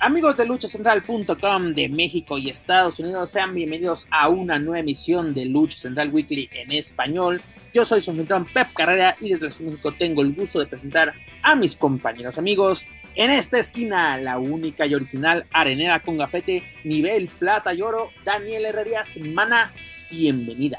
Amigos 0.00 0.36
de 0.36 0.46
luchacentral.com 0.46 1.74
de 1.74 1.88
México 1.88 2.38
y 2.38 2.50
Estados 2.50 3.00
Unidos, 3.00 3.30
sean 3.30 3.52
bienvenidos 3.52 4.06
a 4.12 4.28
una 4.28 4.56
nueva 4.60 4.78
emisión 4.78 5.34
de 5.34 5.44
Lucha 5.44 5.76
Central 5.76 6.14
Weekly 6.14 6.48
en 6.52 6.70
español. 6.70 7.42
Yo 7.74 7.84
soy 7.84 8.00
su 8.00 8.12
anfitrión 8.12 8.44
Pep 8.44 8.68
Carrera 8.74 9.16
y 9.20 9.30
desde 9.30 9.48
México 9.58 9.90
tengo 9.90 10.22
el 10.22 10.34
gusto 10.34 10.60
de 10.60 10.66
presentar 10.66 11.14
a 11.42 11.56
mis 11.56 11.74
compañeros 11.74 12.38
amigos. 12.38 12.86
En 13.16 13.32
esta 13.32 13.58
esquina, 13.58 14.16
la 14.18 14.38
única 14.38 14.86
y 14.86 14.94
original 14.94 15.46
arenera 15.52 16.00
con 16.00 16.16
gafete, 16.16 16.62
nivel 16.84 17.26
plata 17.26 17.74
y 17.74 17.82
oro, 17.82 18.10
Daniel 18.24 18.66
Herrerías 18.66 19.18
Mana, 19.18 19.72
bienvenida. 20.12 20.78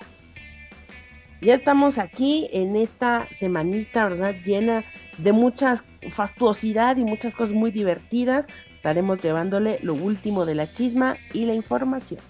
Ya 1.41 1.55
estamos 1.55 1.97
aquí 1.97 2.49
en 2.53 2.77
esta 2.77 3.27
semanita, 3.33 4.07
¿verdad? 4.07 4.35
Llena 4.45 4.85
de 5.17 5.33
mucha 5.33 5.83
fastuosidad 6.09 6.95
y 6.95 7.03
muchas 7.03 7.35
cosas 7.35 7.53
muy 7.53 7.71
divertidas 7.71 8.47
estaremos 8.79 9.21
llevándole 9.21 9.77
lo 9.83 9.93
último 9.93 10.45
de 10.45 10.55
la 10.55 10.71
chisma 10.71 11.17
y 11.33 11.43
la 11.43 11.53
información. 11.53 12.21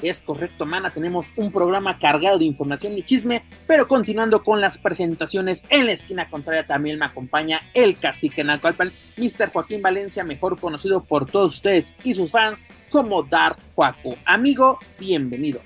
Es 0.00 0.20
correcto, 0.20 0.64
mana. 0.64 0.90
Tenemos 0.90 1.32
un 1.34 1.50
programa 1.50 1.98
cargado 1.98 2.38
de 2.38 2.44
información 2.44 2.96
y 2.96 3.02
chisme, 3.02 3.44
pero 3.66 3.88
continuando 3.88 4.44
con 4.44 4.60
las 4.60 4.78
presentaciones, 4.78 5.64
en 5.68 5.86
la 5.86 5.92
esquina 5.92 6.30
contraria 6.30 6.64
también 6.64 6.96
me 6.96 7.06
acompaña 7.06 7.60
el 7.74 7.98
cacique 7.98 8.44
Nacalpan, 8.44 8.92
Mr. 9.16 9.50
Joaquín 9.52 9.82
Valencia, 9.82 10.22
mejor 10.22 10.60
conocido 10.60 11.02
por 11.02 11.26
todos 11.26 11.54
ustedes 11.56 11.92
y 12.04 12.14
sus 12.14 12.30
fans 12.30 12.68
como 12.88 13.24
Dark 13.24 13.58
Juaco. 13.74 14.14
Amigo, 14.26 14.78
bienvenido. 15.00 15.60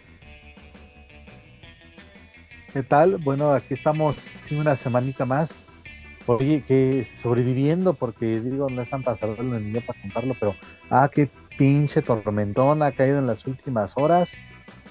¿Qué 2.72 2.82
tal? 2.82 3.18
Bueno, 3.18 3.52
aquí 3.52 3.74
estamos 3.74 4.16
sin 4.16 4.58
una 4.58 4.74
semanita 4.74 5.26
más 5.26 5.58
Oye, 6.26 6.62
que 6.62 7.04
sobreviviendo, 7.16 7.94
porque 7.94 8.40
digo, 8.40 8.68
no 8.68 8.82
están 8.82 9.02
para 9.02 9.16
saberlo 9.16 9.58
ni 9.58 9.72
yo 9.72 9.80
para 9.84 10.00
contarlo, 10.00 10.34
pero 10.38 10.54
ah, 10.90 11.08
qué 11.12 11.28
pinche 11.56 12.02
tormentón 12.02 12.82
ha 12.82 12.92
caído 12.92 13.18
en 13.18 13.26
las 13.26 13.46
últimas 13.46 13.94
horas, 13.96 14.36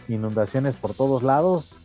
inundaciones 0.07 0.75
por 0.75 0.93
todos 0.93 1.23
lados, 1.23 1.79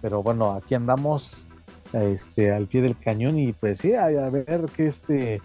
pero 0.00 0.22
bueno, 0.22 0.52
aquí 0.52 0.74
andamos 0.74 1.46
este, 1.92 2.52
al 2.52 2.66
pie 2.66 2.82
del 2.82 2.98
cañón 2.98 3.38
y 3.38 3.52
pues 3.52 3.78
sí, 3.78 3.94
a, 3.94 4.06
ver 4.28 4.66
qué 4.74 4.86
este, 4.86 5.40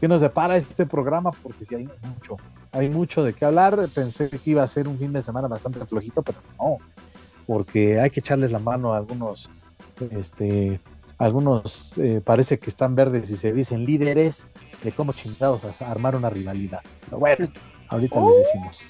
qué 0.00 0.08
nos 0.08 0.20
depara 0.20 0.56
este 0.56 0.86
programa, 0.86 1.32
porque 1.32 1.64
sí 1.64 1.74
hay 1.74 1.88
mucho, 2.02 2.36
hay 2.72 2.90
mucho 2.90 3.22
de 3.22 3.32
qué 3.32 3.44
hablar. 3.44 3.88
Pensé 3.94 4.28
que 4.28 4.50
iba 4.50 4.62
a 4.62 4.68
ser 4.68 4.88
un 4.88 4.98
fin 4.98 5.12
de 5.12 5.22
semana 5.22 5.48
bastante 5.48 5.84
flojito, 5.86 6.22
pero 6.22 6.38
no, 6.58 6.78
porque 7.46 8.00
hay 8.00 8.10
que 8.10 8.20
echarles 8.20 8.52
la 8.52 8.58
mano 8.58 8.94
a 8.94 8.98
algunos 8.98 9.50
este, 10.10 10.80
algunos 11.18 11.96
eh, 11.98 12.20
parece 12.24 12.58
que 12.58 12.70
están 12.70 12.94
verdes 12.94 13.30
y 13.30 13.36
se 13.36 13.52
dicen 13.52 13.84
líderes 13.84 14.46
de 14.82 14.92
cómo 14.92 15.12
chingados 15.12 15.62
a 15.64 15.90
armar 15.90 16.16
una 16.16 16.30
rivalidad. 16.30 16.82
Pero 17.04 17.18
bueno, 17.18 17.48
ahorita 17.88 18.20
les 18.20 18.36
decimos. 18.38 18.86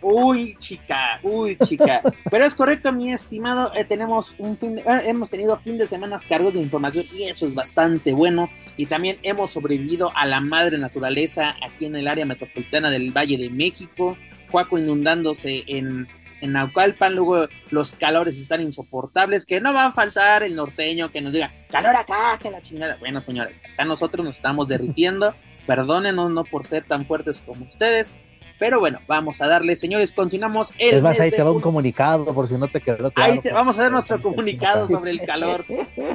Uy, 0.00 0.56
chica, 0.58 1.20
uy, 1.22 1.56
chica. 1.56 2.02
Pero 2.30 2.44
es 2.44 2.54
correcto, 2.54 2.92
mi 2.92 3.12
estimado. 3.12 3.72
Eh, 3.74 3.84
tenemos 3.84 4.34
un 4.38 4.56
fin 4.56 4.80
hemos 5.04 5.30
tenido 5.30 5.56
fin 5.56 5.78
de 5.78 5.86
semanas 5.86 6.26
cargos 6.26 6.54
de 6.54 6.60
información 6.60 7.04
y 7.14 7.24
eso 7.24 7.46
es 7.46 7.54
bastante 7.54 8.12
bueno. 8.12 8.48
Y 8.76 8.86
también 8.86 9.18
hemos 9.22 9.50
sobrevivido 9.50 10.10
a 10.16 10.26
la 10.26 10.40
madre 10.40 10.78
naturaleza 10.78 11.54
aquí 11.64 11.86
en 11.86 11.96
el 11.96 12.08
área 12.08 12.26
metropolitana 12.26 12.90
del 12.90 13.12
Valle 13.12 13.38
de 13.38 13.50
México. 13.50 14.16
Cuaco 14.50 14.78
inundándose 14.78 15.64
en 15.66 16.08
en 16.40 16.52
Naucalpan, 16.52 17.14
luego 17.14 17.46
los 17.70 17.94
calores 17.94 18.38
están 18.38 18.60
insoportables, 18.60 19.46
que 19.46 19.60
no 19.60 19.72
va 19.72 19.86
a 19.86 19.92
faltar 19.92 20.42
el 20.42 20.54
norteño 20.54 21.10
que 21.10 21.20
nos 21.20 21.32
diga, 21.32 21.52
calor 21.70 21.96
acá, 21.96 22.38
que 22.40 22.50
la 22.50 22.60
chingada. 22.60 22.96
Bueno, 22.96 23.20
señores, 23.20 23.54
acá 23.72 23.84
nosotros 23.84 24.24
nos 24.24 24.36
estamos 24.36 24.68
derritiendo, 24.68 25.34
perdónenos 25.66 26.30
no 26.30 26.44
por 26.44 26.66
ser 26.66 26.84
tan 26.84 27.06
fuertes 27.06 27.42
como 27.44 27.64
ustedes, 27.64 28.14
pero 28.58 28.80
bueno, 28.80 28.98
vamos 29.06 29.40
a 29.40 29.46
darle, 29.46 29.76
señores, 29.76 30.12
continuamos. 30.12 30.72
El 30.78 30.96
es 30.96 31.02
más, 31.02 31.20
ahí 31.20 31.30
te 31.30 31.42
va 31.42 31.52
un 31.52 31.60
comunicado 31.60 32.24
por 32.34 32.48
si 32.48 32.56
no 32.56 32.66
te 32.66 32.80
quedó 32.80 33.10
claro. 33.12 33.32
Ahí 33.32 33.38
te, 33.38 33.52
vamos 33.52 33.78
a 33.78 33.82
ver 33.82 33.92
nuestro 33.92 34.20
comunicado 34.20 34.88
sobre 34.88 35.12
el 35.12 35.22
calor 35.22 35.64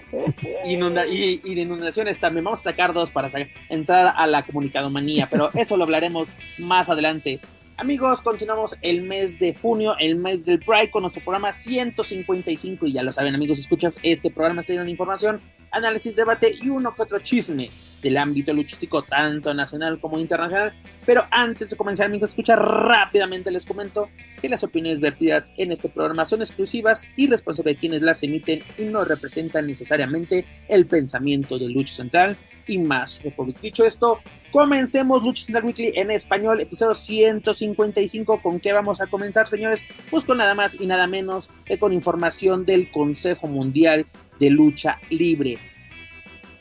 Inunda 0.65 1.07
y, 1.07 1.41
y, 1.43 1.55
de 1.55 1.61
inundaciones 1.61 2.19
también. 2.19 2.43
Vamos 2.43 2.59
a 2.59 2.63
sacar 2.63 2.91
dos 2.91 3.11
para 3.11 3.29
entrar 3.69 4.13
a 4.17 4.27
la 4.27 4.43
comunicadomanía, 4.43 5.29
pero 5.29 5.51
eso 5.53 5.77
lo 5.77 5.85
hablaremos 5.85 6.33
más 6.57 6.89
adelante. 6.89 7.39
Amigos, 7.77 8.21
continuamos 8.21 8.75
el 8.83 9.01
mes 9.01 9.39
de 9.39 9.55
junio, 9.55 9.95
el 9.99 10.15
mes 10.15 10.45
del 10.45 10.59
Pride, 10.59 10.91
con 10.91 11.01
nuestro 11.01 11.23
programa 11.23 11.53
155. 11.53 12.85
Y 12.85 12.93
ya 12.93 13.01
lo 13.01 13.11
saben, 13.11 13.33
amigos, 13.33 13.57
escuchas 13.57 13.99
este 14.03 14.29
programa, 14.29 14.61
de 14.61 14.89
información, 14.91 15.41
análisis, 15.73 16.15
debate 16.15 16.55
y 16.61 16.69
uno 16.69 16.95
que 16.95 17.01
otro 17.01 17.19
chisme 17.19 17.69
del 18.01 18.17
ámbito 18.17 18.53
luchístico, 18.53 19.01
tanto 19.03 19.53
nacional 19.53 19.99
como 19.99 20.19
internacional. 20.19 20.73
Pero 21.05 21.25
antes 21.31 21.69
de 21.69 21.77
comenzar, 21.77 22.05
amigos, 22.05 22.29
escuchar 22.29 22.59
rápidamente 22.59 23.49
les 23.49 23.65
comento 23.65 24.09
que 24.41 24.49
las 24.49 24.63
opiniones 24.63 24.99
vertidas 24.99 25.51
en 25.57 25.71
este 25.71 25.89
programa 25.89 26.25
son 26.25 26.41
exclusivas 26.41 27.07
y 27.15 27.27
responsables 27.27 27.75
de 27.75 27.79
quienes 27.79 28.01
las 28.01 28.21
emiten 28.23 28.61
y 28.77 28.85
no 28.85 29.03
representan 29.05 29.67
necesariamente 29.67 30.45
el 30.67 30.85
pensamiento 30.85 31.57
de 31.57 31.69
Lucha 31.69 31.95
Central 31.95 32.37
y 32.67 32.77
más 32.77 33.21
Republic. 33.23 33.59
Dicho 33.61 33.85
esto, 33.85 34.19
comencemos 34.51 35.23
Lucha 35.23 35.45
Central 35.45 35.65
Weekly 35.65 35.93
en 35.95 36.11
español, 36.11 36.61
episodio 36.61 36.95
155. 36.95 38.41
¿Con 38.41 38.59
qué 38.59 38.73
vamos 38.73 39.01
a 39.01 39.07
comenzar, 39.07 39.47
señores? 39.47 39.83
Pues 40.09 40.25
con 40.25 40.37
nada 40.37 40.55
más 40.55 40.79
y 40.79 40.85
nada 40.85 41.07
menos 41.07 41.49
que 41.65 41.79
con 41.79 41.93
información 41.93 42.65
del 42.65 42.91
Consejo 42.91 43.47
Mundial 43.47 44.05
de 44.43 44.49
Lucha 44.49 44.99
Libre. 45.09 45.57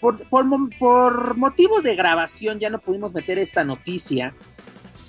Por, 0.00 0.28
por, 0.28 1.36
motivos 1.36 1.82
de 1.82 1.94
grabación 1.96 2.58
ya 2.58 2.70
no 2.70 2.80
pudimos 2.80 3.12
meter 3.12 3.38
esta 3.38 3.64
noticia 3.64 4.34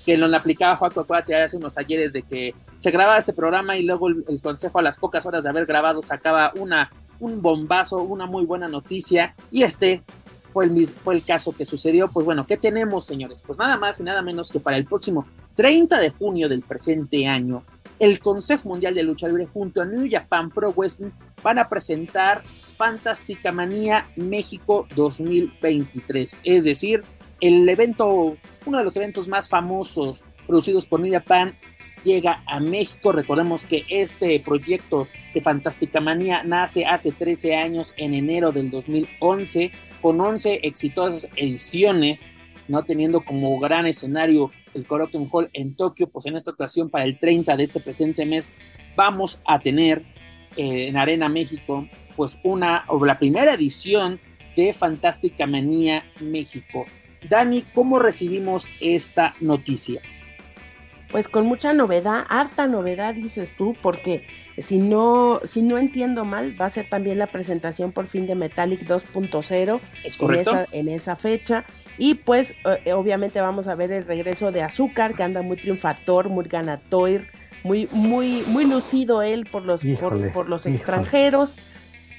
que 0.06 0.18
lo 0.18 0.36
aplicaba 0.36 0.76
Juan 0.76 0.92
Acuérdate 0.92 1.36
hace 1.36 1.58
unos 1.58 1.78
ayeres 1.78 2.14
de 2.14 2.24
que 2.24 2.54
se 2.76 2.92
grababa 2.92 3.18
este 3.18 3.34
programa 3.34 3.78
y 3.78 3.84
luego 3.84 4.10
el, 4.10 4.26
el, 4.28 4.42
consejo 4.42 4.80
a 4.80 4.82
las 4.82 4.98
pocas 4.98 5.26
horas 5.26 5.44
de 5.44 5.50
haber 5.50 5.66
grabado 5.66 6.02
sacaba 6.02 6.52
una, 6.56 6.92
un 7.20 7.42
bombazo, 7.42 8.02
una 8.02 8.26
muy 8.26 8.46
buena 8.46 8.68
noticia 8.68 9.36
y 9.50 9.64
este 9.64 10.04
fue 10.52 10.66
el, 10.66 10.72
mismo, 10.72 10.96
fue 11.04 11.16
el 11.16 11.24
caso 11.24 11.54
que 11.54 11.66
sucedió. 11.66 12.12
Pues 12.12 12.26
bueno, 12.26 12.46
¿qué 12.46 12.58
tenemos, 12.58 13.06
señores? 13.06 13.42
Pues 13.46 13.58
nada 13.58 13.78
más 13.78 14.00
y 14.00 14.04
nada 14.04 14.22
menos 14.22 14.52
que 14.52 14.60
para 14.60 14.78
el 14.78 14.86
próximo 14.86 15.26
30 15.56 16.00
de 16.00 16.10
junio 16.10 16.50
del 16.50 16.62
presente 16.62 17.28
año, 17.28 17.64
el 18.00 18.20
Consejo 18.20 18.70
Mundial 18.70 18.94
de 18.94 19.04
Lucha 19.04 19.28
Libre 19.28 19.48
junto 19.52 19.82
a 19.82 19.86
New 19.86 20.08
Japan 20.10 20.50
Pro 20.50 20.74
Wrestling 20.74 21.12
van 21.44 21.60
a 21.60 21.70
presentar 21.70 22.44
Fantástica 22.76 23.52
Manía 23.52 24.10
México 24.16 24.88
2023. 24.96 26.38
Es 26.44 26.64
decir, 26.64 27.04
el 27.42 27.68
evento, 27.68 28.38
uno 28.66 28.78
de 28.78 28.84
los 28.84 28.96
eventos 28.96 29.28
más 29.28 29.50
famosos 29.50 30.26
producidos 30.48 30.86
por 30.86 31.00
New 31.00 31.12
Japan 31.12 31.58
llega 32.04 32.44
a 32.48 32.60
México. 32.60 33.12
Recordemos 33.12 33.66
que 33.66 33.84
este 33.90 34.40
proyecto 34.40 35.08
de 35.34 35.42
Fantástica 35.42 36.00
Manía 36.00 36.44
nace 36.44 36.86
hace 36.86 37.12
13 37.12 37.56
años 37.56 37.94
en 37.98 38.14
enero 38.14 38.52
del 38.52 38.70
2011 38.70 39.72
con 40.02 40.20
11 40.20 40.60
exitosas 40.64 41.30
ediciones, 41.36 42.34
¿no? 42.68 42.84
Teniendo 42.84 43.22
como 43.22 43.58
gran 43.60 43.86
escenario 43.86 44.52
el 44.74 44.86
Korakuen 44.86 45.28
Hall 45.32 45.50
en 45.54 45.76
Tokio, 45.76 46.08
pues 46.08 46.26
en 46.26 46.36
esta 46.36 46.52
ocasión 46.52 46.90
para 46.90 47.06
el 47.06 47.18
30 47.18 47.56
de 47.56 47.64
este 47.64 47.80
presente 47.80 48.26
mes 48.26 48.52
vamos 48.96 49.40
a 49.46 49.60
tener 49.60 50.04
eh, 50.56 50.88
en 50.88 50.98
Arena 50.98 51.30
México, 51.30 51.88
pues 52.16 52.38
una, 52.44 52.86
o 52.88 53.04
la 53.06 53.20
primera 53.20 53.54
edición 53.54 54.20
de 54.56 54.74
Fantástica 54.74 55.48
Manía 55.48 56.04
México. 56.20 56.86
Dani, 57.28 57.64
¿cómo 57.74 58.00
recibimos 58.00 58.70
esta 58.82 59.34
noticia? 59.40 60.02
Pues 61.12 61.28
con 61.28 61.46
mucha 61.46 61.74
novedad, 61.74 62.26
harta 62.28 62.68
novedad 62.68 63.14
dices 63.14 63.56
tú, 63.56 63.76
porque 63.82 64.26
si 64.58 64.80
no, 64.80 65.42
si 65.46 65.62
no 65.62 65.78
entiendo 65.78 66.26
mal, 66.26 66.60
va 66.60 66.66
a 66.66 66.70
ser 66.72 66.90
también 66.90 67.20
la 67.20 67.28
presentación 67.28 67.92
por 67.92 68.08
fin 68.08 68.26
de 68.26 68.34
Metallic 68.34 68.82
2.0 68.82 69.80
en 70.04 70.34
esa, 70.40 70.68
en 70.72 70.90
esa 70.90 71.16
fecha. 71.16 71.66
Y 72.00 72.16
pues 72.16 72.56
eh, 72.84 72.94
obviamente 72.94 73.40
vamos 73.42 73.68
a 73.68 73.76
ver 73.76 73.92
el 73.92 74.06
regreso 74.06 74.52
de 74.52 74.64
Azúcar, 74.64 75.14
que 75.14 75.22
anda 75.22 75.44
muy 75.44 75.58
triunfator, 75.58 76.30
muy 76.30 76.46
ganatoir, 76.46 77.28
muy, 77.64 77.88
muy, 77.92 78.44
muy 78.48 78.66
lucido 78.66 79.22
él 79.22 79.46
por 79.46 79.64
los, 79.64 79.82
por, 80.34 80.50
los 80.50 80.66
extranjeros. 80.66 81.60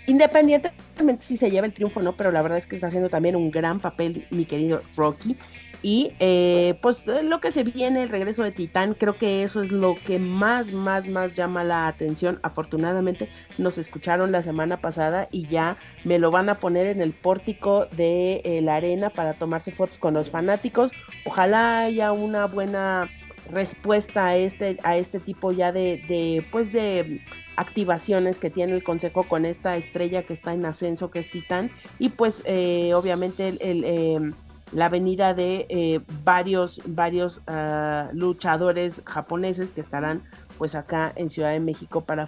Independientemente 0.07 1.25
si 1.25 1.37
se 1.37 1.51
lleva 1.51 1.67
el 1.67 1.73
triunfo 1.73 2.01
o 2.01 2.03
no, 2.03 2.17
pero 2.17 2.31
la 2.33 2.43
verdad 2.43 2.59
es 2.59 2.67
que 2.67 2.77
está 2.77 2.89
haciendo 2.89 3.09
también 3.09 3.37
un 3.37 3.51
gran 3.51 3.81
papel 3.81 4.27
mi 4.31 4.45
querido 4.45 4.83
Rocky. 4.97 5.37
Y 5.85 6.13
eh, 6.19 6.79
pues 6.81 7.05
lo 7.07 7.43
que 7.43 7.53
se 7.53 7.63
viene, 7.63 8.05
el 8.05 8.09
regreso 8.09 8.43
de 8.43 8.53
Titán, 8.53 8.95
creo 8.95 9.19
que 9.19 9.43
eso 9.43 9.61
es 9.61 9.71
lo 9.71 9.97
que 10.07 10.19
más, 10.19 10.73
más, 10.73 11.07
más 11.07 11.35
llama 11.35 11.63
la 11.63 11.87
atención. 11.87 12.41
Afortunadamente 12.43 13.29
nos 13.59 13.77
escucharon 13.77 14.33
la 14.33 14.43
semana 14.43 14.81
pasada 14.81 15.29
y 15.31 15.47
ya 15.47 15.77
me 16.05 16.19
lo 16.19 16.31
van 16.31 16.49
a 16.49 16.55
poner 16.55 16.87
en 16.87 17.03
el 17.03 17.13
pórtico 17.13 17.87
de 17.93 18.41
eh, 18.45 18.63
la 18.63 18.77
arena 18.77 19.11
para 19.11 19.35
tomarse 19.35 19.73
fotos 19.73 19.99
con 19.99 20.15
los 20.15 20.31
fanáticos. 20.31 20.91
Ojalá 21.27 21.81
haya 21.81 22.13
una 22.13 22.47
buena 22.47 23.11
respuesta 23.53 24.29
a 24.29 24.37
este, 24.37 24.79
a 24.85 24.97
este 24.97 25.21
tipo 25.21 25.53
ya 25.53 25.71
de, 25.71 26.03
de, 26.09 26.47
pues 26.51 26.73
de 26.73 27.21
activaciones 27.57 28.39
que 28.39 28.51
tiene 28.51 28.73
el 28.73 28.83
consejo 28.83 29.25
con 29.25 29.45
esta 29.45 29.77
estrella 29.77 30.23
que 30.23 30.33
está 30.33 30.53
en 30.53 30.65
ascenso 30.67 31.11
que 31.11 31.21
es 31.21 31.31
Titán 31.31 31.71
y 31.99 32.11
pues 32.11 32.43
eh, 32.47 32.93
obviamente 32.95 33.57
el, 33.61 33.85
em, 33.85 34.33
la 34.73 34.89
venida 34.89 35.35
de 35.35 35.67
eh, 35.69 36.01
varios, 36.25 36.81
varios 36.85 37.43
ah, 37.47 38.11
luchadores 38.13 39.03
japoneses 39.05 39.71
que 39.71 39.81
estarán 39.81 40.23
pues 40.59 40.75
acá 40.75 41.13
en 41.17 41.29
Ciudad 41.29 41.51
de 41.51 41.61
México 41.61 42.03
para 42.03 42.27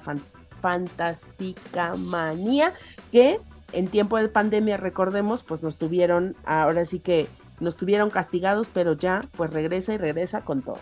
Fantástica 0.60 1.94
Manía, 1.96 2.74
que 3.12 3.40
en 3.72 3.88
tiempo 3.88 4.16
de 4.18 4.28
pandemia, 4.28 4.76
recordemos, 4.76 5.44
pues 5.44 5.62
nos 5.62 5.76
tuvieron, 5.76 6.36
ahora 6.44 6.86
sí 6.86 7.00
que 7.00 7.28
nos 7.60 7.76
tuvieron 7.76 8.10
castigados, 8.10 8.68
pero 8.72 8.94
ya 8.94 9.24
pues 9.36 9.52
regresa 9.52 9.94
y 9.94 9.98
regresa 9.98 10.42
con 10.42 10.62
todo. 10.62 10.78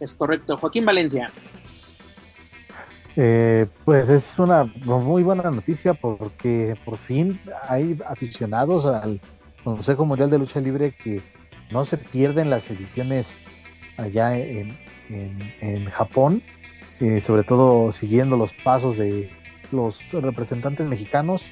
Es 0.00 0.14
correcto. 0.14 0.56
Joaquín 0.56 0.84
Valencia. 0.84 1.30
Eh, 3.20 3.66
pues 3.84 4.10
es 4.10 4.38
una 4.38 4.62
muy 4.84 5.24
buena 5.24 5.50
noticia 5.50 5.92
porque 5.92 6.76
por 6.84 6.96
fin 6.96 7.40
hay 7.68 7.98
aficionados 8.06 8.86
al 8.86 9.20
Consejo 9.64 10.06
Mundial 10.06 10.30
de 10.30 10.38
Lucha 10.38 10.60
Libre 10.60 10.92
que 10.92 11.20
no 11.72 11.84
se 11.84 11.98
pierden 11.98 12.48
las 12.48 12.70
ediciones 12.70 13.42
allá 13.96 14.38
en, 14.38 14.76
Japón, 15.90 16.44
eh, 17.00 17.20
sobre 17.20 17.42
todo 17.42 17.90
siguiendo 17.90 18.36
los 18.36 18.52
pasos 18.52 18.96
de 18.96 19.28
los 19.72 20.12
representantes 20.12 20.86
mexicanos. 20.86 21.44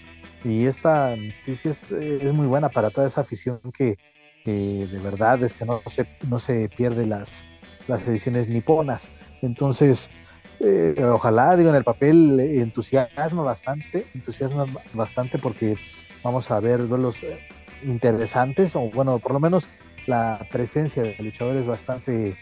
Y 0.44 0.66
esta 0.66 1.16
noticia 1.16 1.72
es, 1.72 2.32
muy 2.32 2.46
buena 2.46 2.68
para 2.68 2.90
toda 2.90 3.08
esa 3.08 3.22
afición 3.22 3.58
que, 3.76 3.98
de 4.44 5.00
verdad 5.02 5.42
este, 5.42 5.64
no, 5.64 5.82
se, 5.86 6.06
no 6.28 6.38
se 6.38 6.68
pierde 6.68 7.06
las, 7.06 7.44
las 7.88 8.06
ediciones 8.06 8.48
niponas. 8.48 9.10
Entonces, 9.42 10.12
eh, 10.60 10.94
ojalá, 11.04 11.56
digo, 11.56 11.70
en 11.70 11.76
el 11.76 11.84
papel 11.84 12.40
entusiasma 12.40 13.42
bastante, 13.42 14.06
entusiasma 14.14 14.66
bastante 14.94 15.38
porque 15.38 15.76
vamos 16.22 16.50
a 16.50 16.60
ver 16.60 16.88
duelos 16.88 17.22
eh, 17.22 17.38
interesantes, 17.82 18.74
o 18.74 18.90
bueno, 18.90 19.18
por 19.18 19.32
lo 19.32 19.40
menos 19.40 19.68
la 20.06 20.46
presencia 20.50 21.02
de 21.02 21.16
luchadores 21.18 21.66
bastante, 21.66 22.36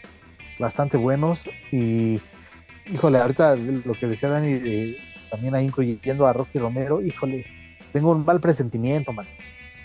bastante 0.59 0.97
buenos. 0.97 1.49
Y 1.71 2.21
híjole, 2.91 3.17
ahorita 3.17 3.55
lo 3.55 3.93
que 3.93 4.07
decía 4.07 4.29
Dani, 4.29 4.95
también 5.29 5.55
ahí 5.55 5.65
incluyendo 5.65 6.25
a 6.25 6.33
Rocky 6.33 6.59
Romero, 6.59 7.01
híjole, 7.01 7.45
tengo 7.91 8.11
un 8.11 8.25
mal 8.25 8.39
presentimiento, 8.39 9.11
man. 9.11 9.27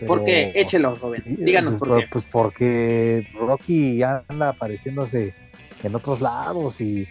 ¿Por 0.06 0.24
qué? 0.24 0.52
Échelo, 0.54 0.96
joven. 0.96 1.22
Díganos 1.26 1.78
pues, 1.78 1.90
por 1.90 2.00
qué. 2.00 2.08
Pues 2.10 2.24
porque 2.24 3.26
Rocky 3.34 3.98
ya 3.98 4.24
anda 4.28 4.50
apareciéndose 4.50 5.34
en 5.82 5.94
otros 5.94 6.20
lados 6.20 6.80
y, 6.80 7.06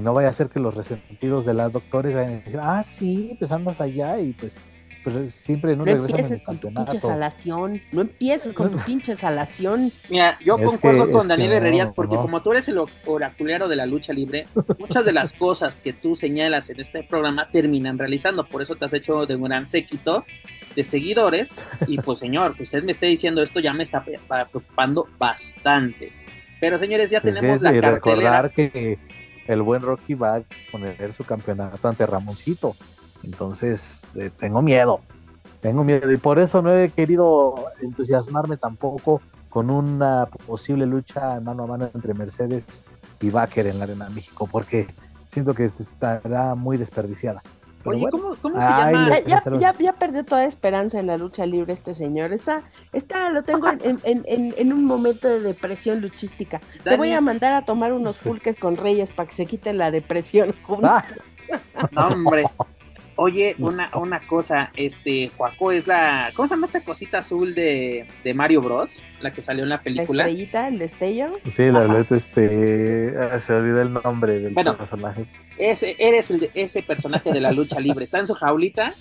no 0.00 0.14
vaya 0.14 0.28
a 0.28 0.32
ser 0.32 0.48
que 0.48 0.60
los 0.60 0.74
resentidos 0.74 1.44
de 1.44 1.54
las 1.54 1.72
doctores 1.72 2.14
vayan 2.14 2.32
a 2.32 2.36
decir, 2.36 2.60
ah, 2.62 2.82
sí, 2.84 3.36
pues 3.38 3.52
andas 3.52 3.80
allá 3.80 4.18
y 4.18 4.32
pues 4.32 4.56
pues 5.02 5.34
siempre 5.34 5.76
no, 5.76 5.84
no 5.84 5.90
empieces 5.90 6.42
con 6.42 6.58
tu 6.58 6.72
pinche 6.72 7.00
salación, 7.00 7.80
no 7.90 8.02
empieces 8.02 8.52
con 8.52 8.70
tu 8.70 8.78
pinche 8.78 9.16
salación. 9.16 9.90
Mira, 10.08 10.38
yo 10.44 10.56
concuerdo 10.58 11.10
con 11.10 11.26
Daniel 11.26 11.52
Herrerías 11.52 11.92
porque 11.92 12.16
como 12.16 12.42
tú 12.42 12.52
eres 12.52 12.68
el 12.68 12.80
oraculero 13.06 13.68
de 13.68 13.76
la 13.76 13.86
lucha 13.86 14.12
libre, 14.12 14.46
muchas 14.78 15.04
de 15.04 15.12
las 15.12 15.34
cosas 15.38 15.80
que 15.80 15.92
tú 15.92 16.14
señalas 16.14 16.70
en 16.70 16.80
este 16.80 17.02
programa 17.02 17.48
terminan 17.50 17.98
realizando, 17.98 18.46
por 18.46 18.62
eso 18.62 18.76
te 18.76 18.84
has 18.84 18.92
hecho 18.92 19.26
de 19.26 19.34
un 19.34 19.42
gran 19.42 19.66
séquito 19.66 20.24
de 20.76 20.84
seguidores 20.84 21.52
y 21.86 21.98
pues 21.98 22.18
señor, 22.18 22.54
que 22.54 22.62
usted 22.62 22.82
me 22.84 22.92
esté 22.92 23.06
diciendo 23.06 23.42
esto 23.42 23.60
ya 23.60 23.72
me 23.72 23.82
está 23.82 24.04
preocupando 24.04 25.08
bastante. 25.18 26.12
Pero 26.60 26.78
señores, 26.78 27.10
ya 27.10 27.20
pues 27.20 27.34
tenemos 27.34 27.60
la 27.60 27.72
cartelera. 27.72 28.42
recordar 28.42 28.52
que 28.52 28.98
el 29.46 29.62
buen 29.62 29.82
Rocky 29.82 30.14
va 30.14 30.34
a 30.34 30.38
exponer 30.38 31.12
su 31.12 31.24
campeonato 31.24 31.88
ante 31.88 32.06
Ramoncito. 32.06 32.76
Entonces, 33.22 34.04
eh, 34.14 34.30
tengo 34.36 34.62
miedo, 34.62 35.00
tengo 35.60 35.84
miedo 35.84 36.10
y 36.10 36.16
por 36.16 36.38
eso 36.38 36.62
no 36.62 36.72
he 36.72 36.90
querido 36.90 37.66
entusiasmarme 37.80 38.56
tampoco 38.56 39.20
con 39.48 39.70
una 39.70 40.26
posible 40.46 40.86
lucha 40.86 41.38
mano 41.40 41.64
a 41.64 41.66
mano 41.66 41.90
entre 41.94 42.14
Mercedes 42.14 42.82
y 43.20 43.30
Baker 43.30 43.66
en 43.66 43.78
la 43.78 43.84
Arena 43.84 44.08
México, 44.08 44.48
porque 44.50 44.86
siento 45.26 45.54
que 45.54 45.64
estará 45.64 46.54
muy 46.54 46.76
desperdiciada. 46.76 47.42
Oye, 47.84 48.06
¿cómo, 48.10 48.34
se 48.34 48.58
llama? 48.58 49.18
Ya, 49.80 49.92
perdió 49.92 50.24
toda 50.24 50.44
esperanza 50.44 51.00
en 51.00 51.06
la 51.06 51.16
lucha 51.16 51.46
libre 51.46 51.72
este 51.72 51.94
señor. 51.94 52.32
Está, 52.32 52.62
está 52.92 53.30
lo 53.30 53.42
tengo 53.42 53.68
en, 53.70 54.72
un 54.72 54.84
momento 54.84 55.28
de 55.28 55.40
depresión 55.40 56.00
luchística. 56.00 56.60
Te 56.84 56.96
voy 56.96 57.12
a 57.12 57.20
mandar 57.20 57.52
a 57.52 57.64
tomar 57.64 57.92
unos 57.92 58.18
pulques 58.18 58.56
con 58.56 58.76
Reyes 58.76 59.12
para 59.12 59.28
que 59.28 59.34
se 59.34 59.46
quite 59.46 59.72
la 59.72 59.90
depresión. 59.90 60.54
Ah. 60.82 61.04
No, 61.90 62.08
hombre. 62.08 62.44
Oye, 63.24 63.54
una, 63.60 63.88
una 63.94 64.18
cosa, 64.18 64.72
este, 64.74 65.30
Juaco 65.36 65.70
es 65.70 65.86
la, 65.86 66.32
¿cómo 66.34 66.48
se 66.48 66.54
llama 66.54 66.66
esta 66.66 66.80
cosita 66.80 67.18
azul 67.18 67.54
de, 67.54 68.04
de 68.24 68.34
Mario 68.34 68.60
Bros? 68.62 69.00
La 69.20 69.32
que 69.32 69.42
salió 69.42 69.62
en 69.62 69.68
la 69.68 69.80
película. 69.80 70.24
La 70.24 70.28
estrellita, 70.28 70.66
el 70.66 70.80
destello. 70.80 71.32
Sí, 71.48 71.70
la 71.70 71.86
verdad, 71.86 72.12
este, 72.12 73.14
ah, 73.16 73.38
se 73.38 73.54
olvida 73.54 73.82
el 73.82 73.92
nombre 73.92 74.40
del 74.40 74.52
personaje. 74.52 75.26
Ese, 75.56 75.94
eres 76.00 76.32
el 76.32 76.40
de, 76.40 76.50
ese 76.54 76.82
personaje 76.82 77.30
de 77.30 77.40
la 77.40 77.52
lucha 77.52 77.78
libre, 77.78 78.02
está 78.02 78.18
en 78.18 78.26
su 78.26 78.34
jaulita 78.34 78.92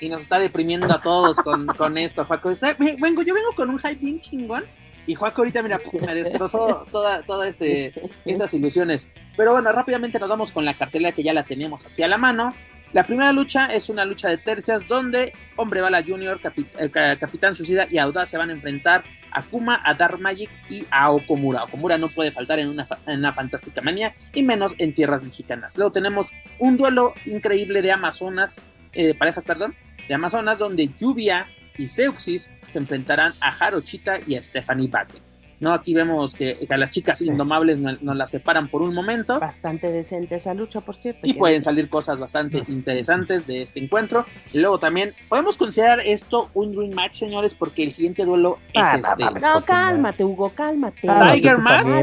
y 0.00 0.08
nos 0.08 0.22
está 0.22 0.38
deprimiendo 0.38 0.90
a 0.90 0.98
todos 0.98 1.36
con, 1.36 1.66
con 1.66 1.98
esto, 1.98 2.24
Juaco. 2.24 2.54
vengo, 2.78 3.20
yo 3.24 3.34
vengo 3.34 3.52
con 3.54 3.68
un 3.68 3.78
hype 3.78 3.96
bien 3.96 4.20
chingón. 4.20 4.64
Y 5.06 5.14
Juaco 5.16 5.42
ahorita, 5.42 5.62
mira, 5.62 5.82
me 6.00 6.14
destrozó 6.14 6.86
todas 6.90 7.26
toda 7.26 7.46
este, 7.46 7.92
estas 8.24 8.54
ilusiones. 8.54 9.10
Pero 9.36 9.52
bueno, 9.52 9.70
rápidamente 9.70 10.18
nos 10.18 10.30
vamos 10.30 10.50
con 10.50 10.64
la 10.64 10.72
cartelera 10.72 11.12
que 11.12 11.22
ya 11.22 11.34
la 11.34 11.42
tenemos 11.42 11.84
aquí 11.84 12.02
a 12.02 12.08
la 12.08 12.16
mano. 12.16 12.54
La 12.92 13.04
primera 13.04 13.32
lucha 13.32 13.66
es 13.66 13.88
una 13.90 14.04
lucha 14.04 14.28
de 14.28 14.38
tercias 14.38 14.86
donde 14.86 15.32
Hombre 15.56 15.80
Bala 15.80 16.02
Jr., 16.06 16.40
eh, 16.78 16.90
Capitán 16.90 17.54
Suicida 17.54 17.86
y 17.90 17.98
Audaz 17.98 18.30
se 18.30 18.38
van 18.38 18.50
a 18.50 18.52
enfrentar 18.52 19.04
a 19.32 19.42
Kuma, 19.42 19.82
a 19.84 19.92
Dark 19.94 20.18
Magic 20.18 20.50
y 20.70 20.86
a 20.90 21.10
Okomura. 21.10 21.64
Okomura 21.64 21.98
no 21.98 22.08
puede 22.08 22.30
faltar 22.30 22.58
en 22.58 22.68
una, 22.68 23.32
fantástica 23.32 23.82
manía 23.82 24.14
y 24.32 24.42
menos 24.42 24.74
en 24.78 24.94
tierras 24.94 25.22
mexicanas. 25.22 25.76
Luego 25.76 25.92
tenemos 25.92 26.32
un 26.58 26.76
duelo 26.76 27.12
increíble 27.26 27.82
de 27.82 27.92
Amazonas, 27.92 28.62
eh, 28.92 29.14
parejas, 29.14 29.44
perdón, 29.44 29.74
de 30.08 30.14
Amazonas 30.14 30.58
donde 30.58 30.88
Lluvia 30.88 31.48
y 31.76 31.88
Seuxis 31.88 32.48
se 32.70 32.78
enfrentarán 32.78 33.34
a 33.40 33.52
Jarochita 33.52 34.20
y 34.26 34.36
a 34.36 34.42
Stephanie 34.42 34.88
Batten. 34.88 35.25
¿No? 35.60 35.72
Aquí 35.72 35.94
vemos 35.94 36.34
que, 36.34 36.66
a 36.68 36.76
las 36.76 36.90
chicas 36.90 37.22
indomables 37.22 37.78
nos, 37.78 38.00
las 38.02 38.30
separan 38.30 38.68
por 38.68 38.82
un 38.82 38.94
momento. 38.94 39.40
Bastante 39.40 39.90
decente 39.90 40.36
esa 40.36 40.54
lucha, 40.54 40.80
por 40.80 40.96
cierto. 40.96 41.20
Y 41.22 41.34
pueden 41.34 41.62
salir 41.62 41.88
cosas 41.88 42.18
bastante 42.18 42.62
interesantes 42.68 43.46
de 43.46 43.62
este 43.62 43.80
encuentro. 43.80 44.26
Y 44.52 44.58
luego 44.58 44.78
también, 44.78 45.14
podemos 45.28 45.56
considerar 45.56 46.00
esto 46.00 46.50
un 46.54 46.72
dream 46.72 46.92
match, 46.92 47.14
señores, 47.14 47.54
porque 47.54 47.84
el 47.84 47.92
siguiente 47.92 48.24
duelo 48.24 48.58
es 48.72 48.82
ah, 48.82 48.96
este. 48.96 49.40
No, 49.40 49.64
cálmate, 49.64 50.24
Hugo, 50.24 50.50
cálmate. 50.50 51.02
Tiger 51.02 51.58
Mask, 51.58 51.96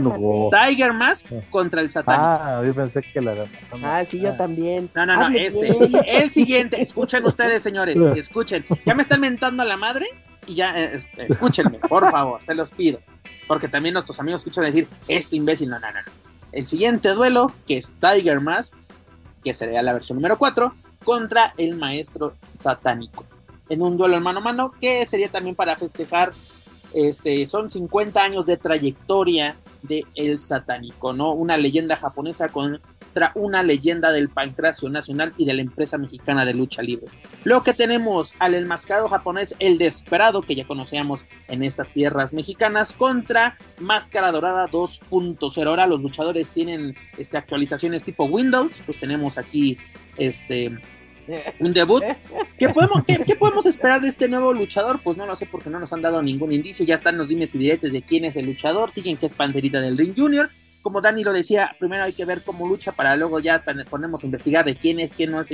Tiger 0.51 0.93
Mask 0.93 1.27
contra 1.49 1.81
el 1.81 1.89
Satán. 1.89 2.17
Ah, 2.19 2.61
yo 2.65 2.73
pensé 2.73 3.01
que 3.01 3.21
la 3.21 3.45
Ah, 3.83 4.03
sí, 4.05 4.19
yo 4.19 4.29
ah. 4.29 4.37
también. 4.37 4.89
No, 4.93 5.05
no, 5.05 5.29
no, 5.29 5.37
este. 5.37 5.75
El 6.07 6.29
siguiente, 6.29 6.81
escuchen 6.81 7.25
ustedes, 7.25 7.63
señores, 7.63 7.95
escuchen. 8.15 8.65
Ya 8.85 8.93
me 8.93 9.03
están 9.03 9.21
mentando 9.21 9.63
a 9.63 9.65
la 9.65 9.77
madre 9.77 10.07
y 10.47 10.55
ya, 10.55 10.79
eh, 10.81 11.01
escúchenme, 11.17 11.79
por 11.79 12.09
favor, 12.11 12.43
se 12.45 12.55
los 12.55 12.71
pido. 12.71 12.99
Porque 13.47 13.67
también 13.67 13.93
nuestros 13.93 14.19
amigos 14.19 14.41
escuchan 14.41 14.65
decir, 14.65 14.87
este 15.07 15.35
imbécil, 15.35 15.69
no, 15.69 15.79
no, 15.79 15.91
no. 15.91 15.99
El 16.51 16.65
siguiente 16.65 17.09
duelo, 17.09 17.51
que 17.67 17.77
es 17.77 17.95
Tiger 17.95 18.39
Mask, 18.39 18.75
que 19.43 19.53
sería 19.53 19.81
la 19.81 19.93
versión 19.93 20.17
número 20.17 20.37
4, 20.37 20.73
contra 21.03 21.53
el 21.57 21.75
maestro 21.75 22.35
satánico. 22.43 23.25
En 23.69 23.81
un 23.81 23.97
duelo 23.97 24.17
en 24.17 24.23
mano 24.23 24.39
a 24.39 24.43
mano, 24.43 24.71
que 24.79 25.05
sería 25.05 25.29
también 25.29 25.55
para 25.55 25.75
festejar, 25.75 26.31
este, 26.93 27.45
son 27.47 27.69
50 27.69 28.21
años 28.21 28.45
de 28.45 28.57
trayectoria 28.57 29.55
de 29.83 30.05
El 30.15 30.37
Satánico, 30.39 31.13
¿no? 31.13 31.33
Una 31.33 31.57
leyenda 31.57 31.95
japonesa 31.95 32.49
contra 32.49 33.31
una 33.35 33.61
leyenda 33.61 34.11
del 34.11 34.29
pancracio 34.29 34.89
nacional 34.89 35.33
y 35.37 35.45
de 35.45 35.53
la 35.53 35.61
empresa 35.61 35.97
mexicana 35.97 36.45
de 36.45 36.53
lucha 36.53 36.81
libre. 36.81 37.07
Luego 37.43 37.63
que 37.63 37.73
tenemos 37.73 38.35
al 38.39 38.55
enmascarado 38.55 39.09
japonés 39.09 39.55
El 39.59 39.77
Desesperado, 39.77 40.41
que 40.41 40.55
ya 40.55 40.65
conocíamos 40.65 41.25
en 41.47 41.63
estas 41.63 41.91
tierras 41.91 42.33
mexicanas, 42.33 42.93
contra 42.93 43.57
Máscara 43.79 44.31
Dorada 44.31 44.67
2.0. 44.69 45.67
Ahora 45.67 45.85
los 45.85 46.01
luchadores 46.01 46.51
tienen 46.51 46.95
este, 47.17 47.37
actualizaciones 47.37 48.03
tipo 48.03 48.25
Windows, 48.25 48.81
pues 48.85 48.99
tenemos 48.99 49.37
aquí 49.37 49.77
este 50.17 50.79
Un 51.59 51.73
debut. 51.73 52.03
¿Qué 52.57 52.69
podemos, 52.69 53.03
qué, 53.05 53.35
podemos 53.35 53.65
esperar 53.65 54.01
de 54.01 54.09
este 54.09 54.27
nuevo 54.27 54.53
luchador? 54.53 55.01
Pues 55.03 55.17
no 55.17 55.25
lo 55.25 55.35
sé 55.35 55.45
porque 55.45 55.69
no 55.69 55.79
nos 55.79 55.93
han 55.93 56.01
dado 56.01 56.21
ningún 56.21 56.51
indicio. 56.51 56.85
Ya 56.85 56.95
están 56.95 57.17
los 57.17 57.27
dimes 57.27 57.55
y 57.55 57.57
diretes 57.57 57.91
de 57.91 58.01
quién 58.01 58.25
es 58.25 58.35
el 58.35 58.45
luchador. 58.45 58.91
Siguen 58.91 59.17
que 59.17 59.25
es 59.25 59.33
Panterita 59.33 59.79
del 59.79 59.97
Ring 59.97 60.13
Junior. 60.15 60.49
Como 60.81 60.99
Dani 61.01 61.23
lo 61.23 61.31
decía, 61.31 61.75
primero 61.79 62.03
hay 62.03 62.13
que 62.13 62.25
ver 62.25 62.43
cómo 62.43 62.67
lucha 62.67 62.91
para 62.91 63.15
luego 63.15 63.39
ya 63.39 63.63
ponemos 63.89 64.23
a 64.23 64.25
investigar 64.25 64.65
de 64.65 64.75
quién 64.75 64.99
es, 64.99 65.13
quién 65.13 65.31
no 65.31 65.39
es. 65.39 65.49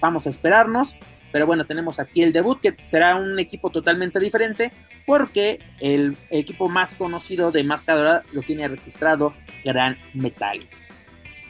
Vamos 0.00 0.26
a 0.26 0.30
esperarnos. 0.30 0.96
Pero 1.32 1.46
bueno, 1.46 1.64
tenemos 1.64 1.98
aquí 1.98 2.22
el 2.22 2.32
debut, 2.32 2.60
que 2.60 2.76
será 2.84 3.16
un 3.16 3.38
equipo 3.38 3.70
totalmente 3.70 4.20
diferente, 4.20 4.70
porque 5.06 5.60
el 5.80 6.16
equipo 6.28 6.68
más 6.68 6.94
conocido 6.94 7.50
de 7.50 7.64
Máscara 7.64 8.22
lo 8.32 8.42
tiene 8.42 8.68
registrado 8.68 9.34
Gran 9.64 9.96
Metallic. 10.12 10.91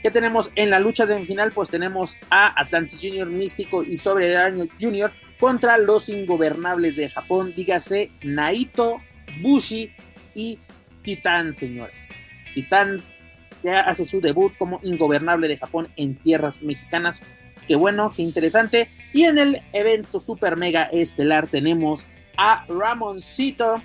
¿Qué 0.02 0.10
tenemos 0.10 0.50
en 0.56 0.70
la 0.70 0.80
lucha 0.80 1.06
de 1.06 1.22
final? 1.22 1.52
Pues 1.52 1.70
tenemos 1.70 2.16
a 2.28 2.60
Atlantis 2.60 2.98
Junior, 3.00 3.28
Místico 3.28 3.84
y 3.84 3.96
Sobre 3.96 4.36
Año 4.36 4.64
Junior 4.80 5.12
contra 5.38 5.78
los 5.78 6.08
ingobernables 6.08 6.96
de 6.96 7.08
Japón, 7.08 7.52
dígase 7.54 8.10
Naito, 8.22 9.00
Bushi 9.40 9.92
y 10.34 10.58
Titán, 11.02 11.52
señores. 11.52 12.20
Titán 12.52 13.00
ya 13.62 13.82
hace 13.82 14.04
su 14.04 14.20
debut 14.20 14.52
como 14.58 14.80
ingobernable 14.82 15.46
de 15.46 15.56
Japón 15.56 15.88
en 15.94 16.16
tierras 16.16 16.62
mexicanas. 16.62 17.22
Qué 17.68 17.76
bueno, 17.76 18.12
qué 18.14 18.22
interesante. 18.22 18.90
Y 19.12 19.22
en 19.22 19.38
el 19.38 19.62
evento 19.72 20.18
super 20.18 20.56
mega 20.56 20.82
estelar 20.84 21.46
tenemos 21.46 22.06
a 22.36 22.66
Ramoncito 22.68 23.80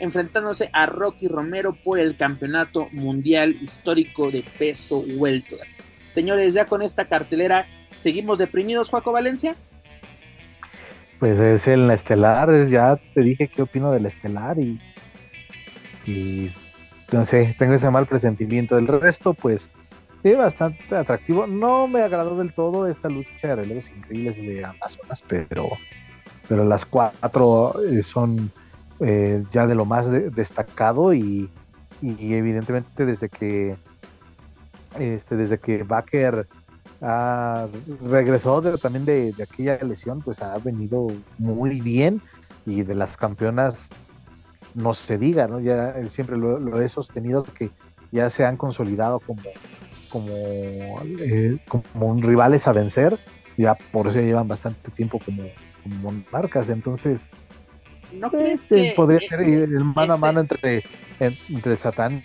enfrentándose 0.00 0.70
a 0.72 0.86
Rocky 0.86 1.28
Romero 1.28 1.74
por 1.74 1.98
el 1.98 2.16
campeonato 2.16 2.88
mundial 2.92 3.56
histórico 3.60 4.30
de 4.30 4.44
peso 4.58 5.04
welter. 5.16 5.60
Señores, 6.10 6.54
ya 6.54 6.66
con 6.66 6.82
esta 6.82 7.06
cartelera, 7.06 7.66
¿seguimos 7.98 8.38
deprimidos, 8.38 8.88
Juaco 8.88 9.12
Valencia? 9.12 9.56
Pues 11.18 11.40
es 11.40 11.66
el 11.66 11.90
estelar, 11.90 12.50
ya 12.68 13.00
te 13.14 13.22
dije 13.22 13.48
qué 13.48 13.62
opino 13.62 13.90
del 13.90 14.06
estelar 14.06 14.58
y, 14.58 14.80
y 16.06 16.50
sé, 17.24 17.54
tengo 17.58 17.74
ese 17.74 17.90
mal 17.90 18.06
presentimiento. 18.06 18.76
Del 18.76 18.86
resto, 18.86 19.32
pues 19.34 19.70
sí, 20.16 20.32
bastante 20.32 20.94
atractivo. 20.94 21.46
No 21.46 21.86
me 21.86 22.02
agradó 22.02 22.36
del 22.36 22.52
todo 22.52 22.86
esta 22.86 23.08
lucha 23.08 23.48
de 23.48 23.56
relevos 23.56 23.88
increíbles 23.90 24.36
de 24.36 24.64
Amazonas, 24.64 25.22
pero, 25.26 25.68
pero 26.48 26.64
las 26.64 26.84
cuatro 26.84 27.74
eh, 27.88 28.02
son 28.02 28.52
eh, 29.00 29.44
ya 29.50 29.66
de 29.66 29.74
lo 29.74 29.84
más 29.84 30.10
destacado 30.10 31.12
y, 31.12 31.50
evidentemente 32.02 33.06
desde 33.06 33.28
que 33.28 33.76
este, 34.98 35.36
desde 35.36 35.58
que 35.58 35.82
Baker 35.82 36.46
regresó 38.04 38.62
también 38.78 39.04
de, 39.04 39.34
aquella 39.42 39.78
lesión, 39.78 40.22
pues 40.22 40.40
ha 40.40 40.56
venido 40.58 41.08
muy 41.38 41.80
bien 41.80 42.22
y 42.64 42.82
de 42.82 42.94
las 42.94 43.16
campeonas 43.16 43.88
no 44.74 44.94
se 44.94 45.18
diga, 45.18 45.46
¿no? 45.46 45.60
Ya 45.60 45.94
siempre 46.08 46.36
lo, 46.36 46.80
he 46.80 46.88
sostenido 46.88 47.42
que 47.44 47.70
ya 48.12 48.30
se 48.30 48.44
han 48.44 48.56
consolidado 48.56 49.20
como, 49.20 49.42
como, 50.10 50.32
eh, 50.32 51.58
como 51.68 52.20
rivales 52.22 52.66
a 52.66 52.72
vencer, 52.72 53.18
ya 53.56 53.74
por 53.92 54.06
eso 54.06 54.20
llevan 54.20 54.48
bastante 54.48 54.90
tiempo 54.90 55.18
como, 55.24 55.42
como 55.82 56.22
marcas, 56.32 56.68
entonces 56.68 57.34
¿No 58.18 58.30
crees 58.30 58.62
este, 58.62 58.88
que 58.88 58.92
podría 58.94 59.20
ser 59.20 59.40
el 59.40 59.84
mano 59.84 60.14
a 60.14 60.16
mano 60.16 60.40
entre, 60.40 60.84
entre 61.20 61.72
el 61.72 61.78
satánico 61.78 62.22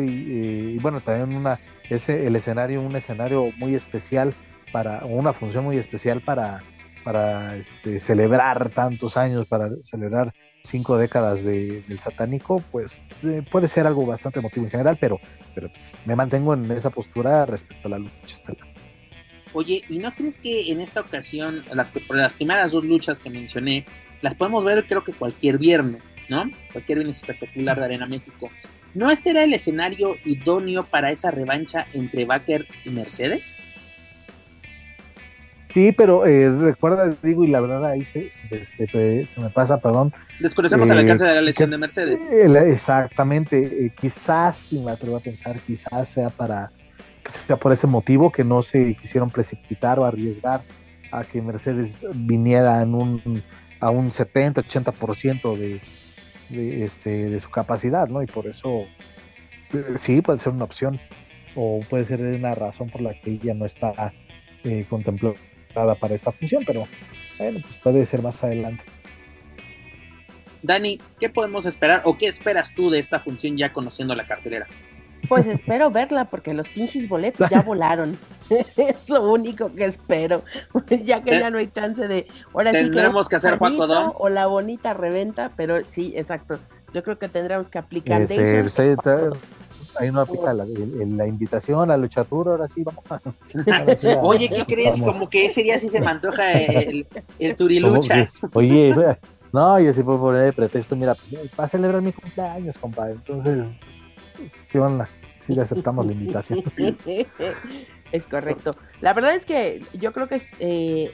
y, 0.00 0.78
bueno, 0.78 1.00
también 1.00 1.36
una 1.38 1.60
ese 1.88 2.26
el 2.26 2.34
escenario, 2.34 2.82
un 2.82 2.96
escenario 2.96 3.50
muy 3.58 3.74
especial 3.74 4.34
para, 4.72 5.04
una 5.04 5.32
función 5.32 5.64
muy 5.64 5.76
especial 5.76 6.20
para, 6.20 6.62
para 7.04 7.56
este, 7.56 8.00
celebrar 8.00 8.70
tantos 8.70 9.16
años, 9.16 9.46
para 9.46 9.70
celebrar 9.82 10.34
cinco 10.64 10.98
décadas 10.98 11.44
de, 11.44 11.82
del 11.82 12.00
satánico, 12.00 12.62
pues 12.72 13.02
eh, 13.22 13.42
puede 13.50 13.68
ser 13.68 13.86
algo 13.86 14.04
bastante 14.04 14.40
emotivo 14.40 14.64
en 14.64 14.72
general, 14.72 14.98
pero, 15.00 15.20
pero 15.54 15.68
pues, 15.68 15.94
me 16.04 16.16
mantengo 16.16 16.54
en 16.54 16.68
esa 16.72 16.90
postura 16.90 17.46
respecto 17.46 17.86
a 17.86 17.92
la 17.92 17.98
lucha 17.98 18.16
estelar. 18.24 18.75
Oye, 19.56 19.82
¿y 19.88 19.98
no 20.00 20.14
crees 20.14 20.36
que 20.36 20.70
en 20.70 20.82
esta 20.82 21.00
ocasión, 21.00 21.64
las, 21.72 21.90
las 22.10 22.32
primeras 22.34 22.72
dos 22.72 22.84
luchas 22.84 23.18
que 23.18 23.30
mencioné, 23.30 23.86
las 24.20 24.34
podemos 24.34 24.62
ver 24.62 24.86
creo 24.86 25.02
que 25.02 25.14
cualquier 25.14 25.56
viernes, 25.56 26.14
¿no? 26.28 26.44
Cualquier 26.72 26.98
viernes 26.98 27.16
espectacular 27.16 27.78
de 27.78 27.86
Arena 27.86 28.06
México. 28.06 28.50
¿No 28.92 29.10
este 29.10 29.30
era 29.30 29.44
el 29.44 29.54
escenario 29.54 30.16
idóneo 30.26 30.84
para 30.84 31.10
esa 31.10 31.30
revancha 31.30 31.86
entre 31.94 32.26
Baker 32.26 32.66
y 32.84 32.90
Mercedes? 32.90 33.56
Sí, 35.72 35.90
pero 35.92 36.26
eh, 36.26 36.50
recuerda, 36.50 37.16
digo, 37.22 37.42
y 37.42 37.46
la 37.46 37.60
verdad 37.60 37.86
ahí 37.86 38.04
se, 38.04 38.30
me 39.38 39.48
pasa, 39.48 39.80
perdón. 39.80 40.12
Desconocemos 40.38 40.90
el 40.90 40.98
alcance 40.98 41.24
de 41.24 41.34
la 41.34 41.40
lesión 41.40 41.70
de 41.70 41.78
Mercedes. 41.78 42.22
exactamente, 42.30 43.86
eh, 43.86 43.92
quizás, 43.98 44.56
si 44.56 44.78
me 44.80 44.90
atrevo 44.90 45.16
a 45.16 45.20
pensar, 45.20 45.58
quizás 45.60 46.10
sea 46.10 46.28
para, 46.28 46.70
sea 47.28 47.56
por 47.56 47.72
ese 47.72 47.86
motivo 47.86 48.30
que 48.30 48.44
no 48.44 48.62
se 48.62 48.94
quisieron 48.94 49.30
precipitar 49.30 49.98
o 49.98 50.04
arriesgar 50.04 50.62
a 51.12 51.24
que 51.24 51.40
Mercedes 51.40 52.04
viniera 52.14 52.82
en 52.82 52.94
un 52.94 53.42
a 53.80 53.90
un 53.90 54.10
70, 54.10 54.62
80% 54.62 55.56
de, 55.56 55.80
de, 56.48 56.84
este, 56.84 57.28
de 57.28 57.38
su 57.38 57.50
capacidad, 57.50 58.08
¿no? 58.08 58.22
Y 58.22 58.26
por 58.26 58.46
eso 58.46 58.86
eh, 59.72 59.96
sí 59.98 60.22
puede 60.22 60.38
ser 60.38 60.52
una 60.52 60.64
opción 60.64 61.00
o 61.54 61.80
puede 61.88 62.04
ser 62.04 62.20
una 62.20 62.54
razón 62.54 62.90
por 62.90 63.00
la 63.00 63.18
que 63.20 63.32
ella 63.32 63.54
no 63.54 63.64
está 63.64 64.12
eh, 64.64 64.86
contemplada 64.88 65.94
para 66.00 66.14
esta 66.14 66.32
función, 66.32 66.64
pero 66.66 66.86
bueno, 67.38 67.60
pues 67.60 67.76
puede 67.82 68.06
ser 68.06 68.22
más 68.22 68.42
adelante. 68.42 68.84
Dani, 70.62 71.00
¿qué 71.20 71.28
podemos 71.28 71.66
esperar 71.66 72.02
o 72.04 72.16
qué 72.16 72.26
esperas 72.26 72.74
tú 72.74 72.90
de 72.90 72.98
esta 72.98 73.20
función 73.20 73.56
ya 73.56 73.72
conociendo 73.72 74.14
la 74.14 74.26
cartelera? 74.26 74.66
Pues 75.28 75.46
espero 75.46 75.90
verla 75.90 76.26
porque 76.26 76.54
los 76.54 76.68
pinches 76.68 77.08
boletos 77.08 77.48
ya 77.50 77.62
volaron. 77.66 78.18
es 78.48 79.08
lo 79.08 79.30
único 79.30 79.72
que 79.74 79.84
espero. 79.86 80.42
ya 81.04 81.22
que 81.22 81.38
ya 81.38 81.50
no 81.50 81.58
hay 81.58 81.68
chance 81.68 82.06
de. 82.06 82.26
Ahora 82.52 82.72
tendremos 82.72 83.28
que, 83.28 83.36
hacer 83.36 83.58
Paco 83.58 83.84
O 84.18 84.28
la 84.28 84.46
bonita 84.46 84.94
reventa, 84.94 85.52
pero 85.56 85.76
sí, 85.88 86.12
exacto. 86.16 86.58
Yo 86.92 87.02
creo 87.02 87.18
que 87.18 87.28
tendremos 87.28 87.68
que 87.68 87.78
aplicar. 87.78 88.22
Este, 88.22 88.64
ahí 89.98 90.10
no 90.12 90.20
aplica 90.20 90.52
la, 90.52 90.64
la, 90.64 91.26
invitación 91.26 91.90
a 91.90 91.96
luchatura, 91.96 92.52
ahora 92.52 92.68
sí, 92.68 92.82
vamos 92.82 93.04
a. 93.10 94.20
Oye, 94.20 94.48
¿qué 94.48 94.64
crees? 94.64 95.00
Como 95.00 95.28
que 95.28 95.46
ese 95.46 95.62
día 95.62 95.78
sí 95.78 95.88
se 95.88 96.00
me 96.00 96.08
antoja 96.08 96.52
el, 96.52 97.06
el 97.38 97.56
turiluchas. 97.56 98.40
Oye, 98.52 98.94
no, 99.52 99.80
yo 99.80 99.92
sí 99.92 100.02
puedo 100.02 100.20
poner 100.20 100.44
de 100.44 100.52
pretexto, 100.52 100.96
mira, 100.96 101.14
pues, 101.14 101.50
va 101.58 101.64
a 101.64 101.68
celebrar 101.68 102.02
mi 102.02 102.12
cumpleaños, 102.12 102.76
compadre. 102.78 103.12
Entonces, 103.12 103.80
¿qué 104.70 104.78
onda? 104.78 105.08
Sí 105.46 105.54
le 105.54 105.62
aceptamos 105.62 106.04
la 106.06 106.12
invitación. 106.12 106.64
es 108.12 108.26
correcto. 108.26 108.76
La 109.00 109.14
verdad 109.14 109.34
es 109.34 109.46
que 109.46 109.82
yo 109.92 110.12
creo 110.12 110.28
que 110.28 110.40
eh, 110.58 111.12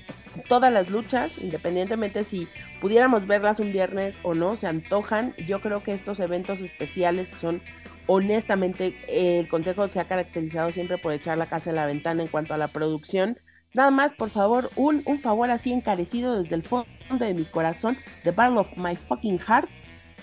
todas 0.48 0.72
las 0.72 0.88
luchas, 0.88 1.36
independientemente 1.38 2.24
si 2.24 2.48
pudiéramos 2.80 3.26
verlas 3.26 3.60
un 3.60 3.72
viernes 3.72 4.18
o 4.22 4.34
no, 4.34 4.56
se 4.56 4.66
antojan. 4.66 5.34
Yo 5.46 5.60
creo 5.60 5.82
que 5.82 5.92
estos 5.92 6.20
eventos 6.20 6.60
especiales 6.60 7.28
que 7.28 7.36
son 7.36 7.62
honestamente, 8.06 8.94
el 9.08 9.48
consejo 9.48 9.88
se 9.88 10.00
ha 10.00 10.08
caracterizado 10.08 10.70
siempre 10.70 10.98
por 10.98 11.12
echar 11.12 11.38
la 11.38 11.46
casa 11.46 11.70
en 11.70 11.76
la 11.76 11.86
ventana 11.86 12.22
en 12.22 12.28
cuanto 12.28 12.54
a 12.54 12.58
la 12.58 12.68
producción. 12.68 13.38
Nada 13.74 13.90
más, 13.90 14.12
por 14.12 14.28
favor, 14.30 14.70
un, 14.76 15.02
un 15.06 15.18
favor 15.20 15.50
así 15.50 15.72
encarecido 15.72 16.42
desde 16.42 16.54
el 16.54 16.62
fondo 16.62 16.86
de 17.18 17.32
mi 17.32 17.44
corazón, 17.44 17.96
The 18.22 18.32
Battle 18.32 18.58
of 18.58 18.68
My 18.76 18.96
Fucking 18.96 19.38
Heart, 19.38 19.68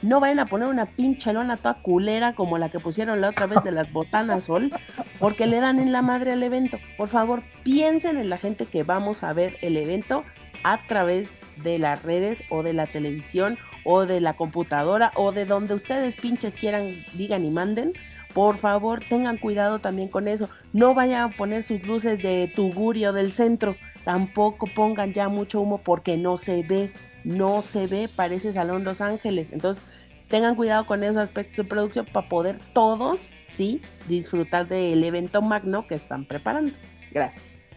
no 0.01 0.20
vayan 0.20 0.39
a 0.39 0.46
poner 0.46 0.68
una 0.68 0.86
pinche 0.86 1.34
lona 1.34 1.58
toda 1.58 1.82
culera 1.82 2.34
como 2.34 2.58
la 2.58 2.70
que 2.70 2.79
pusieron 2.79 3.22
la 3.22 3.29
otra 3.29 3.48
vez 3.48 3.63
de 3.63 3.72
las 3.72 3.91
botanas 3.91 4.46
sol, 4.46 4.72
porque 5.20 5.48
le 5.48 5.60
dan 5.60 5.79
en 5.79 5.91
la 5.91 6.01
madre 6.01 6.32
al 6.34 6.44
evento. 6.44 6.77
Por 6.98 7.10
favor, 7.10 7.44
piensen 7.63 8.18
en 8.18 8.29
la 8.29 8.38
gente 8.38 8.65
que 8.65 8.84
vamos 8.84 9.24
a 9.24 9.34
ver 9.34 9.58
el 9.62 9.77
evento 9.77 10.24
a 10.63 10.79
través 10.88 11.32
de 11.63 11.77
las 11.77 12.03
redes 12.03 12.44
o 12.50 12.63
de 12.63 12.74
la 12.74 12.88
televisión 12.88 13.58
o 13.84 14.06
de 14.06 14.22
la 14.22 14.36
computadora 14.36 15.12
o 15.15 15.32
de 15.32 15.46
donde 15.46 15.74
ustedes 15.74 16.15
pinches 16.15 16.56
quieran, 16.56 16.96
digan 17.13 17.46
y 17.46 17.50
manden. 17.50 17.94
Por 18.34 18.58
favor, 18.58 19.01
tengan 19.08 19.38
cuidado 19.38 19.79
también 19.79 20.08
con 20.08 20.27
eso. 20.27 20.50
No 20.72 20.94
vayan 20.94 21.24
a 21.24 21.36
poner 21.36 21.63
sus 21.63 21.86
luces 21.86 22.22
de 22.22 22.51
tugurio 22.56 23.12
del 23.12 23.32
centro. 23.32 23.75
Tampoco 24.06 24.68
pongan 24.68 25.13
ya 25.13 25.29
mucho 25.29 25.62
humo 25.62 25.79
porque 25.79 26.15
no 26.18 26.38
se 26.38 26.62
ve 26.63 26.94
no 27.24 27.64
se 27.64 27.88
ve, 27.88 28.10
parece 28.14 28.54
Salón 28.54 28.84
Los 28.84 29.02
Ángeles. 29.02 29.52
Entonces, 29.52 29.84
tengan 30.30 30.56
cuidado 30.56 30.86
con 30.86 31.04
esos 31.04 31.18
aspectos 31.18 31.58
de 31.58 31.64
producción 31.66 32.06
para 32.06 32.30
poder 32.30 32.60
todos, 32.74 33.20
sí, 33.48 33.82
disfrutar 34.08 34.68
del 34.68 35.04
evento 35.04 35.42
magno 35.42 35.88
que 35.88 35.96
están 35.96 36.26
preparando. 36.26 36.74
Gracias. 37.12 37.68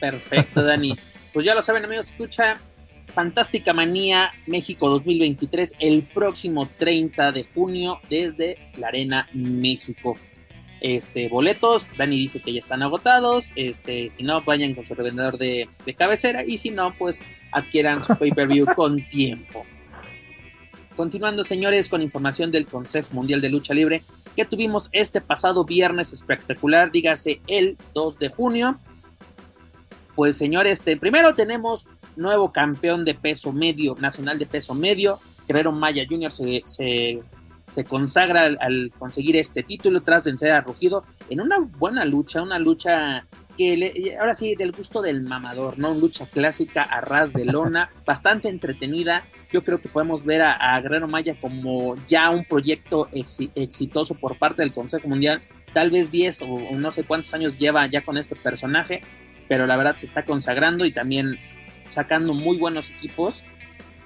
Perfecto, 0.00 0.62
Dani. 0.62 0.96
pues 1.32 1.46
ya 1.46 1.54
lo 1.54 1.62
saben, 1.62 1.84
amigos, 1.84 2.08
escucha 2.08 2.58
Fantástica 3.14 3.72
Manía 3.72 4.30
México 4.46 4.88
2023 4.90 5.72
el 5.80 6.02
próximo 6.02 6.68
30 6.76 7.32
de 7.32 7.44
junio 7.44 8.00
desde 8.08 8.58
la 8.76 8.88
Arena 8.88 9.28
México. 9.32 10.16
este, 10.80 11.28
boletos. 11.28 11.86
Dani 11.96 12.16
dice 12.16 12.40
que 12.40 12.52
ya 12.52 12.60
están 12.60 12.82
agotados. 12.82 13.50
Este, 13.56 14.10
si 14.10 14.22
no, 14.22 14.42
vayan 14.42 14.74
con 14.74 14.84
su 14.84 14.94
revendedor 14.94 15.38
de, 15.38 15.68
de 15.84 15.94
cabecera. 15.94 16.44
Y 16.46 16.58
si 16.58 16.70
no, 16.70 16.94
pues 16.96 17.22
adquieran 17.52 18.02
su 18.02 18.16
pay-per-view 18.16 18.66
con 18.76 19.00
tiempo. 19.08 19.64
Continuando, 20.96 21.44
señores, 21.44 21.88
con 21.88 22.02
información 22.02 22.50
del 22.50 22.66
Consejo 22.66 23.10
Mundial 23.12 23.40
de 23.40 23.50
Lucha 23.50 23.72
Libre 23.72 24.02
que 24.34 24.44
tuvimos 24.44 24.88
este 24.92 25.20
pasado 25.20 25.64
viernes 25.64 26.12
espectacular, 26.12 26.90
dígase 26.90 27.40
el 27.46 27.76
2 27.94 28.18
de 28.18 28.28
junio. 28.28 28.78
Pues, 30.14 30.36
señores, 30.36 30.80
este, 30.80 30.96
primero 30.96 31.34
tenemos 31.34 31.88
nuevo 32.16 32.52
campeón 32.52 33.04
de 33.04 33.14
peso 33.14 33.52
medio, 33.52 33.96
nacional 34.00 34.38
de 34.38 34.46
peso 34.46 34.74
medio. 34.74 35.20
Guerrero 35.46 35.72
Maya 35.72 36.04
Jr. 36.08 36.32
se, 36.32 36.62
se, 36.66 37.84
consagra 37.84 38.42
al, 38.60 38.92
conseguir 38.98 39.36
este 39.36 39.62
título 39.62 40.02
tras 40.02 40.24
vencer 40.24 40.50
a 40.50 40.60
Rugido 40.60 41.04
en 41.30 41.40
una 41.40 41.58
buena 41.60 42.04
lucha, 42.04 42.42
una 42.42 42.58
lucha 42.58 43.24
que 43.58 44.16
ahora 44.18 44.36
sí, 44.36 44.54
del 44.54 44.70
gusto 44.70 45.02
del 45.02 45.20
mamador, 45.20 45.80
¿no? 45.80 45.92
Lucha 45.92 46.26
clásica 46.26 46.84
a 46.84 47.00
ras 47.00 47.32
de 47.32 47.44
lona, 47.44 47.90
bastante 48.06 48.48
entretenida. 48.48 49.26
Yo 49.52 49.64
creo 49.64 49.80
que 49.80 49.88
podemos 49.88 50.24
ver 50.24 50.42
a, 50.42 50.80
Guerrero 50.80 51.08
Maya 51.08 51.34
como 51.40 51.96
ya 52.06 52.30
un 52.30 52.44
proyecto 52.44 53.08
exitoso 53.12 54.14
por 54.14 54.38
parte 54.38 54.62
del 54.62 54.72
Consejo 54.72 55.08
Mundial. 55.08 55.42
Tal 55.74 55.90
vez 55.90 56.12
10 56.12 56.42
o, 56.42 56.58
no 56.76 56.92
sé 56.92 57.02
cuántos 57.02 57.34
años 57.34 57.58
lleva 57.58 57.84
ya 57.86 58.04
con 58.04 58.16
este 58.16 58.36
personaje, 58.36 59.02
pero 59.48 59.66
la 59.66 59.76
verdad 59.76 59.96
se 59.96 60.06
está 60.06 60.24
consagrando 60.24 60.86
y 60.86 60.92
también 60.92 61.36
sacando 61.88 62.34
muy 62.34 62.58
buenos 62.58 62.88
equipos. 62.90 63.42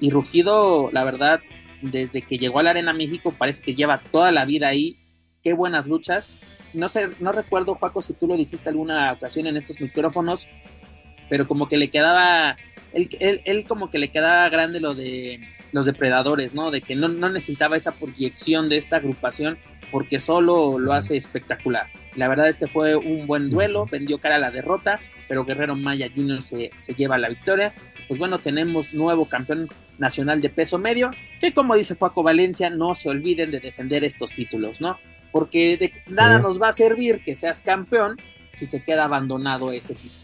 Y 0.01 0.11
Rugido, 0.11 0.91
la 0.93 1.05
verdad, 1.05 1.41
desde 1.83 2.23
que 2.23 2.39
llegó 2.39 2.61
a 2.61 2.63
la 2.63 2.71
Arena 2.71 2.95
México, 2.95 3.35
parece 3.37 3.63
que 3.63 3.75
lleva 3.75 3.99
toda 3.99 4.33
la 4.33 4.47
vida 4.47 4.69
ahí. 4.69 4.97
Qué 5.43 5.53
buenas 5.53 5.87
luchas 5.87 6.33
no 6.75 6.89
sé, 6.89 7.09
no 7.21 7.33
recuerdo, 7.33 7.77
Paco, 7.77 8.03
si 8.03 8.15
tú 8.15 8.27
lo 8.27 8.37
dijiste 8.37 8.69
alguna 8.69 9.13
ocasión 9.13 9.47
en 9.47 9.57
estos 9.57 9.81
micrófonos, 9.81 10.49
pero 11.29 11.49
como 11.49 11.69
que 11.69 11.77
le 11.77 11.89
quedaba, 11.89 12.57
él, 12.93 13.09
él, 13.45 13.65
como 13.67 13.91
que 13.91 13.99
le 13.99 14.09
quedaba 14.09 14.49
grande 14.49 14.81
lo 14.81 14.95
de 14.95 15.41
los 15.73 15.87
depredadores, 15.87 16.53
¿no? 16.55 16.71
De 16.71 16.83
que 16.83 16.95
no, 16.95 17.09
no, 17.09 17.31
necesitaba 17.31 17.77
esa 17.77 17.93
proyección 17.93 18.69
de 18.69 18.77
esta 18.77 18.97
agrupación 18.97 19.59
porque 19.91 20.21
solo 20.21 20.79
lo 20.79 20.93
hace 20.93 21.17
espectacular. 21.17 21.87
La 22.17 22.29
verdad 22.29 22.49
este 22.49 22.67
fue 22.67 22.97
un 22.97 23.27
buen 23.27 23.51
duelo, 23.51 23.87
vendió 23.87 24.19
cara 24.19 24.37
a 24.37 24.39
la 24.39 24.51
derrota, 24.51 25.01
pero 25.29 25.45
Guerrero 25.45 25.75
Maya 25.75 26.11
Jr. 26.15 26.43
se, 26.43 26.71
se 26.77 26.95
lleva 26.95 27.19
la 27.19 27.29
victoria. 27.29 27.75
Pues 28.09 28.19
bueno, 28.19 28.39
tenemos 28.39 28.93
nuevo 28.93 29.27
campeón 29.27 29.69
nacional 29.99 30.41
de 30.41 30.51
peso 30.51 30.79
medio, 30.79 31.11
que 31.41 31.55
como 31.55 31.75
dice 31.77 31.95
Paco 31.95 32.23
Valencia, 32.23 32.69
no 32.71 32.95
se 32.95 33.09
olviden 33.09 33.51
de 33.51 33.61
defender 33.61 34.05
estos 34.05 34.33
títulos, 34.33 34.81
¿no? 34.81 34.99
Porque 35.33 35.77
de 35.77 35.93
nada 36.09 36.39
nos 36.39 36.61
va 36.61 36.69
a 36.69 36.73
servir 36.73 37.25
que 37.25 37.35
seas 37.35 37.63
campeón 37.63 38.19
si 38.53 38.67
se 38.67 38.85
queda 38.85 39.05
abandonado 39.05 39.73
ese 39.73 39.95
tipo. 39.95 40.15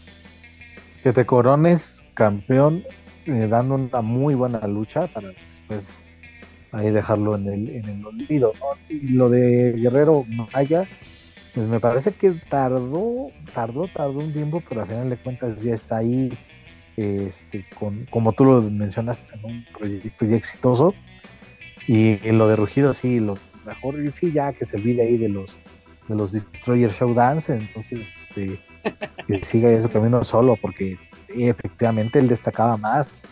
Que 1.03 1.11
te 1.11 1.25
corones 1.25 2.03
campeón 2.13 2.83
eh, 3.25 3.47
dando 3.49 3.75
una 3.75 4.01
muy 4.01 4.35
buena 4.35 4.65
lucha 4.67 5.07
para 5.07 5.29
después 5.29 6.03
ahí 6.71 6.91
dejarlo 6.91 7.35
en 7.35 7.47
el, 7.47 7.69
en 7.69 7.89
el 7.89 8.05
olvido. 8.05 8.53
Y 8.87 9.09
lo 9.09 9.29
de 9.29 9.73
Guerrero 9.73 10.25
Maya, 10.53 10.87
pues 11.53 11.67
me 11.67 11.79
parece 11.79 12.11
que 12.11 12.31
tardó, 12.49 13.31
tardó, 13.53 13.87
tardó 13.87 14.19
un 14.19 14.31
tiempo, 14.33 14.61
pero 14.67 14.81
al 14.81 14.87
final 14.87 15.09
de 15.09 15.17
cuentas 15.17 15.61
ya 15.63 15.73
está 15.73 15.97
ahí, 15.97 16.31
este, 16.97 17.65
con, 17.77 18.05
como 18.11 18.33
tú 18.33 18.45
lo 18.45 18.61
mencionaste, 18.61 19.35
en 19.35 19.45
un 19.45 19.65
proyecto 19.77 20.25
ya 20.25 20.35
exitoso. 20.35 20.93
Y, 21.87 22.19
y 22.27 22.31
lo 22.31 22.47
de 22.47 22.55
Rugido 22.55 22.93
sí, 22.93 23.19
lo 23.19 23.37
mejor 23.69 23.95
sí 24.13 24.31
ya 24.31 24.53
que 24.53 24.65
se 24.65 24.77
olvide 24.77 25.03
ahí 25.03 25.17
de 25.17 25.29
los 25.29 25.59
de 26.07 26.15
los 26.15 26.31
Destroyer 26.31 26.91
Showdance, 26.91 27.53
entonces 27.53 28.11
este 28.15 28.59
que 29.27 29.43
siga 29.43 29.69
ese 29.69 29.89
camino 29.89 30.23
solo, 30.23 30.57
porque 30.61 30.97
efectivamente 31.29 32.19
él 32.19 32.27
destacaba 32.27 32.77
más. 32.77 33.23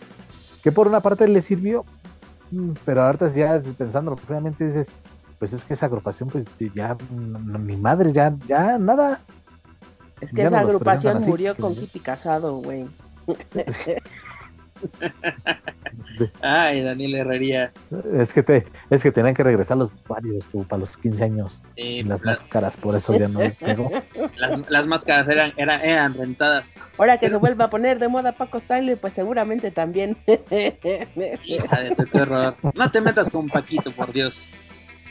Que 0.62 0.72
por 0.72 0.86
una 0.86 1.00
parte 1.00 1.26
le 1.26 1.42
sirvió, 1.42 1.84
mm, 2.50 2.72
pero 2.84 3.02
ahorita 3.02 3.32
ya 3.34 3.60
pensando 3.76 4.16
realmente 4.28 4.66
dices, 4.66 4.88
pues 5.38 5.52
es 5.52 5.64
que 5.64 5.74
esa 5.74 5.86
agrupación, 5.86 6.28
pues 6.28 6.44
ya, 6.74 6.96
mi 7.10 7.76
madre, 7.76 8.12
ya, 8.12 8.34
ya 8.46 8.78
nada. 8.78 9.20
Es 10.20 10.32
que 10.32 10.42
esa 10.42 10.60
agrupación 10.60 11.22
murió 11.24 11.56
con 11.56 11.74
Kitty 11.74 12.00
Casado, 12.00 12.56
güey. 12.56 12.86
Ay, 16.40 16.82
Daniel 16.82 17.14
Herrerías. 17.14 17.92
Es 18.14 18.32
que 18.32 18.42
te, 18.42 18.66
es 18.90 19.02
que 19.02 19.12
tenían 19.12 19.34
que 19.34 19.42
regresar 19.42 19.76
los 19.76 19.90
vestuarios 19.90 20.46
tú, 20.46 20.64
para 20.64 20.80
los 20.80 20.96
15 20.96 21.24
años. 21.24 21.62
y 21.76 22.02
las 22.02 22.22
pues, 22.22 22.38
máscaras, 22.38 22.76
por 22.76 22.94
eso 22.96 23.18
ya 23.18 23.28
no 23.28 23.40
pegó. 23.58 23.90
Las, 24.68 24.86
máscaras 24.86 25.28
eran, 25.28 25.52
eran, 25.56 25.80
eran 25.80 26.14
rentadas. 26.14 26.72
Ahora 26.96 27.18
que 27.18 27.28
se 27.28 27.36
vuelva 27.36 27.66
a 27.66 27.70
poner 27.70 27.98
de 27.98 28.08
moda 28.08 28.32
Paco 28.32 28.60
Style, 28.60 28.96
pues 28.96 29.12
seguramente 29.12 29.70
también. 29.70 30.16
Hija 30.26 31.80
de 31.80 31.94
tu 31.96 32.06
terror. 32.06 32.54
No 32.74 32.90
te 32.90 33.00
metas 33.00 33.30
con 33.30 33.48
Paquito, 33.48 33.92
por 33.92 34.12
Dios. 34.12 34.50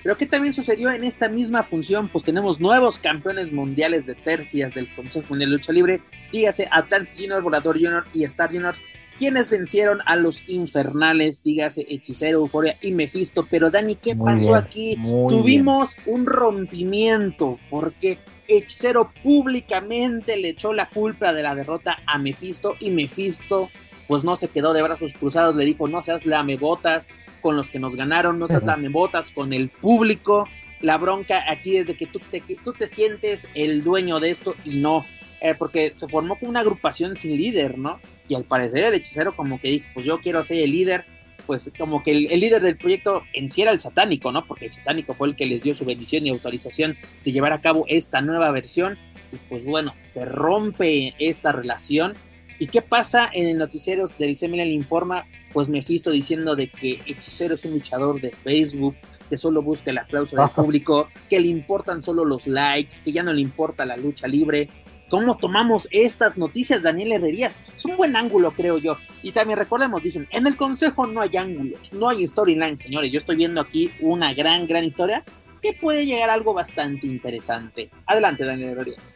Pero 0.03 0.17
¿qué 0.17 0.25
también 0.25 0.53
sucedió 0.53 0.89
en 0.91 1.03
esta 1.03 1.27
misma 1.27 1.63
función? 1.63 2.07
Pues 2.07 2.23
tenemos 2.23 2.59
nuevos 2.59 2.99
campeones 2.99 3.51
mundiales 3.51 4.05
de 4.05 4.15
tercias 4.15 4.73
del 4.75 4.93
Consejo 4.95 5.27
Mundial 5.29 5.49
de 5.49 5.57
Lucha 5.57 5.73
Libre. 5.73 6.01
Dígase 6.31 6.67
Atlantis 6.71 7.17
Junior, 7.17 7.41
Volador 7.41 7.75
Junior 7.75 8.05
y 8.13 8.23
Star 8.23 8.49
Junior 8.49 8.75
quienes 9.17 9.49
vencieron 9.49 9.99
a 10.05 10.15
los 10.15 10.47
infernales, 10.47 11.43
dígase 11.43 11.85
Hechicero, 11.89 12.39
Euforia 12.39 12.77
y 12.81 12.91
Mephisto. 12.91 13.47
Pero 13.49 13.69
Dani, 13.69 13.95
¿qué 13.95 14.15
pasó 14.15 14.55
aquí? 14.55 14.97
Tuvimos 15.27 15.95
un 16.05 16.25
rompimiento 16.25 17.59
porque 17.69 18.19
Hechicero 18.47 19.11
públicamente 19.23 20.37
le 20.37 20.49
echó 20.49 20.73
la 20.73 20.89
culpa 20.89 21.33
de 21.33 21.43
la 21.43 21.55
derrota 21.55 21.97
a 22.05 22.17
Mephisto 22.17 22.75
y 22.79 22.91
Mephisto 22.91 23.69
pues 24.07 24.23
no 24.23 24.37
se 24.37 24.47
quedó 24.47 24.71
de 24.71 24.81
brazos 24.81 25.13
cruzados, 25.13 25.57
le 25.57 25.65
dijo 25.65 25.87
no 25.87 26.01
seas 26.01 26.25
lamebotas 26.25 27.09
con 27.41 27.57
los 27.57 27.69
que 27.69 27.79
nos 27.79 27.95
ganaron, 27.95 28.39
no 28.39 28.47
seas 28.47 28.63
lamebotas 28.63 29.31
con 29.31 29.51
el 29.51 29.69
público. 29.69 30.47
La 30.79 30.97
bronca 30.97 31.43
aquí 31.49 31.75
es 31.75 31.87
de 31.87 31.97
que 31.97 32.05
tú 32.05 32.19
te, 32.31 32.41
tú 32.63 32.71
te 32.71 32.87
sientes 32.87 33.47
el 33.53 33.83
dueño 33.83 34.19
de 34.19 34.29
esto 34.29 34.55
y 34.63 34.77
no, 34.77 35.05
eh, 35.41 35.55
porque 35.55 35.91
se 35.95 36.07
formó 36.07 36.37
como 36.39 36.49
una 36.49 36.61
agrupación 36.61 37.15
sin 37.15 37.35
líder, 37.35 37.77
¿no? 37.77 37.99
Y 38.27 38.35
al 38.35 38.43
parecer 38.43 38.83
el 38.85 38.93
hechicero 38.95 39.35
como 39.35 39.59
que 39.59 39.69
dijo, 39.69 39.85
pues 39.93 40.05
yo 40.05 40.19
quiero 40.19 40.43
ser 40.43 40.57
el 40.59 40.71
líder, 40.71 41.05
pues 41.45 41.71
como 41.77 42.03
que 42.03 42.11
el, 42.11 42.39
líder 42.39 42.61
del 42.61 42.77
proyecto 42.77 43.23
en 43.33 43.49
sí 43.49 43.61
era 43.61 43.71
el 43.71 43.79
satánico, 43.79 44.31
¿no? 44.31 44.45
Porque 44.45 44.65
el 44.65 44.71
satánico 44.71 45.13
fue 45.13 45.29
el 45.29 45.35
que 45.35 45.45
les 45.45 45.63
dio 45.63 45.73
su 45.73 45.85
bendición 45.85 46.25
y 46.25 46.29
autorización 46.29 46.97
de 47.23 47.31
llevar 47.31 47.53
a 47.53 47.61
cabo 47.61 47.85
esta 47.87 48.21
nueva 48.21 48.51
versión. 48.51 48.97
Y 49.31 49.37
pues 49.49 49.65
bueno, 49.65 49.93
se 50.01 50.25
rompe 50.25 51.15
esta 51.19 51.51
relación. 51.51 52.13
¿Y 52.59 52.67
qué 52.67 52.81
pasa 52.81 53.29
en 53.31 53.47
el 53.47 53.57
noticiero 53.57 54.05
del 54.19 54.37
CML 54.37 54.71
Informa? 54.71 55.25
Pues 55.53 55.69
Mephisto 55.69 56.11
diciendo 56.11 56.55
de 56.55 56.67
que 56.67 56.99
Hechicero 57.05 57.53
es 57.53 57.63
un 57.65 57.71
luchador 57.71 58.19
de 58.19 58.31
Facebook, 58.31 58.95
que 59.29 59.37
solo 59.37 59.61
busca 59.61 59.91
el 59.91 59.99
aplauso 59.99 60.35
del 60.35 60.49
público, 60.49 61.09
que 61.29 61.39
le 61.39 61.47
importan 61.47 62.01
solo 62.01 62.25
los 62.25 62.47
likes, 62.47 62.95
que 63.03 63.11
ya 63.11 63.23
no 63.23 63.31
le 63.31 63.41
importa 63.41 63.85
la 63.85 63.95
lucha 63.95 64.27
libre, 64.27 64.69
cómo 65.09 65.37
tomamos 65.37 65.87
estas 65.91 66.37
noticias, 66.37 66.81
Daniel 66.81 67.13
Herrerías. 67.13 67.57
Es 67.75 67.85
un 67.85 67.97
buen 67.97 68.15
ángulo, 68.15 68.51
creo 68.51 68.77
yo. 68.77 68.97
Y 69.23 69.31
también 69.31 69.59
recordemos, 69.59 70.01
dicen, 70.01 70.27
en 70.31 70.47
el 70.47 70.55
consejo 70.55 71.07
no 71.07 71.21
hay 71.21 71.35
ángulos, 71.37 71.93
no 71.93 72.09
hay 72.09 72.27
storyline, 72.27 72.77
señores. 72.77 73.11
Yo 73.11 73.17
estoy 73.17 73.37
viendo 73.37 73.61
aquí 73.61 73.91
una 74.01 74.33
gran, 74.33 74.67
gran 74.67 74.83
historia 74.83 75.23
que 75.61 75.73
puede 75.73 76.05
llegar 76.05 76.29
a 76.29 76.33
algo 76.33 76.53
bastante 76.53 77.07
interesante. 77.07 77.89
Adelante, 78.05 78.45
Daniel 78.45 78.69
Herrerías. 78.69 79.15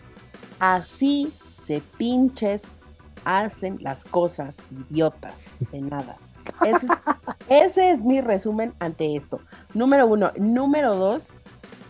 Así 0.60 1.32
se 1.60 1.82
pinches 1.97 2.63
hacen 3.25 3.77
las 3.82 4.04
cosas 4.06 4.56
idiotas 4.89 5.47
de 5.71 5.82
nada. 5.82 6.17
Ese 6.65 6.88
es, 6.88 6.91
ese 7.49 7.91
es 7.91 8.04
mi 8.04 8.21
resumen 8.21 8.73
ante 8.80 9.15
esto. 9.15 9.41
Número 9.73 10.08
uno. 10.08 10.32
Número 10.38 10.95
dos, 10.95 11.30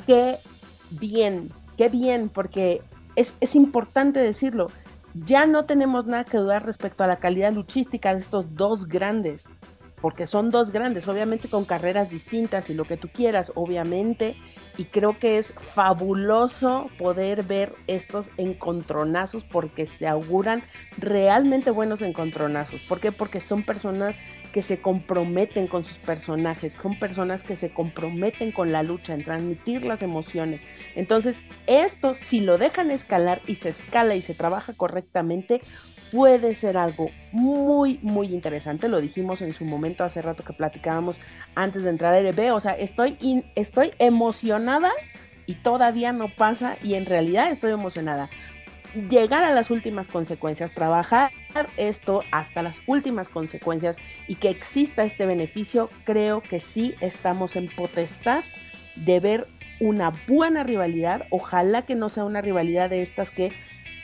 qué 0.05 0.37
bien, 0.89 1.49
qué 1.77 1.89
bien, 1.89 2.29
porque 2.29 2.81
es, 3.15 3.55
importante 3.55 4.19
decirlo, 4.19 4.69
ya 5.13 5.45
no 5.45 5.65
tenemos 5.65 6.05
nada 6.05 6.23
que 6.23 6.37
dudar 6.37 6.65
respecto 6.65 7.03
a 7.03 7.07
la 7.07 7.17
calidad 7.17 7.53
luchística 7.53 8.13
de 8.13 8.19
estos 8.21 8.55
dos 8.55 8.87
grandes, 8.87 9.49
porque 10.01 10.25
son 10.25 10.49
dos 10.49 10.71
grandes, 10.71 11.07
obviamente 11.07 11.47
con 11.47 11.63
carreras 11.65 12.09
distintas 12.09 12.69
y 12.69 12.73
lo 12.73 12.85
que 12.85 12.97
tú 12.97 13.09
quieras, 13.09 13.51
obviamente, 13.55 14.35
y 14.77 14.85
creo 14.85 15.19
que 15.19 15.37
es 15.37 15.53
fabuloso 15.53 16.89
poder 16.97 17.43
ver 17.43 17.75
estos 17.87 18.31
encontronazos 18.37 19.43
porque 19.43 19.85
se 19.85 20.07
auguran 20.07 20.63
realmente 20.97 21.69
buenos 21.69 22.01
encontronazos. 22.01 22.81
¿Por 22.81 22.99
qué? 22.99 23.11
Porque 23.11 23.39
son 23.39 23.63
personas 23.63 24.15
que 24.51 24.61
se 24.61 24.81
comprometen 24.81 25.67
con 25.67 25.83
sus 25.83 25.97
personajes, 25.97 26.75
con 26.75 26.99
personas 26.99 27.43
que 27.43 27.55
se 27.55 27.73
comprometen 27.73 28.51
con 28.51 28.71
la 28.71 28.83
lucha, 28.83 29.13
en 29.13 29.23
transmitir 29.23 29.83
las 29.83 30.01
emociones. 30.01 30.63
Entonces, 30.95 31.43
esto, 31.67 32.13
si 32.13 32.41
lo 32.41 32.57
dejan 32.57 32.91
escalar 32.91 33.41
y 33.47 33.55
se 33.55 33.69
escala 33.69 34.15
y 34.15 34.21
se 34.21 34.33
trabaja 34.33 34.73
correctamente, 34.73 35.61
puede 36.11 36.53
ser 36.55 36.77
algo 36.77 37.09
muy, 37.31 37.99
muy 38.01 38.27
interesante. 38.27 38.89
Lo 38.89 38.99
dijimos 38.99 39.41
en 39.41 39.53
su 39.53 39.63
momento 39.63 40.03
hace 40.03 40.21
rato 40.21 40.43
que 40.43 40.53
platicábamos 40.53 41.17
antes 41.55 41.83
de 41.83 41.89
entrar 41.89 42.13
a 42.13 42.19
RB. 42.19 42.53
O 42.53 42.59
sea, 42.59 42.73
estoy, 42.73 43.17
estoy 43.55 43.93
emocionada 43.97 44.91
y 45.45 45.55
todavía 45.55 46.11
no 46.11 46.27
pasa 46.27 46.77
y 46.83 46.95
en 46.95 47.05
realidad 47.05 47.51
estoy 47.51 47.71
emocionada. 47.71 48.29
Llegar 49.09 49.43
a 49.43 49.53
las 49.53 49.71
últimas 49.71 50.09
consecuencias, 50.09 50.73
trabajar 50.73 51.31
esto 51.77 52.23
hasta 52.31 52.61
las 52.61 52.81
últimas 52.87 53.29
consecuencias 53.29 53.97
y 54.27 54.35
que 54.35 54.49
exista 54.49 55.03
este 55.03 55.25
beneficio, 55.25 55.89
creo 56.03 56.41
que 56.41 56.59
sí 56.59 56.95
estamos 56.99 57.55
en 57.55 57.69
potestad 57.69 58.43
de 58.95 59.19
ver 59.21 59.47
una 59.79 60.11
buena 60.27 60.63
rivalidad. 60.63 61.23
Ojalá 61.29 61.83
que 61.83 61.95
no 61.95 62.09
sea 62.09 62.25
una 62.25 62.41
rivalidad 62.41 62.89
de 62.89 63.01
estas 63.01 63.31
que 63.31 63.53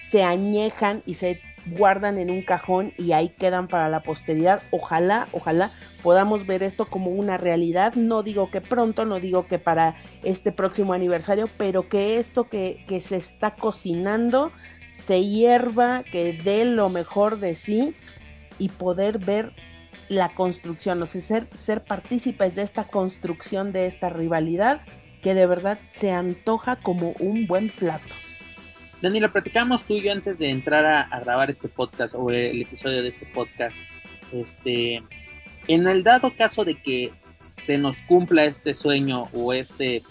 se 0.09 0.23
añejan 0.23 1.03
y 1.05 1.15
se 1.15 1.41
guardan 1.71 2.17
en 2.17 2.31
un 2.31 2.41
cajón 2.41 2.93
y 2.97 3.11
ahí 3.11 3.29
quedan 3.29 3.67
para 3.67 3.89
la 3.89 4.01
posteridad. 4.01 4.61
Ojalá, 4.71 5.27
ojalá 5.33 5.71
podamos 6.01 6.47
ver 6.47 6.63
esto 6.63 6.85
como 6.85 7.11
una 7.11 7.37
realidad. 7.37 7.93
No 7.95 8.23
digo 8.23 8.49
que 8.49 8.61
pronto, 8.61 9.05
no 9.05 9.19
digo 9.19 9.47
que 9.47 9.59
para 9.59 9.95
este 10.23 10.51
próximo 10.51 10.93
aniversario, 10.93 11.49
pero 11.57 11.89
que 11.89 12.19
esto 12.19 12.45
que, 12.45 12.85
que 12.87 13.01
se 13.01 13.17
está 13.17 13.55
cocinando 13.55 14.51
se 14.97 15.23
hierva, 15.23 16.03
que 16.03 16.33
dé 16.33 16.65
lo 16.65 16.89
mejor 16.89 17.39
de 17.39 17.53
sí 17.53 17.93
y 18.57 18.69
poder 18.69 19.19
ver 19.19 19.53
la 20.09 20.33
construcción, 20.33 21.01
o 21.03 21.05
sea, 21.05 21.21
ser, 21.21 21.47
ser 21.53 21.83
partícipes 21.83 22.55
de 22.55 22.63
esta 22.63 22.85
construcción, 22.85 23.71
de 23.71 23.85
esta 23.85 24.09
rivalidad, 24.09 24.81
que 25.21 25.33
de 25.33 25.45
verdad 25.45 25.79
se 25.89 26.11
antoja 26.11 26.77
como 26.77 27.13
un 27.19 27.45
buen 27.45 27.69
plato. 27.69 28.07
Dani, 29.01 29.19
platicamos 29.27 29.83
tú 29.83 29.93
y 29.93 30.01
yo 30.01 30.11
antes 30.11 30.39
de 30.39 30.49
entrar 30.49 30.85
a, 30.85 31.19
grabar 31.19 31.51
este 31.51 31.67
podcast 31.67 32.15
o 32.15 32.31
el 32.31 32.61
episodio 32.61 33.03
de 33.03 33.09
este 33.09 33.27
podcast. 33.27 33.81
Este, 34.33 35.03
en 35.67 35.87
el 35.87 36.03
dado 36.03 36.33
caso 36.35 36.65
de 36.65 36.81
que 36.81 37.11
se 37.37 37.77
nos 37.77 38.01
cumpla 38.01 38.45
este 38.45 38.73
sueño 38.73 39.25
o 39.33 39.53
este 39.53 40.01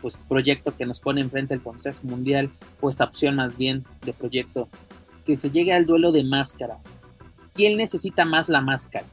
pues, 0.00 0.18
proyecto 0.28 0.74
que 0.74 0.86
nos 0.86 1.00
pone 1.00 1.20
enfrente 1.20 1.54
el 1.54 1.62
Consejo 1.62 2.00
Mundial, 2.02 2.50
o 2.80 2.88
esta 2.88 3.04
opción 3.04 3.36
más 3.36 3.56
bien 3.56 3.84
de 4.04 4.12
proyecto, 4.12 4.68
que 5.24 5.36
se 5.36 5.50
llegue 5.50 5.72
al 5.72 5.86
duelo 5.86 6.12
de 6.12 6.24
máscaras. 6.24 7.02
¿Quién 7.54 7.76
necesita 7.76 8.24
más 8.24 8.48
la 8.48 8.60
máscara? 8.60 9.06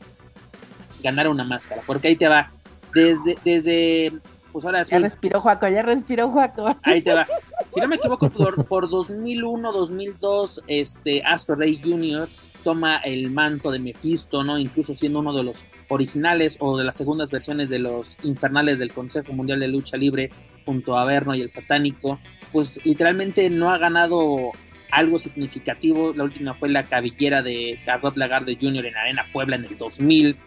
Ganar 1.01 1.27
una 1.27 1.43
máscara, 1.43 1.81
porque 1.85 2.09
ahí 2.09 2.15
te 2.15 2.27
va. 2.27 2.49
Desde, 2.93 3.37
desde 3.43 4.13
pues 4.53 4.63
ahora 4.65 4.85
sí. 4.85 4.91
Ya 4.91 4.99
respiró 4.99 5.41
Juaco, 5.41 5.67
ya 5.67 5.81
respiró 5.81 6.29
Juaco. 6.29 6.77
Ahí 6.83 7.01
te 7.01 7.13
va. 7.13 7.25
Si 7.69 7.81
no 7.81 7.87
me 7.87 7.95
equivoco, 7.95 8.29
por, 8.29 8.65
por 8.65 8.87
2001, 8.87 9.71
2002, 9.71 10.63
este 10.67 11.23
Astro 11.23 11.55
Rey 11.55 11.81
Jr. 11.83 12.29
toma 12.63 12.97
el 12.97 13.29
manto 13.29 13.71
de 13.71 13.79
Mephisto, 13.79 14.43
¿no? 14.43 14.57
Incluso 14.57 14.93
siendo 14.93 15.19
uno 15.19 15.33
de 15.33 15.43
los 15.43 15.65
originales 15.89 16.57
o 16.59 16.77
de 16.77 16.83
las 16.83 16.95
segundas 16.95 17.31
versiones 17.31 17.69
de 17.69 17.79
los 17.79 18.17
infernales 18.23 18.79
del 18.79 18.91
Consejo 18.91 19.33
Mundial 19.33 19.59
de 19.59 19.67
Lucha 19.67 19.97
Libre 19.97 20.31
junto 20.65 20.97
a 20.97 21.05
Verno 21.05 21.35
y 21.35 21.41
el 21.41 21.49
Satánico, 21.49 22.19
pues 22.51 22.79
literalmente 22.85 23.49
no 23.49 23.69
ha 23.71 23.77
ganado 23.77 24.51
algo 24.91 25.19
significativo. 25.19 26.13
La 26.15 26.23
última 26.23 26.53
fue 26.53 26.69
la 26.69 26.85
cabellera 26.85 27.41
de 27.41 27.79
Carlos 27.83 28.15
Lagarde 28.15 28.57
Jr. 28.59 28.85
en 28.85 28.95
Arena 28.95 29.25
Puebla 29.33 29.55
en 29.55 29.65
el 29.65 29.77
2000. 29.77 30.37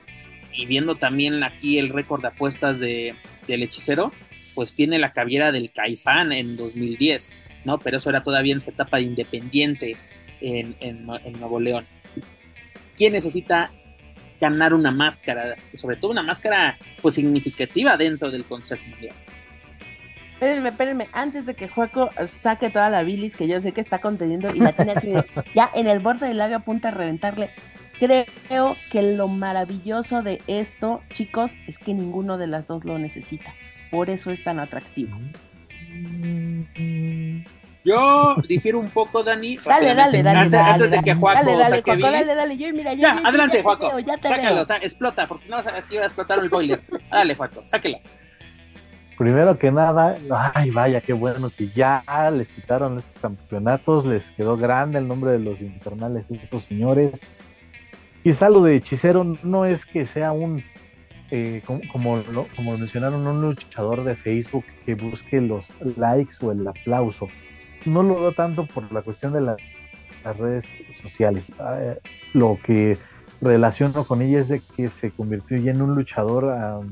Y 0.53 0.67
viendo 0.67 0.95
también 0.95 1.43
aquí 1.43 1.79
el 1.79 1.91
récord 1.91 2.23
de 2.23 2.29
apuestas 2.29 2.81
de, 2.81 3.15
del 3.47 3.63
hechicero, 3.63 4.13
pues 4.55 4.75
tiene 4.75 4.99
la 4.99 5.13
cabellera 5.13 5.53
del 5.53 5.71
Caifán 5.71 6.33
en 6.33 6.57
2010, 6.57 7.35
¿no? 7.65 7.79
Pero 7.79 7.99
eso 7.99 8.09
era 8.09 8.23
todavía 8.23 8.55
en 8.55 8.63
su 8.63 8.71
etapa 8.71 8.97
de 8.97 9.03
independiente 9.03 9.97
en, 10.41 10.77
en, 10.81 11.07
Nuevo 11.39 11.61
León. 11.61 11.87
¿Quién 12.97 13.13
necesita 13.13 13.71
ganar 14.41 14.75
una 14.75 14.91
máscara? 14.91 15.57
Sobre 15.75 15.97
todo 15.97 16.11
una 16.11 16.23
máscara 16.23 16.79
pues 17.03 17.15
significativa 17.15 17.97
dentro 17.97 18.31
del 18.31 18.45
Consejo 18.45 18.83
Mundial. 18.89 19.15
Espérenme, 20.35 20.69
espérenme, 20.69 21.09
antes 21.13 21.47
de 21.47 21.55
que 21.55 21.67
Juaco 21.67 22.11
saque 22.27 22.69
toda 22.69 22.91
la 22.91 23.03
bilis 23.03 23.37
que 23.37 23.49
yo 23.49 23.59
sé 23.63 23.73
que 23.73 23.81
está 23.81 24.01
conteniendo 24.01 24.55
y 24.55 24.59
la 24.59 24.73
tiene 24.73 24.93
así 24.93 25.11
ya 25.55 25.71
en 25.75 25.87
el 25.87 26.01
borde 26.01 26.29
del 26.29 26.37
labio 26.37 26.59
a 26.59 26.61
punto 26.61 26.89
de 26.89 26.95
reventarle. 26.95 27.51
Creo 27.99 28.77
que 28.93 29.01
lo 29.01 29.29
maravilloso 29.29 30.23
de 30.23 30.43
esto, 30.47 31.03
chicos, 31.15 31.53
es 31.67 31.79
que 31.79 31.95
ninguno 31.95 32.37
de 32.37 32.47
las 32.47 32.67
dos 32.67 32.85
lo 32.85 32.99
necesita. 32.99 33.55
Por 33.91 34.11
eso 34.11 34.31
es 34.31 34.45
tan 34.45 34.59
atractivo. 34.59 35.17
Yo 37.87 38.35
difiero 38.49 38.81
un 38.81 38.91
poco, 38.91 39.23
Dani. 39.23 39.59
Dale, 39.65 39.95
dale, 39.95 40.21
dale. 40.21 40.59
Antes, 40.59 40.91
de 40.91 41.03
que 41.03 41.15
Juaco 41.15 41.39
dale, 41.39 41.53
dale, 41.57 41.77
saque 41.77 41.93
Juaco, 41.93 42.13
dale, 42.13 42.35
dale, 42.35 42.57
yo, 42.57 42.73
mira, 42.73 42.95
ya, 42.95 43.21
adelante, 43.25 43.63
Juaco. 43.63 43.93
Sácalo, 44.21 44.63
explota, 44.83 45.29
porque 45.29 45.49
no 45.49 45.57
vas 45.57 45.69
a, 45.69 45.77
a 45.77 45.79
explotar 45.79 46.41
el 46.41 46.49
boiler. 46.49 46.83
Dale, 47.11 47.37
Juaco, 47.37 47.65
sáquelo. 47.65 47.99
Primero 49.17 49.57
que 49.57 49.71
nada, 49.71 50.19
ay, 50.55 50.71
vaya, 50.71 51.01
qué 51.01 51.13
bueno 51.13 51.49
que 51.57 51.69
ya 51.69 52.03
les 52.33 52.49
quitaron 52.49 52.99
estos 52.99 53.19
campeonatos, 53.23 54.05
les 54.05 54.33
quedó 54.33 54.57
grande 54.57 54.99
el 54.99 55.07
nombre 55.09 55.31
de 55.31 55.39
los 55.39 55.61
infernales 55.61 56.29
de 56.29 56.37
estos 56.37 56.65
señores. 56.65 57.19
Quizá 58.25 58.51
lo 58.51 58.63
de 58.65 58.75
hechicero 58.75 59.25
no 59.45 59.65
es 59.65 59.87
que 59.87 60.05
sea 60.05 60.33
un, 60.33 60.63
eh, 61.31 61.63
como, 61.93 62.17
lo, 62.31 62.47
como 62.57 62.77
mencionaron, 62.77 63.27
un 63.27 63.41
luchador 63.41 64.03
de 64.03 64.17
Facebook 64.17 64.65
que 64.85 64.97
busque 64.97 65.41
los 65.41 65.73
likes 65.97 66.35
o 66.43 66.51
el 66.51 66.67
aplauso. 66.67 67.29
No 67.87 68.03
lo 68.03 68.17
veo 68.17 68.33
tanto 68.33 68.67
por 68.67 68.93
la 68.93 69.03
cuestión 69.03 69.33
de 69.33 69.41
las 69.41 69.59
redes 70.37 70.67
sociales. 71.01 71.47
Eh, 71.79 71.99
lo 72.35 72.59
que 72.63 72.99
relaciono 73.41 74.05
con 74.05 74.23
ella 74.23 74.41
es 74.41 74.49
de 74.49 74.61
que 74.61 74.91
se 74.91 75.11
convirtió 75.11 75.57
ya 75.57 75.71
en 75.71 75.83
un 75.83 75.95
luchador 75.95 76.85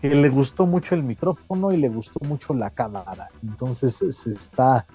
que 0.00 0.14
le 0.14 0.28
gustó 0.28 0.66
mucho 0.66 0.94
el 0.94 1.02
micrófono 1.02 1.72
y 1.72 1.76
le 1.76 1.88
gustó 1.88 2.20
mucho 2.24 2.54
la 2.54 2.70
cámara. 2.70 3.28
Entonces 3.42 3.96
se 4.10 4.30
está, 4.30 4.86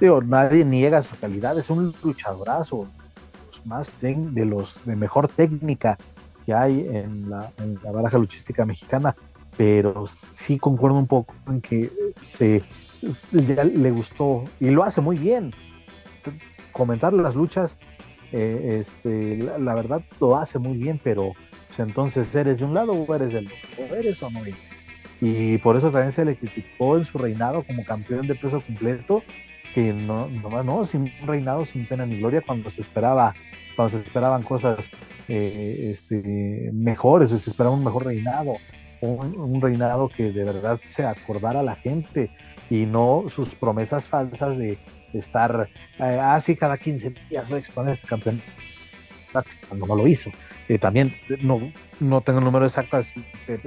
digo, 0.00 0.22
nadie 0.22 0.64
niega 0.64 1.02
su 1.02 1.18
calidad, 1.18 1.58
es 1.58 1.68
un 1.70 1.94
luchadorazo 2.02 2.88
más 3.66 3.92
de 3.98 4.44
los 4.44 4.84
de 4.84 4.96
mejor 4.96 5.28
técnica 5.28 5.98
que 6.46 6.54
hay 6.54 6.86
en 6.88 7.28
la, 7.28 7.50
baraja 7.92 8.18
luchística 8.18 8.64
mexicana, 8.64 9.16
pero 9.56 10.06
sí 10.06 10.58
concuerdo 10.58 10.98
un 10.98 11.06
poco 11.06 11.34
en 11.48 11.60
que 11.60 11.90
se 12.20 12.62
le 13.32 13.90
gustó 13.90 14.44
y 14.60 14.70
lo 14.70 14.82
hace 14.82 15.00
muy 15.00 15.18
bien. 15.18 15.52
Comentar 16.72 17.12
las 17.12 17.34
luchas, 17.34 17.78
eh, 18.32 18.78
este, 18.80 19.38
la, 19.38 19.74
verdad 19.74 20.02
lo 20.20 20.36
hace 20.36 20.58
muy 20.58 20.76
bien, 20.76 21.00
pero 21.02 21.32
pues, 21.68 21.80
entonces 21.80 22.34
eres 22.34 22.58
de 22.58 22.66
un 22.66 22.74
lado 22.74 22.92
o 22.92 23.14
eres 23.14 23.32
del 23.32 23.46
otro, 23.46 23.84
o 23.84 23.96
eres 23.96 24.22
o 24.22 24.30
no 24.30 24.40
eres. 24.40 24.86
Y 25.20 25.56
por 25.58 25.76
eso 25.76 25.90
también 25.90 26.12
se 26.12 26.24
le 26.24 26.36
criticó 26.36 26.98
en 26.98 27.04
su 27.04 27.16
reinado 27.16 27.64
como 27.64 27.84
campeón 27.84 28.26
de 28.26 28.34
peso 28.34 28.60
completo 28.60 29.22
que 29.74 29.92
no, 29.92 30.28
no, 30.28 30.62
no, 30.62 30.84
sin 30.84 31.12
reinado 31.26 31.64
sin 31.64 31.86
pena 31.86 32.06
ni 32.06 32.18
gloria 32.18 32.42
cuando 32.42 32.70
se 32.70 32.80
esperaba, 32.80 33.34
cuando 33.76 33.96
se 33.96 34.02
esperaban 34.02 34.42
cosas 34.42 34.90
eh, 35.28 35.90
este, 35.90 36.70
mejores, 36.72 37.30
se 37.30 37.36
esperaba 37.50 37.74
un 37.74 37.84
mejor 37.84 38.06
reinado, 38.06 38.56
un, 39.00 39.38
un, 39.38 39.60
reinado 39.60 40.08
que 40.08 40.32
de 40.32 40.44
verdad 40.44 40.80
se 40.86 41.04
acordara 41.04 41.60
a 41.60 41.62
la 41.62 41.76
gente 41.76 42.30
y 42.70 42.86
no 42.86 43.24
sus 43.28 43.54
promesas 43.54 44.08
falsas 44.08 44.58
de, 44.58 44.78
estar 45.12 45.68
así 45.98 46.52
eh, 46.52 46.54
ah, 46.56 46.60
cada 46.60 46.76
15 46.76 47.14
días 47.30 47.48
voy 47.48 47.56
a 47.56 47.60
exponer 47.60 47.92
este 47.92 48.06
campeón 48.06 48.42
cuando 49.68 49.86
no 49.86 49.96
lo 49.96 50.06
hizo. 50.06 50.30
Eh, 50.68 50.78
también 50.78 51.12
no, 51.40 51.72
no 52.00 52.20
tengo 52.22 52.38
el 52.38 52.44
número 52.44 52.64
exacto, 52.64 52.98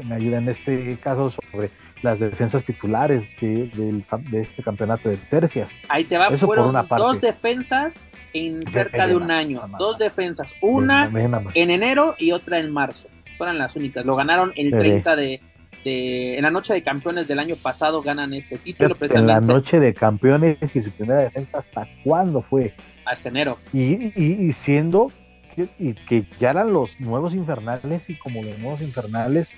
me 0.04 0.16
ayuda 0.16 0.40
en 0.40 0.50
este 0.50 0.98
caso 0.98 1.30
sobre 1.30 1.70
las 2.02 2.20
defensas 2.20 2.64
titulares 2.64 3.36
de, 3.40 4.04
este 4.34 4.64
campeonato 4.64 5.10
de 5.10 5.18
tercias. 5.18 5.76
Ahí 5.90 6.06
te 6.06 6.18
va, 6.18 6.28
Eso 6.28 6.48
fueron 6.48 6.76
dos 6.98 7.22
defensas 7.22 8.06
en 8.34 8.70
cerca 8.72 9.08
de, 9.08 9.16
un 9.16 9.32
año, 9.32 9.62
dos 9.78 9.98
defensas, 9.98 10.54
una 10.62 11.12
en 11.54 11.70
enero 11.70 12.16
y 12.18 12.32
otra 12.32 12.60
en 12.60 12.72
marzo, 12.72 13.10
fueron 13.40 13.58
las 13.58 13.76
únicas, 13.78 14.06
lo 14.06 14.18
ganaron 14.18 14.52
el 14.58 14.70
30 14.70 15.16
de, 15.16 15.42
en 15.86 16.42
la 16.42 16.52
noche 16.52 16.74
de 16.74 16.84
campeones 16.84 17.30
del 17.30 17.40
año 17.40 17.56
pasado 17.56 18.02
ganan 18.02 18.34
este 18.34 18.58
título. 18.58 18.98
En 19.00 19.28
la 19.28 19.40
noche 19.40 19.80
de 19.80 19.94
campeones 19.94 20.76
y 20.76 20.82
su 20.82 20.92
primera 20.92 21.22
defensa, 21.22 21.60
¿hasta 21.60 21.88
cuándo 22.04 22.42
fue? 22.42 22.74
Hasta 23.06 23.30
enero. 23.30 23.58
Y, 23.72 24.12
y, 24.22 24.52
siendo 24.52 25.12
que, 25.56 25.70
y 25.80 25.94
que 25.94 26.26
ya 26.38 26.50
eran 26.52 26.74
los 26.74 27.00
nuevos 27.00 27.34
infernales 27.34 28.10
y 28.10 28.16
como 28.16 28.44
los 28.44 28.60
nuevos 28.60 28.82
infernales 28.82 29.56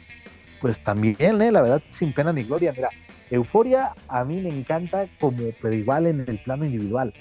pues 0.61 0.79
también, 0.81 1.41
¿eh? 1.41 1.51
la 1.51 1.63
verdad, 1.63 1.81
sin 1.89 2.13
pena 2.13 2.31
ni 2.31 2.43
gloria. 2.43 2.71
Mira, 2.71 2.89
Euforia 3.31 3.95
a 4.07 4.23
mí 4.23 4.39
me 4.41 4.49
encanta 4.49 5.07
como, 5.19 5.39
pero 5.59 5.73
igual 5.73 6.05
en 6.05 6.23
el 6.27 6.37
plano 6.43 6.65
individual. 6.65 7.13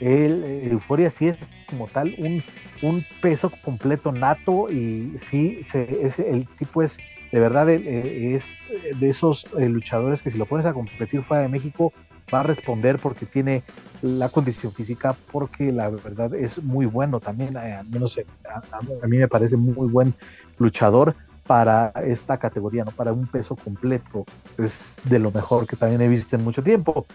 El, 0.00 0.44
eh, 0.44 0.68
Euforia 0.70 1.10
sí 1.10 1.28
es 1.28 1.38
como 1.68 1.86
tal 1.86 2.14
un, 2.18 2.42
un 2.82 3.04
peso 3.20 3.50
completo 3.64 4.12
nato 4.12 4.70
y 4.70 5.16
sí, 5.18 5.62
se, 5.62 6.06
es, 6.06 6.18
el 6.18 6.46
tipo 6.58 6.82
es, 6.82 6.98
de 7.32 7.40
verdad, 7.40 7.68
eh, 7.68 8.34
es 8.34 8.60
de 8.98 9.08
esos 9.08 9.46
luchadores 9.54 10.22
que 10.22 10.30
si 10.30 10.38
lo 10.38 10.46
pones 10.46 10.66
a 10.66 10.72
competir 10.72 11.22
fuera 11.22 11.42
de 11.42 11.48
México, 11.48 11.92
va 12.32 12.40
a 12.40 12.42
responder 12.42 12.98
porque 12.98 13.26
tiene 13.26 13.62
la 14.02 14.28
condición 14.28 14.72
física, 14.72 15.16
porque 15.32 15.72
la 15.72 15.88
verdad 15.88 16.34
es 16.34 16.62
muy 16.62 16.86
bueno 16.86 17.20
también, 17.20 17.56
a, 17.56 17.82
menos 17.84 18.18
a, 18.48 18.76
a, 18.76 19.06
mí 19.06 19.18
me 19.18 19.28
parece 19.28 19.56
muy 19.56 19.88
buen 19.88 20.14
luchador 20.58 21.14
para 21.46 21.92
esta 22.04 22.38
categoría, 22.38 22.84
¿no? 22.84 22.90
Para 22.90 23.12
un 23.12 23.26
peso 23.26 23.56
completo. 23.56 24.24
Es 24.58 24.98
de 25.04 25.18
lo 25.18 25.30
mejor 25.30 25.66
que 25.66 25.76
también 25.76 26.00
he 26.00 26.08
visto 26.08 26.36
en 26.36 26.44
mucho 26.44 26.62
tiempo. 26.62 27.06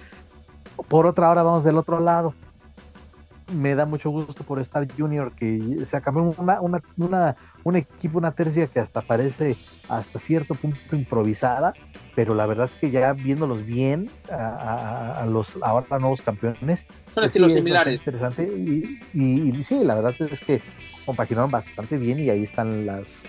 Por 0.88 1.06
otra, 1.06 1.28
ahora 1.28 1.44
vamos 1.44 1.64
del 1.64 1.78
otro 1.78 2.00
lado. 2.00 2.34
Me 3.54 3.76
da 3.76 3.86
mucho 3.86 4.10
gusto 4.10 4.44
por 4.44 4.60
estar 4.60 4.88
Junior, 4.98 5.34
que 5.34 5.86
se 5.86 5.98
acabó 5.98 6.34
una, 6.38 6.62
una, 6.62 6.82
una, 6.98 7.36
un 7.64 7.76
equipo, 7.76 8.18
una 8.18 8.32
tercia 8.32 8.68
que 8.68 8.80
hasta 8.80 9.02
parece 9.02 9.56
hasta 9.90 10.20
cierto 10.20 10.56
punto 10.56 10.96
improvisada, 10.96 11.74
pero 12.16 12.34
la 12.34 12.46
verdad 12.46 12.70
es 12.72 12.76
que 12.76 12.92
ya 12.92 13.14
viéndolos 13.14 13.66
bien 13.66 14.10
a, 14.32 15.26
los 15.28 15.58
ahora 15.62 16.00
nuevos 16.00 16.22
campeones. 16.22 16.86
Son 17.08 17.22
pues 17.22 17.26
estilos 17.28 17.54
similares. 17.54 18.08
Interesante 18.08 18.44
y, 18.44 19.00
y, 19.14 19.64
sí, 19.64 19.84
la 19.84 19.96
verdad 19.96 20.16
es 20.20 20.40
que 20.40 20.62
compaginaron 21.06 21.52
bastante 21.52 21.98
bien 21.98 22.20
y 22.20 22.30
ahí 22.30 22.44
están 22.44 22.86
las, 22.86 23.26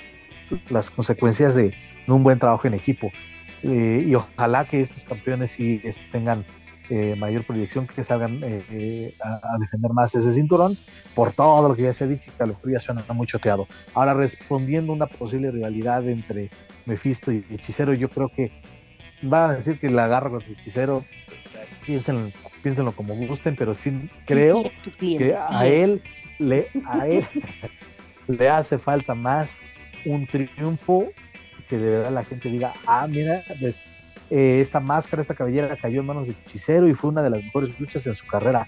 las 0.68 0.90
consecuencias 0.90 1.54
de, 1.54 1.74
un 2.06 2.22
buen 2.22 2.38
trabajo 2.38 2.66
en 2.66 2.74
equipo. 2.74 3.10
Eh, 3.62 4.04
y 4.06 4.14
ojalá 4.14 4.64
que 4.64 4.80
estos 4.80 5.04
campeones 5.04 5.52
sí 5.52 5.80
tengan 6.10 6.44
eh, 6.94 7.16
mayor 7.16 7.46
proyección, 7.46 7.86
que 7.86 8.04
salgan 8.04 8.40
eh, 8.42 9.14
a, 9.18 9.56
defender 9.58 9.92
más 9.92 10.14
ese 10.14 10.30
cinturón, 10.30 10.76
por 11.14 11.32
todo 11.32 11.66
lo 11.66 11.74
que 11.74 11.84
ya 11.84 11.92
se 11.94 12.04
ha 12.04 12.06
dicho, 12.06 12.30
que 12.36 12.42
a 12.42 12.44
lo 12.44 12.58
ya 12.70 12.80
suena 12.80 13.02
muy 13.14 13.26
choteado. 13.26 13.66
Ahora, 13.94 14.12
respondiendo 14.12 14.92
a 14.92 14.96
una 14.96 15.06
posible 15.06 15.50
rivalidad 15.50 16.06
entre 16.06 16.50
Mephisto 16.84 17.32
y 17.32 17.46
Hechicero, 17.48 17.94
yo 17.94 18.10
creo 18.10 18.28
que 18.28 18.52
va 19.32 19.48
a 19.48 19.54
decir 19.54 19.80
que 19.80 19.88
la 19.88 20.04
agarro 20.04 20.32
con 20.32 20.42
Hechicero, 20.42 21.02
piénsenlo, 21.86 22.30
piénsenlo 22.62 22.92
como 22.92 23.14
gusten, 23.26 23.56
pero 23.56 23.72
sí 23.72 24.10
creo 24.26 24.62
que 24.98 25.34
a 25.34 25.66
él, 25.66 26.02
le, 26.38 26.66
a 26.84 27.08
él 27.08 27.26
le 28.28 28.50
hace 28.50 28.76
falta 28.76 29.14
más 29.14 29.62
un 30.04 30.26
triunfo 30.26 31.06
que 31.70 31.78
de 31.78 31.88
verdad 31.88 32.12
la 32.12 32.24
gente 32.24 32.50
diga, 32.50 32.74
ah, 32.86 33.06
mira, 33.08 33.42
eh, 34.34 34.62
esta 34.62 34.80
máscara, 34.80 35.20
esta 35.20 35.34
cabellera 35.34 35.76
cayó 35.76 36.00
en 36.00 36.06
manos 36.06 36.26
de 36.26 36.32
Hechicero 36.32 36.88
y 36.88 36.94
fue 36.94 37.10
una 37.10 37.22
de 37.22 37.28
las 37.28 37.44
mejores 37.44 37.78
luchas 37.78 38.06
en 38.06 38.14
su 38.14 38.26
carrera. 38.26 38.66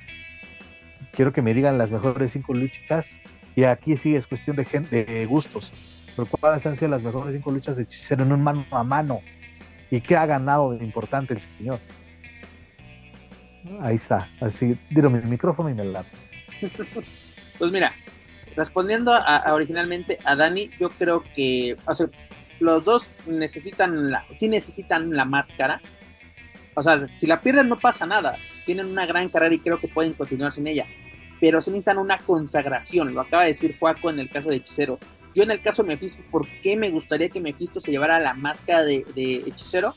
Quiero 1.13 1.33
que 1.33 1.41
me 1.41 1.55
digan 1.55 1.79
las 1.79 1.91
mejores 1.91 2.33
cinco 2.33 2.53
luchas, 2.53 3.19
y 3.57 3.65
aquí 3.65 3.97
sí 3.97 4.15
es 4.15 4.27
cuestión 4.27 4.57
de, 4.57 4.67
gente, 4.67 5.07
de 5.07 5.25
gustos, 5.25 5.73
pero 6.15 6.29
cuáles 6.29 6.67
han 6.67 6.77
sido 6.77 6.91
las 6.91 7.03
mejores 7.03 7.35
cinco 7.35 7.51
luchas 7.51 7.77
de 7.77 7.85
Hechicero 7.85 8.25
en 8.25 8.33
un 8.33 8.43
mano 8.43 8.67
a 8.73 8.85
mano, 8.85 9.23
y 9.91 10.03
qué 10.03 10.17
ha 10.17 10.27
ganado 10.27 10.73
de 10.73 10.85
importante 10.85 11.33
el 11.33 11.41
señor. 11.41 11.81
Ahí 13.81 13.97
está, 13.97 14.29
así, 14.43 14.79
dilo 14.91 15.09
mi 15.09 15.21
micrófono 15.23 15.71
y 15.71 15.75
me 15.75 15.87
la. 15.87 16.05
Pues 17.59 17.73
mira, 17.73 17.95
respondiendo 18.55 19.13
originalmente 19.51 20.19
a 20.27 20.37
Dani, 20.37 20.69
yo 20.79 20.91
creo 20.91 21.25
que 21.35 21.75
o 21.87 21.95
los 22.65 22.85
dos 22.85 23.07
necesitan 23.27 24.11
la, 24.11 24.25
sí 24.37 24.49
necesitan 24.49 25.13
la 25.13 25.25
máscara. 25.25 25.81
O 26.75 26.83
sea, 26.83 27.07
si 27.17 27.27
la 27.27 27.41
pierden 27.41 27.69
no 27.69 27.79
pasa 27.79 28.07
nada. 28.07 28.37
Tienen 28.67 28.87
una 28.87 29.07
gran 29.07 29.29
carrera 29.29 29.55
y 29.55 29.61
creo 29.61 29.79
que 29.79 29.87
pueden 29.87 30.15
continuar 30.15 30.53
sin 30.53 30.67
ella. 30.67 30.87
Pero 31.41 31.61
se 31.61 31.71
necesitan 31.71 31.99
una 31.99 32.19
consagración. 32.19 33.15
Lo 33.15 33.21
acaba 33.21 33.43
de 33.43 33.51
decir 33.51 33.79
Juaco 33.79 34.11
en 34.11 34.19
el 34.19 34.31
caso 34.31 34.49
de 34.49 34.57
Hechicero. 34.57 34.99
Yo 35.35 35.43
en 35.43 35.51
el 35.51 35.63
caso 35.63 35.83
de 35.83 35.89
Mephisto, 35.89 36.23
¿por 36.31 36.49
qué 36.63 36.77
me 36.77 36.91
gustaría 36.91 37.29
que 37.29 37.41
Mephisto 37.41 37.81
se 37.81 37.91
llevara 37.91 38.19
la 38.19 38.35
máscara 38.35 38.83
de, 38.83 39.05
Hechicero? 39.47 39.95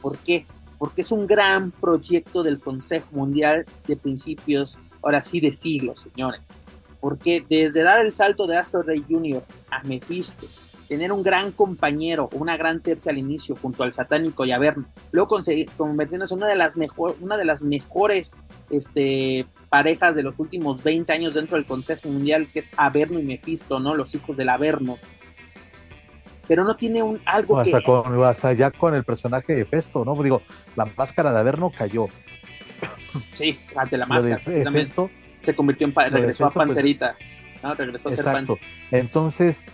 ¿Por 0.00 0.18
qué? 0.18 0.46
Porque 0.78 1.00
es 1.00 1.12
un 1.12 1.26
gran 1.26 1.70
proyecto 1.70 2.42
del 2.42 2.60
Consejo 2.60 3.10
Mundial 3.12 3.64
de 3.86 3.96
principios, 3.96 4.78
ahora 5.02 5.20
sí, 5.20 5.40
de 5.40 5.52
siglos, 5.52 6.00
señores 6.00 6.58
porque 7.02 7.44
desde 7.50 7.82
dar 7.82 7.98
el 7.98 8.12
salto 8.12 8.46
de 8.46 8.56
Astro 8.56 8.82
Rey 8.82 9.04
Jr. 9.08 9.42
a 9.70 9.82
Mephisto, 9.82 10.46
tener 10.92 11.10
un 11.10 11.22
gran 11.22 11.52
compañero, 11.52 12.28
una 12.34 12.58
gran 12.58 12.82
tercia 12.82 13.12
al 13.12 13.16
inicio 13.16 13.56
junto 13.56 13.82
al 13.82 13.94
satánico 13.94 14.44
y 14.44 14.52
a 14.52 14.56
Averno, 14.56 14.84
luego 15.10 15.26
conseguir 15.26 15.70
convirtiéndose 15.74 16.34
en 16.34 16.40
una 16.40 16.48
de 16.48 16.54
las, 16.54 16.76
mejor, 16.76 17.16
una 17.22 17.38
de 17.38 17.46
las 17.46 17.62
mejores 17.62 18.36
este, 18.68 19.46
parejas 19.70 20.14
de 20.14 20.22
los 20.22 20.38
últimos 20.38 20.82
20 20.82 21.10
años 21.10 21.32
dentro 21.32 21.56
del 21.56 21.64
Consejo 21.64 22.10
Mundial, 22.10 22.50
que 22.52 22.58
es 22.58 22.70
Averno 22.76 23.18
y 23.18 23.22
Mephisto, 23.22 23.80
¿no? 23.80 23.94
Los 23.94 24.14
hijos 24.14 24.36
del 24.36 24.50
Averno. 24.50 24.98
Pero 26.46 26.62
no 26.62 26.76
tiene 26.76 27.02
un 27.02 27.22
algo 27.24 27.58
hasta 27.58 27.78
que. 27.78 27.86
Con, 27.86 28.22
hasta 28.24 28.52
ya 28.52 28.70
con 28.70 28.94
el 28.94 29.04
personaje 29.04 29.54
de 29.54 29.64
Festo, 29.64 30.04
¿no? 30.04 30.22
Digo, 30.22 30.42
la 30.76 30.84
máscara 30.84 31.32
de 31.32 31.38
Averno 31.38 31.72
cayó. 31.74 32.08
Sí, 33.32 33.58
ante 33.76 33.96
la 33.96 34.04
máscara. 34.04 34.42
De 34.44 34.70
Festo, 34.70 35.08
se 35.40 35.54
convirtió 35.54 35.86
en 35.86 35.94
regresó 35.94 36.44
a 36.44 36.50
pues, 36.50 36.66
Panterita, 36.66 37.16
¿no? 37.62 37.74
Regresó 37.74 38.10
a 38.10 38.12
Exacto. 38.12 38.58
Entonces, 38.90 39.64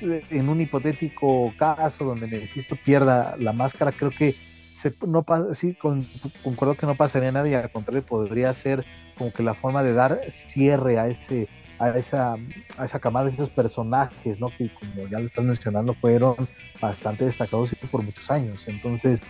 en 0.00 0.48
un 0.48 0.60
hipotético 0.60 1.52
caso 1.58 2.04
donde 2.04 2.26
Mephisto 2.26 2.76
pierda 2.76 3.36
la 3.38 3.52
máscara, 3.52 3.92
creo 3.92 4.10
que 4.10 4.34
se, 4.72 4.94
no 5.06 5.24
sí, 5.54 5.74
con, 5.74 6.06
concuerdo 6.42 6.74
que 6.74 6.86
no 6.86 6.94
pasaría 6.94 7.32
nada 7.32 7.48
y 7.48 7.54
al 7.54 7.70
contrario 7.70 8.04
podría 8.04 8.52
ser 8.52 8.84
como 9.16 9.32
que 9.32 9.42
la 9.42 9.54
forma 9.54 9.82
de 9.82 9.94
dar 9.94 10.20
cierre 10.28 10.98
a 10.98 11.08
ese 11.08 11.48
a 11.78 11.90
esa, 11.90 12.36
a 12.78 12.84
esa 12.84 12.98
camada 12.98 13.26
de 13.26 13.32
esos 13.32 13.50
personajes, 13.50 14.40
¿no? 14.40 14.48
Que 14.56 14.70
como 14.72 15.08
ya 15.08 15.18
lo 15.18 15.26
estás 15.26 15.44
mencionando, 15.44 15.94
fueron 15.94 16.36
bastante 16.80 17.24
destacados 17.24 17.74
por 17.90 18.02
muchos 18.02 18.30
años. 18.30 18.66
Entonces, 18.66 19.22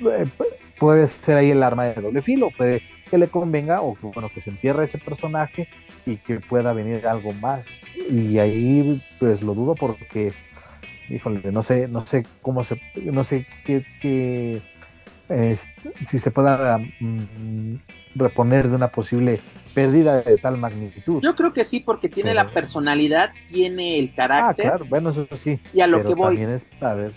eh, 0.00 0.26
puede 0.78 1.06
ser 1.06 1.36
ahí 1.36 1.50
el 1.50 1.62
arma 1.62 1.84
de 1.86 2.00
doble 2.00 2.22
filo, 2.22 2.48
puede 2.56 2.82
que 3.14 3.18
le 3.18 3.28
convenga 3.28 3.80
o 3.80 3.96
bueno, 4.02 4.28
que 4.28 4.40
se 4.40 4.50
entierre 4.50 4.86
ese 4.86 4.98
personaje 4.98 5.68
y 6.04 6.16
que 6.16 6.40
pueda 6.40 6.72
venir 6.72 7.06
algo 7.06 7.32
más. 7.32 7.94
Y 8.10 8.40
ahí 8.40 9.00
pues 9.20 9.40
lo 9.40 9.54
dudo 9.54 9.76
porque, 9.76 10.32
híjole, 11.08 11.52
no 11.52 11.62
sé, 11.62 11.86
no 11.86 12.04
sé 12.04 12.26
cómo 12.42 12.64
se, 12.64 12.80
no 13.04 13.22
sé 13.22 13.46
qué, 13.64 14.60
si 16.04 16.18
se 16.18 16.30
pueda 16.32 16.78
mm, 16.78 17.76
reponer 18.16 18.68
de 18.68 18.74
una 18.74 18.88
posible 18.88 19.40
pérdida 19.74 20.20
de 20.22 20.36
tal 20.36 20.58
magnitud. 20.58 21.22
Yo 21.22 21.36
creo 21.36 21.52
que 21.52 21.64
sí, 21.64 21.78
porque 21.78 22.08
tiene 22.08 22.34
la 22.34 22.50
personalidad, 22.50 23.30
tiene 23.46 24.00
el 24.00 24.12
carácter. 24.12 24.66
Ah, 24.66 24.70
claro, 24.70 24.86
bueno, 24.88 25.10
eso 25.10 25.28
sí. 25.36 25.60
Y 25.72 25.82
a 25.82 25.86
lo 25.86 26.04
que 26.04 26.16
voy. 26.16 26.42
Es, 26.42 26.66
a 26.80 26.94
ver, 26.94 27.12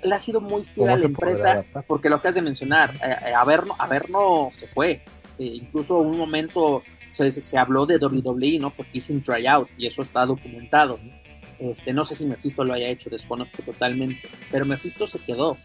él 0.00 0.12
ha 0.12 0.20
sido 0.20 0.40
muy 0.40 0.62
fiel 0.62 0.90
a 0.90 0.96
la 0.96 1.06
empresa, 1.06 1.64
porque 1.88 2.08
lo 2.08 2.20
que 2.20 2.28
has 2.28 2.36
de 2.36 2.42
mencionar, 2.42 2.94
eh, 3.04 3.16
eh, 3.26 3.34
a 3.34 3.44
ver 3.44 3.64
no 4.10 4.48
se 4.52 4.68
fue, 4.68 5.02
eh, 5.40 5.52
incluso 5.54 5.98
un 5.98 6.18
momento 6.18 6.82
se, 7.08 7.32
se, 7.32 7.56
habló 7.56 7.86
de 7.86 7.96
WWE, 7.96 8.58
¿no? 8.58 8.68
Porque 8.76 8.98
hizo 8.98 9.14
un 9.14 9.22
tryout 9.22 9.70
y 9.78 9.86
eso 9.86 10.02
está 10.02 10.26
documentado. 10.26 11.00
¿no? 11.02 11.12
Este, 11.58 11.94
no 11.94 12.04
sé 12.04 12.14
si 12.14 12.26
Mephisto 12.26 12.62
lo 12.62 12.74
haya 12.74 12.88
hecho, 12.88 13.08
desconozco 13.08 13.62
totalmente, 13.62 14.20
pero 14.50 14.66
Mephisto 14.66 15.06
se 15.06 15.18
quedó. 15.18 15.56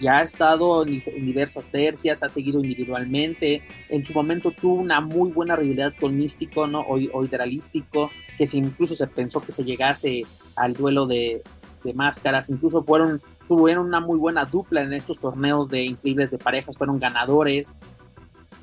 Ya 0.00 0.20
ha 0.20 0.22
estado 0.22 0.86
en, 0.86 1.02
diversas 1.26 1.68
tercias, 1.68 2.22
ha 2.22 2.30
seguido 2.30 2.64
individualmente. 2.64 3.62
En 3.90 4.06
su 4.06 4.14
momento 4.14 4.52
tuvo 4.52 4.76
una 4.76 5.02
muy 5.02 5.30
buena 5.32 5.54
rivalidad 5.54 5.92
con 6.00 6.16
Místico, 6.16 6.66
¿no? 6.66 6.80
O, 6.80 6.96
o 7.12 7.28
que 7.28 8.46
si 8.46 8.56
incluso 8.56 8.94
se 8.94 9.06
pensó 9.06 9.42
que 9.42 9.52
se 9.52 9.64
llegase 9.64 10.24
al 10.56 10.72
duelo 10.72 11.04
de, 11.04 11.42
de 11.84 11.94
máscaras. 11.94 12.48
Incluso 12.48 12.82
fueron, 12.84 13.20
tuvieron 13.48 13.86
una 13.86 14.00
muy 14.00 14.18
buena 14.18 14.44
dupla 14.44 14.80
en 14.80 14.92
estos 14.92 15.18
torneos 15.18 15.68
de 15.68 15.82
increíbles 15.82 16.30
de 16.30 16.38
parejas, 16.38 16.76
fueron 16.76 16.98
ganadores. 16.98 17.76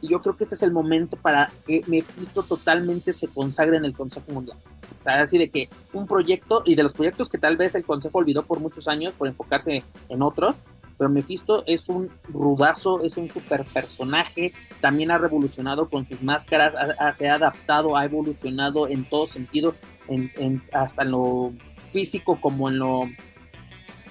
Y 0.01 0.09
yo 0.09 0.21
creo 0.21 0.35
que 0.35 0.43
este 0.43 0.55
es 0.55 0.63
el 0.63 0.71
momento 0.71 1.17
para 1.17 1.51
que 1.65 1.83
Mephisto 1.87 2.43
totalmente 2.43 3.13
se 3.13 3.27
consagre 3.27 3.77
en 3.77 3.85
el 3.85 3.95
Consejo 3.95 4.31
Mundial. 4.31 4.57
O 4.99 5.03
sea, 5.03 5.21
así 5.21 5.37
de 5.37 5.49
que 5.49 5.69
un 5.93 6.07
proyecto, 6.07 6.63
y 6.65 6.75
de 6.75 6.83
los 6.83 6.93
proyectos 6.93 7.29
que 7.29 7.37
tal 7.37 7.57
vez 7.57 7.75
el 7.75 7.85
Consejo 7.85 8.19
olvidó 8.19 8.43
por 8.43 8.59
muchos 8.59 8.87
años 8.87 9.13
por 9.13 9.27
enfocarse 9.27 9.83
en 10.09 10.21
otros, 10.21 10.63
pero 10.97 11.09
Mephisto 11.09 11.63
es 11.67 11.89
un 11.89 12.09
rudazo, 12.27 13.03
es 13.03 13.17
un 13.17 13.29
super 13.29 13.63
personaje, 13.65 14.53
también 14.81 15.11
ha 15.11 15.17
revolucionado 15.17 15.89
con 15.89 16.05
sus 16.05 16.23
máscaras, 16.23 16.73
se 17.15 17.29
ha 17.29 17.35
adaptado, 17.35 17.95
ha 17.95 18.05
evolucionado 18.05 18.87
en 18.87 19.07
todo 19.07 19.27
sentido, 19.27 19.75
en, 20.07 20.61
hasta 20.73 21.03
en 21.03 21.11
lo 21.11 21.53
físico 21.77 22.41
como 22.41 22.69
en 22.69 22.79
lo 22.79 23.03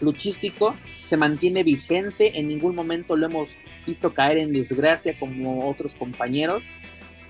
luchístico, 0.01 0.75
se 1.05 1.17
mantiene 1.17 1.63
vigente, 1.63 2.39
en 2.39 2.49
ningún 2.49 2.75
momento 2.75 3.17
lo 3.17 3.27
hemos 3.27 3.57
visto 3.87 4.13
caer 4.15 4.39
en 4.39 4.53
desgracia 4.53 5.19
como 5.19 5.69
otros 5.69 5.95
compañeros. 5.95 6.65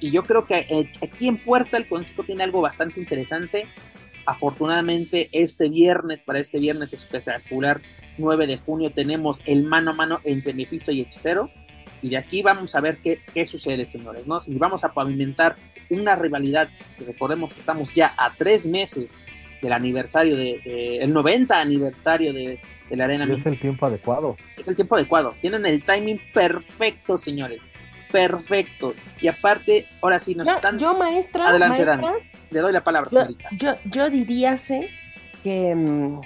Y 0.00 0.10
yo 0.10 0.24
creo 0.24 0.46
que 0.46 0.66
eh, 0.68 0.90
aquí 1.02 1.28
en 1.28 1.38
Puerta 1.38 1.76
el 1.76 1.88
Consejo 1.88 2.22
tiene 2.24 2.44
algo 2.44 2.60
bastante 2.60 3.00
interesante. 3.00 3.66
Afortunadamente 4.26 5.28
este 5.32 5.68
viernes, 5.68 6.22
para 6.24 6.40
este 6.40 6.58
viernes 6.58 6.92
espectacular 6.92 7.80
9 8.18 8.46
de 8.46 8.58
junio, 8.58 8.92
tenemos 8.92 9.40
el 9.46 9.64
mano 9.64 9.92
a 9.92 9.94
mano 9.94 10.20
entre 10.24 10.52
Mephisto 10.52 10.92
y 10.92 11.00
Hechicero. 11.00 11.50
Y 12.02 12.10
de 12.10 12.18
aquí 12.18 12.42
vamos 12.42 12.74
a 12.74 12.80
ver 12.80 12.98
qué, 12.98 13.20
qué 13.32 13.46
sucede, 13.46 13.86
señores. 13.86 14.26
¿no? 14.26 14.38
Si 14.38 14.56
vamos 14.58 14.84
a 14.84 14.92
pavimentar 14.92 15.56
una 15.88 16.14
rivalidad, 16.14 16.68
recordemos 16.98 17.54
que 17.54 17.60
estamos 17.60 17.94
ya 17.94 18.12
a 18.18 18.34
tres 18.34 18.66
meses 18.66 19.22
del 19.62 19.72
aniversario, 19.72 20.36
de, 20.36 20.98
el 21.00 21.12
90 21.12 21.60
aniversario 21.60 22.32
de, 22.32 22.60
la 22.90 23.04
Arena. 23.04 23.24
Es 23.30 23.44
el 23.46 23.58
tiempo 23.58 23.86
adecuado. 23.86 24.36
Es 24.56 24.68
el 24.68 24.76
tiempo 24.76 24.96
adecuado. 24.96 25.34
Tienen 25.40 25.66
el 25.66 25.82
timing 25.82 26.20
perfecto, 26.32 27.18
señores. 27.18 27.62
Perfecto. 28.12 28.94
Y 29.20 29.28
aparte, 29.28 29.86
ahora 30.00 30.20
sí 30.20 30.34
nos 30.34 30.46
están. 30.48 30.78
Yo, 30.78 30.94
maestra. 30.94 31.48
Adelante, 31.48 31.84
Le 32.50 32.60
doy 32.60 32.72
la 32.72 32.84
palabra, 32.84 33.10
yo, 33.10 33.20
señorita. 33.20 33.48
Yo, 33.58 33.74
yo 33.90 34.10
diría 34.10 34.56
que. 35.42 35.74
Mm, 35.74 36.20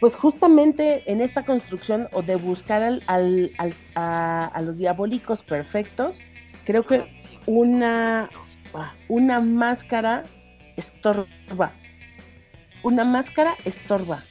Pues 0.00 0.16
justamente 0.16 1.10
en 1.10 1.20
esta 1.20 1.44
construcción 1.44 2.08
o 2.12 2.22
de 2.22 2.36
buscar 2.36 2.82
al, 2.82 3.50
a, 3.94 4.60
los 4.62 4.76
diabólicos 4.76 5.42
perfectos, 5.42 6.18
creo 6.64 6.84
que 6.84 7.10
una, 7.46 8.28
una 9.08 9.40
máscara 9.40 10.24
estorba. 10.76 11.72
Una 12.82 13.04
máscara 13.04 13.56
estorba. 13.64 14.22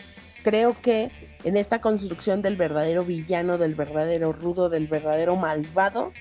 Creo 0.43 0.79
que 0.81 1.12
en 1.43 1.58
esta 1.58 1.79
construcción 1.81 2.41
del 2.41 2.55
verdadero 2.55 3.03
villano, 3.03 3.58
del 3.58 3.75
verdadero 3.75 4.34
rudo, 4.34 4.69
del 4.69 4.88
verdadero 4.88 5.36
malvado, 5.36 6.12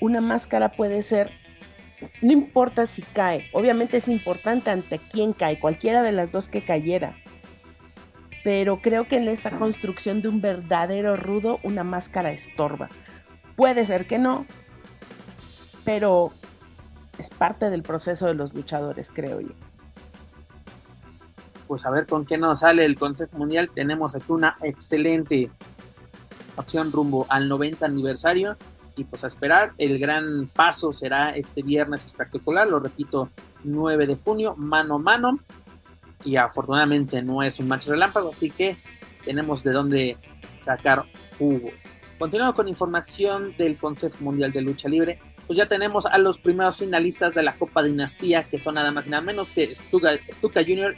una 0.00 0.20
máscara 0.20 0.72
puede 0.72 1.02
ser, 1.02 1.30
no 2.22 2.32
importa 2.32 2.86
si 2.86 3.02
cae, 3.02 3.48
obviamente 3.52 3.98
es 3.98 4.08
importante 4.08 4.70
ante 4.70 4.98
quién 4.98 5.32
cae, 5.32 5.58
cualquiera 5.58 6.02
de 6.02 6.12
las 6.12 6.32
dos 6.32 6.48
que 6.48 6.62
cayera, 6.62 7.16
pero 8.44 8.80
creo 8.80 9.06
que 9.06 9.16
en 9.16 9.28
esta 9.28 9.50
construcción 9.50 10.22
de 10.22 10.28
un 10.28 10.40
verdadero 10.40 11.16
rudo, 11.16 11.60
una 11.62 11.84
máscara 11.84 12.32
estorba. 12.32 12.88
Puede 13.56 13.84
ser 13.84 14.06
que 14.06 14.18
no, 14.18 14.46
pero 15.84 16.32
es 17.20 17.30
parte 17.30 17.70
del 17.70 17.82
proceso 17.82 18.26
de 18.26 18.34
los 18.34 18.54
luchadores, 18.54 19.10
creo 19.14 19.40
yo. 19.40 19.52
Pues 21.68 21.86
a 21.86 21.90
ver 21.90 22.06
con 22.06 22.24
qué 22.24 22.38
nos 22.38 22.60
sale 22.60 22.84
el 22.84 22.98
Consejo 22.98 23.38
Mundial. 23.38 23.70
Tenemos 23.72 24.16
aquí 24.16 24.32
una 24.32 24.56
excelente 24.62 25.50
opción 26.56 26.90
rumbo 26.90 27.26
al 27.28 27.48
90 27.48 27.86
aniversario 27.86 28.56
y 28.96 29.04
pues 29.04 29.22
a 29.22 29.28
esperar. 29.28 29.72
El 29.78 29.98
gran 29.98 30.48
paso 30.48 30.92
será 30.92 31.30
este 31.30 31.62
viernes 31.62 32.06
espectacular, 32.06 32.66
lo 32.66 32.80
repito, 32.80 33.30
9 33.64 34.06
de 34.06 34.16
junio, 34.16 34.56
mano 34.56 34.96
a 34.96 34.98
mano. 34.98 35.38
Y 36.24 36.36
afortunadamente 36.36 37.22
no 37.22 37.42
es 37.42 37.60
un 37.60 37.68
match 37.68 37.86
relámpago, 37.86 38.30
así 38.30 38.50
que 38.50 38.78
tenemos 39.24 39.62
de 39.62 39.72
dónde 39.72 40.16
sacar 40.54 41.04
jugo. 41.38 41.70
Continuando 42.18 42.54
con 42.54 42.68
información 42.68 43.54
del 43.56 43.78
Consejo 43.78 44.16
Mundial 44.20 44.52
de 44.52 44.60
Lucha 44.60 44.88
Libre, 44.88 45.18
pues 45.50 45.58
ya 45.58 45.66
tenemos 45.66 46.06
a 46.06 46.16
los 46.16 46.38
primeros 46.38 46.78
finalistas 46.78 47.34
de 47.34 47.42
la 47.42 47.54
Copa 47.54 47.82
Dinastía, 47.82 48.44
que 48.44 48.60
son 48.60 48.76
nada 48.76 48.92
más 48.92 49.08
y 49.08 49.10
nada 49.10 49.20
menos 49.20 49.50
que 49.50 49.74
Stuka, 49.74 50.12
Stuka 50.32 50.62
Jr. 50.62 50.94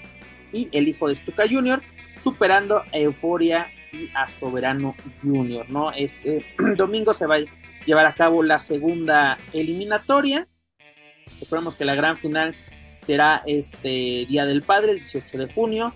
y 0.52 0.68
el 0.72 0.88
hijo 0.88 1.08
de 1.08 1.14
Stuka 1.14 1.44
Jr., 1.50 1.80
superando 2.20 2.82
a 2.92 2.98
Euforia 2.98 3.68
y 3.92 4.10
a 4.14 4.28
Soberano 4.28 4.94
Jr., 5.22 5.70
¿no? 5.70 5.90
Este 5.92 6.44
domingo 6.76 7.14
se 7.14 7.24
va 7.24 7.36
a 7.36 7.44
llevar 7.86 8.04
a 8.04 8.12
cabo 8.12 8.42
la 8.42 8.58
segunda 8.58 9.38
eliminatoria. 9.54 10.46
Recordemos 11.40 11.74
que 11.74 11.86
la 11.86 11.94
gran 11.94 12.18
final 12.18 12.54
será 12.96 13.40
este 13.46 14.26
Día 14.28 14.44
del 14.44 14.60
Padre, 14.60 14.92
el 14.92 14.98
18 14.98 15.38
de 15.38 15.50
junio. 15.54 15.94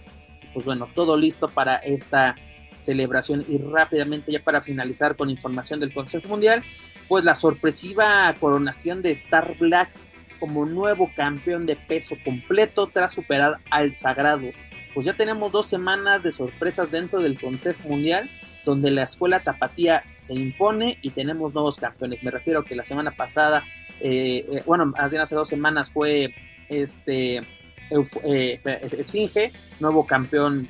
Pues 0.55 0.64
bueno, 0.64 0.88
todo 0.95 1.19
listo 1.19 1.51
para 1.51 1.77
esta 1.77 2.37
celebración 2.73 3.45
y 3.47 3.59
rápidamente 3.59 4.33
ya 4.33 4.42
para 4.42 4.62
finalizar 4.62 5.14
con 5.14 5.29
información 5.29 5.79
del 5.79 5.92
Consejo 5.92 6.29
Mundial, 6.29 6.62
pues 7.09 7.25
la 7.25 7.35
sorpresiva 7.35 8.35
coronación 8.38 9.03
de 9.03 9.12
Star 9.12 9.57
Black 9.59 9.90
como 10.40 10.66
nuevo 10.66 11.11
campeón 11.16 11.66
de 11.66 11.77
peso 11.77 12.16
completo 12.25 12.88
tras 12.88 13.12
superar 13.12 13.59
al 13.71 13.95
Sagrado. 13.95 14.49
Pues 14.95 15.07
ya 15.07 15.14
tenemos 15.14 15.53
dos 15.53 15.66
semanas 15.66 16.23
de 16.23 16.33
sorpresas 16.33 16.90
dentro 16.90 17.21
del 17.21 17.40
Consejo 17.40 17.88
Mundial 17.88 18.29
donde 18.66 18.90
la 18.90 19.05
escuela 19.05 19.40
tapatía 19.40 20.03
se 20.16 20.35
impone 20.35 20.99
y 21.01 21.11
tenemos 21.11 21.55
nuevos 21.55 21.77
campeones. 21.79 22.23
Me 22.23 22.33
refiero 22.33 22.64
que 22.64 22.75
la 22.75 22.83
semana 22.83 23.12
pasada, 23.12 23.62
eh, 24.01 24.45
eh, 24.51 24.62
bueno, 24.66 24.92
hace 24.99 25.35
dos 25.35 25.49
semanas 25.49 25.92
fue 25.92 26.35
este 26.69 27.37
eh, 28.25 28.61
Esfinge, 28.99 29.53
nuevo 29.79 30.05
campeón 30.05 30.69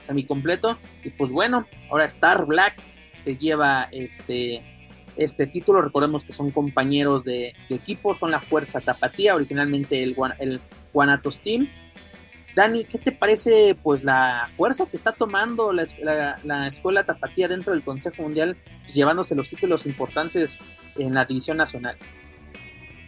semicompleto. 0.00 0.78
Y 1.04 1.10
pues 1.10 1.30
bueno, 1.30 1.66
ahora 1.90 2.06
Star 2.06 2.46
Black 2.46 2.76
se 3.18 3.36
lleva 3.36 3.88
este, 3.92 4.62
este 5.16 5.46
título. 5.46 5.82
Recordemos 5.82 6.24
que 6.24 6.32
son 6.32 6.50
compañeros 6.50 7.24
de, 7.24 7.54
equipo, 7.70 8.14
son 8.14 8.30
la 8.30 8.40
Fuerza 8.40 8.80
Tapatía, 8.80 9.34
originalmente 9.34 10.02
el, 10.02 10.16
el 10.38 10.60
Guanatos 10.92 11.40
Team 11.40 11.68
Dani, 12.56 12.84
¿qué 12.84 12.96
te 12.96 13.12
parece 13.12 13.76
pues 13.82 14.02
la 14.02 14.48
fuerza 14.56 14.86
que 14.86 14.96
está 14.96 15.12
tomando 15.12 15.74
la, 15.74 16.66
escuela 16.66 17.04
tapatía 17.04 17.48
dentro 17.48 17.74
del 17.74 17.84
Consejo 17.84 18.22
Mundial, 18.22 18.56
pues, 18.80 18.94
llevándose 18.94 19.34
los 19.34 19.50
títulos 19.50 19.84
importantes 19.84 20.58
en 20.96 21.12
la 21.12 21.26
división 21.26 21.58
nacional? 21.58 21.98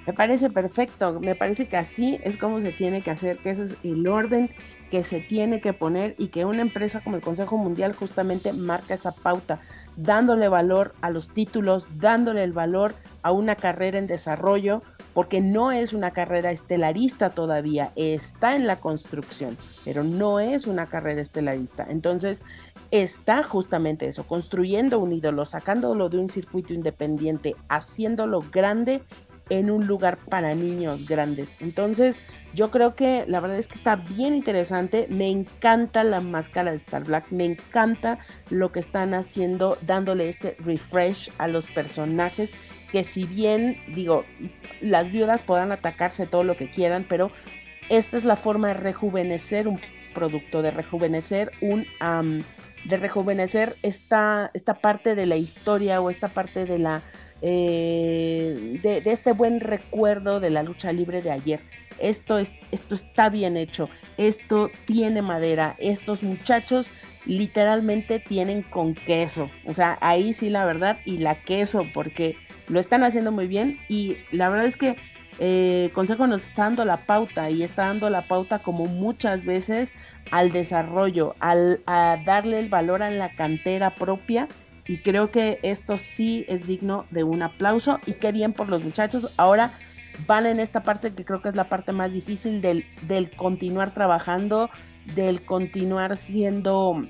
Me 0.07 0.13
parece 0.13 0.51
perfecto, 0.51 1.19
me 1.19 1.35
parece 1.35 1.67
que 1.67 1.79
así 1.79 2.21
es 2.25 2.37
como 2.37 2.61
se 2.61 2.73
tiene 2.73 3.01
que 3.01 3.11
hacer, 3.11 3.39
que 3.39 3.49
ese 3.49 3.65
es 3.65 3.77
el 3.83 4.07
orden 4.07 4.51
que 4.91 5.05
se 5.05 5.21
tiene 5.21 5.61
que 5.61 5.73
poner 5.73 6.15
y 6.19 6.29
que 6.29 6.45
una 6.45 6.63
empresa 6.63 7.01
como 7.01 7.17
el 7.17 7.23
Consejo 7.23 7.57
Mundial 7.57 7.95
justamente 7.95 8.53
marca 8.53 8.95
esa 8.95 9.13
pauta, 9.13 9.61
dándole 9.97 10.49
valor 10.49 10.95
a 11.01 11.11
los 11.11 11.29
títulos, 11.29 11.87
dándole 11.97 12.43
el 12.45 12.53
valor 12.53 12.95
a 13.23 13.33
una 13.33 13.57
carrera 13.57 13.99
en 13.99 14.07
desarrollo, 14.07 14.83
porque 15.15 15.41
no 15.41 15.73
es 15.73 15.93
una 15.93 16.13
carrera 16.13 16.53
estelarista 16.53 17.31
todavía, 17.31 17.93
está 17.97 18.55
en 18.55 18.67
la 18.67 18.77
construcción, 18.77 19.57
pero 19.85 20.05
no 20.05 20.39
es 20.39 20.67
una 20.67 20.87
carrera 20.87 21.21
estelarista. 21.21 21.85
Entonces, 21.89 22.45
está 22.91 23.43
justamente 23.43 24.07
eso, 24.07 24.25
construyendo 24.25 25.01
un 25.01 25.13
ídolo, 25.13 25.45
sacándolo 25.45 26.09
de 26.09 26.19
un 26.19 26.31
circuito 26.31 26.73
independiente, 26.73 27.57
haciéndolo 27.69 28.45
grande 28.53 29.03
en 29.51 29.71
un 29.71 29.87
lugar 29.87 30.19
para 30.19 30.55
niños 30.55 31.07
grandes. 31.07 31.57
Entonces, 31.61 32.17
yo 32.55 32.71
creo 32.71 32.95
que 32.95 33.25
la 33.27 33.41
verdad 33.41 33.59
es 33.59 33.69
que 33.69 33.77
está 33.77 33.97
bien 33.97 34.35
interesante. 34.35 35.07
Me 35.11 35.29
encanta 35.29 36.05
la 36.05 36.21
máscara 36.21 36.71
de 36.71 36.77
Star 36.77 37.05
Black. 37.05 37.27
Me 37.31 37.45
encanta 37.45 38.19
lo 38.51 38.73
que 38.73 38.81
están 38.81 39.15
haciendo, 39.15 39.79
dándole 39.83 40.29
este 40.29 40.57
refresh 40.61 41.31
a 41.39 41.49
los 41.49 41.67
personajes 41.67 42.53
que 42.91 43.05
si 43.05 43.25
bien, 43.25 43.77
digo, 43.95 44.25
las 44.81 45.13
viudas 45.13 45.43
podrán 45.43 45.73
atacarse 45.73 46.27
todo 46.27 46.43
lo 46.43 46.57
que 46.57 46.71
quieran, 46.71 47.05
pero 47.09 47.31
esta 47.89 48.17
es 48.17 48.25
la 48.25 48.37
forma 48.37 48.69
de 48.69 48.75
rejuvenecer 48.75 49.69
un 49.69 49.81
producto, 50.15 50.63
de 50.63 50.71
rejuvenecer 50.71 51.53
un... 51.61 51.87
de 52.85 52.97
rejuvenecer 52.97 53.77
esta, 53.83 54.51
esta 54.55 54.75
parte 54.75 55.15
de 55.15 55.27
la 55.27 55.37
historia 55.37 56.01
o 56.01 56.11
esta 56.11 56.29
parte 56.29 56.65
de 56.65 56.79
la 56.79 57.03
eh, 57.43 58.81
de, 58.83 59.03
este 59.11 59.33
buen 59.33 59.61
recuerdo 59.61 60.41
de 60.41 60.51
la 60.51 60.63
lucha 60.63 60.93
libre 60.93 61.23
de 61.23 61.31
ayer. 61.31 61.61
Esto, 61.99 62.39
es, 62.39 62.55
esto 62.71 62.95
está 62.95 63.29
bien 63.29 63.57
hecho, 63.57 63.89
esto 64.17 64.71
tiene 64.85 65.21
madera, 65.21 65.75
estos 65.79 66.23
muchachos 66.23 66.91
literalmente 67.27 68.21
tienen 68.21 68.63
con 68.63 68.95
queso, 68.95 69.51
o 69.67 69.73
sea, 69.73 69.99
ahí 70.01 70.33
sí 70.33 70.49
la 70.49 70.65
verdad 70.65 70.99
y 71.05 71.19
la 71.19 71.43
queso, 71.43 71.85
porque 71.93 72.37
lo 72.69 72.79
están 72.79 73.03
haciendo 73.03 73.33
muy 73.33 73.49
bien 73.49 73.81
y 73.89 74.17
la 74.31 74.49
verdad 74.49 74.67
es 74.67 74.77
que 74.77 74.97
eh, 75.41 75.91
Consejo 75.93 76.27
nos 76.27 76.45
está 76.45 76.65
dando 76.65 76.85
la 76.85 76.99
pauta 76.99 77.51
y 77.51 77.63
está 77.63 77.87
dando 77.87 78.11
la 78.11 78.23
pauta 78.23 78.59
como 78.59 78.87
muchas 78.87 79.45
veces 79.45 79.93
al 80.31 80.53
desarrollo, 80.53 81.37
al, 81.39 81.81
a 81.87 82.19
darle 82.25 82.59
el 82.59 82.69
valor 82.69 83.03
a 83.03 83.11
la 83.11 83.31
cantera 83.31 83.95
propia 83.95 84.49
y 84.89 84.99
creo 84.99 85.31
que 85.31 85.61
esto 85.63 85.99
sí 85.99 86.45
es 86.49 86.67
digno 86.67 87.07
de 87.11 87.23
un 87.23 87.43
aplauso. 87.43 88.01
Y 88.07 88.15
qué 88.15 88.33
bien 88.33 88.55
por 88.55 88.69
los 88.69 88.83
muchachos. 88.83 89.33
Ahora 89.37 89.75
van 90.27 90.47
en 90.47 90.59
esta 90.59 90.83
parte 90.83 91.13
que 91.13 91.25
creo 91.25 91.43
que 91.43 91.51
es 91.51 91.57
la 91.57 91.69
parte 91.69 91.93
más 91.93 92.13
difícil 92.13 92.61
del, 92.63 92.85
del 93.03 93.31
continuar 93.31 93.93
trabajando, 93.93 94.71
del 95.15 95.43
continuar 95.45 96.17
siendo 96.17 97.03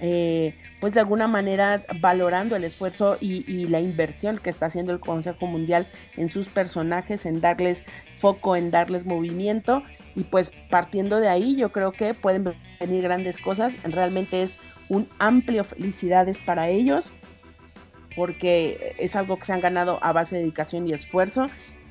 eh, 0.00 0.54
pues 0.80 0.94
de 0.94 1.00
alguna 1.00 1.26
manera 1.26 1.84
valorando 2.00 2.54
el 2.54 2.62
esfuerzo 2.62 3.16
y, 3.20 3.66
la 3.66 3.80
inversión 3.80 4.38
que 4.38 4.50
está 4.50 4.66
haciendo 4.66 4.92
el 4.92 5.00
Consejo 5.00 5.46
Mundial 5.46 5.88
en 6.16 6.28
sus 6.28 6.48
personajes, 6.48 7.26
en 7.26 7.40
darles 7.40 7.84
foco, 8.14 8.54
en 8.54 8.70
darles 8.70 9.06
movimiento. 9.06 9.82
Y 10.14 10.24
pues 10.24 10.52
partiendo 10.70 11.20
de 11.20 11.28
ahí 11.28 11.56
yo 11.56 11.72
creo 11.72 11.92
que 11.92 12.14
pueden 12.14 12.54
venir 12.80 13.02
grandes 13.02 13.38
cosas, 13.38 13.76
realmente 13.82 14.42
es 14.42 14.60
un 14.88 15.08
amplio 15.18 15.64
felicidades 15.64 16.38
para 16.38 16.68
ellos 16.68 17.06
porque 18.16 18.96
es 18.98 19.14
algo 19.16 19.38
que 19.38 19.44
se 19.44 19.52
han 19.52 19.60
ganado 19.60 19.98
a 20.02 20.12
base 20.12 20.36
de 20.36 20.42
dedicación 20.42 20.88
y 20.88 20.92
esfuerzo 20.92 21.46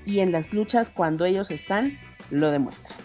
y 0.06 0.20
en 0.20 0.32
las 0.32 0.54
luchas 0.54 0.90
cuando 0.90 1.26
ellos 1.26 1.52
están 1.52 1.98
lo 2.30 2.52
demuestran. 2.52 2.98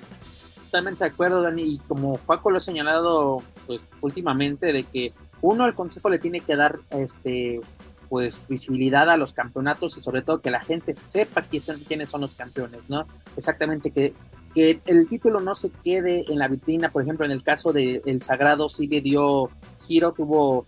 Totalmente 0.65 1.05
de 1.05 1.11
acuerdo, 1.11 1.43
Dani, 1.43 1.63
y 1.63 1.79
como 1.81 2.17
Paco 2.17 2.51
lo 2.51 2.59
ha 2.59 2.61
señalado 2.61 3.43
pues 3.67 3.89
últimamente 4.01 4.73
de 4.73 4.85
que 4.85 5.13
uno 5.41 5.67
el 5.67 5.75
consejo 5.75 6.09
le 6.09 6.19
tiene 6.19 6.41
que 6.41 6.57
dar 6.57 6.79
este 6.91 7.61
pues 8.09 8.47
visibilidad 8.47 9.09
a 9.09 9.17
los 9.17 9.33
campeonatos 9.33 9.97
y 9.97 10.01
sobre 10.01 10.21
todo 10.21 10.41
que 10.41 10.51
la 10.51 10.61
gente 10.61 10.95
sepa 10.95 11.43
quiénes 11.43 11.65
son, 11.65 11.79
quiénes 11.81 12.11
son 12.11 12.21
los 12.21 12.35
campeones, 12.35 12.91
¿no? 12.91 13.07
Exactamente, 13.39 13.91
que, 13.91 14.13
que 14.55 14.81
el 14.87 15.09
título 15.09 15.41
no 15.41 15.55
se 15.55 15.71
quede 15.71 16.25
en 16.29 16.39
la 16.39 16.49
vitrina, 16.49 16.91
por 16.91 17.03
ejemplo, 17.03 17.25
en 17.25 17.33
el 17.33 17.43
caso 17.43 17.73
del 17.73 18.03
El 18.05 18.23
Sagrado 18.23 18.69
sí 18.69 18.87
le 18.87 19.01
dio 19.01 19.51
giro, 19.87 20.13
tuvo 20.13 20.67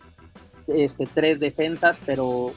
este, 0.66 1.06
tres 1.06 1.40
defensas, 1.40 2.00
pero 2.04 2.54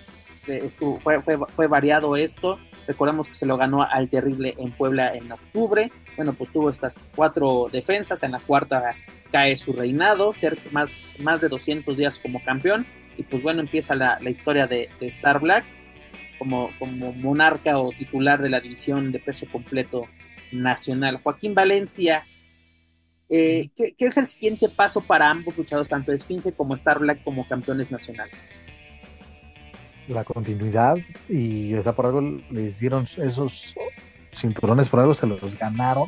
estuvo, 0.48 1.00
fue, 1.00 1.68
variado 1.68 2.16
esto. 2.16 2.58
Recordemos 2.88 3.28
que 3.28 3.36
se 3.36 3.46
lo 3.46 3.58
ganó 3.58 3.84
al 3.84 4.10
Terrible 4.10 4.56
en 4.58 4.72
Puebla 4.72 5.14
en 5.14 5.32
octubre. 5.32 5.92
Bueno, 6.16 6.34
pues 6.34 6.52
tuvo 6.52 6.70
estas 6.70 6.96
cuatro 7.16 7.68
defensas. 7.72 8.24
En 8.24 8.32
la 8.32 8.40
cuarta 8.40 8.96
cae 9.32 9.56
su 9.58 9.74
reinado, 9.74 10.34
ser 10.34 10.58
más, 10.72 10.96
más 11.20 11.42
de 11.42 11.50
200 11.50 11.98
días 11.98 12.20
como 12.20 12.42
campeón, 12.44 12.86
y 13.18 13.24
pues 13.24 13.44
bueno, 13.44 13.60
empieza 13.60 13.94
la, 13.96 14.20
historia 14.30 14.68
de, 14.68 14.90
Star 15.02 15.42
Black 15.42 15.66
como, 16.40 16.70
como 16.80 17.12
monarca 17.14 17.78
o 17.80 17.92
titular 17.92 18.42
de 18.42 18.50
la 18.50 18.62
división 18.62 19.12
de 19.12 19.20
peso 19.20 19.48
completo 19.52 20.08
nacional. 20.52 21.20
Joaquín 21.22 21.54
Valencia, 21.54 22.26
eh, 23.30 23.70
¿qué, 23.76 23.94
es 23.98 24.18
el 24.18 24.28
siguiente 24.28 24.70
paso 24.70 25.02
para 25.02 25.30
ambos 25.30 25.58
luchadores, 25.58 25.90
tanto 25.90 26.12
Esfinge 26.12 26.54
como 26.54 26.74
Star 26.74 27.00
Black, 27.00 27.24
como 27.24 27.48
campeones 27.48 27.92
nacionales? 27.92 28.52
La 30.08 30.24
continuidad, 30.24 30.96
y 31.28 31.74
o 31.74 31.84
sea, 31.84 31.94
por 31.94 32.06
algo 32.06 32.22
les 32.50 32.80
dieron 32.80 33.06
esos 33.18 33.76
cinturones, 34.34 34.88
por 34.88 35.02
algo 35.02 35.14
se 35.14 35.28
los 35.28 35.58
ganaron. 35.58 36.08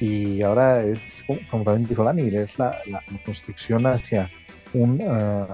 Y 0.00 0.42
ahora 0.42 0.82
es, 0.82 1.24
como 1.48 1.62
también 1.62 1.88
dijo 1.88 2.02
Dani, 2.02 2.22
es 2.34 2.58
la, 2.58 2.76
construcción 3.24 3.86
hacia 3.86 4.28
un, 4.72 5.00
uh, 5.00 5.46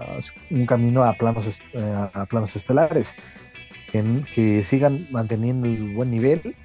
un 0.51 0.65
camino 0.65 1.05
a 1.05 1.13
planos, 1.13 1.61
uh, 1.75 2.09
a 2.15 2.25
planos 2.25 2.57
estelares, 2.57 3.15
en, 3.93 4.25
que 4.35 4.65
sigan 4.65 5.07
manteniendo 5.11 5.69
el 5.69 5.95
buen 5.95 6.11
nivel 6.11 6.57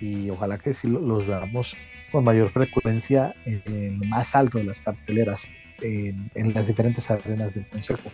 y 0.00 0.30
ojalá 0.30 0.58
que 0.58 0.72
sí 0.72 0.88
los 0.88 1.26
veamos 1.26 1.76
con 2.10 2.24
mayor 2.24 2.50
frecuencia 2.50 3.34
en 3.44 3.62
el 3.66 4.08
más 4.08 4.34
alto 4.34 4.58
de 4.58 4.64
las 4.64 4.80
carteleras 4.80 5.50
en, 5.82 6.54
las 6.54 6.68
diferentes 6.68 7.10
arenas 7.10 7.54
del 7.54 7.66
consejo. 7.68 8.10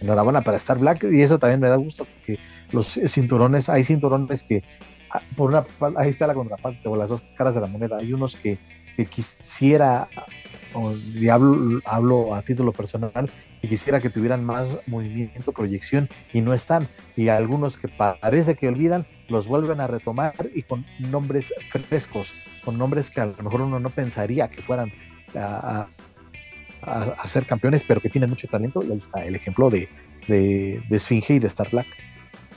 Enhorabuena 0.00 0.42
para 0.42 0.56
Star 0.56 0.78
Black 0.78 1.04
y 1.04 1.22
eso 1.22 1.38
también 1.38 1.60
me 1.60 1.68
da 1.68 1.76
gusto 1.76 2.04
porque 2.04 2.38
los 2.72 2.98
cinturones, 3.06 3.68
hay 3.68 3.84
cinturones 3.84 4.42
que 4.42 4.62
ah, 5.10 5.22
por 5.36 5.50
una 5.50 5.64
ahí 5.96 6.10
está 6.10 6.26
la 6.26 6.34
contraparte 6.34 6.88
o 6.88 6.96
las 6.96 7.10
dos 7.10 7.22
caras 7.36 7.54
de 7.54 7.60
la 7.60 7.66
moneda. 7.66 7.98
Hay 7.98 8.12
unos 8.12 8.36
que, 8.36 8.58
que 8.96 9.06
quisiera, 9.06 10.08
y 11.14 11.28
hablo, 11.28 11.80
hablo 11.84 12.34
a 12.34 12.42
título 12.42 12.72
personal, 12.72 13.30
que 13.62 13.68
quisiera 13.68 14.00
que 14.00 14.10
tuvieran 14.10 14.44
más 14.44 14.68
movimiento, 14.86 15.52
proyección 15.52 16.08
y 16.32 16.40
no 16.40 16.54
están. 16.54 16.88
Y 17.14 17.28
algunos 17.28 17.78
que 17.78 17.88
parece 17.88 18.56
que 18.56 18.68
olvidan, 18.68 19.06
los 19.28 19.46
vuelven 19.46 19.80
a 19.80 19.86
retomar 19.86 20.34
y 20.54 20.62
con 20.62 20.84
nombres 20.98 21.52
frescos, 21.88 22.32
con 22.64 22.78
nombres 22.78 23.10
que 23.10 23.20
a 23.20 23.26
lo 23.26 23.42
mejor 23.42 23.62
uno 23.62 23.78
no 23.78 23.90
pensaría 23.90 24.48
que 24.48 24.62
fueran 24.62 24.92
a, 25.34 25.88
ser 27.26 27.46
campeones, 27.46 27.84
pero 27.86 28.00
que 28.00 28.08
tienen 28.08 28.30
mucho 28.30 28.48
talento. 28.48 28.82
Y 28.82 28.92
ahí 28.92 28.98
está 28.98 29.24
el 29.24 29.34
ejemplo 29.34 29.70
de, 29.70 29.88
de, 30.28 30.82
Esfinge 30.90 31.34
y 31.34 31.38
de 31.38 31.46
Star 31.48 31.70
Black. 31.70 31.86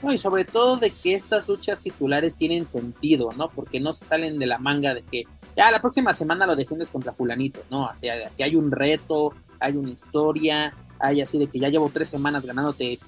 No, 0.02 0.12
y 0.12 0.18
sobre 0.18 0.44
todo 0.44 0.78
de 0.78 0.90
que 0.90 1.14
estas 1.14 1.46
luchas 1.46 1.82
titulares 1.82 2.36
tienen 2.36 2.64
sentido, 2.64 3.30
¿no? 3.36 3.50
Porque 3.50 3.80
no 3.80 3.92
se 3.92 4.06
salen 4.06 4.38
de 4.38 4.46
la 4.46 4.58
manga 4.58 4.94
de 4.94 5.02
que 5.02 5.24
ya 5.56 5.70
la 5.70 5.80
próxima 5.80 6.14
semana 6.14 6.46
lo 6.46 6.56
defiendes 6.56 6.90
contra 6.90 7.12
fulanito, 7.12 7.60
¿no? 7.70 7.84
O 7.84 7.96
sea, 7.96 8.30
que 8.30 8.44
hay 8.44 8.56
un 8.56 8.70
reto, 8.70 9.34
hay 9.58 9.76
una 9.76 9.90
historia, 9.90 10.74
hay 10.98 11.20
así 11.20 11.38
de 11.38 11.48
que 11.48 11.58
ya 11.58 11.68
llevo 11.68 11.90
tres 11.92 12.08
semanas 12.08 12.46
ganándote, 12.46 12.98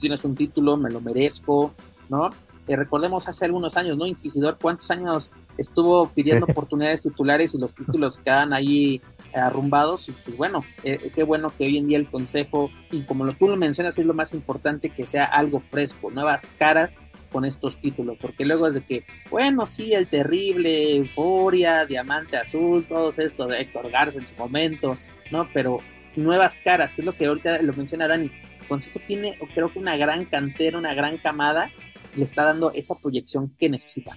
tienes 0.00 0.24
un 0.24 0.36
título, 0.36 0.76
me 0.76 0.90
lo 0.90 1.00
merezco, 1.00 1.74
¿no? 2.08 2.30
Eh, 2.68 2.76
recordemos 2.76 3.28
hace 3.28 3.44
algunos 3.44 3.76
años, 3.76 3.96
¿no? 3.96 4.06
Inquisidor, 4.06 4.58
¿cuántos 4.60 4.90
años 4.90 5.32
estuvo 5.58 6.08
pidiendo 6.08 6.46
oportunidades 6.48 7.02
titulares 7.02 7.54
y 7.54 7.58
los 7.58 7.74
títulos 7.74 8.18
quedan 8.18 8.52
ahí 8.52 9.02
arrumbados? 9.34 10.08
Y 10.08 10.12
pues 10.12 10.36
bueno, 10.36 10.64
eh, 10.84 11.10
qué 11.14 11.22
bueno 11.22 11.52
que 11.54 11.64
hoy 11.64 11.78
en 11.78 11.88
día 11.88 11.98
el 11.98 12.08
consejo, 12.08 12.70
y 12.90 13.02
como 13.04 13.24
lo, 13.24 13.32
tú 13.32 13.48
lo 13.48 13.56
mencionas, 13.56 13.98
es 13.98 14.06
lo 14.06 14.14
más 14.14 14.32
importante 14.34 14.90
que 14.90 15.06
sea 15.06 15.24
algo 15.24 15.60
fresco, 15.60 16.10
nuevas 16.10 16.46
caras 16.56 16.98
con 17.32 17.44
estos 17.44 17.80
títulos, 17.80 18.18
porque 18.20 18.44
luego 18.44 18.66
es 18.66 18.74
de 18.74 18.82
que, 18.82 19.04
bueno, 19.30 19.66
sí, 19.66 19.92
el 19.92 20.08
terrible, 20.08 20.96
Euforia, 20.96 21.86
Diamante 21.86 22.36
Azul, 22.36 22.86
todos 22.88 23.18
esto 23.18 23.46
de 23.46 23.60
Héctor 23.60 23.90
Garza 23.90 24.18
en 24.18 24.26
su 24.26 24.34
momento, 24.34 24.98
¿no? 25.30 25.48
Pero 25.52 25.78
nuevas 26.16 26.58
caras, 26.58 26.94
que 26.94 27.02
es 27.02 27.04
lo 27.04 27.12
que 27.12 27.26
ahorita 27.26 27.62
lo 27.62 27.72
menciona 27.72 28.08
Dani. 28.08 28.30
El 28.60 28.68
Consejo 28.68 29.00
tiene, 29.06 29.38
creo 29.54 29.72
que 29.72 29.78
una 29.78 29.96
gran 29.96 30.24
cantera, 30.24 30.78
una 30.78 30.94
gran 30.94 31.18
camada, 31.18 31.70
le 32.14 32.24
está 32.24 32.44
dando 32.44 32.72
esa 32.72 32.94
proyección 32.96 33.54
que 33.58 33.68
necesita. 33.68 34.12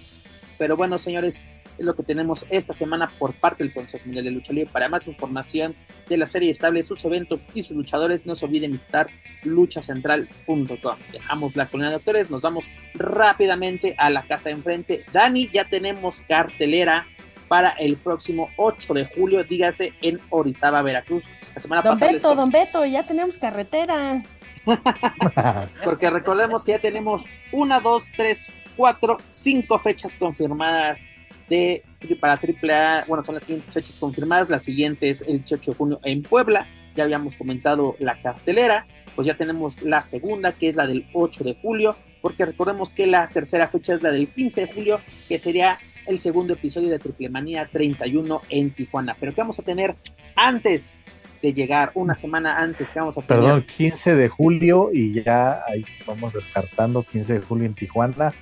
Pero 0.58 0.76
bueno, 0.76 0.98
señores, 0.98 1.46
es 1.78 1.84
lo 1.84 1.94
que 1.94 2.02
tenemos 2.02 2.46
esta 2.50 2.72
semana 2.72 3.10
por 3.18 3.34
parte 3.34 3.64
del 3.64 3.72
Consejo 3.72 4.04
Mundial 4.06 4.24
de 4.24 4.30
Lucha 4.30 4.52
Libre. 4.52 4.70
Para 4.72 4.88
más 4.88 5.06
información 5.06 5.74
de 6.08 6.16
la 6.16 6.26
serie 6.26 6.50
estable, 6.50 6.82
sus 6.82 7.04
eventos 7.04 7.46
y 7.54 7.62
sus 7.62 7.76
luchadores, 7.76 8.26
no 8.26 8.34
se 8.34 8.44
olviden 8.44 8.72
visitar 8.72 9.08
luchacentral.com. 9.42 10.98
Dejamos 11.12 11.56
la 11.56 11.66
colina 11.66 11.90
de 11.90 11.96
doctores, 11.96 12.30
nos 12.30 12.42
vamos 12.42 12.66
rápidamente 12.94 13.94
a 13.98 14.10
la 14.10 14.24
casa 14.26 14.48
de 14.48 14.56
enfrente. 14.56 15.04
Dani, 15.12 15.48
ya 15.48 15.68
tenemos 15.68 16.22
cartelera 16.22 17.06
para 17.48 17.70
el 17.70 17.96
próximo 17.96 18.50
8 18.56 18.94
de 18.94 19.04
julio, 19.04 19.44
dígase 19.44 19.92
en 20.02 20.20
Orizaba, 20.30 20.82
Veracruz. 20.82 21.24
La 21.54 21.60
semana 21.60 21.82
don 21.82 21.98
Beto, 21.98 22.34
don 22.34 22.50
Beto, 22.50 22.84
ya 22.84 23.04
tenemos 23.04 23.38
carretera. 23.38 24.24
Porque 25.84 26.10
recordemos 26.10 26.64
que 26.64 26.72
ya 26.72 26.78
tenemos 26.78 27.24
una, 27.52 27.80
dos, 27.80 28.04
tres, 28.16 28.50
cuatro, 28.76 29.18
cinco 29.30 29.78
fechas 29.78 30.14
confirmadas 30.16 31.06
de 31.48 31.82
para 32.20 32.34
AAA. 32.34 33.04
Bueno, 33.06 33.24
son 33.24 33.34
las 33.34 33.44
siguientes 33.44 33.72
fechas 33.72 33.98
confirmadas. 33.98 34.50
La 34.50 34.58
siguiente 34.58 35.10
es 35.10 35.22
el 35.22 35.38
18 35.38 35.72
de 35.72 35.76
junio 35.76 36.00
en 36.04 36.22
Puebla. 36.22 36.66
Ya 36.96 37.04
habíamos 37.04 37.36
comentado 37.36 37.96
la 37.98 38.20
cartelera. 38.22 38.86
Pues 39.14 39.26
ya 39.26 39.36
tenemos 39.36 39.80
la 39.82 40.02
segunda, 40.02 40.52
que 40.52 40.70
es 40.70 40.76
la 40.76 40.86
del 40.86 41.06
8 41.12 41.44
de 41.44 41.54
julio. 41.60 41.96
Porque 42.20 42.46
recordemos 42.46 42.94
que 42.94 43.06
la 43.06 43.28
tercera 43.28 43.68
fecha 43.68 43.94
es 43.94 44.02
la 44.02 44.10
del 44.10 44.28
15 44.28 44.62
de 44.62 44.72
julio, 44.72 45.00
que 45.28 45.38
sería 45.38 45.78
el 46.06 46.18
segundo 46.18 46.54
episodio 46.54 46.88
de 46.88 46.98
Triple 46.98 47.28
Manía 47.28 47.68
31 47.70 48.42
en 48.48 48.74
Tijuana. 48.74 49.16
Pero 49.20 49.34
¿qué 49.34 49.40
vamos 49.40 49.58
a 49.58 49.62
tener 49.62 49.94
antes 50.36 51.00
de 51.44 51.52
llegar, 51.52 51.92
una 51.94 52.14
semana 52.14 52.58
antes 52.58 52.90
que 52.90 52.98
vamos 52.98 53.18
a 53.18 53.20
tener? 53.20 53.42
Perdón, 53.42 53.66
15 53.76 54.14
de 54.14 54.28
julio 54.30 54.88
y 54.90 55.22
ya 55.22 55.62
ahí 55.68 55.84
vamos 56.06 56.32
descartando 56.32 57.02
15 57.02 57.34
de 57.34 57.40
julio 57.40 57.66
en 57.66 57.74
Tijuana. 57.74 58.32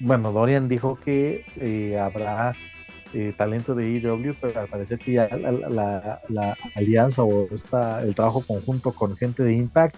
Bueno, 0.00 0.30
Dorian 0.30 0.68
dijo 0.68 0.98
que 1.02 1.46
eh, 1.58 1.98
habrá 1.98 2.54
eh, 3.14 3.32
talento 3.34 3.74
de 3.74 3.90
IW, 3.92 4.34
pero 4.38 4.60
al 4.60 4.68
parecer 4.68 4.98
que 4.98 5.12
ya 5.12 5.28
la, 5.28 6.20
la, 6.28 6.56
alianza 6.74 7.22
o 7.22 7.48
esta, 7.50 8.02
el 8.02 8.14
trabajo 8.14 8.44
conjunto 8.46 8.92
con 8.92 9.16
gente 9.16 9.42
de 9.42 9.54
Impact 9.54 9.96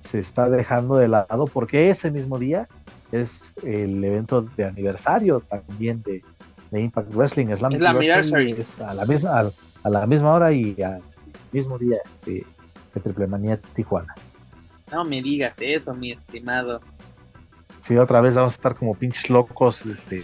se 0.00 0.20
está 0.20 0.48
dejando 0.48 0.96
de 0.96 1.08
lado 1.08 1.46
porque 1.52 1.90
ese 1.90 2.10
mismo 2.10 2.38
día 2.38 2.66
es 3.12 3.52
el 3.62 4.02
evento 4.02 4.40
de 4.40 4.64
aniversario 4.64 5.40
también 5.40 6.02
de, 6.02 6.22
Impact 6.72 7.14
Wrestling. 7.14 7.48
Es 7.48 7.60
la, 7.60 7.68
es 7.68 7.82
a, 7.82 8.94
la 8.94 9.04
misma, 9.04 9.52
a, 9.82 9.90
la 9.90 10.06
misma 10.06 10.32
hora 10.34 10.52
y 10.52 10.76
al 10.82 11.02
mismo 11.56 11.78
día 11.78 11.98
de, 12.26 12.44
Triple 13.02 13.26
Manía 13.26 13.58
Tijuana. 13.74 14.14
No 14.92 15.04
me 15.04 15.22
digas 15.22 15.56
eso, 15.60 15.94
mi 15.94 16.12
estimado. 16.12 16.80
Sí, 17.80 17.96
otra 17.96 18.20
vez 18.20 18.34
vamos 18.34 18.54
a 18.54 18.56
estar 18.56 18.76
como 18.76 18.94
pinches 18.94 19.30
locos, 19.30 19.84
este, 19.86 20.22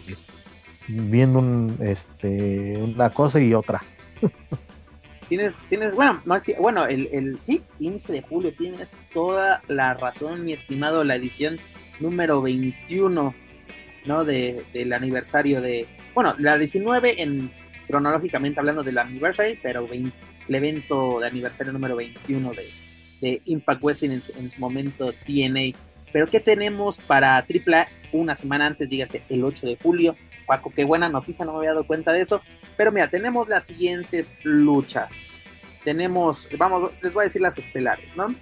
viendo 0.88 1.38
un, 1.38 1.76
este, 1.80 2.76
una 2.76 3.10
cosa 3.10 3.40
y 3.40 3.54
otra. 3.54 3.82
tienes, 5.28 5.62
tienes, 5.68 5.94
bueno, 5.94 6.22
bueno, 6.58 6.86
el, 6.86 7.08
el, 7.12 7.38
sí, 7.42 7.62
15 7.78 8.12
de 8.12 8.22
julio, 8.22 8.54
tienes 8.56 9.00
toda 9.12 9.62
la 9.68 9.94
razón, 9.94 10.44
mi 10.44 10.52
estimado, 10.52 11.04
la 11.04 11.16
edición 11.16 11.58
número 12.00 12.42
21, 12.42 13.34
¿no? 14.06 14.24
De, 14.24 14.64
del 14.72 14.92
aniversario 14.92 15.60
de, 15.60 15.86
bueno, 16.14 16.34
la 16.38 16.58
19 16.58 17.22
en 17.22 17.50
cronológicamente 17.86 18.58
hablando 18.58 18.82
del 18.82 18.98
aniversario, 18.98 19.56
pero 19.62 19.86
el 20.48 20.54
evento 20.54 21.20
de 21.20 21.26
aniversario 21.26 21.72
número 21.72 21.96
21 21.96 22.52
de, 23.20 23.40
Impact 23.44 23.82
Wrestling 23.82 24.10
en 24.10 24.22
su, 24.22 24.32
en 24.32 24.50
su 24.50 24.58
momento 24.58 25.12
TNA. 25.24 25.78
Pero 26.12 26.26
¿qué 26.26 26.40
tenemos 26.40 26.98
para 26.98 27.36
AAA 27.36 27.88
una 28.12 28.34
semana 28.34 28.66
antes, 28.66 28.88
dígase 28.88 29.22
el 29.28 29.44
8 29.44 29.66
de 29.66 29.78
julio? 29.80 30.16
Paco, 30.46 30.72
qué 30.74 30.84
buena 30.84 31.08
noticia, 31.08 31.44
no 31.44 31.52
me 31.52 31.58
había 31.58 31.70
dado 31.70 31.86
cuenta 31.86 32.12
de 32.12 32.20
eso. 32.20 32.42
Pero 32.76 32.90
mira, 32.90 33.08
tenemos 33.08 33.48
las 33.48 33.66
siguientes 33.66 34.36
luchas. 34.42 35.24
Tenemos, 35.84 36.48
vamos, 36.58 36.90
les 37.00 37.12
voy 37.12 37.22
a 37.22 37.24
decir 37.24 37.40
las 37.40 37.58
estelares, 37.58 38.16
¿no? 38.16 38.34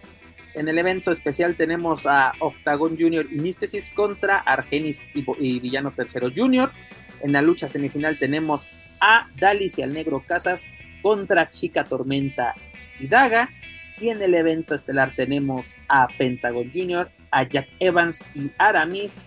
En 0.54 0.68
el 0.68 0.78
evento 0.78 1.12
especial 1.12 1.54
tenemos 1.54 2.06
a 2.06 2.32
Octagon 2.40 2.96
Junior 2.98 3.26
y 3.30 3.36
Místesis 3.36 3.90
contra 3.90 4.38
Argenis 4.38 5.04
y, 5.14 5.60
Villano 5.60 5.92
Tercero 5.92 6.28
Junior. 6.34 6.72
En 7.20 7.32
la 7.32 7.42
lucha 7.42 7.68
semifinal 7.68 8.18
tenemos 8.18 8.68
a 9.00 9.28
Dalis 9.36 9.78
y 9.78 9.82
al 9.82 9.92
Negro 9.92 10.24
Casas 10.26 10.66
contra 11.02 11.48
Chica 11.48 11.84
Tormenta 11.84 12.54
y 12.98 13.08
Daga. 13.08 13.50
Y 13.98 14.08
en 14.08 14.22
el 14.22 14.34
evento 14.34 14.74
estelar 14.74 15.12
tenemos 15.14 15.76
a 15.88 16.08
Pentagon 16.16 16.70
Junior, 16.72 17.10
a 17.30 17.42
Jack 17.42 17.68
Evans 17.80 18.24
y 18.34 18.50
Aramis 18.58 19.26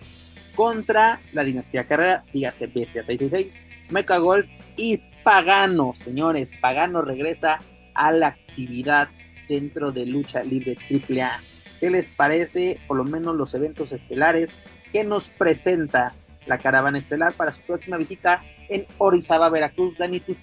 contra 0.54 1.20
la 1.32 1.44
Dinastía 1.44 1.86
Carrera, 1.86 2.24
dígase 2.32 2.66
Bestia 2.66 3.02
666, 3.02 3.60
Mecha 3.90 4.18
Golf 4.18 4.46
y 4.76 5.00
Pagano. 5.22 5.94
Señores, 5.94 6.54
Pagano 6.60 7.02
regresa 7.02 7.60
a 7.94 8.12
la 8.12 8.28
actividad 8.28 9.08
dentro 9.48 9.92
de 9.92 10.06
lucha 10.06 10.42
libre 10.42 10.76
AAA. 10.90 11.40
¿Qué 11.80 11.90
les 11.90 12.10
parece, 12.10 12.78
por 12.86 12.96
lo 12.96 13.04
menos, 13.04 13.36
los 13.36 13.54
eventos 13.54 13.92
estelares 13.92 14.52
que 14.92 15.04
nos 15.04 15.30
presenta 15.30 16.14
la 16.46 16.58
caravana 16.58 16.98
estelar 16.98 17.34
para 17.34 17.52
su 17.52 17.60
próxima 17.62 17.96
visita 17.96 18.42
en 18.68 18.86
Orizaba, 18.98 19.48
Veracruz? 19.48 19.98
Dani, 19.98 20.20
tus 20.20 20.40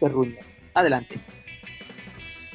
Adelante. 0.74 1.20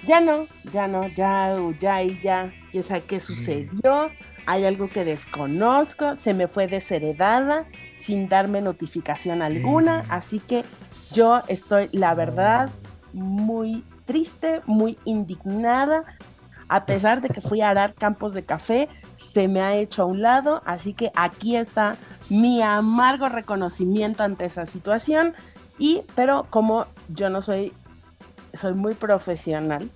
Ya 0.07 0.21
no, 0.21 0.47
ya 0.71 0.87
no, 0.87 1.09
ya, 1.09 1.57
ya 1.81 2.03
y 2.03 2.21
ya, 2.21 2.53
quién 2.71 2.85
sabe 2.85 3.03
qué 3.03 3.19
sucedió, 3.19 4.11
hay 4.47 4.65
algo 4.65 4.89
que 4.89 5.05
desconozco, 5.05 6.15
se 6.15 6.33
me 6.33 6.47
fue 6.47 6.69
desheredada 6.69 7.67
sin 7.97 8.29
darme 8.29 8.61
notificación 8.61 9.43
alguna, 9.43 10.05
así 10.09 10.39
que 10.39 10.65
yo 11.11 11.43
estoy, 11.49 11.89
la 11.91 12.15
verdad, 12.15 12.71
muy 13.13 13.85
triste, 14.05 14.61
muy 14.67 14.97
indignada, 15.05 16.05
a 16.69 16.87
pesar 16.87 17.21
de 17.21 17.29
que 17.29 17.41
fui 17.41 17.61
a 17.61 17.71
arar 17.71 17.95
campos 17.95 18.35
de 18.35 18.45
café, 18.45 18.89
se 19.15 19.49
me 19.49 19.61
ha 19.61 19.75
hecho 19.75 20.03
a 20.03 20.07
un 20.07 20.23
lado, 20.23 20.63
así 20.67 20.95
que 20.95 21.11
aquí 21.17 21.57
está 21.57 21.97
mi 22.29 22.63
amargo 22.63 23.29
reconocimiento 23.29 24.23
ante 24.23 24.45
esa 24.45 24.67
situación, 24.67 25.35
y, 25.79 26.03
pero 26.15 26.47
como 26.51 26.87
yo 27.09 27.29
no 27.29 27.43
soy 27.43 27.73
soy 28.57 28.75
muy 28.75 28.95
profesional. 28.95 29.91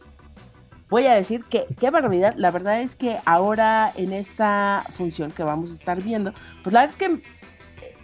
Voy 0.88 1.06
a 1.06 1.14
decir 1.14 1.44
que, 1.44 1.66
qué 1.78 1.90
barbaridad, 1.90 2.34
la 2.36 2.50
verdad 2.50 2.80
es 2.80 2.96
que 2.96 3.18
ahora 3.24 3.92
en 3.94 4.12
esta 4.12 4.86
función 4.90 5.30
que 5.30 5.44
vamos 5.44 5.70
a 5.70 5.74
estar 5.74 6.02
viendo, 6.02 6.32
pues 6.64 6.72
la 6.72 6.80
verdad 6.80 6.96
es 7.00 7.08
que 7.08 7.22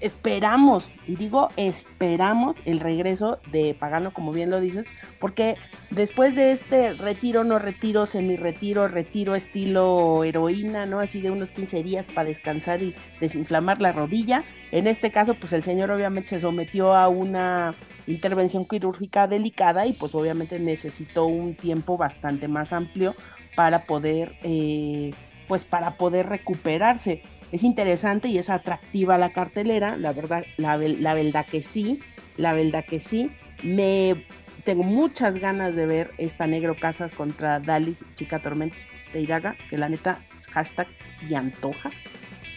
esperamos, 0.00 0.90
y 1.06 1.16
digo 1.16 1.50
esperamos 1.56 2.56
el 2.64 2.80
regreso 2.80 3.38
de 3.50 3.74
Pagano, 3.74 4.12
como 4.12 4.32
bien 4.32 4.50
lo 4.50 4.60
dices, 4.60 4.86
porque 5.20 5.56
después 5.90 6.36
de 6.36 6.52
este 6.52 6.92
retiro, 6.94 7.44
no 7.44 7.58
retiro, 7.58 8.06
semi-retiro, 8.06 8.88
retiro 8.88 9.34
estilo 9.34 10.24
heroína, 10.24 10.86
¿no? 10.86 11.00
Así 11.00 11.20
de 11.20 11.30
unos 11.30 11.52
15 11.52 11.82
días 11.82 12.06
para 12.14 12.28
descansar 12.28 12.82
y 12.82 12.94
desinflamar 13.20 13.80
la 13.80 13.92
rodilla. 13.92 14.44
En 14.72 14.86
este 14.86 15.10
caso, 15.10 15.34
pues 15.34 15.52
el 15.52 15.62
señor 15.62 15.90
obviamente 15.90 16.30
se 16.30 16.40
sometió 16.40 16.94
a 16.94 17.08
una 17.08 17.74
intervención 18.06 18.64
quirúrgica 18.66 19.26
delicada 19.26 19.86
y 19.86 19.92
pues 19.92 20.14
obviamente 20.14 20.58
necesitó 20.58 21.26
un 21.26 21.54
tiempo 21.54 21.96
bastante 21.96 22.48
más 22.48 22.72
amplio 22.72 23.14
para 23.54 23.84
poder, 23.86 24.36
eh, 24.42 25.12
pues 25.48 25.64
para 25.64 25.96
poder 25.96 26.28
recuperarse. 26.28 27.22
Es 27.52 27.62
interesante 27.62 28.28
y 28.28 28.38
es 28.38 28.50
atractiva 28.50 29.18
la 29.18 29.32
cartelera, 29.32 29.96
la 29.96 30.12
verdad, 30.12 30.44
la, 30.56 30.76
verdad 30.76 31.46
que 31.46 31.62
sí, 31.62 32.00
la 32.36 32.52
verdad 32.52 32.84
que 32.84 33.00
sí. 33.00 33.30
Me 33.62 34.24
tengo 34.64 34.82
muchas 34.82 35.38
ganas 35.38 35.76
de 35.76 35.86
ver 35.86 36.10
esta 36.18 36.46
Negro 36.46 36.74
Casas 36.74 37.12
contra 37.12 37.60
Dalis, 37.60 38.04
Chica 38.14 38.40
Tormenta 38.40 38.76
Iraga, 39.14 39.56
que 39.70 39.78
la 39.78 39.88
neta, 39.88 40.20
hashtag 40.50 40.88
si 41.18 41.34
antoja, 41.34 41.90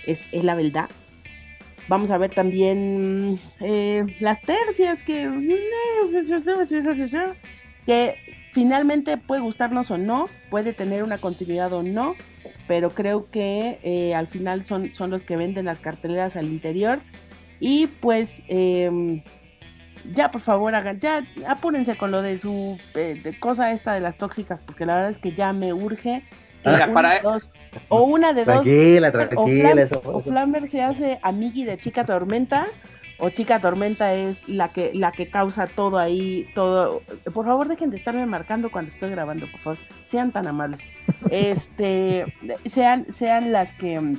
es, 0.06 0.24
es 0.32 0.44
la 0.44 0.56
verdad. 0.56 0.90
Vamos 1.88 2.12
a 2.12 2.18
ver 2.18 2.32
también 2.32 3.40
eh, 3.60 4.06
las 4.20 4.42
tercias 4.42 5.02
que, 5.02 5.28
que 7.86 8.16
finalmente 8.52 9.18
puede 9.18 9.42
gustarnos 9.42 9.90
o 9.90 9.98
no, 9.98 10.30
puede 10.52 10.74
tener 10.74 11.04
una 11.04 11.18
continuidad 11.18 11.74
o 11.74 11.82
no, 11.82 12.16
pero 12.70 12.92
creo 12.92 13.32
que 13.32 13.80
eh, 13.82 14.14
al 14.14 14.28
final 14.28 14.64
son, 14.64 14.94
son 14.94 15.10
los 15.10 15.24
que 15.24 15.36
venden 15.36 15.66
las 15.66 15.80
carteleras 15.80 16.36
al 16.36 16.46
interior. 16.46 17.00
Y 17.60 17.88
pues 17.88 18.44
em, 18.48 19.24
ya 20.14 20.30
por 20.30 20.42
favor 20.42 20.76
hagan, 20.76 21.00
ya 21.00 21.26
apúrense 21.48 21.98
con 21.98 22.12
lo 22.12 22.22
de 22.22 22.38
su 22.38 22.80
eh, 22.94 23.24
cosa 23.40 23.72
esta 23.72 23.94
de 23.94 24.02
las 24.02 24.20
tóxicas, 24.20 24.62
porque 24.62 24.86
la 24.86 24.94
verdad 24.94 25.10
es 25.10 25.18
que 25.18 25.34
ya 25.34 25.52
me 25.52 25.74
urge 25.74 26.22
o 27.88 28.04
una 28.04 28.34
de 28.34 28.46
dos. 28.46 28.62
Tranquila, 28.62 29.12
tranquila. 29.12 29.88
O, 30.04 30.20
Flamber 30.20 30.70
se 30.70 30.84
hace 30.84 31.18
amigui 31.24 31.66
de 31.66 31.76
Chica 31.80 32.06
Tormenta, 32.06 32.68
o 33.20 33.30
Chica 33.30 33.60
Tormenta 33.60 34.14
es 34.14 34.48
la 34.48 34.70
que, 34.70 34.92
la 34.94 35.12
que 35.12 35.30
causa 35.30 35.68
todo 35.68 35.98
ahí, 35.98 36.48
todo. 36.56 37.02
Por 37.34 37.46
favor, 37.46 37.68
dejen 37.68 37.90
de 37.90 37.98
estarme 37.98 38.26
marcando 38.26 38.72
cuando 38.72 38.90
estoy 38.92 39.12
grabando, 39.12 39.46
por 39.52 39.60
favor. 39.60 39.80
Sean 40.06 40.32
tan 40.32 40.48
amables. 40.48 40.90
este, 41.32 42.34
sean, 42.66 43.12
sean 43.12 43.52
las 43.52 43.74
que 43.74 44.00
mm, 44.00 44.18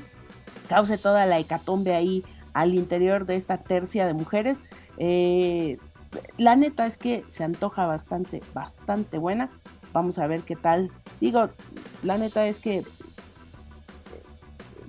cause 0.69 0.99
toda 0.99 1.25
la 1.27 1.39
hecatombe 1.39 1.95
ahí 1.95 2.25
al 2.53 2.75
interior 2.75 3.25
de 3.25 3.37
esta 3.37 3.59
tercia 3.59 4.07
de 4.07 4.13
mujeres. 4.13 4.65
Eh, 4.99 5.79
la 6.37 6.57
neta 6.57 6.87
es 6.87 6.99
que 6.99 7.25
se 7.29 7.45
antoja 7.45 7.87
bastante, 7.87 8.43
bastante 8.53 9.17
buena. 9.17 9.51
Vamos 9.93 10.19
a 10.19 10.27
ver 10.27 10.43
qué 10.43 10.57
tal. 10.57 10.91
Digo, 11.21 11.51
la 12.03 12.19
neta 12.19 12.47
es 12.47 12.61
que 12.61 12.85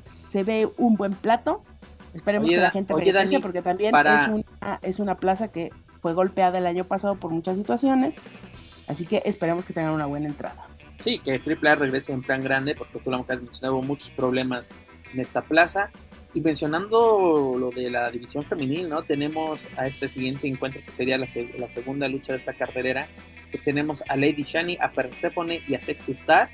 se 0.02 0.44
ve 0.44 0.70
un 0.78 0.96
buen 0.96 1.14
plato. 1.14 1.64
Esperemos 2.14 2.50
que 2.50 2.58
la 2.58 2.72
gente 2.72 2.94
regrese 2.94 3.40
porque 3.40 3.62
también 3.62 3.96
es, 3.96 4.28
una, 4.28 4.80
es 4.82 5.00
una 5.00 5.18
plaza 5.18 5.50
que 5.50 5.72
fue 5.98 6.14
golpeada 6.14 6.58
el 6.58 6.66
año 6.66 6.84
pasado 6.86 7.16
por 7.16 7.32
muchas 7.32 7.58
situaciones. 7.58 8.16
Así 8.88 9.06
que 9.06 9.22
esperemos 9.26 9.64
que 9.66 9.74
tengan 9.74 9.94
una 9.94 10.06
buena 10.06 10.28
entrada. 10.28 10.68
Sí, 11.00 11.20
que 11.20 11.40
AAA 11.40 11.76
regrese 11.76 12.12
en 12.12 12.22
plan 12.22 12.44
grande, 12.44 12.76
porque 12.76 13.00
tú 13.00 13.10
lo 13.10 13.18
has 13.18 13.28
mencionado, 13.28 13.76
hubo 13.76 13.84
muchos 13.84 14.10
problemas 14.12 14.72
en 15.14 15.20
esta 15.20 15.42
plaza. 15.42 15.92
Y 16.34 16.42
mencionando 16.42 17.56
lo 17.60 17.72
de 17.72 17.90
la 17.90 18.10
división 18.10 18.46
femenil, 18.46 18.88
¿no? 18.88 19.04
Tenemos 19.04 19.68
a 19.78 19.88
este 19.88 20.08
siguiente 20.08 20.48
encuentro 20.48 20.82
que 20.86 20.94
sería 20.94 21.18
la, 21.18 21.28
la 21.58 21.68
segunda 21.68 22.08
lucha 22.08 22.32
de 22.32 22.38
esta 22.38 22.54
cartelera, 22.54 23.08
que 23.52 23.58
tenemos 23.58 24.02
a 24.08 24.16
Lady 24.16 24.44
Shani, 24.44 24.78
a 24.80 24.92
Persephone 24.92 25.62
y 25.68 25.76
a 25.76 25.82
Sexy 25.82 26.14
Star 26.14 26.50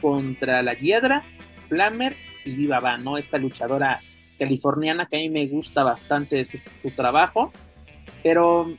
contra 0.00 0.62
la 0.62 0.74
Hiedra, 0.74 1.24
Flammer 1.68 2.16
y 2.44 2.54
Viva 2.54 2.80
Va, 2.80 2.98
¿no? 2.98 3.16
Esta 3.16 3.38
luchadora 3.38 4.00
californiana 4.38 5.06
que 5.06 5.16
a 5.16 5.20
mí 5.20 5.30
me 5.30 5.46
gusta 5.46 5.84
bastante 5.84 6.44
su, 6.44 6.90
trabajo, 6.90 7.52
pero, 8.22 8.74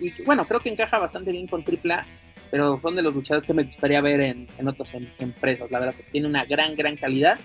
y 0.00 0.22
bueno, 0.22 0.46
creo 0.46 0.60
que 0.60 0.70
encaja 0.70 0.98
bastante 0.98 1.32
bien 1.32 1.46
con 1.46 1.62
AAA, 1.62 2.06
pero 2.50 2.78
son 2.80 2.94
de 2.94 3.02
los 3.02 3.14
luchadores 3.14 3.46
que 3.46 3.54
me 3.54 3.62
gustaría 3.62 4.02
ver 4.02 4.20
en, 4.20 4.48
otras 4.68 4.92
em, 4.92 5.08
empresas, 5.18 5.70
la 5.70 5.78
verdad, 5.78 5.94
porque 5.96 6.10
tiene 6.10 6.28
una 6.28 6.44
gran, 6.44 6.76
gran 6.76 6.96
calidad, 6.96 7.38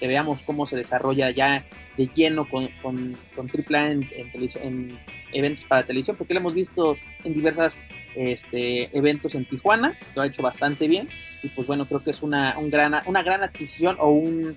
que 0.00 0.06
veamos 0.06 0.42
cómo 0.42 0.64
se 0.64 0.76
desarrolla 0.76 1.30
ya 1.30 1.66
de 1.96 2.06
lleno 2.06 2.48
con, 2.48 2.68
con, 2.82 3.16
con 3.36 3.50
AAA 3.50 3.90
en, 3.90 4.08
en, 4.62 4.98
eventos 5.32 5.64
para 5.66 5.84
televisión, 5.84 6.16
porque 6.16 6.32
lo 6.32 6.40
hemos 6.40 6.54
visto 6.54 6.96
en 7.24 7.34
diversos 7.34 7.84
este, 8.14 8.96
eventos 8.96 9.34
en 9.34 9.46
Tijuana, 9.46 9.98
lo 10.14 10.22
ha 10.22 10.26
hecho 10.26 10.42
bastante 10.42 10.88
bien, 10.88 11.08
y 11.42 11.48
pues 11.48 11.66
bueno, 11.66 11.86
creo 11.86 12.02
que 12.02 12.10
es 12.10 12.22
una, 12.22 12.56
un 12.58 12.70
gran, 12.70 12.94
una 13.06 13.22
gran 13.22 13.42
adquisición 13.42 13.96
o 14.00 14.08
un 14.08 14.56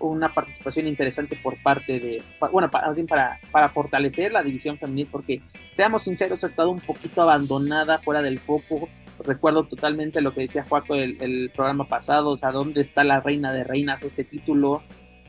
una 0.00 0.32
participación 0.32 0.86
interesante 0.86 1.38
por 1.42 1.62
parte 1.62 2.00
de, 2.00 2.22
bueno, 2.52 2.70
para, 2.70 2.92
para, 3.08 3.40
para 3.50 3.68
fortalecer 3.68 4.32
la 4.32 4.42
división 4.42 4.78
femenil, 4.78 5.08
porque 5.10 5.42
seamos 5.72 6.02
sinceros, 6.02 6.44
ha 6.44 6.46
estado 6.46 6.70
un 6.70 6.80
poquito 6.80 7.22
abandonada, 7.22 7.98
fuera 7.98 8.22
del 8.22 8.38
foco. 8.38 8.88
Recuerdo 9.24 9.64
totalmente 9.64 10.20
lo 10.20 10.32
que 10.32 10.42
decía 10.42 10.64
Juaco 10.64 10.94
el, 10.94 11.20
el 11.20 11.50
programa 11.50 11.88
pasado, 11.88 12.30
o 12.30 12.36
sea, 12.36 12.52
¿dónde 12.52 12.80
está 12.80 13.02
la 13.04 13.20
reina 13.20 13.52
de 13.52 13.64
reinas 13.64 14.02
este 14.02 14.24
título? 14.24 14.82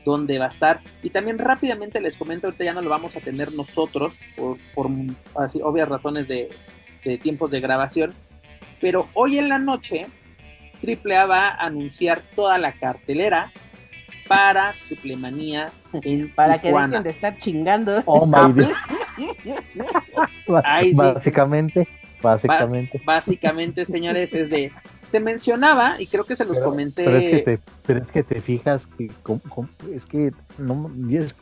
dónde 0.04 0.38
va 0.38 0.46
a 0.46 0.48
estar. 0.48 0.80
Y 1.02 1.10
también 1.10 1.38
rápidamente 1.38 2.00
les 2.00 2.16
comento, 2.16 2.46
ahorita 2.46 2.64
ya 2.64 2.74
no 2.74 2.82
lo 2.82 2.90
vamos 2.90 3.16
a 3.16 3.20
tener 3.20 3.52
nosotros, 3.52 4.20
por, 4.74 4.88
así, 5.36 5.60
obvias 5.62 5.88
razones 5.88 6.28
de, 6.28 6.50
de, 7.04 7.18
tiempos 7.18 7.50
de 7.50 7.60
grabación. 7.60 8.14
Pero 8.80 9.08
hoy 9.14 9.38
en 9.38 9.48
la 9.48 9.58
noche, 9.58 10.06
AAA 10.82 11.26
va 11.26 11.48
a 11.48 11.66
anunciar 11.66 12.22
toda 12.34 12.58
la 12.58 12.72
cartelera 12.72 13.52
para 14.30 14.74
Triplemanía 14.86 15.72
en 15.92 16.32
Para 16.32 16.60
que 16.60 16.72
dejen 16.72 17.02
de 17.02 17.10
estar 17.10 17.36
chingando. 17.36 18.00
Oh 18.06 18.24
my 18.24 18.64
básicamente, 20.94 21.88
básicamente. 22.22 23.02
básicamente, 23.04 23.84
señores, 23.84 24.32
es 24.34 24.48
de. 24.48 24.70
Se 25.04 25.18
mencionaba, 25.18 26.00
y 26.00 26.06
creo 26.06 26.22
que 26.22 26.36
se 26.36 26.44
los 26.44 26.60
comenté. 26.60 27.04
Pero 27.06 27.18
es 27.18 27.28
que 27.28 27.38
te, 27.38 27.60
pero 27.84 28.00
es 28.00 28.12
que 28.12 28.22
te 28.22 28.40
fijas 28.40 28.86
que 28.86 29.10
es 29.92 30.06
que 30.06 30.30
no, 30.58 30.88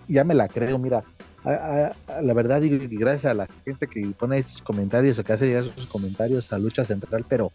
ya 0.09 0.25
me 0.25 0.35
la 0.35 0.49
creo, 0.49 0.79
mira. 0.79 1.05
la 1.45 2.33
verdad, 2.35 2.63
y 2.63 2.71
gracias 2.97 3.31
a 3.31 3.35
la 3.35 3.49
gente 3.67 3.87
que 3.87 4.01
pone 4.19 4.39
esos 4.39 4.63
comentarios 4.63 5.19
o 5.19 5.25
que 5.25 5.35
hace 5.35 5.47
llegar 5.47 5.65
sus 5.65 5.87
comentarios 5.87 6.51
a 6.55 6.59
Lucha 6.59 6.85
Central, 6.85 7.27
pero 7.29 7.53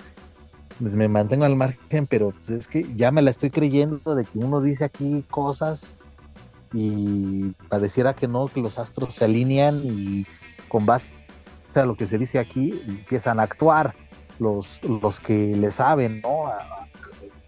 pues 0.83 0.97
me 0.97 1.07
mantengo 1.07 1.45
al 1.45 1.55
margen, 1.55 2.07
pero 2.07 2.33
pues, 2.45 2.59
es 2.59 2.67
que 2.67 2.85
ya 2.97 3.09
me 3.09 3.21
la 3.21 3.29
estoy 3.29 3.49
creyendo 3.49 4.15
de 4.15 4.25
que 4.25 4.37
uno 4.37 4.59
dice 4.59 4.83
aquí 4.83 5.23
cosas 5.31 5.95
y 6.73 7.51
pareciera 7.69 8.13
que 8.13 8.27
no, 8.27 8.49
que 8.49 8.59
los 8.59 8.77
astros 8.77 9.15
se 9.15 9.23
alinean 9.23 9.79
y 9.81 10.25
con 10.67 10.85
base 10.85 11.13
a 11.73 11.85
lo 11.85 11.95
que 11.95 12.05
se 12.05 12.17
dice 12.17 12.37
aquí 12.37 12.83
empiezan 12.85 13.39
a 13.39 13.43
actuar 13.43 13.95
los, 14.39 14.83
los 14.83 15.21
que 15.21 15.55
le 15.55 15.71
saben 15.71 16.19
¿no? 16.19 16.51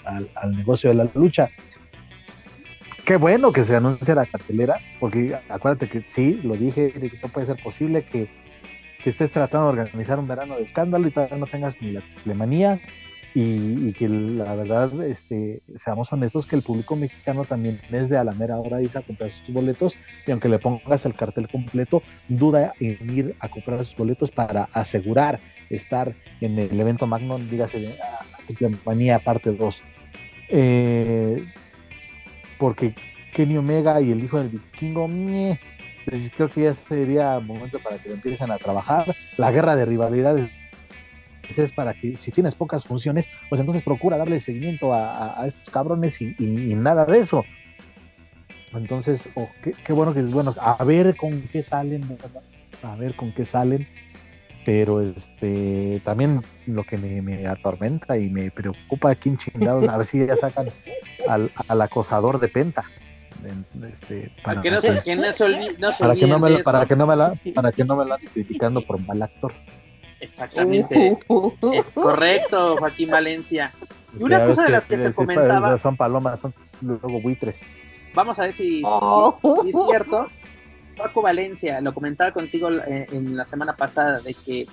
al 0.06 0.56
negocio 0.56 0.92
de 0.92 0.96
la 0.96 1.10
lucha. 1.14 1.50
Qué 3.04 3.18
bueno 3.18 3.52
que 3.52 3.66
se 3.66 3.76
anuncie 3.76 4.16
la 4.16 4.26
cartelera, 4.26 4.80
porque 5.02 5.38
acuérdate 5.50 5.90
que 5.90 6.04
sí, 6.08 6.40
lo 6.42 6.56
dije, 6.56 6.94
que 6.94 7.20
no 7.22 7.28
puede 7.28 7.48
ser 7.48 7.62
posible 7.62 8.06
que, 8.06 8.30
que 9.04 9.10
estés 9.10 9.30
tratando 9.30 9.74
de 9.74 9.82
organizar 9.82 10.20
un 10.20 10.28
verano 10.28 10.56
de 10.56 10.64
escándalo 10.64 11.06
y 11.06 11.12
todavía 11.12 11.38
no 11.38 11.48
tengas 11.48 11.82
ni 11.82 11.92
la 11.92 12.02
plemanía 12.24 12.80
y, 13.38 13.92
que 13.92 14.08
la 14.08 14.56
verdad, 14.56 15.04
este, 15.04 15.62
seamos 15.76 16.12
honestos, 16.14 16.46
que 16.46 16.56
el 16.56 16.62
público 16.62 16.96
mexicano 16.96 17.44
también 17.44 17.82
es 17.92 18.08
de 18.08 18.18
a 18.18 18.24
la 18.24 18.32
mera 18.32 18.58
hora 18.58 18.78
a 18.78 19.02
comprar 19.02 19.30
sus 19.30 19.54
boletos 19.54 19.98
y 20.26 20.32
aunque 20.32 20.48
le 20.48 20.58
pongas 20.58 21.06
el 21.06 21.14
cartel 21.16 21.50
completo, 21.50 22.02
duda 22.30 22.72
en 22.80 23.10
ir 23.14 23.36
a 23.42 23.50
comprar 23.50 23.84
sus 23.84 23.98
boletos 23.98 24.32
para 24.32 24.70
asegurar 24.72 25.42
estar 25.70 26.16
en 26.40 26.58
el 26.58 26.80
evento 26.80 27.08
magno, 27.08 27.38
dígase 27.38 27.94
Manía 28.86 29.20
parte 29.20 29.52
2. 29.52 29.84
Eh, 30.50 31.44
porque 32.58 32.96
Kenny 33.34 33.58
Omega 33.58 34.00
y 34.00 34.12
el 34.12 34.24
hijo 34.24 34.38
del 34.38 34.50
vikingo, 34.50 35.10
pues 36.06 36.32
creo 36.38 36.50
que 36.50 36.62
ya 36.64 36.74
sería 36.74 37.40
momento 37.40 37.80
para 37.80 37.98
que 37.98 38.14
empiecen 38.14 38.52
a 38.52 38.58
trabajar. 38.58 39.14
La 39.38 39.52
guerra 39.52 39.76
de 39.76 39.86
rivalidades 39.86 40.50
es 41.50 41.72
para 41.72 41.94
que 41.94 42.16
si 42.16 42.32
tienes 42.32 42.56
pocas 42.56 42.84
funciones, 42.84 43.28
pues 43.50 43.60
entonces 43.60 43.84
procura 43.84 44.18
darle 44.18 44.40
seguimiento 44.40 44.94
a, 44.94 45.44
estos 45.46 45.70
cabrones 45.70 46.22
y, 46.22 46.36
nada 46.76 47.06
de 47.06 47.20
eso. 47.20 47.44
Entonces, 48.74 49.30
oh, 49.36 49.48
qué, 49.62 49.94
bueno 49.94 50.14
que 50.14 50.22
bueno, 50.24 50.54
a 50.60 50.84
ver 50.84 51.16
con 51.16 51.42
qué 51.44 51.64
salen, 51.64 52.18
a 52.84 52.96
ver 52.96 53.16
con 53.16 53.34
qué 53.34 53.46
salen, 53.46 53.88
pero 54.66 55.02
este 55.02 56.02
también 56.04 56.42
lo 56.66 56.84
que 56.84 56.98
me, 56.98 57.48
atormenta 57.48 58.18
y 58.18 58.30
me 58.30 58.52
preocupa 58.52 59.12
aquí 59.12 59.30
en 59.30 59.38
chingados, 59.38 59.88
a 59.88 59.98
ver 59.98 60.06
si 60.06 60.26
ya 60.26 60.36
sacan 60.36 60.70
al, 61.28 61.52
acosador 61.82 62.40
de 62.40 62.48
Penta. 62.50 62.84
Este, 63.92 64.32
para 64.44 64.60
que 64.60 64.72
no 64.72 64.80
me, 64.80 66.60
para 66.64 66.86
que 66.86 66.96
no 66.96 67.06
me 67.06 67.16
la 67.16 67.36
para 67.54 67.72
que 67.72 67.86
no 67.86 67.96
me 67.96 68.06
la 68.06 68.18
criticando 68.34 68.82
por 68.82 69.00
mal 69.00 69.22
actor. 69.22 69.54
Exactamente. 70.20 71.20
es 71.74 71.94
correcto, 71.94 72.78
Joaquín 72.78 73.10
Valencia. 73.10 73.74
Y 74.18 74.24
una 74.24 74.46
cosa 74.46 74.64
de 74.64 74.70
las 74.70 74.86
que, 74.86 74.98
se 74.98 75.14
comentaba. 75.14 75.78
Son 75.78 75.98
palomas, 75.98 76.40
son 76.40 76.54
luego 76.82 77.22
buitres. 77.22 77.64
Vamos 78.14 78.40
a 78.40 78.44
ver 78.44 78.54
si, 78.54 78.82
oh. 78.86 79.36
es 79.66 79.76
cierto. 79.90 80.28
Paco 80.96 81.22
Valencia, 81.22 81.82
lo 81.82 81.94
comentaba 81.94 82.32
contigo 82.32 82.70
eh, 82.72 83.08
en 83.12 83.36
la 83.36 83.44
semana 83.44 83.76
pasada, 83.76 84.20
de 84.20 84.34
que, 84.34 84.66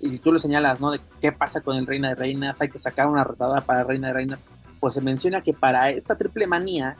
y 0.00 0.18
tú 0.18 0.32
lo 0.32 0.38
señalas, 0.38 0.78
¿no? 0.78 0.90
De 0.90 1.00
qué 1.20 1.32
pasa 1.32 1.62
con 1.62 1.76
el 1.76 1.86
Reina 1.86 2.10
de 2.10 2.14
Reinas, 2.16 2.60
hay 2.60 2.68
que 2.68 2.76
sacar 2.76 3.06
una 3.06 3.24
retadora 3.24 3.62
para 3.62 3.84
Reina 3.84 4.08
de 4.08 4.14
Reinas. 4.14 4.46
Pues 4.78 4.94
se 4.94 5.00
menciona 5.00 5.40
que 5.40 5.54
para 5.54 5.88
esta 5.88 6.16
triple 6.16 6.46
manía 6.46 6.96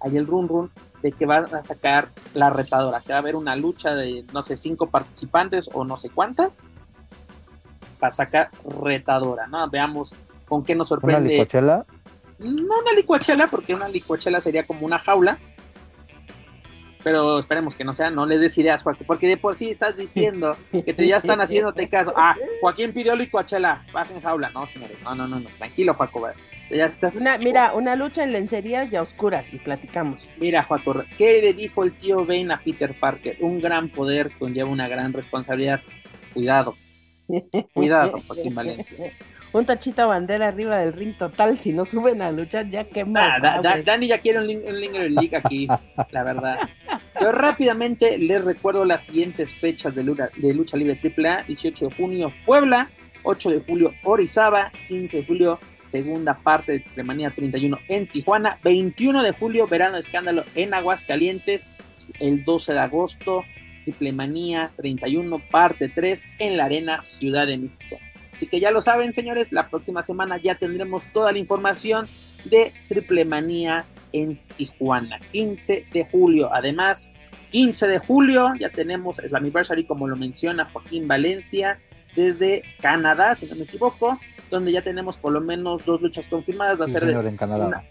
hay 0.00 0.18
el 0.18 0.26
run 0.26 0.48
run 0.48 0.70
de 1.02 1.12
que 1.12 1.26
van 1.26 1.54
a 1.54 1.62
sacar 1.62 2.10
la 2.34 2.50
retadora, 2.50 3.00
que 3.00 3.12
va 3.12 3.16
a 3.16 3.18
haber 3.18 3.36
una 3.36 3.56
lucha 3.56 3.94
de, 3.94 4.24
no 4.32 4.42
sé, 4.42 4.56
cinco 4.56 4.88
participantes 4.88 5.70
o 5.72 5.84
no 5.84 5.96
sé 5.96 6.10
cuántas, 6.10 6.62
para 8.04 8.12
sacar 8.12 8.50
retadora, 8.82 9.46
¿no? 9.46 9.66
Veamos 9.70 10.18
con 10.44 10.62
qué 10.62 10.74
nos 10.74 10.88
sorprende. 10.88 11.20
¿Una 11.20 11.30
licuachela? 11.30 11.86
No 12.38 12.78
una 12.80 12.92
licuachela, 12.94 13.46
porque 13.46 13.74
una 13.74 13.88
licuachela 13.88 14.42
sería 14.42 14.66
como 14.66 14.84
una 14.84 14.98
jaula. 14.98 15.38
Pero 17.02 17.38
esperemos 17.38 17.74
que 17.74 17.82
no 17.82 17.94
sea, 17.94 18.10
no 18.10 18.26
les 18.26 18.40
des 18.40 18.58
ideas, 18.58 18.82
Joaquín, 18.82 19.06
porque 19.06 19.26
de 19.26 19.38
por 19.38 19.54
sí 19.54 19.70
estás 19.70 19.96
diciendo 19.96 20.58
que 20.70 20.92
te, 20.92 21.08
ya 21.08 21.16
están 21.16 21.40
haciéndote 21.40 21.88
caso. 21.88 22.12
Ah, 22.14 22.36
Joaquín 22.60 22.92
pidió 22.92 23.16
licuachela, 23.16 23.82
bajen 23.90 24.20
jaula. 24.20 24.50
No, 24.50 24.66
señores, 24.66 24.98
no, 25.02 25.14
no, 25.14 25.26
no, 25.26 25.40
no. 25.40 25.48
tranquilo, 25.56 25.94
Joaco. 25.94 26.28
Ya 26.70 26.84
estás... 26.84 27.14
Una, 27.14 27.38
mira, 27.38 27.72
una 27.72 27.96
lucha 27.96 28.22
en 28.22 28.32
lencerías 28.32 28.92
y 28.92 28.96
a 28.96 29.02
oscuras 29.02 29.50
y 29.50 29.56
platicamos. 29.60 30.28
Mira, 30.36 30.62
Joaco, 30.62 31.04
¿qué 31.16 31.40
le 31.40 31.54
dijo 31.54 31.84
el 31.84 31.96
tío 31.96 32.26
Bane 32.26 32.52
a 32.52 32.60
Peter 32.62 32.94
Parker? 33.00 33.38
Un 33.40 33.62
gran 33.62 33.88
poder 33.88 34.30
conlleva 34.38 34.68
una 34.68 34.88
gran 34.88 35.14
responsabilidad. 35.14 35.80
Cuidado, 36.34 36.74
Cuidado, 37.72 38.20
Joaquín 38.26 38.54
Valencia. 38.54 39.12
Un 39.52 39.64
tachito 39.64 40.08
bandera 40.08 40.48
arriba 40.48 40.78
del 40.78 40.92
ring 40.92 41.16
total, 41.16 41.58
si 41.58 41.72
no 41.72 41.84
suben 41.84 42.20
a 42.22 42.32
luchar, 42.32 42.68
ya 42.70 42.84
que 42.84 43.04
más. 43.04 43.40
Dani 43.84 44.08
ya 44.08 44.18
quiere 44.18 44.40
un, 44.40 44.48
Linger 44.48 45.10
League 45.10 45.36
aquí, 45.36 45.68
la 46.10 46.24
verdad. 46.24 46.58
Pero 47.16 47.30
rápidamente 47.32 48.18
les 48.18 48.44
recuerdo 48.44 48.84
las 48.84 49.04
siguientes 49.04 49.52
fechas 49.52 49.94
de 49.94 50.02
lucha, 50.02 50.30
de 50.36 50.52
lucha 50.52 50.76
libre 50.76 50.98
AAA: 51.00 51.44
18 51.44 51.88
de 51.88 51.94
junio, 51.94 52.32
Puebla, 52.44 52.90
8 53.22 53.50
de 53.50 53.60
julio, 53.60 53.94
Orizaba, 54.02 54.72
15 54.88 55.18
de 55.18 55.24
julio, 55.24 55.60
segunda 55.80 56.34
parte 56.36 56.72
de 56.72 56.80
Triplemanía 56.80 57.30
31 57.30 57.78
en 57.88 58.08
Tijuana, 58.08 58.58
21 58.64 59.22
de 59.22 59.32
julio, 59.32 59.66
Verano 59.68 59.96
Escándalo 59.96 60.44
en 60.56 60.74
Aguascalientes, 60.74 61.70
el 62.18 62.44
12 62.44 62.72
de 62.72 62.78
agosto, 62.78 63.44
Triple 63.84 64.12
Manía 64.12 64.72
31, 64.76 65.40
parte 65.50 65.88
3 65.88 66.24
en 66.38 66.56
la 66.56 66.64
Arena 66.64 67.02
Ciudad 67.02 67.46
de 67.46 67.58
México. 67.58 67.96
Así 68.32 68.46
que 68.46 68.58
ya 68.58 68.70
lo 68.70 68.82
saben, 68.82 69.12
señores, 69.12 69.52
la 69.52 69.68
próxima 69.68 70.02
semana 70.02 70.38
ya 70.38 70.56
tendremos 70.56 71.08
toda 71.12 71.30
la 71.32 71.38
información 71.38 72.06
de 72.44 72.72
Triple 72.88 73.24
Manía 73.24 73.84
en 74.12 74.40
Tijuana, 74.56 75.20
15 75.30 75.86
de 75.92 76.04
julio. 76.04 76.52
Además, 76.52 77.10
15 77.50 77.86
de 77.86 77.98
julio 77.98 78.52
ya 78.58 78.70
tenemos 78.70 79.20
el 79.20 79.34
anniversary, 79.34 79.84
como 79.84 80.08
lo 80.08 80.16
menciona 80.16 80.68
Joaquín 80.72 81.06
Valencia, 81.06 81.78
desde 82.16 82.62
Canadá, 82.80 83.36
si 83.36 83.46
no 83.46 83.56
me 83.56 83.64
equivoco, 83.64 84.18
donde 84.50 84.72
ya 84.72 84.82
tenemos 84.82 85.16
por 85.16 85.32
lo 85.32 85.40
menos 85.40 85.84
dos 85.84 86.00
luchas 86.00 86.28
confirmadas. 86.28 86.80
Va 86.80 86.84
a 86.86 86.88
ser 86.88 87.04
en 87.04 87.36
Canadá 87.36 87.66
una 87.66 87.84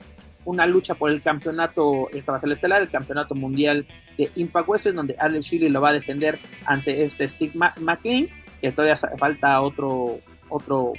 lucha 0.46 0.96
por 0.96 1.12
el 1.12 1.22
campeonato, 1.22 2.10
esta 2.12 2.32
va 2.32 2.38
a 2.38 2.40
ser 2.40 2.48
el 2.48 2.54
estelar, 2.54 2.82
el 2.82 2.90
campeonato 2.90 3.36
mundial 3.36 3.86
de 4.18 4.32
Impact 4.36 4.68
Wrestling, 4.68 4.96
donde 4.96 5.16
Alex 5.20 5.46
Shirley 5.46 5.70
lo 5.70 5.82
va 5.82 5.90
a 5.90 5.94
defender 5.94 6.40
ante 6.66 7.04
este 7.04 7.28
Steve 7.28 7.54
McLean, 7.54 8.28
que 8.62 8.72
todavía 8.72 8.96
falta 8.96 9.62
otro, 9.62 10.20
otro 10.50 10.94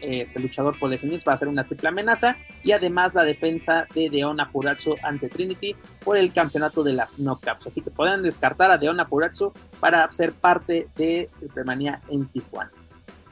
este 0.00 0.40
luchador 0.40 0.78
por 0.78 0.88
definir, 0.88 1.20
va 1.28 1.34
a 1.34 1.36
ser 1.36 1.48
una 1.48 1.64
triple 1.64 1.88
amenaza, 1.88 2.36
y 2.62 2.72
además 2.72 3.14
la 3.14 3.24
defensa 3.24 3.86
de 3.94 4.08
Deona 4.08 4.50
Purazzo 4.50 4.96
ante 5.02 5.28
Trinity 5.28 5.76
por 6.02 6.16
el 6.16 6.32
campeonato 6.32 6.82
de 6.82 6.94
las 6.94 7.18
knockouts. 7.18 7.66
Así 7.66 7.82
que 7.82 7.90
pueden 7.90 8.22
descartar 8.22 8.70
a 8.70 8.78
Deona 8.78 9.08
Purazzo 9.08 9.52
para 9.78 10.10
ser 10.12 10.32
parte 10.32 10.88
de 10.96 11.28
Triple 11.38 11.64
Manía 11.64 12.00
en 12.08 12.26
Tijuana. 12.26 12.72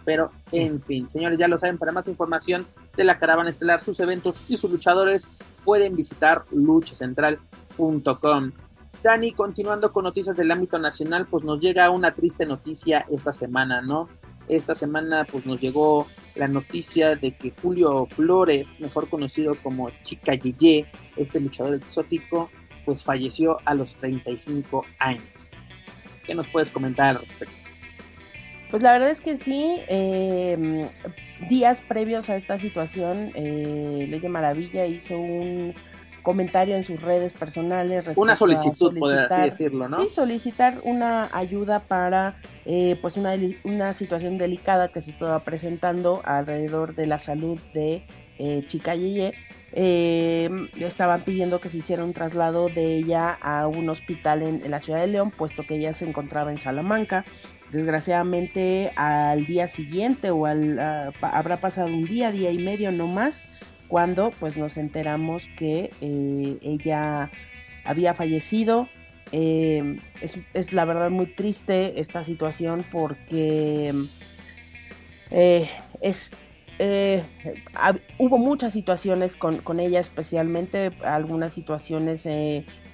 Pero, 0.09 0.33
en 0.53 0.81
fin, 0.81 1.07
señores, 1.07 1.39
ya 1.39 1.49
lo 1.49 1.59
saben, 1.59 1.77
para 1.77 1.93
más 1.93 2.09
información 2.09 2.67
de 2.97 3.05
la 3.05 3.19
caravana 3.19 3.51
estelar, 3.51 3.83
sus 3.83 4.01
eventos 4.01 4.43
y 4.49 4.57
sus 4.57 4.71
luchadores, 4.71 5.31
pueden 5.67 5.97
visitar 5.97 6.47
luchacentral.com. 6.51 8.53
Dani, 9.03 9.33
continuando 9.33 9.93
con 9.93 10.05
noticias 10.05 10.39
del 10.39 10.51
ámbito 10.51 10.79
nacional, 10.79 11.27
pues 11.27 11.45
nos 11.45 11.61
llega 11.61 11.91
una 11.91 12.15
triste 12.15 12.47
noticia 12.47 13.05
esta 13.11 13.33
semana, 13.33 13.83
¿no? 13.83 14.09
Esta 14.49 14.75
semana 14.75 15.27
pues 15.31 15.45
nos 15.45 15.61
llegó 15.61 16.07
la 16.37 16.49
noticia 16.49 17.15
de 17.15 17.37
que 17.37 17.53
Julio 17.61 18.07
Flores, 18.07 18.81
mejor 18.81 19.11
conocido 19.11 19.57
como 19.63 19.91
Chica 20.05 20.33
Yeye, 20.33 20.91
este 21.17 21.39
luchador 21.39 21.75
exótico, 21.75 22.49
pues 22.87 23.05
falleció 23.05 23.59
a 23.67 23.75
los 23.75 23.95
35 23.97 24.87
años. 25.01 25.51
¿Qué 26.25 26.35
nos 26.35 26.49
puedes 26.49 26.71
comentar 26.71 27.11
al 27.11 27.21
respecto? 27.21 27.68
Pues 28.71 28.83
la 28.83 28.93
verdad 28.93 29.11
es 29.11 29.21
que 29.21 29.37
sí, 29.37 29.81
em, 29.89 30.89
días 31.49 31.81
previos 31.81 32.29
a 32.29 32.37
esta 32.37 32.59
situación, 32.59 33.33
eh, 33.35 34.07
Ley 34.09 34.21
Maravilla 34.29 34.85
hizo 34.87 35.19
un 35.19 35.75
comentario 36.23 36.77
en 36.77 36.85
sus 36.85 37.01
redes 37.01 37.33
personales. 37.33 38.07
Una 38.17 38.37
solicitud, 38.37 38.99
por 38.99 39.17
así 39.17 39.41
decirlo, 39.41 39.89
¿no? 39.89 40.03
Sí, 40.03 40.11
solicitar 40.11 40.81
una 40.85 41.31
ayuda 41.33 41.81
para 41.81 42.37
eh, 42.67 42.99
pues 43.01 43.17
una, 43.17 43.35
una, 43.65 43.95
situación 43.95 44.37
delicada 44.37 44.89
que 44.89 45.01
se 45.01 45.11
estaba 45.11 45.43
presentando 45.45 46.21
alrededor 46.25 46.95
de 46.95 47.07
la 47.07 47.19
salud 47.19 47.59
de 47.73 48.03
eh, 48.39 48.65
Chica 48.67 48.95
Yeye. 48.95 49.33
Eh, 49.73 50.49
estaban 50.79 51.21
pidiendo 51.23 51.61
que 51.61 51.69
se 51.69 51.79
hiciera 51.79 52.03
un 52.03 52.15
traslado 52.15 52.69
de 52.69 52.97
ella 52.97 53.37
a 53.41 53.67
un 53.67 53.89
hospital 53.91 54.43
en, 54.43 54.71
la 54.71 54.81
ciudad 54.81 55.01
de 55.01 55.09
León, 55.09 55.31
puesto 55.31 55.63
que 55.63 55.77
ella 55.77 55.93
se 55.93 56.09
encontraba 56.09 56.51
en 56.51 56.59
Salamanca. 56.59 57.25
Desgraciadamente 57.71 58.93
al 58.97 59.45
día 59.45 59.67
siguiente 59.69 60.31
o 60.31 60.47
al, 60.47 60.79
ah, 60.79 61.13
habrá 61.21 61.59
pasado 61.59 61.89
un 61.89 62.05
día, 62.05 62.33
día 62.33 62.51
y 62.51 62.59
medio 62.59 62.93
no 62.93 63.07
más, 63.07 63.45
cuando 63.89 64.31
pues 64.41 64.57
nos 64.57 64.77
enteramos 64.77 65.49
que 65.59 65.91
eh, 66.01 66.59
ella 66.63 67.31
había 67.85 68.15
fallecido. 68.15 68.89
Eh, 69.33 69.99
es, 70.55 70.73
la 70.73 70.87
verdad 70.87 71.11
muy 71.11 71.27
triste 71.27 72.01
esta 72.01 72.25
situación 72.25 72.87
porque 72.91 73.93
eh, 75.31 75.69
es, 76.01 76.33
hubo 78.19 78.39
muchas 78.39 78.73
situaciones 78.73 79.37
con, 79.37 79.59
con, 79.59 79.79
ella, 79.79 80.01
especialmente 80.01 80.91
algunas 81.05 81.53
situaciones 81.53 82.27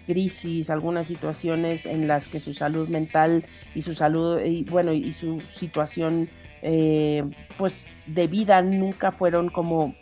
crisis, 0.07 0.70
algunas 0.70 1.07
situaciones 1.07 1.86
en 1.86 2.09
las 2.09 2.28
que 2.28 2.40
su 2.40 2.55
salud 2.55 2.88
mental 2.88 3.44
y 3.74 3.82
su 3.82 3.94
salud, 3.94 4.40
y 4.44 4.64
bueno, 4.64 4.92
y 4.92 5.12
su 5.12 5.40
situación 5.52 6.28
eh, 6.66 7.22
pues 7.59 7.92
de 8.07 8.26
vida 8.26 8.62
nunca 8.62 9.12
fueron 9.12 9.50
como 9.50 9.94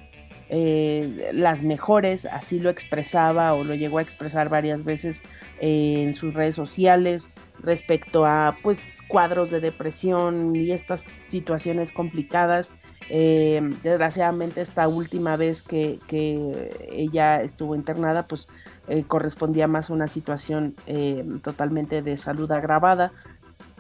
eh, 0.48 1.30
las 1.32 1.64
mejores, 1.64 2.24
así 2.24 2.60
lo 2.60 2.70
expresaba 2.70 3.52
o 3.54 3.64
lo 3.64 3.74
llegó 3.74 3.98
a 3.98 4.02
expresar 4.02 4.48
varias 4.48 4.84
veces 4.84 5.22
eh, 5.60 6.04
en 6.04 6.14
sus 6.14 6.34
redes 6.34 6.54
sociales 6.54 7.32
respecto 7.58 8.26
a 8.26 8.56
pues 8.62 8.78
cuadros 9.08 9.50
de 9.50 9.58
depresión 9.58 10.54
y 10.54 10.70
estas 10.70 11.06
situaciones 11.26 11.90
complicadas. 11.90 12.72
desgraciadamente 13.10 14.60
esta 14.60 14.86
última 14.86 15.36
vez 15.36 15.64
que, 15.64 15.98
que, 16.06 16.70
ella 16.92 17.42
estuvo 17.42 17.74
internada, 17.74 18.28
pues 18.28 18.46
eh, 18.88 19.04
correspondía 19.04 19.66
más 19.68 19.90
a 19.90 19.94
una 19.94 20.08
situación 20.08 20.74
eh, 20.86 21.24
totalmente 21.42 22.02
de 22.02 22.16
salud 22.16 22.50
agravada. 22.50 23.12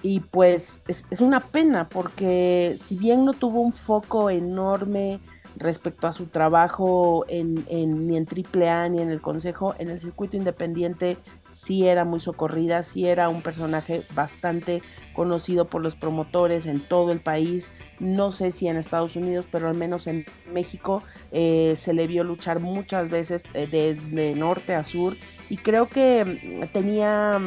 y 0.02 0.20
pues 0.20 0.84
es, 0.88 1.06
es, 1.10 1.20
una 1.20 1.40
pena 1.40 1.88
porque 1.88 2.74
si 2.78 2.96
bien 2.96 3.24
no 3.24 3.32
tuvo 3.34 3.60
un 3.60 3.72
foco 3.72 4.30
enorme 4.30 5.20
respecto 5.62 6.06
a 6.06 6.12
su 6.12 6.26
trabajo 6.26 7.24
en, 7.28 7.64
en, 7.68 8.06
ni 8.06 8.16
en 8.16 8.26
ni 8.92 9.00
en 9.00 9.10
el 9.10 9.20
Consejo, 9.20 9.74
en 9.78 9.90
el 9.90 10.00
circuito 10.00 10.36
independiente 10.36 11.16
sí 11.48 11.86
era 11.86 12.04
muy 12.04 12.20
socorrida, 12.20 12.82
sí 12.82 13.06
era 13.06 13.28
un 13.28 13.42
personaje 13.42 14.02
bastante 14.14 14.82
conocido 15.14 15.66
por 15.66 15.82
los 15.82 15.94
promotores 15.94 16.66
en 16.66 16.80
todo 16.80 17.12
el 17.12 17.20
país, 17.20 17.70
no 18.00 18.32
sé 18.32 18.52
si 18.52 18.68
en 18.68 18.76
Estados 18.76 19.16
Unidos, 19.16 19.46
pero 19.50 19.68
al 19.68 19.76
menos 19.76 20.06
en 20.06 20.24
México 20.52 21.02
eh, 21.30 21.74
se 21.76 21.92
le 21.92 22.06
vio 22.06 22.24
luchar 22.24 22.60
muchas 22.60 23.10
veces 23.10 23.44
eh, 23.54 23.66
de, 23.66 24.34
norte 24.34 24.74
a 24.74 24.84
sur 24.84 25.14
y 25.48 25.58
creo 25.58 25.88
que 25.88 26.24
mm, 26.24 26.72
tenía 26.72 27.38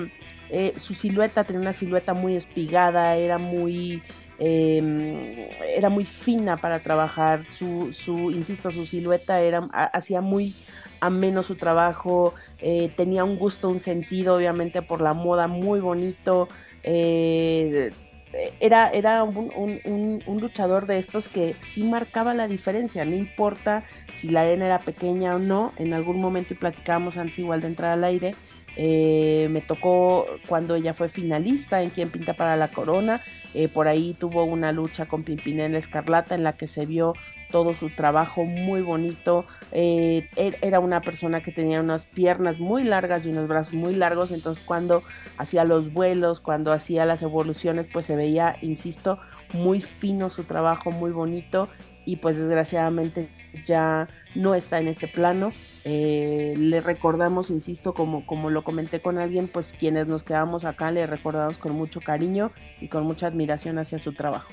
eh, 0.50 0.74
su 0.78 0.94
silueta, 0.94 1.44
tenía 1.44 1.62
una 1.62 1.74
silueta 1.74 2.14
muy 2.14 2.36
espigada, 2.36 3.16
era 3.16 3.38
muy 3.38 4.04
eh, 4.40 5.50
era 5.76 5.90
muy 5.90 6.06
fina 6.06 6.58
para 6.58 6.82
trabajar, 6.82 7.46
su, 7.50 7.94
su, 7.94 8.32
insisto, 8.32 8.72
su 8.72 8.86
silueta 8.86 9.42
era, 9.42 9.68
hacía 9.72 10.22
muy 10.22 10.54
ameno 11.00 11.44
su 11.44 11.56
trabajo, 11.56 12.34
eh, 12.60 12.92
tenía 12.96 13.24
un 13.24 13.38
gusto, 13.38 13.70
un 13.70 13.80
sentido, 13.80 14.36
obviamente 14.36 14.82
por 14.82 15.02
la 15.02 15.14
moda, 15.14 15.48
muy 15.48 15.80
bonito. 15.80 16.48
Eh, 16.84 17.92
era, 18.60 18.90
era 18.90 19.24
un, 19.24 20.24
luchador 20.28 20.88
de 20.88 20.98
estos 20.98 21.30
que 21.30 21.56
sí 21.62 21.84
marcaba 21.84 22.34
la 22.34 22.48
diferencia, 22.48 23.06
no 23.06 23.16
importa 23.16 23.86
si 24.12 24.30
la 24.30 24.42
arena 24.42 24.66
era 24.66 24.80
pequeña 24.80 25.36
o 25.36 25.40
no, 25.40 25.72
en 25.78 25.94
algún 25.94 26.20
momento 26.20 26.54
y 26.54 26.58
platicábamos 26.58 27.18
antes 27.18 27.40
igual 27.40 27.62
de 27.62 27.68
entrar 27.68 27.92
al 27.92 28.04
aire, 28.04 28.36
eh, 28.76 29.48
me 29.52 29.62
tocó 29.62 30.26
cuando 30.48 30.76
ella 30.76 30.94
fue 30.94 31.08
finalista 31.08 31.82
en 31.82 31.92
Quien 31.92 32.10
Pinta 32.10 32.34
para 32.34 32.58
la 32.58 32.68
Corona. 32.68 33.22
Eh, 33.56 33.70
por 33.70 33.88
ahí 33.88 34.14
tuvo 34.20 34.44
una 34.44 34.74
lucha 34.74 35.06
con 35.06 35.24
Pimpinela 35.24 35.78
Escarlata 35.78 36.36
en 36.36 36.44
la 36.44 36.58
que 36.58 36.68
se 36.68 36.86
vio 36.86 37.14
todo 37.52 37.74
su 37.74 37.90
trabajo 37.90 38.44
muy 38.44 38.82
bonito. 38.82 39.46
Eh, 39.72 40.28
er, 40.36 40.58
era 40.62 40.82
una 40.82 41.00
persona 41.00 41.42
que 41.42 41.54
tenía 41.54 41.80
unas 41.80 42.06
piernas 42.06 42.60
muy 42.60 42.84
largas 42.84 43.26
y 43.26 43.30
unos 43.30 43.48
brazos 43.48 43.74
muy 43.74 43.96
largos. 43.96 44.32
Entonces 44.32 44.62
cuando 44.66 45.04
hacía 45.38 45.64
los 45.64 45.94
vuelos, 45.94 46.42
cuando 46.42 46.74
hacía 46.74 47.06
las 47.06 47.22
evoluciones, 47.22 47.88
pues 47.88 48.06
se 48.06 48.18
veía, 48.18 48.58
insisto, 48.62 49.20
muy 49.54 49.80
fino 49.80 50.30
su 50.30 50.44
trabajo, 50.44 50.92
muy 50.92 51.12
bonito. 51.12 51.70
Y 52.04 52.18
pues 52.18 52.36
desgraciadamente 52.36 53.30
ya 53.66 54.10
no 54.36 54.54
está 54.54 54.80
en 54.80 54.90
este 54.90 55.08
plano. 55.08 55.54
Eh, 55.88 56.56
le 56.58 56.82
recordamos, 56.82 57.52
insisto, 57.52 57.94
como, 57.94 58.26
como 58.26 58.50
lo 58.50 58.64
comenté 58.64 59.02
con 59.02 59.20
alguien, 59.20 59.48
pues 59.48 59.76
quienes 59.78 60.08
nos 60.08 60.24
quedamos 60.24 60.66
acá 60.66 60.90
le 60.90 61.06
recordamos 61.06 61.60
con 61.60 61.74
mucho 61.74 62.02
cariño 62.02 62.52
y 62.82 62.88
con 62.88 63.04
mucha 63.04 63.28
admiración 63.28 63.78
hacia 63.78 64.00
su 64.00 64.12
trabajo. 64.14 64.52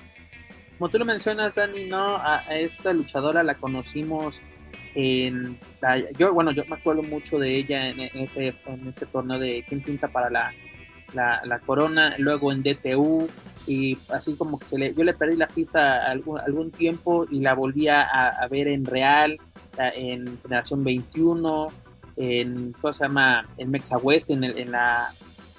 Como 0.78 0.90
tú 0.90 0.98
lo 0.98 1.06
mencionas, 1.06 1.54
Dani, 1.54 1.86
¿no? 1.86 2.16
A, 2.16 2.42
esta 2.50 2.92
luchadora 2.92 3.42
la 3.42 3.54
conocimos 3.54 4.42
en... 4.94 5.58
yo, 6.18 6.34
bueno, 6.34 6.50
yo 6.52 6.66
me 6.66 6.76
acuerdo 6.76 7.02
mucho 7.02 7.38
de 7.38 7.56
ella 7.56 7.88
en, 7.88 8.00
ese, 8.00 8.54
en 8.66 8.88
ese 8.88 9.06
torneo 9.06 9.38
de 9.38 9.64
¿Quién 9.66 9.82
pinta 9.82 10.08
para 10.08 10.28
la, 10.28 10.52
la, 11.14 11.58
corona? 11.60 12.14
Luego 12.18 12.52
en 12.52 12.62
DTU, 12.62 13.26
y 13.66 13.96
así 14.10 14.36
como 14.36 14.58
que 14.58 14.66
se 14.66 14.78
le, 14.78 14.92
yo 14.92 15.02
le 15.02 15.14
perdí 15.14 15.36
la 15.36 15.48
pista 15.48 16.10
algún, 16.10 16.38
algún 16.40 16.70
tiempo 16.70 17.24
y 17.30 17.40
la 17.40 17.54
volví 17.54 17.88
a 17.88 18.46
ver 18.50 18.68
en 18.68 18.84
real 18.84 19.38
en 19.78 20.38
Generación 20.42 20.84
21, 20.84 21.68
en, 22.16 22.72
¿cómo 22.80 22.92
se 22.92 23.04
llama? 23.04 23.48
En 23.56 23.70
Mexa 23.70 23.98
West, 23.98 24.30
en, 24.30 24.44
en, 24.44 24.70
la, 24.70 25.12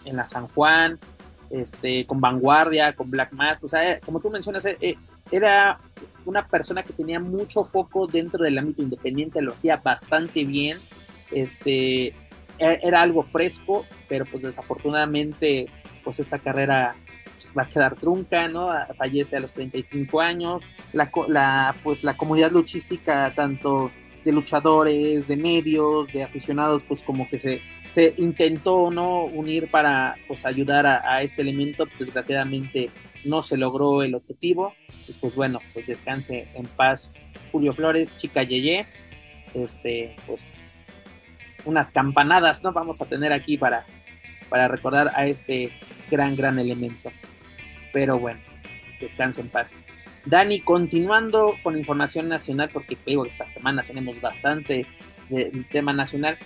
en 0.05 0.15
la 0.15 0.25
San 0.25 0.47
Juan, 0.49 0.99
este, 1.49 2.05
con 2.05 2.19
Vanguardia, 2.19 2.93
con 2.95 3.09
Black 3.09 3.31
Mask, 3.33 3.63
o 3.63 3.67
sea, 3.67 3.99
como 3.99 4.19
tú 4.19 4.29
mencionas, 4.29 4.65
eh, 4.65 4.77
eh, 4.81 4.95
era 5.31 5.79
una 6.25 6.47
persona 6.47 6.83
que 6.83 6.93
tenía 6.93 7.19
mucho 7.19 7.63
foco 7.63 8.07
dentro 8.07 8.43
del 8.43 8.57
ámbito 8.57 8.81
independiente, 8.81 9.41
lo 9.41 9.53
hacía 9.53 9.77
bastante 9.77 10.43
bien, 10.45 10.77
este, 11.31 12.07
e, 12.07 12.15
era 12.59 13.01
algo 13.01 13.23
fresco, 13.23 13.85
pero 14.07 14.25
pues 14.25 14.43
desafortunadamente, 14.43 15.67
pues 16.03 16.19
esta 16.19 16.39
carrera 16.39 16.95
pues, 17.35 17.53
va 17.57 17.63
a 17.63 17.69
quedar 17.69 17.95
trunca, 17.95 18.47
¿no? 18.47 18.69
Fallece 18.95 19.35
a 19.35 19.39
los 19.39 19.53
35 19.53 20.21
años, 20.21 20.63
la, 20.91 21.11
la, 21.27 21.75
pues 21.83 22.03
la 22.03 22.15
comunidad 22.15 22.51
luchística, 22.51 23.33
tanto 23.35 23.91
de 24.23 24.31
luchadores, 24.31 25.27
de 25.27 25.37
medios, 25.37 26.07
de 26.07 26.23
aficionados, 26.23 26.85
pues 26.85 27.03
como 27.03 27.29
que 27.29 27.39
se, 27.39 27.61
se 27.89 28.13
intentó 28.17 28.89
no 28.91 29.25
unir 29.25 29.69
para 29.69 30.15
pues 30.27 30.45
ayudar 30.45 30.85
a, 30.85 31.21
este 31.21 31.41
elemento, 31.41 31.87
desgraciadamente 31.99 32.89
no 33.25 33.41
se 33.41 33.57
logró 33.57 34.03
el 34.03 34.15
objetivo, 34.15 34.73
y 35.07 35.13
pues 35.13 35.35
bueno, 35.35 35.59
pues 35.73 35.87
descanse 35.87 36.47
en 36.53 36.65
paz 36.65 37.13
Julio 37.51 37.73
Flores, 37.73 38.15
chica 38.15 38.43
Yeye, 38.43 38.87
este, 39.53 40.15
pues 40.25 40.73
unas 41.65 41.91
campanadas, 41.91 42.63
¿no? 42.63 42.73
Vamos 42.73 43.01
a 43.01 43.05
tener 43.05 43.31
aquí 43.31 43.57
para, 43.57 43.85
para 44.49 44.67
recordar 44.67 45.11
a 45.15 45.27
este 45.27 45.71
gran, 46.09 46.35
gran 46.35 46.59
elemento. 46.59 47.11
Pero 47.91 48.19
bueno, 48.19 48.41
descanse 48.99 49.41
en 49.41 49.49
paz. 49.49 49.77
Dani, 50.25 50.59
continuando 50.61 51.55
con 51.63 51.77
información 51.77 52.29
nacional, 52.29 52.69
porque 52.71 52.97
digo 53.05 53.23
que 53.23 53.29
esta 53.29 53.45
semana 53.45 53.83
tenemos 53.83 54.19
bastante 54.21 54.87
del 55.29 55.67
tema 55.67 55.93
nacional. 55.93 56.37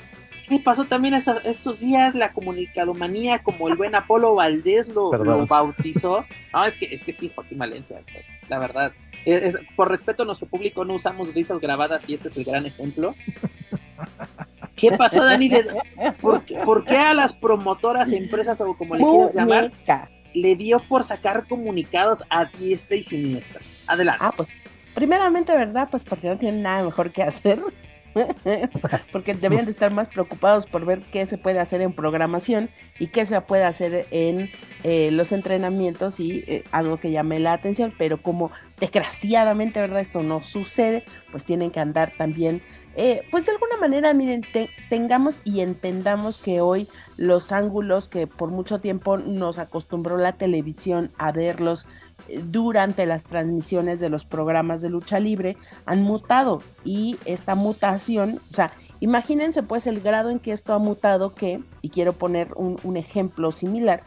¿Qué 0.47 0.59
pasó 0.59 0.85
también 0.85 1.13
estos 1.13 1.81
días? 1.81 2.15
La 2.15 2.31
comunicadomanía, 2.31 3.43
como 3.43 3.67
el 3.67 3.75
buen 3.75 3.95
Apolo 3.95 4.33
Valdés 4.35 4.87
lo, 4.87 5.11
bautizó. 5.45 6.25
No, 6.53 6.65
es 6.65 6.75
que, 6.75 6.85
es 6.85 7.03
que 7.03 7.11
sí, 7.11 7.29
Joaquín 7.35 7.57
Valencia, 7.57 8.01
la 8.47 8.57
verdad. 8.57 8.93
por 9.75 9.89
respeto 9.89 10.23
a 10.23 10.25
nuestro 10.25 10.47
público, 10.47 10.85
no 10.85 10.93
usamos 10.93 11.33
risas 11.33 11.59
grabadas 11.59 12.01
y 12.07 12.13
este 12.13 12.29
es 12.29 12.37
el 12.37 12.45
gran 12.45 12.65
ejemplo. 12.65 13.13
¿Qué 14.77 14.91
pasó, 14.91 15.23
Dani? 15.23 15.49
¿Por, 16.21 16.43
¿Por, 16.63 16.85
qué 16.85 16.97
a 16.97 17.13
las 17.13 17.33
promotoras, 17.33 18.11
empresas 18.11 18.61
o 18.61 18.77
como 18.77 18.95
le 18.95 19.03
quieras 19.03 19.35
llamar, 19.35 19.71
le 20.41 20.55
dio 20.55 20.79
por 20.79 21.03
sacar 21.03 21.47
comunicados 21.47 22.23
a 22.29 22.45
diestra 22.45 22.97
y 22.97 23.03
siniestra. 23.03 23.61
Adelante. 23.87 24.23
Ah, 24.23 24.33
pues, 24.35 24.49
primeramente, 24.93 25.51
¿verdad? 25.53 25.87
Pues 25.89 26.03
porque 26.03 26.27
no 26.27 26.37
tienen 26.37 26.61
nada 26.61 26.83
mejor 26.83 27.11
que 27.11 27.23
hacer. 27.23 27.61
porque 29.11 29.35
deberían 29.35 29.65
de 29.65 29.71
estar 29.71 29.91
más 29.91 30.07
preocupados 30.07 30.65
por 30.65 30.85
ver 30.85 31.01
qué 31.11 31.27
se 31.27 31.37
puede 31.37 31.59
hacer 31.59 31.81
en 31.81 31.93
programación 31.93 32.71
y 32.97 33.07
qué 33.07 33.27
se 33.27 33.39
puede 33.41 33.63
hacer 33.63 34.07
en 34.09 34.49
eh, 34.83 35.11
los 35.11 35.31
entrenamientos 35.31 36.19
y 36.19 36.43
eh, 36.47 36.63
algo 36.71 36.97
que 36.97 37.11
llame 37.11 37.39
la 37.39 37.53
atención, 37.53 37.93
pero 37.95 38.19
como 38.19 38.49
desgraciadamente, 38.79 39.79
¿verdad? 39.79 39.99
Esto 39.99 40.23
no 40.23 40.43
sucede, 40.43 41.03
pues 41.29 41.45
tienen 41.45 41.69
que 41.69 41.79
andar 41.79 42.11
también 42.17 42.63
eh, 42.99 43.21
pues 43.29 43.45
de 43.45 43.51
alguna 43.51 43.77
manera, 43.77 44.11
miren, 44.15 44.41
tengamos 44.89 45.43
y 45.45 45.61
entendamos 45.61 46.39
que 46.39 46.61
hoy 46.61 46.89
los 47.17 47.51
ángulos 47.51 48.07
que 48.07 48.27
por 48.27 48.49
mucho 48.49 48.79
tiempo 48.79 49.17
nos 49.17 49.57
acostumbró 49.57 50.17
la 50.17 50.33
televisión 50.33 51.11
a 51.17 51.31
verlos 51.31 51.87
eh, 52.27 52.41
durante 52.45 53.05
las 53.05 53.25
transmisiones 53.25 53.99
de 53.99 54.09
los 54.09 54.25
programas 54.25 54.81
de 54.81 54.89
lucha 54.89 55.19
libre 55.19 55.57
han 55.85 56.03
mutado 56.03 56.61
y 56.85 57.17
esta 57.25 57.55
mutación, 57.55 58.39
o 58.51 58.53
sea, 58.53 58.71
imagínense 58.99 59.63
pues 59.63 59.87
el 59.87 59.99
grado 59.99 60.29
en 60.29 60.39
que 60.39 60.53
esto 60.53 60.73
ha 60.73 60.79
mutado 60.79 61.33
que, 61.33 61.61
y 61.81 61.89
quiero 61.89 62.13
poner 62.13 62.49
un, 62.55 62.97
ejemplo 62.97 63.51
similar, 63.51 64.03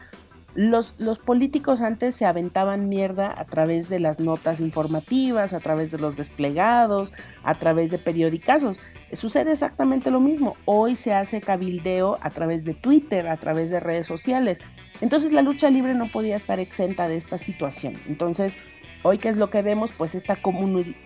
los, 0.53 0.95
los, 0.97 1.19
políticos 1.19 1.79
antes 1.81 2.13
se 2.15 2.25
aventaban 2.25 2.89
mierda 2.89 3.33
a 3.37 3.45
través 3.45 3.87
de 3.87 4.01
las 4.01 4.19
notas 4.19 4.59
informativas, 4.59 5.53
a 5.53 5.59
través 5.61 5.91
de 5.91 5.97
los 5.97 6.17
desplegados, 6.17 7.13
a 7.43 7.57
través 7.57 7.89
de 7.89 7.97
periodicazos. 7.97 8.77
Sucede 9.13 9.51
exactamente 9.51 10.09
lo 10.11 10.19
mismo. 10.19 10.55
Hoy 10.65 10.95
se 10.95 11.13
hace 11.13 11.41
cabildeo 11.41 12.17
a 12.21 12.29
través 12.29 12.63
de 12.63 12.73
Twitter, 12.73 13.27
a 13.27 13.37
través 13.37 13.69
de 13.69 13.79
redes 13.79 14.07
sociales. 14.07 14.59
Entonces 15.01 15.31
la 15.31 15.41
lucha 15.41 15.69
libre 15.69 15.93
no 15.93 16.07
podía 16.07 16.35
estar 16.35 16.59
exenta 16.59 17.07
de 17.07 17.17
esta 17.17 17.37
situación. 17.37 17.97
Entonces, 18.07 18.55
hoy 19.03 19.17
qué 19.17 19.29
es 19.29 19.37
lo 19.37 19.49
que 19.49 19.61
vemos, 19.61 19.91
pues 19.91 20.15
esta 20.15 20.37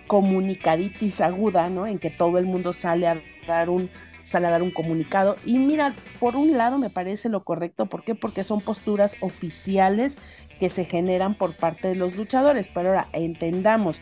comunicaditis 0.07 1.21
aguda, 1.21 1.69
¿no? 1.69 1.87
En 1.87 1.99
que 1.99 2.09
todo 2.09 2.37
el 2.37 2.45
mundo 2.45 2.73
sale 2.73 3.07
a 3.07 3.21
dar 3.47 3.69
un 3.69 3.89
sale 4.21 4.47
a 4.47 4.51
dar 4.51 4.63
un 4.63 4.71
comunicado. 4.71 5.35
Y 5.45 5.59
mira, 5.59 5.93
por 6.19 6.35
un 6.35 6.57
lado 6.57 6.79
me 6.79 6.89
parece 6.89 7.29
lo 7.29 7.43
correcto, 7.43 7.85
¿por 7.85 8.03
qué? 8.03 8.15
Porque 8.15 8.43
son 8.43 8.59
posturas 8.59 9.15
oficiales 9.21 10.17
que 10.59 10.69
se 10.69 10.83
generan 10.83 11.35
por 11.35 11.55
parte 11.55 11.87
de 11.87 11.95
los 11.95 12.15
luchadores. 12.15 12.67
Pero 12.73 12.89
ahora 12.89 13.07
entendamos 13.13 14.01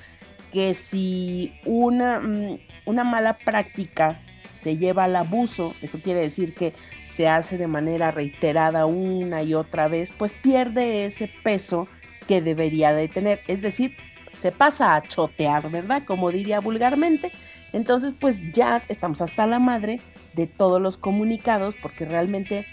que 0.54 0.74
si 0.76 1.52
una, 1.66 2.20
mm, 2.20 2.60
una 2.86 3.04
mala 3.04 3.38
práctica 3.40 4.22
se 4.56 4.78
lleva 4.78 5.06
al 5.06 5.16
abuso, 5.16 5.74
esto 5.82 6.00
quiere 6.00 6.22
decir 6.22 6.54
que 6.54 6.74
se 7.02 7.28
hace 7.28 7.58
de 7.58 7.68
manera 7.68 8.12
reiterada 8.12 8.86
una 8.86 9.44
y 9.44 9.56
otra 9.56 9.88
vez, 9.88 10.14
pues 10.18 10.32
pierde 10.32 11.06
ese 11.06 11.30
peso 11.44 11.88
que 12.28 12.42
debería 12.42 12.94
de 12.94 13.08
tener. 13.08 13.42
Es 13.48 13.62
decir, 13.62 13.98
se 14.32 14.52
pasa 14.52 14.96
a 14.96 15.02
chotear, 15.02 15.70
¿verdad? 15.70 16.04
Como 16.06 16.32
diría 16.32 16.60
vulgarmente. 16.60 17.32
Entonces, 17.74 18.16
pues 18.18 18.38
ya 18.54 18.84
estamos 18.88 19.22
hasta 19.22 19.48
la 19.48 19.60
madre 19.60 20.00
de 20.34 20.48
todos 20.48 20.82
los 20.82 20.98
comunicados, 20.98 21.76
porque 21.82 22.06
realmente 22.06 22.66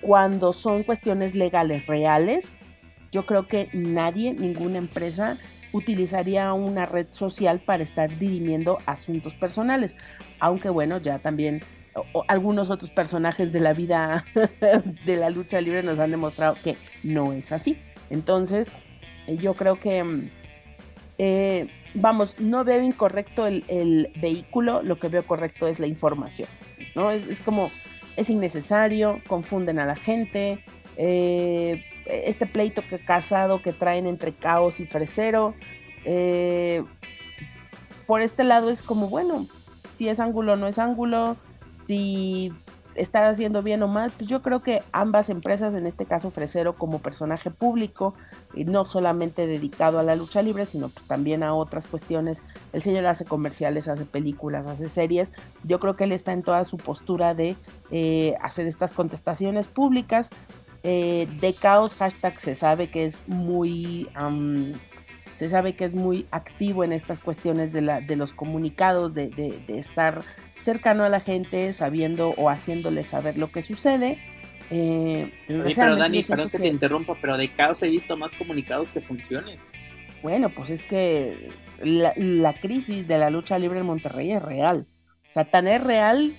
cuando 0.00 0.52
son 0.52 0.82
cuestiones 0.82 1.34
legales 1.34 1.86
reales, 1.86 2.56
yo 3.10 3.26
creo 3.26 3.46
que 3.48 3.68
nadie, 3.72 4.32
ninguna 4.34 4.78
empresa 4.78 5.38
utilizaría 5.74 6.52
una 6.52 6.86
red 6.86 7.08
social 7.10 7.60
para 7.60 7.82
estar 7.82 8.16
dirimiendo 8.16 8.78
asuntos 8.86 9.34
personales, 9.34 9.96
aunque 10.38 10.70
bueno, 10.70 10.98
ya 10.98 11.18
también 11.18 11.62
algunos 12.28 12.70
otros 12.70 12.90
personajes 12.90 13.52
de 13.52 13.60
la 13.60 13.72
vida 13.72 14.24
de 15.04 15.16
la 15.16 15.30
lucha 15.30 15.60
libre 15.60 15.82
nos 15.82 15.98
han 15.98 16.12
demostrado 16.12 16.56
que 16.62 16.76
no 17.02 17.32
es 17.32 17.50
así. 17.50 17.76
Entonces, 18.08 18.70
eh, 19.26 19.36
yo 19.36 19.54
creo 19.54 19.80
que, 19.80 20.02
mm, 20.04 20.30
eh, 21.18 21.68
vamos, 21.94 22.38
no 22.38 22.64
veo 22.64 22.80
incorrecto 22.80 23.46
el, 23.46 24.12
vehículo, 24.20 24.80
lo 24.82 25.00
que 25.00 25.08
veo 25.08 25.26
correcto 25.26 25.66
es 25.66 25.80
la 25.80 25.88
información, 25.88 26.48
¿no? 26.94 27.10
Es, 27.10 27.40
como, 27.40 27.70
es 28.16 28.30
innecesario, 28.30 29.20
confunden 29.26 29.80
a 29.80 29.86
la 29.86 29.96
gente, 29.96 30.60
eh, 30.96 31.82
este 32.06 32.46
pleito 32.46 32.82
que 32.88 32.98
casado 32.98 33.62
que 33.62 33.72
traen 33.72 34.06
entre 34.06 34.32
caos 34.32 34.80
y 34.80 34.86
fresero, 34.86 35.54
por 38.06 38.20
este 38.20 38.44
lado 38.44 38.70
es 38.70 38.82
como, 38.82 39.08
bueno, 39.08 39.46
si 39.94 40.08
es 40.08 40.20
ángulo 40.20 40.56
no 40.56 40.66
es 40.66 40.78
ángulo, 40.78 41.36
si 41.70 42.52
está 42.94 43.28
haciendo 43.28 43.62
bien 43.62 43.82
o 43.82 43.88
mal, 43.88 44.12
pues 44.16 44.28
yo 44.28 44.42
creo 44.42 44.62
que 44.62 44.82
ambas 44.92 45.28
empresas, 45.28 45.74
en 45.74 45.86
este 45.86 46.06
caso 46.06 46.30
Fresero 46.30 46.76
como 46.76 47.00
personaje 47.00 47.50
público, 47.50 48.14
y 48.54 48.64
no 48.64 48.84
solamente 48.84 49.46
dedicado 49.46 49.98
a 49.98 50.02
la 50.02 50.14
lucha 50.14 50.42
libre, 50.42 50.66
sino 50.66 50.88
pues 50.88 51.06
también 51.06 51.42
a 51.42 51.54
otras 51.54 51.86
cuestiones. 51.86 52.42
El 52.72 52.82
señor 52.82 53.06
hace 53.06 53.24
comerciales, 53.24 53.88
hace 53.88 54.04
películas, 54.04 54.66
hace 54.66 54.88
series. 54.88 55.32
Yo 55.64 55.80
creo 55.80 55.96
que 55.96 56.04
él 56.04 56.12
está 56.12 56.32
en 56.32 56.42
toda 56.42 56.64
su 56.64 56.76
postura 56.76 57.34
de 57.34 57.56
eh, 57.90 58.34
hacer 58.40 58.66
estas 58.66 58.92
contestaciones 58.92 59.66
públicas. 59.66 60.30
Eh, 60.86 61.26
de 61.40 61.54
caos, 61.54 61.96
hashtag 61.96 62.38
se 62.38 62.54
sabe 62.54 62.90
que 62.90 63.06
es 63.06 63.26
muy 63.26 64.06
se 65.32 65.48
sabe 65.48 65.74
que 65.74 65.84
es 65.84 65.94
muy 65.94 66.26
activo 66.30 66.84
en 66.84 66.92
estas 66.92 67.20
cuestiones 67.20 67.72
de, 67.72 67.80
la, 67.80 68.02
de 68.02 68.16
los 68.16 68.34
comunicados, 68.34 69.14
de, 69.14 69.28
de, 69.28 69.78
estar 69.78 70.22
cercano 70.54 71.02
a 71.02 71.08
la 71.08 71.20
gente, 71.20 71.72
sabiendo 71.72 72.34
o 72.36 72.50
haciéndole 72.50 73.02
saber 73.02 73.36
lo 73.36 73.50
que 73.50 73.62
sucede. 73.62 74.18
Eh, 74.70 75.32
pero 75.48 75.96
Dani, 75.96 76.22
perdón 76.22 76.50
que, 76.50 76.58
te 76.58 76.68
interrumpa, 76.68 77.16
pero 77.20 77.36
de 77.36 77.48
caos 77.48 77.82
he 77.82 77.88
visto 77.88 78.16
más 78.16 78.36
comunicados 78.36 78.92
que 78.92 79.00
funciones. 79.00 79.72
Bueno, 80.22 80.50
pues 80.50 80.70
es 80.70 80.82
que 80.82 81.48
la, 81.82 82.12
la 82.16 82.52
crisis 82.52 83.08
de 83.08 83.18
la 83.18 83.30
lucha 83.30 83.58
libre 83.58 83.80
en 83.80 83.86
Monterrey 83.86 84.32
es 84.32 84.42
real. 84.42 84.86
O 85.30 85.32
sea, 85.32 85.46
tan 85.46 85.66
es 85.66 85.82
real 85.82 86.36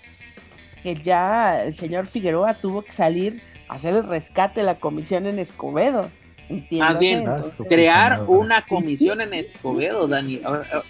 que 0.83 0.95
ya 0.95 1.63
el 1.63 1.73
señor 1.73 2.05
Figueroa 2.05 2.53
tuvo 2.53 2.83
que 2.83 2.91
salir 2.91 3.41
hacer 3.67 3.95
el 3.95 4.07
rescate 4.07 4.61
de 4.61 4.65
la 4.65 4.79
comisión 4.79 5.25
en 5.25 5.39
Escobedo. 5.39 6.09
Más 6.71 6.99
bien, 6.99 7.25
crear 7.67 8.25
una 8.27 8.63
comisión 8.65 9.21
en 9.21 9.33
Escobedo, 9.33 10.07
Dani. 10.07 10.41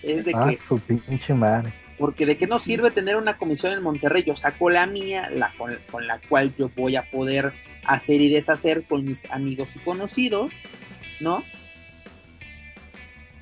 Es 0.04 0.26
de 0.26 0.34
ah, 0.36 0.50
que. 0.50 0.58
su 0.58 0.80
pinche 0.80 1.34
madre. 1.34 1.74
Porque 1.98 2.26
de 2.26 2.36
qué 2.36 2.46
no 2.46 2.60
sirve 2.60 2.92
tener 2.92 3.16
una 3.16 3.38
comisión 3.38 3.72
en 3.72 3.82
Monterrey. 3.82 4.24
Yo 4.24 4.36
saco 4.36 4.70
la 4.70 4.86
mía, 4.86 5.30
la 5.30 5.54
con, 5.58 5.78
con, 5.90 6.08
la 6.08 6.20
cual 6.20 6.54
yo 6.58 6.70
voy 6.76 6.98
a 6.98 7.10
poder 7.10 7.54
hacer 7.86 8.20
y 8.20 8.30
deshacer 8.30 8.84
con 8.84 9.06
mis 9.06 9.30
amigos 9.32 9.76
y 9.78 9.80
conocidos, 9.80 10.52
¿no? 11.22 11.44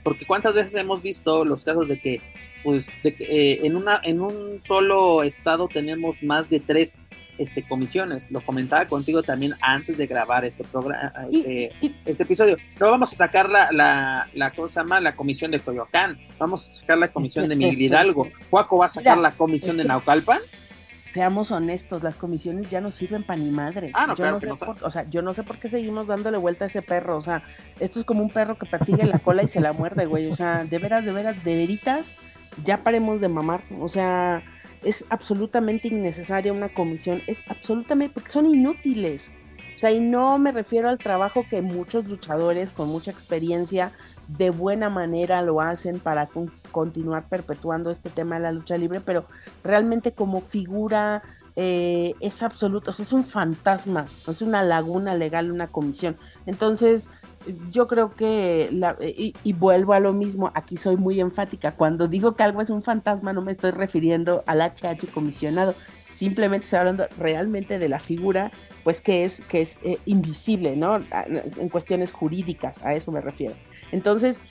Porque 0.03 0.25
cuántas 0.25 0.53
veces 0.53 0.75
hemos 0.75 1.01
visto 1.01 1.45
los 1.45 1.63
casos 1.63 1.87
de 1.87 1.99
que, 1.99 2.21
pues, 2.63 2.91
de 3.03 3.15
que, 3.15 3.23
eh, 3.23 3.59
en 3.63 3.75
una, 3.75 3.99
en 4.03 4.21
un 4.21 4.61
solo 4.61 5.23
estado 5.23 5.67
tenemos 5.67 6.21
más 6.21 6.49
de 6.49 6.59
tres 6.59 7.07
este, 7.37 7.63
comisiones. 7.63 8.31
Lo 8.31 8.41
comentaba 8.41 8.85
contigo 8.87 9.23
también 9.23 9.55
antes 9.61 9.97
de 9.97 10.07
grabar 10.07 10.45
este 10.45 10.63
programa, 10.63 11.11
este, 11.31 11.71
este, 12.05 12.23
episodio. 12.23 12.57
No 12.79 12.91
vamos 12.91 13.13
a 13.13 13.15
sacar 13.15 13.49
la, 13.49 13.71
la, 13.71 14.29
la 14.33 14.51
cosa 14.51 14.83
más, 14.83 15.01
la 15.01 15.15
comisión 15.15 15.51
de 15.51 15.59
Coyoacán, 15.59 16.17
vamos 16.37 16.67
a 16.67 16.81
sacar 16.81 16.97
la 16.97 17.11
comisión 17.11 17.47
de 17.47 17.55
Miguel 17.55 17.81
Hidalgo. 17.81 18.27
Juaco 18.49 18.77
va 18.77 18.87
a 18.87 18.89
sacar 18.89 19.17
la 19.17 19.31
comisión 19.31 19.77
de 19.77 19.85
Naucalpan. 19.85 20.39
Seamos 21.13 21.51
honestos, 21.51 22.01
las 22.01 22.15
comisiones 22.15 22.71
ya 22.71 22.81
no 22.81 22.89
sirven 22.89 23.23
para 23.23 23.39
ni 23.39 23.51
madre. 23.51 23.91
Ah, 23.93 24.07
no, 24.07 24.15
yo 24.15 24.31
no 24.31 24.39
sé 24.39 24.65
o 24.81 24.89
sea, 24.89 25.07
yo 25.11 25.21
no 25.21 25.35
sé 25.35 25.43
por 25.43 25.59
qué 25.59 25.67
seguimos 25.67 26.07
dándole 26.07 26.39
vuelta 26.39 26.65
a 26.65 26.67
ese 26.69 26.81
perro. 26.81 27.17
O 27.17 27.21
sea, 27.21 27.43
esto 27.79 27.99
es 27.99 28.05
como 28.05 28.23
un 28.23 28.31
perro 28.31 28.57
que 28.57 28.65
persigue 28.65 29.05
la 29.05 29.19
cola 29.19 29.43
y 29.43 29.47
se 29.47 29.61
la 29.61 29.73
muerde, 29.73 30.07
güey. 30.07 30.25
O 30.31 30.35
sea, 30.35 30.65
de 30.65 30.79
veras, 30.79 31.05
de 31.05 31.11
veras, 31.11 31.43
de 31.43 31.55
veritas, 31.55 32.13
ya 32.63 32.83
paremos 32.83 33.21
de 33.21 33.27
mamar. 33.27 33.61
O 33.79 33.89
sea, 33.89 34.43
es 34.83 35.05
absolutamente 35.09 35.87
innecesaria 35.87 36.53
una 36.53 36.69
comisión, 36.69 37.21
es 37.27 37.39
absolutamente, 37.47 38.13
porque 38.13 38.29
son 38.29 38.45
inútiles. 38.45 39.31
O 39.75 39.79
sea, 39.79 39.91
y 39.91 39.99
no 39.99 40.37
me 40.37 40.51
refiero 40.51 40.89
al 40.89 40.97
trabajo 40.97 41.45
que 41.49 41.61
muchos 41.61 42.05
luchadores 42.07 42.71
con 42.71 42.89
mucha 42.89 43.11
experiencia 43.11 43.91
de 44.27 44.49
buena 44.49 44.89
manera 44.89 45.41
lo 45.41 45.61
hacen 45.61 45.99
para 45.99 46.29
continuar 46.71 47.27
perpetuando 47.27 47.91
este 47.91 48.09
tema 48.09 48.35
de 48.35 48.41
la 48.41 48.51
lucha 48.51 48.77
libre, 48.77 49.01
pero 49.01 49.25
realmente 49.63 50.13
como 50.13 50.41
figura 50.41 51.23
eh, 51.55 52.15
es 52.19 52.41
absoluto, 52.41 52.91
o 52.91 52.93
sea, 52.93 53.03
es 53.03 53.13
un 53.13 53.25
fantasma, 53.25 54.05
es 54.27 54.41
una 54.41 54.63
laguna 54.63 55.15
legal, 55.15 55.51
una 55.51 55.67
comisión. 55.67 56.17
Entonces, 56.45 57.09
yo 57.71 57.87
creo 57.87 58.15
que, 58.15 58.69
y, 59.43 59.53
vuelvo 59.53 59.93
a 59.93 59.99
lo 59.99 60.13
mismo, 60.13 60.51
aquí 60.53 60.77
soy 60.77 60.97
muy 60.97 61.19
enfática, 61.19 61.73
cuando 61.73 62.07
digo 62.07 62.35
que 62.35 62.43
algo 62.43 62.61
es 62.61 62.69
un 62.69 62.81
fantasma 62.81 63.33
no 63.33 63.41
me 63.41 63.51
estoy 63.51 63.71
refiriendo 63.71 64.43
al 64.47 64.61
HH 64.61 65.11
comisionado, 65.13 65.75
simplemente 66.09 66.65
estoy 66.65 66.79
hablando 66.79 67.07
realmente 67.17 67.79
de 67.79 67.89
la 67.89 67.99
figura, 67.99 68.51
pues 68.83 69.01
que 69.01 69.23
es, 69.23 69.41
que 69.43 69.61
es 69.61 69.79
eh, 69.83 69.97
invisible, 70.05 70.75
¿no? 70.75 70.97
En 70.97 71.69
cuestiones 71.69 72.11
jurídicas, 72.11 72.77
a 72.83 72.93
eso 72.93 73.11
me 73.11 73.21
refiero. 73.21 73.55
Entonces, 73.91 74.41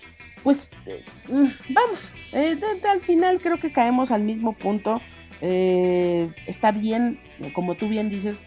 pues, 0.43 0.71
eh, 0.87 1.05
mm, 1.29 1.75
vamos, 1.75 2.11
eh, 2.33 2.59
al 2.89 3.01
final 3.01 3.41
creo 3.41 3.59
que 3.59 3.73
caemos 3.73 4.11
al 4.11 4.23
mismo 4.23 4.55
punto. 4.55 5.01
Eh, 5.45 6.33
está 6.47 6.71
bien, 6.71 7.19
como 7.53 7.75
tú 7.75 7.89
bien 7.89 8.09
dices, 8.09 8.45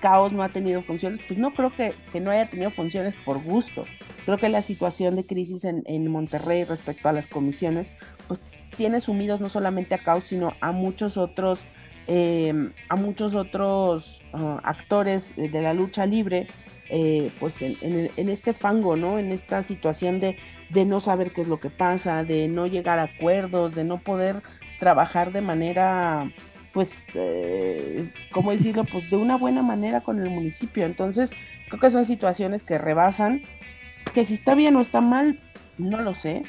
Caos 0.00 0.32
no 0.32 0.42
ha 0.42 0.50
tenido 0.50 0.82
funciones, 0.82 1.18
pues 1.26 1.40
no 1.40 1.54
creo 1.54 1.74
que, 1.74 1.94
no 2.20 2.30
haya 2.30 2.50
tenido 2.50 2.70
funciones 2.70 3.16
por 3.16 3.42
gusto. 3.42 3.86
Creo 4.26 4.36
que 4.36 4.50
la 4.50 4.60
situación 4.60 5.16
de 5.16 5.24
crisis 5.24 5.64
en, 5.64 6.10
Monterrey 6.10 6.64
respecto 6.64 7.08
a 7.08 7.14
las 7.14 7.26
comisiones, 7.26 7.90
pues 8.28 8.42
tiene 8.76 9.00
sumidos 9.00 9.40
no 9.40 9.48
solamente 9.48 9.94
a 9.94 9.98
Caos, 9.98 10.24
sino 10.24 10.52
a 10.60 10.72
muchos 10.72 11.16
otros, 11.16 11.60
em, 12.06 12.74
a 12.90 12.96
muchos 12.96 13.34
otros 13.34 14.22
ah, 14.34 14.60
actores 14.62 15.34
de 15.36 15.62
la 15.62 15.72
lucha 15.72 16.04
libre, 16.04 16.48
eh, 16.90 17.30
pues 17.40 17.62
en, 17.62 18.28
este 18.28 18.52
fango, 18.52 18.94
¿no? 18.94 19.18
En 19.18 19.32
esta 19.32 19.62
situación 19.62 20.20
de, 20.20 20.36
de 20.68 20.84
no 20.84 21.00
saber 21.00 21.32
qué 21.32 21.40
es 21.40 21.48
lo 21.48 21.60
que 21.60 21.70
pasa, 21.70 22.24
de 22.24 22.46
no 22.48 22.66
llegar 22.66 22.98
a 22.98 23.04
acuerdos, 23.04 23.74
de 23.74 23.84
no 23.84 24.02
poder 24.02 24.42
trabajar 24.78 25.32
de 25.32 25.40
manera, 25.40 26.30
pues, 26.72 27.06
eh, 27.14 28.12
¿cómo 28.32 28.52
decirlo? 28.52 28.84
Pues 28.84 29.10
de 29.10 29.16
una 29.16 29.36
buena 29.36 29.62
manera 29.62 30.00
con 30.00 30.20
el 30.20 30.30
municipio. 30.30 30.84
Entonces, 30.84 31.32
creo 31.68 31.80
que 31.80 31.90
son 31.90 32.04
situaciones 32.04 32.64
que 32.64 32.78
rebasan, 32.78 33.42
que 34.14 34.24
si 34.24 34.34
está 34.34 34.54
bien 34.54 34.76
o 34.76 34.80
está 34.80 35.00
mal, 35.00 35.40
no 35.78 36.00
lo 36.00 36.14
sé. 36.14 36.42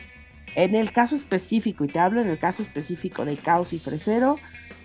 En 0.55 0.75
el 0.75 0.91
caso 0.91 1.15
específico, 1.15 1.85
y 1.85 1.87
te 1.87 1.99
hablo 1.99 2.21
en 2.21 2.29
el 2.29 2.39
caso 2.39 2.63
específico 2.63 3.25
de 3.25 3.35
Caos 3.35 3.73
y 3.73 3.79
Fresero, 3.79 4.37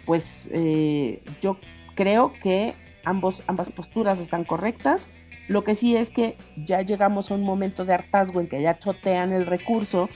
pues 0.04 0.50
eh, 0.52 1.22
yo 1.40 1.58
creo 1.94 2.32
que 2.32 2.74
ambos, 3.04 3.42
ambas 3.46 3.70
posturas 3.70 4.18
están 4.18 4.44
correctas. 4.44 5.08
Lo 5.48 5.64
que 5.64 5.74
sí 5.74 5.96
es 5.96 6.10
que 6.10 6.36
ya 6.56 6.82
llegamos 6.82 7.30
a 7.30 7.34
un 7.34 7.42
momento 7.42 7.84
de 7.84 7.94
hartazgo 7.94 8.40
en 8.40 8.48
que 8.48 8.62
ya 8.62 8.78
chotean 8.78 9.32
el 9.32 9.46
recurso 9.46 10.08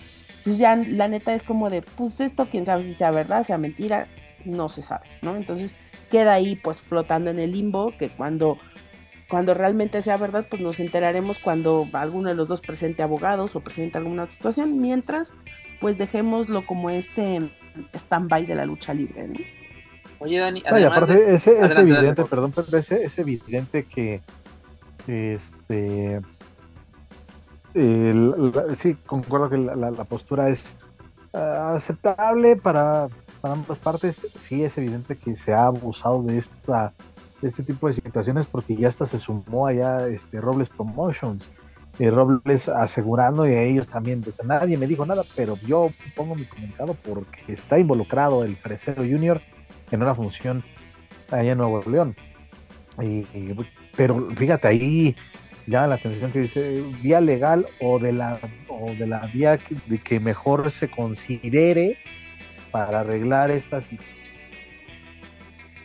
entonces 0.46 0.58
ya 0.60 0.76
la 0.76 1.08
neta 1.08 1.34
es 1.34 1.42
como 1.42 1.70
de, 1.70 1.82
pues 1.82 2.20
esto 2.20 2.46
quién 2.48 2.64
sabe 2.66 2.84
si 2.84 2.94
sea 2.94 3.10
verdad, 3.10 3.42
sea 3.42 3.58
mentira, 3.58 4.06
no 4.44 4.68
se 4.68 4.80
sabe, 4.80 5.06
¿no? 5.20 5.34
Entonces 5.34 5.74
queda 6.08 6.34
ahí 6.34 6.54
pues 6.54 6.80
flotando 6.80 7.30
en 7.30 7.40
el 7.40 7.50
limbo 7.50 7.92
que 7.98 8.10
cuando 8.10 8.58
cuando 9.28 9.54
realmente 9.54 10.02
sea 10.02 10.16
verdad, 10.18 10.46
pues 10.48 10.62
nos 10.62 10.78
enteraremos 10.78 11.40
cuando 11.40 11.88
alguno 11.94 12.28
de 12.28 12.36
los 12.36 12.46
dos 12.46 12.60
presente 12.60 13.02
abogados 13.02 13.56
o 13.56 13.60
presente 13.60 13.98
alguna 13.98 14.28
situación, 14.28 14.80
mientras 14.80 15.34
pues 15.80 15.98
dejémoslo 15.98 16.64
como 16.64 16.90
este 16.90 17.50
stand-by 17.92 18.46
de 18.46 18.54
la 18.54 18.66
lucha 18.66 18.94
libre, 18.94 19.26
¿no? 19.26 19.34
Oye, 20.20 20.38
Dani, 20.38 20.62
aparte, 20.64 21.34
es 21.34 21.48
evidente, 21.48 22.24
perdón, 22.24 22.52
pero 22.54 22.78
es 22.78 23.18
evidente 23.18 23.84
que 23.84 24.22
este 25.08 26.20
sí, 27.76 28.96
concuerdo 29.06 29.50
que 29.50 29.58
la, 29.58 30.04
postura 30.04 30.48
es 30.48 30.76
ah, 31.32 31.74
aceptable 31.74 32.56
para, 32.56 33.08
ambas 33.42 33.78
partes. 33.78 34.26
Sí, 34.38 34.64
es 34.64 34.76
evidente 34.78 35.16
que 35.16 35.34
se 35.34 35.52
ha 35.52 35.66
abusado 35.66 36.22
de 36.22 36.38
esta 36.38 36.92
este 37.42 37.62
tipo 37.62 37.86
de 37.86 37.92
situaciones 37.92 38.46
porque 38.46 38.76
ya 38.76 38.88
hasta 38.88 39.04
se 39.04 39.18
sumó 39.18 39.66
allá 39.66 40.08
este 40.08 40.40
Robles 40.40 40.68
Promotions. 40.70 41.50
y 41.98 42.08
Robles 42.08 42.68
asegurando 42.68 43.46
y 43.46 43.54
a 43.54 43.62
ellos 43.62 43.88
también, 43.88 44.20
pues 44.20 44.42
nadie 44.44 44.76
me 44.76 44.86
dijo 44.86 45.04
nada, 45.04 45.22
pero 45.34 45.56
yo 45.66 45.90
pongo 46.14 46.34
mi 46.34 46.46
comunicado 46.46 46.94
porque 46.94 47.52
está 47.52 47.78
involucrado 47.78 48.44
el 48.44 48.56
Fresero 48.56 49.02
Junior 49.02 49.40
en 49.90 50.02
una 50.02 50.14
función 50.14 50.64
allá 51.30 51.52
en 51.52 51.58
Nuevo 51.58 51.82
León. 51.88 52.16
pero 53.96 54.28
fíjate, 54.36 54.68
ahí 54.68 55.16
llama 55.66 55.88
la 55.88 55.94
atención 55.96 56.30
que 56.32 56.40
dice 56.40 56.82
vía 57.02 57.20
legal 57.20 57.66
o 57.80 57.98
de 57.98 58.12
la 58.12 58.38
o 58.68 58.92
de 58.92 59.06
la 59.06 59.26
vía 59.26 59.58
que, 59.58 59.76
de 59.86 59.98
que 59.98 60.20
mejor 60.20 60.70
se 60.70 60.88
considere 60.88 61.98
para 62.70 63.00
arreglar 63.00 63.50
esta 63.50 63.80
situación. 63.80 64.34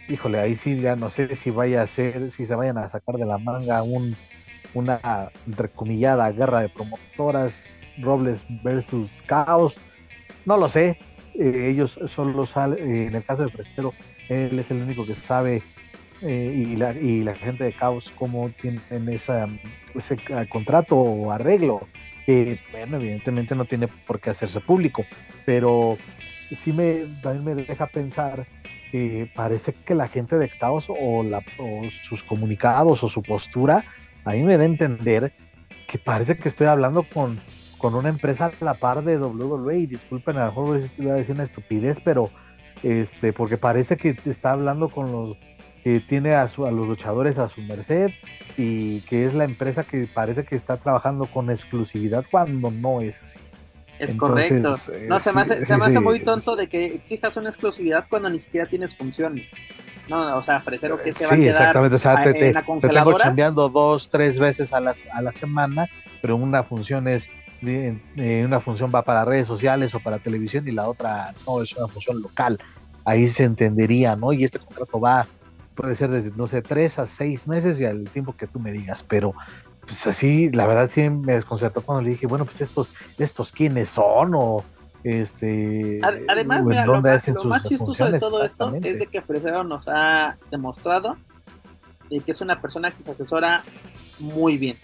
Híjole, 0.07 0.39
ahí 0.39 0.55
sí 0.55 0.79
ya 0.79 0.95
no 0.95 1.09
sé 1.09 1.35
si 1.35 1.51
vaya 1.51 1.83
a 1.83 1.87
ser, 1.87 2.31
si 2.31 2.45
se 2.45 2.55
vayan 2.55 2.77
a 2.77 2.89
sacar 2.89 3.15
de 3.15 3.25
la 3.25 3.37
manga 3.37 3.81
un, 3.81 4.15
una 4.73 5.31
entrecomillada 5.47 6.31
guerra 6.31 6.61
de 6.61 6.69
promotoras, 6.69 7.69
Robles 7.99 8.45
versus 8.63 9.21
Caos, 9.25 9.79
no 10.45 10.57
lo 10.57 10.67
sé. 10.69 10.97
Eh, 11.35 11.69
ellos 11.69 11.99
solo 12.07 12.45
salen, 12.45 12.79
eh, 12.79 13.07
en 13.07 13.15
el 13.15 13.23
caso 13.23 13.43
de 13.43 13.49
Prestero, 13.49 13.93
él 14.27 14.59
es 14.59 14.69
el 14.71 14.81
único 14.81 15.05
que 15.05 15.15
sabe 15.15 15.63
eh, 16.21 16.53
y, 16.55 16.75
la, 16.75 16.93
y 16.93 17.23
la 17.23 17.35
gente 17.35 17.63
de 17.63 17.73
Caos 17.73 18.13
cómo 18.17 18.49
tienen 18.49 19.09
esa, 19.09 19.47
ese 19.95 20.17
contrato 20.49 20.95
o 20.95 21.31
arreglo, 21.31 21.87
que 22.25 22.59
bueno, 22.71 22.97
evidentemente 22.97 23.55
no 23.55 23.65
tiene 23.65 23.87
por 23.87 24.19
qué 24.19 24.29
hacerse 24.29 24.59
público, 24.59 25.03
pero 25.45 25.97
sí 26.51 26.71
me, 26.73 27.05
también 27.21 27.43
me 27.43 27.55
deja 27.55 27.87
pensar 27.87 28.45
que 28.91 29.31
parece 29.33 29.73
que 29.73 29.95
la 29.95 30.07
gente 30.07 30.37
de 30.37 30.49
Caos 30.49 30.87
o, 30.89 31.23
la, 31.23 31.41
sus 32.03 32.23
comunicados 32.23 33.03
o 33.03 33.07
su 33.07 33.23
postura, 33.23 33.83
a 34.25 34.33
mí 34.33 34.43
me 34.43 34.57
da 34.57 34.63
a 34.63 34.67
entender 34.67 35.33
que 35.87 35.97
parece 35.97 36.37
que 36.37 36.49
estoy 36.49 36.67
hablando 36.67 37.03
con, 37.03 37.39
con 37.77 37.95
una 37.95 38.09
empresa 38.09 38.51
a 38.59 38.63
la 38.63 38.75
par 38.75 39.03
de 39.03 39.17
WWE, 39.17 39.79
y 39.79 39.85
disculpen, 39.87 40.37
a 40.37 40.41
lo 40.41 40.45
mejor 40.47 40.65
voy 40.97 41.09
a 41.09 41.13
decir 41.13 41.33
una 41.33 41.43
estupidez, 41.43 41.99
pero 41.99 42.29
este, 42.83 43.31
porque 43.33 43.57
parece 43.57 43.97
que 43.97 44.17
está 44.25 44.51
hablando 44.51 44.89
con 44.89 45.11
los 45.11 45.37
que 45.83 45.99
tiene 45.99 46.35
a, 46.35 46.47
su, 46.47 46.65
a 46.65 46.71
los 46.71 46.87
luchadores 46.87 47.37
a 47.37 47.47
su 47.47 47.61
merced 47.61 48.11
y 48.57 49.01
que 49.01 49.25
es 49.25 49.33
la 49.33 49.45
empresa 49.45 49.83
que 49.83 50.07
parece 50.07 50.43
que 50.43 50.55
está 50.55 50.77
trabajando 50.77 51.25
con 51.25 51.49
exclusividad 51.49 52.25
cuando 52.29 52.69
no 52.71 53.01
es 53.01 53.21
así. 53.21 53.39
Es 53.99 54.15
correcto. 54.15 54.75
No, 55.07 55.19
se 55.19 55.31
me 55.31 55.41
hace, 55.41 55.65
se 55.65 55.77
me 55.77 55.85
hace 55.85 55.99
muy 55.99 56.19
tonto 56.21 56.55
de 56.55 56.67
que 56.67 56.85
exijas 56.85 57.37
una 57.37 57.49
exclusividad 57.49 58.07
cuando 58.09 58.29
ni 58.31 58.39
siquiera 58.39 58.67
tienes 58.67 58.95
funciones. 58.95 59.51
No, 60.09 60.37
o 60.37 60.43
sea, 60.43 60.57
ofrecer 60.57 60.91
o 60.91 60.99
que 60.99 61.13
se 61.13 61.27
va 61.27 61.33
a 61.33 61.37
quedar 61.37 61.61
exactamente. 61.61 61.95
O 61.95 61.99
sea, 61.99 62.23
te, 62.23 62.47
en 62.47 62.53
la 62.55 62.63
congeladora. 62.63 63.29
Te 63.29 63.43
tengo 63.43 63.69
dos, 63.69 64.09
tres 64.09 64.39
veces 64.39 64.73
a, 64.73 64.79
las, 64.79 65.03
a 65.13 65.21
la 65.21 65.31
semana, 65.31 65.87
pero 66.19 66.35
una 66.35 66.63
función 66.63 67.07
es 67.07 67.29
eh, 67.63 68.43
una 68.43 68.59
función 68.59 68.91
va 68.93 69.03
para 69.03 69.23
redes 69.23 69.45
sociales 69.45 69.93
o 69.93 69.99
para 69.99 70.17
televisión 70.17 70.67
y 70.67 70.71
la 70.71 70.89
otra 70.89 71.33
no 71.45 71.61
es 71.61 71.75
una 71.75 71.87
función 71.87 72.21
local. 72.21 72.57
Ahí 73.05 73.27
se 73.27 73.43
entendería, 73.43 74.15
¿no? 74.15 74.33
Y 74.33 74.43
este 74.43 74.57
contrato 74.57 74.99
va 74.99 75.27
puede 75.81 75.95
ser 75.95 76.11
desde, 76.11 76.31
no 76.35 76.47
sé, 76.47 76.61
tres 76.61 76.99
a 76.99 77.05
seis 77.05 77.47
meses 77.47 77.79
y 77.79 77.85
al 77.85 78.03
tiempo 78.05 78.35
que 78.37 78.47
tú 78.47 78.59
me 78.59 78.71
digas, 78.71 79.03
pero 79.03 79.33
pues 79.81 80.05
así, 80.05 80.49
la 80.51 80.67
verdad 80.67 80.89
sí 80.89 81.09
me 81.09 81.33
desconcertó 81.33 81.81
cuando 81.81 82.03
le 82.03 82.11
dije, 82.11 82.27
bueno, 82.27 82.45
pues 82.45 82.61
estos, 82.61 82.91
estos 83.17 83.51
quiénes 83.51 83.89
son 83.89 84.33
o 84.35 84.63
este... 85.03 85.99
Además, 86.03 86.65
mira, 86.65 86.85
lo, 86.85 87.01
más, 87.01 87.27
lo 87.27 87.43
más 87.45 87.63
chistoso 87.63 88.11
de 88.11 88.19
todo 88.19 88.43
esto 88.43 88.75
es 88.83 88.99
de 88.99 89.07
que 89.07 89.21
Fresero 89.21 89.63
nos 89.63 89.87
ha 89.87 90.37
demostrado 90.51 91.17
que 92.19 92.33
es 92.33 92.41
una 92.41 92.59
persona 92.59 92.91
que 92.91 93.01
se 93.01 93.11
asesora 93.11 93.63
muy 94.19 94.57
bien. 94.57 94.77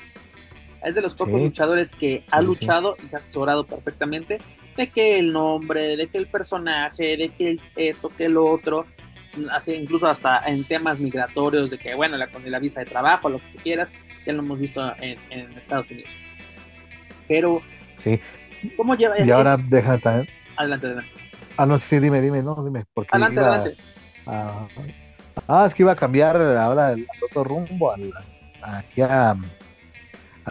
Es 0.84 0.96
de 0.96 1.02
los 1.02 1.16
pocos 1.16 1.42
luchadores 1.42 1.92
que 1.92 2.24
ha 2.32 2.42
luchado 2.42 2.96
y 3.04 3.08
se 3.08 3.18
ha 3.18 3.20
asesorado 3.20 3.66
perfectamente 3.66 4.40
de 4.78 4.90
que 4.90 5.20
el 5.20 5.34
nombre, 5.34 5.98
de 5.98 6.08
que 6.08 6.18
el 6.18 6.30
personaje, 6.30 7.18
de 7.18 7.30
que 7.30 7.60
esto, 7.76 8.10
que 8.10 8.26
el 8.26 8.38
otro, 8.38 8.86
así 9.52 9.74
incluso 9.74 10.08
hasta 10.08 10.40
en 10.48 10.64
temas 10.64 11.00
migratorios, 11.00 11.70
de 11.70 11.78
que, 11.78 11.96
bueno, 11.96 12.18
la, 12.18 12.28
con 12.28 12.50
la 12.50 12.60
visa 12.60 12.80
de 12.82 12.86
trabajo, 12.86 13.30
lo 13.30 13.40
que 13.40 13.48
tú 13.54 13.58
quieras, 13.64 13.94
ya 14.26 14.34
lo 14.34 14.40
hemos 14.40 14.60
visto 14.60 14.82
en, 15.00 15.18
Estados 15.58 15.90
Unidos. 15.92 16.12
Pero, 17.28 17.62
sí. 17.98 18.20
¿cómo 18.76 18.96
lleva 18.96 19.20
Y 19.20 19.30
ahora 19.32 19.58
déjame 19.58 20.00
también. 20.00 20.30
Adelante, 20.56 20.88
adelante. 20.88 21.12
Ah, 21.58 21.66
no, 21.66 21.78
sí, 21.80 22.00
dime, 22.00 22.22
dime, 22.22 22.44
no, 22.44 22.64
dime. 22.64 22.86
Porque 22.94 23.10
adelante, 23.12 23.40
adelante. 23.40 23.78
ah, 25.48 25.66
es 25.66 25.74
que 25.74 25.84
iba 25.84 25.92
a 25.92 25.96
cambiar 25.96 26.36
ahora 26.38 26.94
el, 26.94 27.08
otro 27.30 27.44
rumbo 27.44 27.92
al, 27.92 28.14
aquí 28.62 29.02
a 29.02 29.36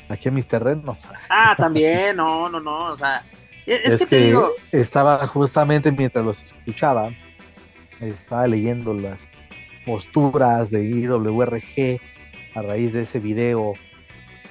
aquí 0.08 0.28
a 0.28 0.32
mis 0.32 0.46
terrenos. 0.46 1.08
Ah, 1.28 1.54
también, 1.58 2.16
no, 2.16 2.48
no, 2.48 2.60
no, 2.60 2.92
o 2.92 2.98
sea, 2.98 3.24
es, 3.66 3.96
que, 3.96 4.06
te 4.06 4.20
digo. 4.20 4.50
Estaba 4.72 5.26
justamente 5.26 5.90
mientras 5.90 6.24
los 6.24 6.42
escuchaba, 6.42 7.10
estaba 8.00 8.46
leyendo 8.46 8.94
las 8.94 9.28
posturas 9.84 10.70
de 10.70 10.84
IWRG 10.84 12.00
a 12.54 12.62
raíz 12.62 12.92
de 12.92 13.02
ese 13.02 13.20
video. 13.20 13.74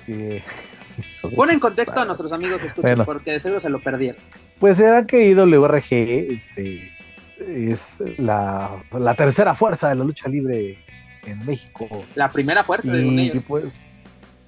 Que... 0.05 0.41
Pon 1.35 1.51
en 1.51 1.59
contexto 1.59 1.99
a 1.99 2.05
nuestros 2.05 2.31
amigos 2.31 2.63
escuchas 2.63 3.01
porque 3.01 3.33
de 3.33 3.39
seguro 3.39 3.59
se 3.59 3.69
lo 3.69 3.79
perdieron. 3.79 4.21
Pues 4.59 4.79
era 4.79 5.05
que 5.05 5.29
IWRG 5.29 5.91
este, 5.91 6.91
es 7.39 7.97
la, 8.17 8.81
tercera 9.17 9.53
fuerza 9.53 9.89
de 9.89 9.95
la 9.95 10.03
lucha 10.05 10.29
libre 10.29 10.77
en 11.25 11.45
México. 11.45 11.87
La 12.15 12.29
primera 12.29 12.63
fuerza 12.63 12.93
de 12.93 13.01
ellos. 13.03 13.43
pues 13.47 13.81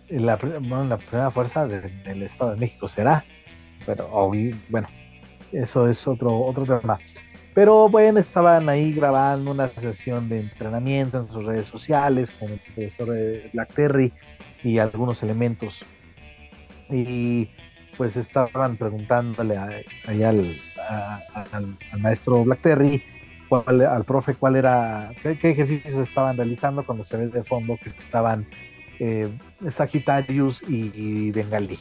la, 0.09 0.37
la 0.37 0.97
primera 0.97 1.31
fuerza 1.31 1.67
del 1.67 2.23
Estado 2.23 2.51
de 2.51 2.57
México 2.57 2.87
será. 2.87 3.25
Pero 3.85 4.31
bueno, 4.69 4.87
eso 5.51 5.87
es 5.87 6.07
otro, 6.07 6.37
otro 6.39 6.79
tema. 6.79 6.99
Pero 7.57 7.89
bueno, 7.89 8.19
estaban 8.19 8.69
ahí 8.69 8.93
grabando 8.93 9.49
una 9.49 9.67
sesión 9.69 10.29
de 10.29 10.41
entrenamiento 10.41 11.17
en 11.17 11.27
sus 11.27 11.43
redes 11.43 11.65
sociales 11.65 12.29
con 12.29 12.51
el 12.51 12.59
profesor 12.59 13.17
eh, 13.17 13.49
Blackberry 13.51 14.13
y 14.63 14.77
algunos 14.77 15.23
elementos. 15.23 15.83
Y 16.87 17.49
pues 17.97 18.15
estaban 18.15 18.77
preguntándole 18.77 19.57
ahí 19.57 20.21
al, 20.21 20.55
al, 21.51 21.75
maestro 21.97 22.43
Blackberry, 22.43 23.01
cuál, 23.49 23.81
al 23.81 24.03
profe, 24.03 24.35
cuál 24.35 24.55
era, 24.55 25.09
qué, 25.23 25.31
ejercicios 25.49 25.95
estaban 25.95 26.37
realizando 26.37 26.85
cuando 26.85 27.03
se 27.03 27.17
ve 27.17 27.25
de 27.25 27.43
fondo 27.43 27.75
que 27.81 27.89
estaban 27.89 28.47
eh, 28.99 29.35
Sagitarius 29.67 30.61
y, 30.69 31.31
Bengalí. 31.31 31.79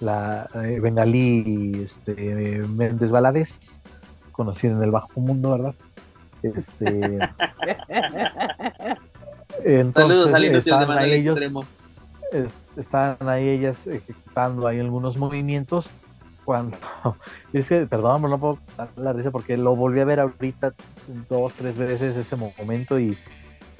La 0.00 0.50
eh, 0.56 0.80
Bengalí 0.80 1.82
este, 1.84 2.64
Méndez 2.66 3.12
Valadez 3.12 3.80
conocida 4.34 4.72
en 4.72 4.82
el 4.82 4.90
bajo 4.90 5.20
mundo, 5.20 5.52
¿verdad? 5.52 5.74
Este. 6.42 7.18
Saludos 9.94 10.34
al 10.34 10.42
de 10.42 10.62
Manuel 10.70 11.12
ellos, 11.12 11.38
Extremo. 11.38 11.64
estaban 12.76 13.28
ahí 13.28 13.48
ellas 13.48 13.86
ejecutando 13.86 14.66
ahí 14.66 14.80
algunos 14.80 15.16
movimientos. 15.16 15.90
Cuando. 16.44 16.76
Es 17.52 17.68
que, 17.68 17.86
perdón, 17.86 18.22
no 18.22 18.38
puedo 18.38 18.58
dar 18.76 18.88
la 18.96 19.12
risa 19.12 19.30
porque 19.30 19.56
lo 19.56 19.76
volví 19.76 20.00
a 20.00 20.04
ver 20.04 20.18
ahorita 20.20 20.74
dos, 21.30 21.54
tres 21.54 21.78
veces 21.78 22.16
ese 22.16 22.36
momento 22.36 22.98
y 22.98 23.16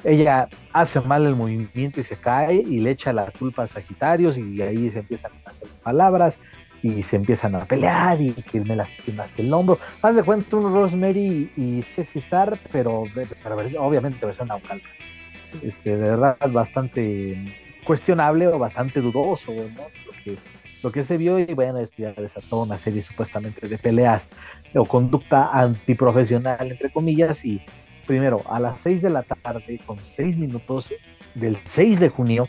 ella 0.04 0.48
hace 0.72 1.00
mal 1.00 1.26
el 1.26 1.34
movimiento 1.34 1.98
y 1.98 2.04
se 2.04 2.16
cae 2.16 2.54
y 2.54 2.80
le 2.80 2.90
echa 2.90 3.12
la 3.12 3.30
culpa 3.32 3.64
a 3.64 3.66
Sagitarios 3.66 4.38
y 4.38 4.62
ahí 4.62 4.90
se 4.90 5.00
empiezan 5.00 5.32
a 5.44 5.50
hacer 5.50 5.66
palabras 5.82 6.38
y 6.84 7.02
se 7.02 7.16
empiezan 7.16 7.54
a 7.54 7.64
pelear 7.64 8.20
y 8.20 8.32
que 8.32 8.60
me 8.60 8.76
lastimaste 8.76 9.40
el 9.40 9.50
hombro. 9.54 9.78
Haz 10.02 10.16
de 10.16 10.22
cuenta 10.22 10.56
un 10.56 10.70
Rosemary 10.70 11.50
y 11.56 11.80
Sexy 11.80 12.18
Star, 12.18 12.58
pero, 12.70 13.04
obviamente 13.78 14.26
versión 14.26 14.48
naucal. 14.48 14.82
Este, 15.62 15.96
de 15.96 16.10
verdad, 16.10 16.36
bastante 16.50 17.56
cuestionable 17.86 18.48
o 18.48 18.58
bastante 18.58 19.00
dudoso, 19.00 19.50
¿no? 19.52 19.86
Lo 20.82 20.92
que 20.92 21.02
se 21.02 21.16
vio 21.16 21.38
y 21.38 21.46
bueno, 21.54 21.78
esto 21.78 22.02
ya 22.02 22.12
desató 22.12 22.60
una 22.60 22.76
serie 22.76 23.00
supuestamente 23.00 23.66
de 23.66 23.78
peleas 23.78 24.28
o 24.74 24.84
conducta 24.84 25.48
antiprofesional, 25.54 26.70
entre 26.70 26.92
comillas, 26.92 27.46
y 27.46 27.62
primero 28.06 28.42
a 28.46 28.60
las 28.60 28.80
6 28.80 29.00
de 29.00 29.08
la 29.08 29.22
tarde, 29.22 29.80
con 29.86 30.04
6 30.04 30.36
minutos 30.36 30.92
del 31.34 31.56
6 31.64 32.00
de 32.00 32.08
junio, 32.10 32.46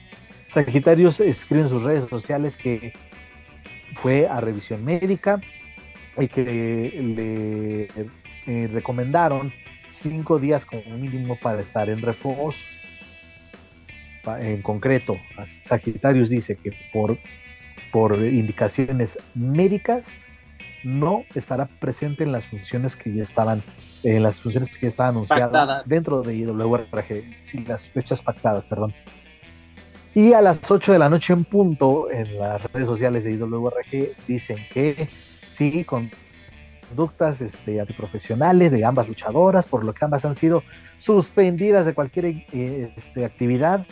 Sagitarios 0.47 1.21
escribe 1.21 1.63
en 1.63 1.69
sus 1.69 1.83
redes 1.83 2.05
sociales 2.05 2.57
que 2.57 2.93
fue 3.95 4.27
a 4.27 4.39
revisión 4.39 4.83
médica 4.83 5.41
y 6.17 6.27
que 6.27 7.01
le 7.01 7.83
eh, 8.47 8.67
recomendaron 8.67 9.51
cinco 9.87 10.39
días 10.39 10.65
como 10.65 10.83
mínimo 10.97 11.37
para 11.37 11.61
estar 11.61 11.89
en 11.89 12.01
reposo. 12.01 12.63
En 14.39 14.61
concreto, 14.63 15.15
Sagitarius 15.61 16.29
dice 16.29 16.55
que 16.55 16.73
por, 16.91 17.17
por 17.91 18.17
indicaciones 18.17 19.19
médicas 19.35 20.17
no 20.83 21.25
estará 21.35 21.65
presente 21.65 22.23
en 22.23 22.31
las 22.31 22.47
funciones 22.47 22.95
que 22.95 23.13
ya 23.13 23.23
estaban, 23.23 23.61
en 24.03 24.23
las 24.23 24.41
funciones 24.41 24.69
que 24.69 24.81
ya 24.83 24.87
estaban 24.87 25.15
anunciadas 25.15 25.87
dentro 25.87 26.21
de 26.21 26.35
IWRG, 26.35 27.23
sí, 27.43 27.59
las 27.67 27.87
fechas 27.89 28.21
pactadas, 28.21 28.65
perdón. 28.67 28.93
Y 30.15 30.31
a 30.31 30.41
las 30.41 30.71
8 30.71 30.93
de 30.93 30.99
la 30.99 31.09
noche 31.09 31.33
en 31.33 31.43
punto, 31.43 32.09
en 32.09 32.39
las 32.39 32.63
redes 32.71 32.87
sociales 32.87 33.25
de 33.25 33.33
IWRG, 33.33 34.15
dicen 34.25 34.57
que 34.73 35.09
sí, 35.49 35.83
con 35.83 36.09
conductas 36.87 37.41
este, 37.41 37.81
antiprofesionales 37.81 38.71
de 38.71 38.85
ambas 38.85 39.09
luchadoras, 39.09 39.65
por 39.65 39.83
lo 39.83 39.93
que 39.93 40.05
ambas 40.05 40.23
han 40.23 40.35
sido 40.35 40.63
suspendidas 40.99 41.85
de 41.85 41.93
cualquier 41.93 42.25
eh, 42.25 42.93
este, 42.95 43.25
actividad 43.25 43.85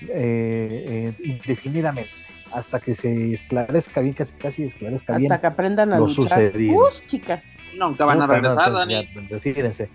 eh, 0.00 1.14
indefinidamente 1.24 2.10
hasta 2.52 2.80
que 2.80 2.94
se 2.94 3.32
esclarezca 3.32 4.02
bien, 4.02 4.14
casi 4.14 4.34
casi 4.34 4.64
esclarezca 4.64 5.16
bien. 5.16 5.32
Hasta 5.32 5.40
que 5.40 5.46
aprendan 5.46 5.92
a 5.94 5.98
lo 5.98 6.06
luchar. 6.06 6.24
sucedido. 6.24 6.86
Uf, 6.86 7.06
chica. 7.06 7.42
Nunca 7.78 8.04
van 8.04 8.20
a 8.20 8.26
regresar, 8.26 8.70
no, 8.70 8.78
Dani. 8.78 8.92
ya, 8.92 9.02
retírense. 9.30 9.88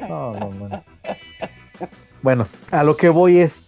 No, 0.00 0.34
no, 0.34 0.50
no. 0.50 0.84
Bueno, 2.22 2.48
a 2.70 2.84
lo 2.84 2.96
que 2.96 3.08
voy 3.08 3.38
es, 3.38 3.64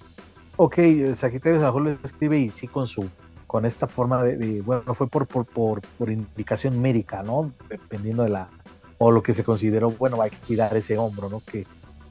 ok, 0.64 0.78
Sagitario 1.14 1.58
a 1.58 1.70
lo 1.70 1.80
mejor 1.80 1.98
escribe 2.04 2.38
y 2.38 2.50
sí 2.50 2.68
con 2.68 2.86
su, 2.86 3.08
con 3.46 3.64
esta 3.64 3.88
forma 3.88 4.22
de, 4.22 4.60
bueno, 4.62 4.94
fue 4.94 5.08
por, 5.08 5.26
por, 5.26 5.44
por, 5.44 5.80
por 5.80 6.08
indicación 6.10 6.80
médica, 6.80 7.22
¿no? 7.22 7.52
Dependiendo 7.68 8.22
de 8.22 8.28
la, 8.28 8.48
o 8.98 9.10
lo 9.10 9.22
que 9.22 9.34
se 9.34 9.42
consideró, 9.42 9.90
bueno, 9.90 10.22
hay 10.22 10.30
que 10.30 10.36
cuidar 10.46 10.76
ese 10.76 10.96
hombro, 10.98 11.28
¿no? 11.28 11.40
Que, 11.40 11.66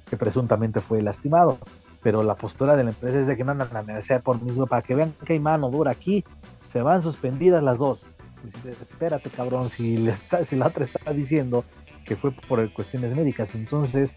que 0.10 0.18
presuntamente 0.18 0.82
fue 0.82 1.02
lastimado. 1.02 1.58
Pero 2.04 2.24
la 2.24 2.36
postura 2.36 2.76
de 2.76 2.84
la 2.84 2.89
empresa 2.89 3.20
es 3.20 3.28
de 3.28 3.38
que 3.38 3.43
no, 3.43 3.54
no, 3.54 3.66
no, 3.72 3.84
no, 3.84 4.02
sea 4.02 4.20
por 4.20 4.41
mismo, 4.41 4.66
para 4.66 4.82
que 4.82 4.95
vean 4.95 5.14
que 5.24 5.34
hay 5.34 5.39
mano 5.39 5.70
dura 5.70 5.91
aquí, 5.91 6.26
se 6.58 6.82
van 6.82 7.02
suspendidas 7.02 7.64
las 7.64 7.78
dos. 7.78 8.10
Dice, 8.43 8.72
Espérate, 8.72 9.30
cabrón, 9.30 9.70
si, 9.70 9.97
le 9.97 10.12
está- 10.12 10.43
si 10.43 10.56
la 10.56 10.68
otra 10.68 10.84
está 10.84 11.14
diciendo 11.14 11.64
que 12.06 12.16
fue 12.16 12.32
por 12.32 12.74
cuestiones 12.74 13.16
médicas, 13.16 13.54
entonces, 13.54 14.16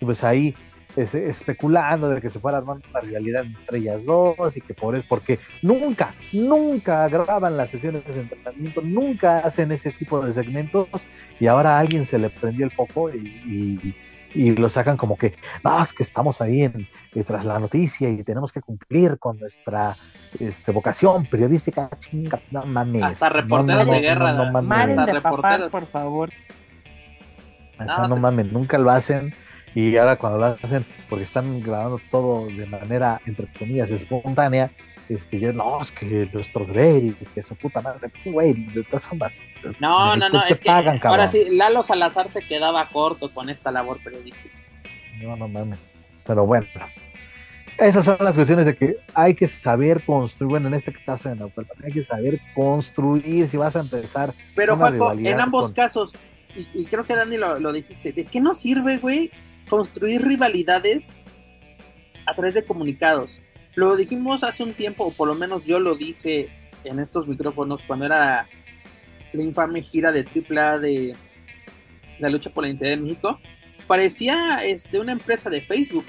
pues 0.00 0.24
ahí 0.24 0.54
es- 0.96 1.14
especulando 1.14 2.08
de 2.08 2.20
que 2.20 2.28
se 2.28 2.40
fuera 2.40 2.58
armando 2.58 2.84
una 2.90 3.00
rivalidad 3.00 3.44
entre 3.44 3.78
ellas 3.78 4.04
dos 4.04 4.56
y 4.56 4.60
que 4.60 4.74
por 4.74 4.94
eso, 4.96 5.04
porque 5.08 5.38
nunca, 5.62 6.12
nunca 6.32 7.08
graban 7.08 7.56
las 7.56 7.70
sesiones 7.70 8.04
de 8.06 8.20
entrenamiento, 8.20 8.80
nunca 8.82 9.38
hacen 9.38 9.72
ese 9.72 9.92
tipo 9.92 10.20
de 10.24 10.32
segmentos 10.32 10.88
y 11.38 11.46
ahora 11.46 11.76
a 11.76 11.80
alguien 11.80 12.04
se 12.04 12.18
le 12.18 12.30
prendió 12.30 12.64
el 12.66 12.72
foco 12.72 13.10
y, 13.10 13.18
y- 13.46 13.96
y 14.32 14.54
lo 14.54 14.68
sacan 14.68 14.96
como 14.96 15.16
que, 15.18 15.34
no, 15.64 15.82
es 15.82 15.92
que 15.92 16.04
estamos 16.04 16.40
ahí 16.40 16.62
en, 16.62 16.86
eh, 17.16 17.24
tras 17.24 17.44
la 17.44 17.58
noticia 17.58 18.08
y 18.08 18.22
tenemos 18.22 18.52
que 18.52 18.60
cumplir 18.60 19.18
con 19.18 19.36
nuestra 19.40 19.96
este, 20.38 20.70
vocación 20.70 21.26
periodística, 21.26 21.90
chinga, 21.98 22.40
no 22.52 22.64
mames. 22.64 23.02
Hasta 23.02 23.28
reporteros 23.28 23.86
no, 23.88 23.92
de 23.92 23.98
no, 23.98 24.02
guerra, 24.06 24.32
no, 24.32 24.52
no 24.52 24.62
mames. 24.62 24.98
Hasta 24.98 25.14
papá, 25.20 25.30
reporteros. 25.30 25.68
por 25.72 25.86
favor. 25.86 26.30
O 27.74 27.76
sea, 27.84 27.86
No, 27.86 28.08
no 28.08 28.14
se- 28.14 28.20
mames, 28.20 28.52
nunca 28.52 28.78
lo 28.78 28.90
hacen. 28.92 29.34
Y 29.74 29.96
ahora 29.96 30.16
cuando 30.16 30.38
lo 30.38 30.46
hacen, 30.62 30.84
porque 31.08 31.24
están 31.24 31.62
grabando 31.62 32.00
todo 32.10 32.46
de 32.46 32.66
manera, 32.66 33.20
entre 33.26 33.46
comillas, 33.52 33.90
espontánea, 33.90 34.70
este, 35.08 35.38
ya, 35.38 35.52
no, 35.52 35.80
es 35.80 35.90
que 35.92 36.28
nuestro 36.32 36.64
deber 36.64 37.02
y 37.04 37.12
que 37.34 37.42
su 37.42 37.54
puta 37.56 37.80
madre, 37.80 38.10
güey, 38.24 38.52
de 38.52 38.82
todas 38.84 39.04
formas. 39.06 39.40
No, 39.80 40.16
no, 40.16 40.28
no, 40.28 40.44
es 40.44 40.60
que 40.60 40.66
pagan, 40.66 40.98
cabrón. 40.98 41.20
ahora 41.20 41.28
sí, 41.28 41.48
Lalo 41.50 41.82
Salazar 41.82 42.28
se 42.28 42.42
quedaba 42.42 42.88
corto 42.92 43.32
con 43.32 43.48
esta 43.48 43.70
labor 43.70 44.02
periodística. 44.02 44.54
No, 45.20 45.36
no 45.36 45.48
mames. 45.48 45.78
Pero 46.24 46.46
bueno, 46.46 46.66
esas 47.78 48.04
son 48.04 48.18
las 48.20 48.34
cuestiones 48.34 48.66
de 48.66 48.76
que 48.76 48.96
hay 49.14 49.34
que 49.34 49.48
saber 49.48 50.04
construir, 50.04 50.50
bueno, 50.50 50.68
en 50.68 50.74
este 50.74 50.92
caso 50.92 51.28
de 51.28 51.36
Naucalpan, 51.36 51.78
hay 51.84 51.92
que 51.92 52.02
saber 52.02 52.40
construir 52.54 53.48
si 53.48 53.56
vas 53.56 53.74
a 53.74 53.80
empezar. 53.80 54.34
Pero, 54.54 54.76
rivalidad 54.76 55.32
en 55.32 55.40
ambos 55.40 55.66
con- 55.66 55.74
casos, 55.74 56.12
y, 56.54 56.68
y 56.74 56.84
creo 56.84 57.04
que 57.04 57.14
Dani 57.14 57.36
lo, 57.36 57.58
lo 57.58 57.72
dijiste, 57.72 58.12
¿de 58.12 58.26
qué 58.26 58.40
nos 58.40 58.58
sirve, 58.58 58.98
güey, 58.98 59.30
construir 59.70 60.22
rivalidades 60.22 61.18
a 62.26 62.34
través 62.34 62.54
de 62.54 62.64
comunicados? 62.64 63.40
Lo 63.76 63.96
dijimos 63.96 64.42
hace 64.42 64.64
un 64.64 64.74
tiempo, 64.74 65.06
o 65.06 65.12
por 65.12 65.28
lo 65.28 65.36
menos 65.36 65.64
yo 65.64 65.78
lo 65.78 65.94
dije 65.94 66.50
en 66.84 66.98
estos 66.98 67.26
micrófonos 67.28 67.82
cuando 67.82 68.06
era 68.06 68.48
la 69.32 69.42
infame 69.42 69.80
gira 69.80 70.12
de 70.12 70.26
AAA 70.26 70.78
de 70.80 71.16
la 72.18 72.28
lucha 72.28 72.50
por 72.50 72.64
la 72.64 72.68
identidad 72.68 72.90
de 72.90 72.96
México. 72.96 73.40
Parecía 73.86 74.64
este, 74.64 74.98
una 74.98 75.12
empresa 75.12 75.50
de 75.50 75.60
Facebook, 75.60 76.04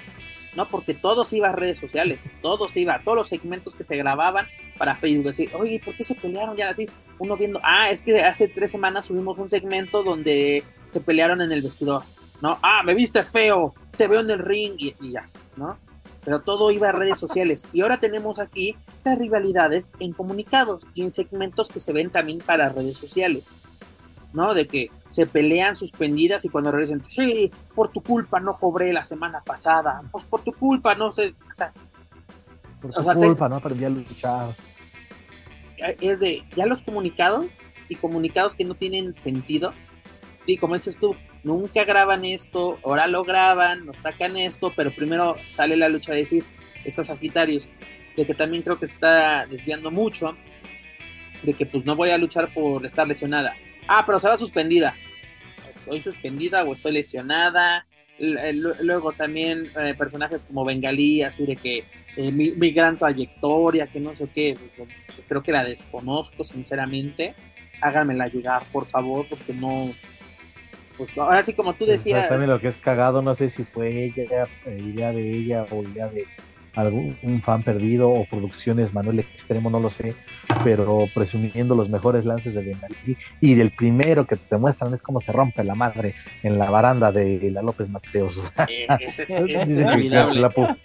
¿no? 0.56 0.68
Porque 0.68 0.94
todo 0.94 1.24
se 1.24 1.38
iba 1.38 1.50
a 1.50 1.56
redes 1.56 1.80
sociales, 1.80 2.30
todo 2.42 2.68
se 2.68 2.82
iba, 2.82 3.02
todos 3.04 3.18
los 3.18 3.30
segmentos 3.30 3.76
que 3.76 3.84
se 3.84 3.96
grababan 3.96 4.48
para 4.78 4.96
Facebook. 4.96 5.30
Así, 5.30 5.50
oye, 5.54 5.80
¿por 5.84 5.96
qué 5.96 6.04
se 6.04 6.16
pelearon 6.16 6.58
ya 6.58 6.70
así? 6.70 6.90
Uno 7.20 7.38
viendo, 7.38 7.60
ah, 7.64 7.90
es 7.92 8.02
que 8.02 8.22
hace 8.22 8.48
tres 8.48 8.72
semanas 8.72 9.06
subimos 9.06 9.38
un 9.38 9.50
segmento 9.50 10.04
donde 10.04 10.64
se 10.86 11.00
pelearon 11.00 11.42
en 11.42 11.52
el 11.52 11.62
vestidor, 11.62 12.04
¿no? 12.42 12.60
Ah, 12.62 12.82
me 12.84 12.94
viste 12.94 13.24
feo, 13.24 13.74
te 13.98 14.08
veo 14.08 14.22
en 14.22 14.30
el 14.32 14.40
ring 14.40 14.74
y, 14.78 14.96
y 15.02 15.12
ya, 15.12 15.30
¿no? 15.56 15.78
Pero 16.24 16.42
todo 16.42 16.70
iba 16.72 16.90
a 16.90 16.92
redes 16.92 17.18
sociales. 17.18 17.66
Y 17.72 17.82
ahora 17.82 17.98
tenemos 18.00 18.38
aquí 18.40 18.76
las 19.04 19.18
rivalidades 19.18 19.92
en 20.00 20.14
comunicados 20.14 20.86
y 20.94 21.04
en 21.04 21.12
segmentos 21.12 21.70
que 21.70 21.80
se 21.80 21.94
ven 21.94 22.10
también 22.12 22.40
para 22.40 22.70
redes 22.70 22.98
sociales. 22.98 23.54
¿no? 24.34 24.54
De 24.54 24.66
que 24.66 24.90
se 25.08 25.26
pelean 25.28 25.76
suspendidas 25.76 26.46
y 26.46 26.50
cuando 26.50 26.72
regresan, 26.72 27.04
sí, 27.04 27.52
por 27.76 27.90
tu 27.92 28.02
culpa 28.02 28.40
no 28.40 28.56
cobré 28.56 28.94
la 28.94 29.04
semana 29.04 29.42
pasada, 29.42 30.04
pues 30.10 30.24
por 30.24 30.42
tu 30.42 30.54
culpa 30.54 30.96
no 30.96 31.12
sé, 31.12 31.36
o 31.50 31.54
sea, 31.54 31.74
Por 32.82 32.92
O 32.92 32.94
tu 32.94 33.04
sea, 33.04 33.14
te- 33.14 33.20
culpa, 33.28 33.50
no 33.50 33.58
aprendí 33.58 33.84
a 33.84 33.90
luchar. 33.90 34.56
es 36.00 36.20
de 36.22 36.44
ya 36.56 36.66
los 36.66 36.82
comunicados 36.82 37.48
y 37.90 37.96
comunicados 37.96 38.56
que 38.56 38.64
no 38.64 38.76
tienen 38.76 39.16
sentido. 39.16 39.74
Y 40.46 40.56
como 40.58 40.76
dices 40.76 40.98
tú, 40.98 41.14
nunca 41.44 41.84
graban 41.86 42.26
esto, 42.26 42.80
ahora 42.86 43.08
lo 43.08 43.24
graban, 43.24 43.86
nos 43.86 44.00
sacan 44.00 44.38
esto, 44.38 44.72
pero 44.76 44.92
primero 44.92 45.36
sale 45.50 45.76
la 45.76 45.90
lucha 45.90 46.12
de 46.14 46.20
decir, 46.20 46.44
estas 46.86 47.08
Sagitarios, 47.08 47.70
de 48.18 48.26
que 48.26 48.34
también 48.34 48.64
creo 48.64 48.78
que 48.80 48.88
se 48.88 48.94
está 48.94 49.46
desviando 49.46 49.92
mucho, 49.92 50.36
de 51.44 51.54
que 51.54 51.66
pues 51.66 51.86
no 51.86 51.96
voy 51.96 52.10
a 52.12 52.18
luchar 52.18 52.54
por 52.54 52.86
estar 52.86 53.08
lesionada. 53.08 53.54
Ah, 53.88 54.04
pero 54.06 54.20
será 54.20 54.38
suspendida. 54.38 54.94
Estoy 55.76 56.02
suspendida 56.02 56.64
o 56.64 56.74
estoy 56.74 56.92
lesionada. 56.92 57.88
Eh, 58.20 58.54
lu- 58.54 58.76
Luego 58.82 59.14
también 59.14 59.72
eh, 59.82 59.96
personajes 59.98 60.44
como 60.46 60.64
Bengalí, 60.64 61.24
así 61.24 61.46
de 61.48 61.56
que 61.56 61.86
eh, 62.18 62.32
mi, 62.32 62.52
mi 62.52 62.70
gran 62.70 62.98
trayectoria, 62.98 63.88
que 63.88 64.00
no 64.00 64.14
sé 64.14 64.28
qué, 64.32 64.56
pues, 64.78 64.90
creo 65.28 65.42
que 65.42 65.52
la 65.52 65.64
desconozco 65.64 66.44
sinceramente. 66.44 67.34
Háganmela 67.82 68.28
llegar, 68.28 68.64
por 68.72 68.86
favor, 68.86 69.26
porque 69.28 69.54
no. 69.54 69.92
Pues 71.02 71.18
ahora 71.18 71.42
sí, 71.42 71.54
como 71.54 71.74
tú 71.74 71.88
decías, 71.88 72.30
También 72.30 72.52
lo 72.52 72.60
que 72.60 72.68
es 72.68 72.78
cagado, 72.78 73.24
no 73.24 73.34
sé 73.34 73.50
si 73.50 73.64
fue 73.64 74.04
ella, 74.06 74.48
eh, 74.68 74.78
idea 74.80 75.12
de 75.12 75.32
ella 75.36 75.66
o 75.72 75.82
idea 75.82 76.08
de 76.10 76.28
algún 76.76 77.18
un 77.24 77.42
fan 77.42 77.64
perdido 77.64 78.10
o 78.10 78.26
producciones 78.26 78.94
Manuel 78.94 79.20
Extremo, 79.20 79.72
no 79.72 79.80
lo 79.80 79.90
sé, 79.90 80.14
pero 80.64 81.06
presumiendo 81.12 81.74
los 81.74 81.90
mejores 81.90 82.24
lances 82.24 82.54
de 82.54 82.62
Bengalí 82.62 83.18
y 83.42 83.56
del 83.56 83.72
primero 83.72 84.28
que 84.28 84.36
te 84.36 84.58
muestran 84.58 84.94
es 84.94 85.02
cómo 85.02 85.20
se 85.20 85.32
rompe 85.32 85.64
la 85.64 85.74
madre 85.74 86.14
en 86.44 86.60
la 86.60 86.70
baranda 86.70 87.12
de 87.12 87.50
la 87.52 87.64
López 87.64 87.90
Mateos. 87.90 88.40
Eh, 88.70 88.86
ese 89.00 89.24
es, 89.24 89.30
ese 89.32 89.82
es 89.82 89.96
que, 89.96 90.10
la, 90.10 90.78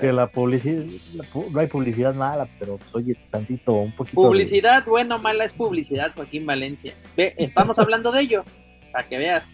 que 0.00 0.12
la 0.12 0.26
publicidad, 0.26 0.84
la 1.14 1.24
no 1.52 1.60
hay 1.60 1.66
publicidad 1.68 2.14
mala, 2.14 2.48
pero 2.58 2.78
pues, 2.78 2.92
oye, 2.96 3.16
tantito, 3.30 3.74
un 3.74 3.92
poquito. 3.92 4.20
de- 4.20 4.26
Publicidad, 4.26 4.84
bueno 4.86 5.16
o 5.16 5.18
mala 5.20 5.44
es 5.44 5.54
publicidad, 5.54 6.12
Joaquín 6.16 6.46
Valencia. 6.46 6.94
Ve, 7.16 7.34
estamos 7.38 7.78
hablando 7.78 8.10
de 8.12 8.20
ello, 8.22 8.44
para 8.92 9.08
que 9.08 9.18
veas. 9.18 9.44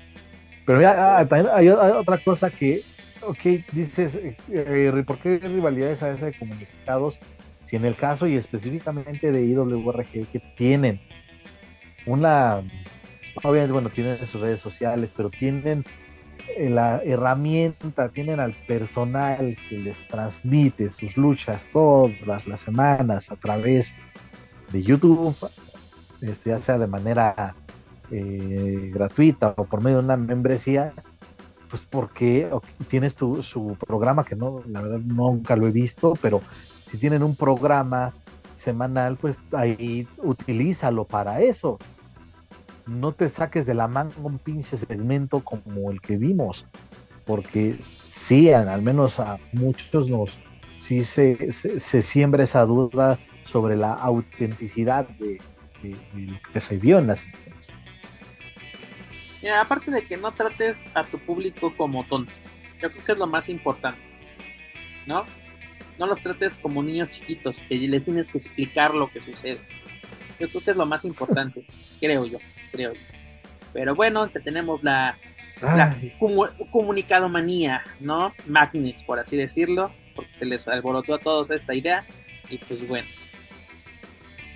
Pero 0.67 0.79
mira, 0.79 1.19
ah, 1.19 1.27
también 1.27 1.51
hay, 1.55 1.69
hay 1.69 1.93
otra 1.93 2.19
cosa 2.19 2.51
que, 2.51 2.83
ok, 3.23 3.39
dices, 3.73 4.15
eh, 4.17 4.37
eh, 4.51 5.05
¿por 5.07 5.19
qué 5.19 5.39
rivalidades 5.39 6.03
a 6.03 6.11
veces 6.11 6.33
de 6.33 6.39
comunicados? 6.39 7.19
Si 7.65 7.77
en 7.77 7.85
el 7.85 7.95
caso 7.95 8.27
y 8.27 8.37
específicamente 8.37 9.33
de 9.33 9.45
IWRG 9.45 10.27
que 10.31 10.43
tienen 10.57 11.01
una, 12.07 12.63
obviamente, 13.43 13.73
bueno, 13.73 13.89
tienen 13.91 14.19
sus 14.27 14.41
redes 14.41 14.61
sociales, 14.61 15.13
pero 15.17 15.31
tienen 15.31 15.85
eh, 16.57 16.71
la 16.71 17.03
herramienta, 17.05 18.09
tienen 18.09 18.41
al 18.41 18.53
personal 18.67 19.57
que 19.69 19.79
les 19.79 20.07
transmite 20.09 20.91
sus 20.91 21.17
luchas 21.17 21.69
todas 21.73 22.47
las 22.47 22.61
semanas 22.61 23.31
a 23.31 23.37
través 23.37 23.95
de 24.71 24.83
YouTube, 24.83 25.37
este, 26.21 26.51
ya 26.51 26.63
sea 26.63 26.79
de 26.79 26.87
manera 26.87 27.55
eh, 28.11 28.91
gratuita 28.93 29.55
o 29.57 29.65
por 29.65 29.83
medio 29.83 29.99
de 29.99 30.05
una 30.05 30.17
membresía, 30.17 30.93
pues 31.69 31.87
porque 31.89 32.51
tienes 32.89 33.15
tu, 33.15 33.43
su 33.43 33.77
programa, 33.87 34.25
que 34.25 34.37
no, 34.37 34.63
la 34.67 34.81
verdad 34.81 35.01
nunca 35.01 35.57
lo 35.57 35.67
he 35.67 35.71
visto, 35.71 36.15
pero 36.21 36.41
si 36.85 36.97
tienen 36.99 37.23
un 37.23 37.37
programa 37.37 38.15
semanal, 38.55 39.17
pues 39.17 39.39
ahí 39.53 40.09
utilízalo 40.19 41.05
para 41.05 41.41
eso. 41.41 41.79
No 42.87 43.13
te 43.13 43.29
saques 43.29 43.67
de 43.67 43.75
la 43.75 43.87
manga 43.87 44.15
un 44.23 44.39
pinche 44.39 44.77
segmento 44.77 45.41
como 45.41 45.91
el 45.91 46.01
que 46.01 46.17
vimos, 46.17 46.67
porque 47.27 47.79
sí, 47.85 48.51
al 48.51 48.83
menos 48.83 49.21
a 49.21 49.39
muchos 49.53 50.09
nos, 50.09 50.39
sí 50.79 51.05
se, 51.05 51.53
se, 51.53 52.03
siembra 52.03 52.45
esa 52.45 52.65
duda 52.65 53.19
sobre 53.43 53.77
la 53.77 53.93
autenticidad 53.93 55.07
de, 55.21 55.41
lo 56.15 56.39
que 56.53 56.61
se 56.61 56.79
vio 56.79 56.99
en 56.99 57.07
las 57.07 57.25
imágenes. 57.25 57.69
Mira, 59.43 59.61
aparte 59.61 59.91
de 59.91 60.03
que 60.07 60.17
no 60.17 60.33
trates 60.33 60.83
a 60.95 61.05
tu 61.05 61.19
público 61.19 61.75
como 61.77 62.05
tonto, 62.05 62.33
yo 62.81 62.91
creo 62.91 63.05
que 63.05 63.13
es 63.13 63.19
lo 63.19 63.27
más 63.27 63.49
importante, 63.49 64.01
¿no? 65.07 65.25
No 65.99 66.07
los 66.07 66.21
trates 66.23 66.59
como 66.59 66.83
niños 66.83 67.11
chiquitos, 67.11 67.63
que 67.69 67.77
les 67.77 68.05
tienes 68.05 68.31
que 68.31 68.39
explicar 68.39 68.95
lo 68.95 69.11
que 69.11 69.21
sucede. 69.21 69.61
Yo 70.39 70.49
creo 70.49 70.63
que 70.63 70.71
es 70.71 70.77
lo 70.77 70.87
más 70.87 71.05
importante, 71.05 71.65
creo 72.01 72.27
yo, 72.27 72.39
creo 72.73 72.95
yo. 72.95 73.01
Pero 73.73 73.95
bueno, 73.95 74.31
que 74.31 74.41
tenemos 74.41 74.83
la 74.83 75.19
la 75.61 75.97
comunicado 76.71 77.29
manía, 77.29 77.83
¿no? 78.01 78.33
Magnus, 78.47 79.03
por 79.03 79.19
así 79.19 79.37
decirlo, 79.37 79.93
porque 80.15 80.33
se 80.35 80.45
les 80.45 80.69
alborotó 80.69 81.15
a 81.15 81.19
todos 81.19 81.51
esta 81.51 81.75
idea. 81.75 82.07
Y 82.49 82.59
pues 82.59 82.87
bueno. 82.87 83.09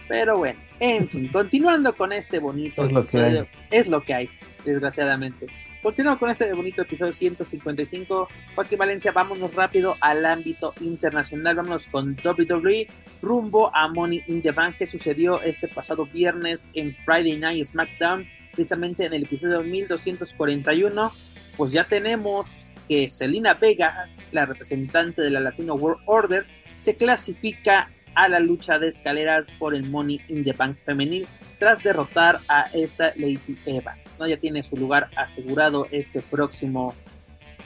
Pero 0.08 0.38
bueno, 0.38 0.60
en 0.78 1.08
fin, 1.08 1.28
continuando 1.28 1.94
con 1.94 2.12
este 2.12 2.38
bonito 2.38 2.84
es 2.84 2.92
lo 2.92 3.00
episodio, 3.00 3.46
es 3.70 3.88
lo 3.88 4.02
que 4.02 4.14
hay, 4.14 4.30
desgraciadamente. 4.64 5.46
Continuando 5.82 6.20
con 6.20 6.30
este 6.30 6.52
bonito 6.52 6.82
episodio 6.82 7.12
155, 7.12 8.28
Joaquín 8.54 8.78
Valencia, 8.78 9.10
vámonos 9.10 9.54
rápido 9.54 9.96
al 10.00 10.24
ámbito 10.24 10.74
internacional, 10.80 11.56
vámonos 11.56 11.88
con 11.88 12.16
WWE 12.24 12.86
rumbo 13.20 13.74
a 13.74 13.88
Money 13.88 14.22
in 14.28 14.42
the 14.42 14.52
Bank 14.52 14.76
que 14.76 14.86
sucedió 14.86 15.42
este 15.42 15.68
pasado 15.68 16.06
viernes 16.06 16.68
en 16.74 16.94
Friday 16.94 17.36
Night 17.36 17.66
SmackDown, 17.66 18.28
precisamente 18.52 19.04
en 19.06 19.14
el 19.14 19.24
episodio 19.24 19.62
1241, 19.62 21.12
pues 21.56 21.72
ya 21.72 21.84
tenemos 21.88 22.66
que 22.88 23.08
Selina 23.08 23.54
Vega, 23.54 24.08
la 24.30 24.46
representante 24.46 25.22
de 25.22 25.30
la 25.30 25.40
Latino 25.40 25.74
World 25.74 26.02
Order, 26.06 26.46
se 26.78 26.96
clasifica 26.96 27.90
a 28.14 28.28
la 28.28 28.40
lucha 28.40 28.78
de 28.78 28.88
escaleras 28.88 29.46
por 29.58 29.74
el 29.74 29.88
Money 29.88 30.20
in 30.28 30.44
the 30.44 30.52
Bank 30.52 30.76
femenil 30.76 31.26
tras 31.58 31.82
derrotar 31.82 32.40
a 32.48 32.68
esta 32.72 33.12
Lacey 33.16 33.58
Evans. 33.66 34.16
¿no? 34.18 34.26
Ya 34.26 34.36
tiene 34.36 34.62
su 34.62 34.76
lugar 34.76 35.10
asegurado 35.16 35.86
este 35.90 36.20
próximo, 36.22 36.94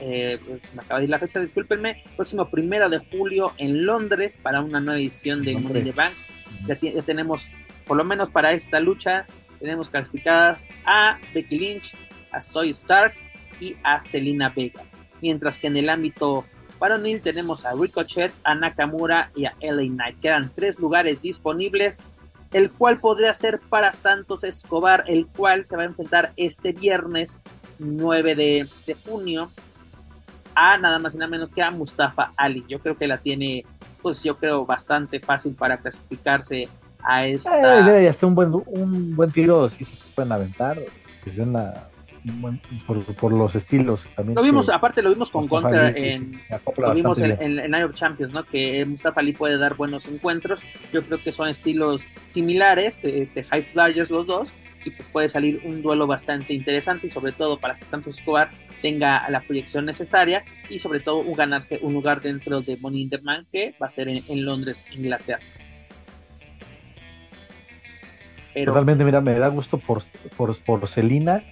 eh, 0.01 0.39
pues, 0.47 0.61
me 0.75 0.83
acaba 0.83 1.01
de 1.01 1.05
ir 1.05 1.11
la 1.11 1.19
fecha, 1.19 1.41
discúlpenme, 1.41 2.03
próximo 2.17 2.51
primero 2.51 2.89
de 2.89 2.99
julio 2.99 3.53
en 3.59 3.87
Londres 3.87 4.39
para 4.41 4.61
una 4.61 4.81
nueva 4.81 4.99
edición 4.99 5.43
de 5.43 5.57
Money 5.57 5.79
in 5.79 5.85
the 5.85 5.93
Bank. 5.93 6.13
Ya, 6.67 6.79
ya 6.79 7.03
tenemos, 7.03 7.51
por 7.87 7.97
lo 7.97 8.05
menos 8.05 8.31
para 8.31 8.53
esta 8.53 8.81
lucha, 8.81 9.27
tenemos 9.59 9.89
clasificadas 9.89 10.65
a 10.85 11.19
Becky 11.35 11.59
Lynch, 11.59 11.97
a 12.31 12.41
Soy 12.41 12.71
Stark 12.71 13.15
y 13.61 13.77
a 13.83 14.01
Selina 14.01 14.51
Vega. 14.51 14.83
Mientras 15.23 15.59
que 15.59 15.67
en 15.69 15.77
el 15.79 15.89
ámbito 15.89 16.45
para 16.79 16.99
Neil 16.99 17.21
tenemos 17.21 17.65
a 17.65 17.73
Ricochet, 17.73 18.33
a 18.45 18.55
Nakamura 18.55 19.31
y 19.35 19.47
a 19.47 19.55
LA 19.61 19.89
Knight. 19.89 20.21
Quedan 20.21 20.51
tres 20.55 20.79
lugares 20.79 21.21
disponibles, 21.23 21.99
el 22.53 22.71
cual 22.71 23.01
podría 23.01 23.33
ser 23.33 23.61
para 23.61 23.93
Santos 23.93 24.45
Escobar, 24.45 25.05
el 25.07 25.27
cual 25.27 25.65
se 25.65 25.77
va 25.77 25.83
a 25.83 25.87
enfrentar 25.87 26.33
este 26.37 26.73
viernes 26.73 27.43
9 27.79 28.35
de, 28.35 28.69
junio 29.07 29.51
a 30.55 30.79
nada 30.79 30.99
más 30.99 31.15
y 31.15 31.19
nada 31.19 31.31
menos 31.31 31.51
que 31.51 31.63
a 31.63 31.71
Mustafa 31.71 32.33
Ali. 32.37 32.65
Yo 32.69 32.81
creo 32.81 32.97
que 32.97 33.07
la 33.07 33.19
tiene, 33.19 33.65
pues 34.03 34.23
yo 34.23 34.39
creo, 34.39 34.65
bastante 34.65 35.21
fácil 35.21 35.55
para 35.55 35.79
clasificarse 35.79 36.69
a 37.03 37.27
esta. 37.27 38.01
Eh, 38.01 38.15
ya 38.21 38.27
un 38.27 38.35
buen, 38.35 38.53
un 38.67 39.15
buen 39.17 39.31
tiro, 39.31 39.69
si 39.69 39.85
se 39.85 39.97
pueden 40.15 40.33
aventar. 40.33 40.79
Es 41.27 41.39
una 41.39 41.89
por, 43.19 43.33
los 43.33 43.55
estilos 43.55 44.09
también. 44.15 44.35
Lo 44.35 44.43
vimos, 44.43 44.69
aparte 44.69 45.03
lo 45.03 45.11
vimos 45.11 45.31
con 45.31 45.47
Contra 45.47 45.91
en, 45.91 46.41
lo 46.77 46.93
vimos 46.93 47.19
en, 47.21 47.59
en, 47.59 47.71
Night 47.71 47.85
of 47.85 47.95
Champions, 47.95 48.33
¿no? 48.33 48.45
Que 48.45 48.85
Mustafa 48.85 49.21
Ali 49.21 49.33
puede 49.33 49.59
dar 49.59 49.77
buenos 49.77 50.07
encuentros. 50.07 50.63
Yo 50.93 51.03
creo 51.03 51.19
que 51.19 51.33
son 51.33 51.49
estilos 51.49 52.07
similares, 52.23 53.05
este 53.05 53.45
High 53.45 53.63
Flyers 53.63 54.11
los 54.11 54.27
dos, 54.27 54.55
y 54.87 54.91
puede 55.13 55.29
salir 55.29 55.61
un 55.65 55.83
duelo 55.83 56.07
bastante 56.07 56.55
interesante 56.55 57.09
y 57.09 57.11
sobre 57.11 57.33
todo 57.33 57.59
para 57.59 57.77
que 57.77 57.85
Santos 57.85 58.19
Escobar 58.19 58.51
tenga 58.83 59.29
la 59.29 59.41
proyección 59.41 59.85
necesaria 59.85 60.45
y 60.71 60.79
sobre 60.79 61.01
todo 61.01 61.25
ganarse 61.35 61.79
un 61.83 61.93
lugar 61.93 62.21
dentro 62.21 62.61
de 62.61 62.77
Money 62.77 63.03
in 63.03 63.11
the 63.11 63.19
Man 63.19 63.47
que 63.51 63.75
va 63.83 63.87
a 63.87 63.91
ser 63.91 64.09
en, 64.09 64.45
Londres, 64.45 64.85
Inglaterra. 64.93 65.41
Totalmente, 68.65 69.05
mira, 69.05 69.21
me 69.21 69.39
da 69.39 69.49
gusto 69.49 69.77
por, 69.79 70.03
por, 70.37 70.57
por 70.59 70.89
Celina 70.89 71.45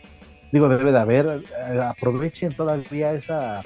digo, 0.55 0.69
debe 0.69 0.93
de 0.93 0.99
haber, 0.99 1.43
eh, 1.69 1.81
aprovechen 1.81 2.55
todavía 2.55 3.13
esa, 3.13 3.63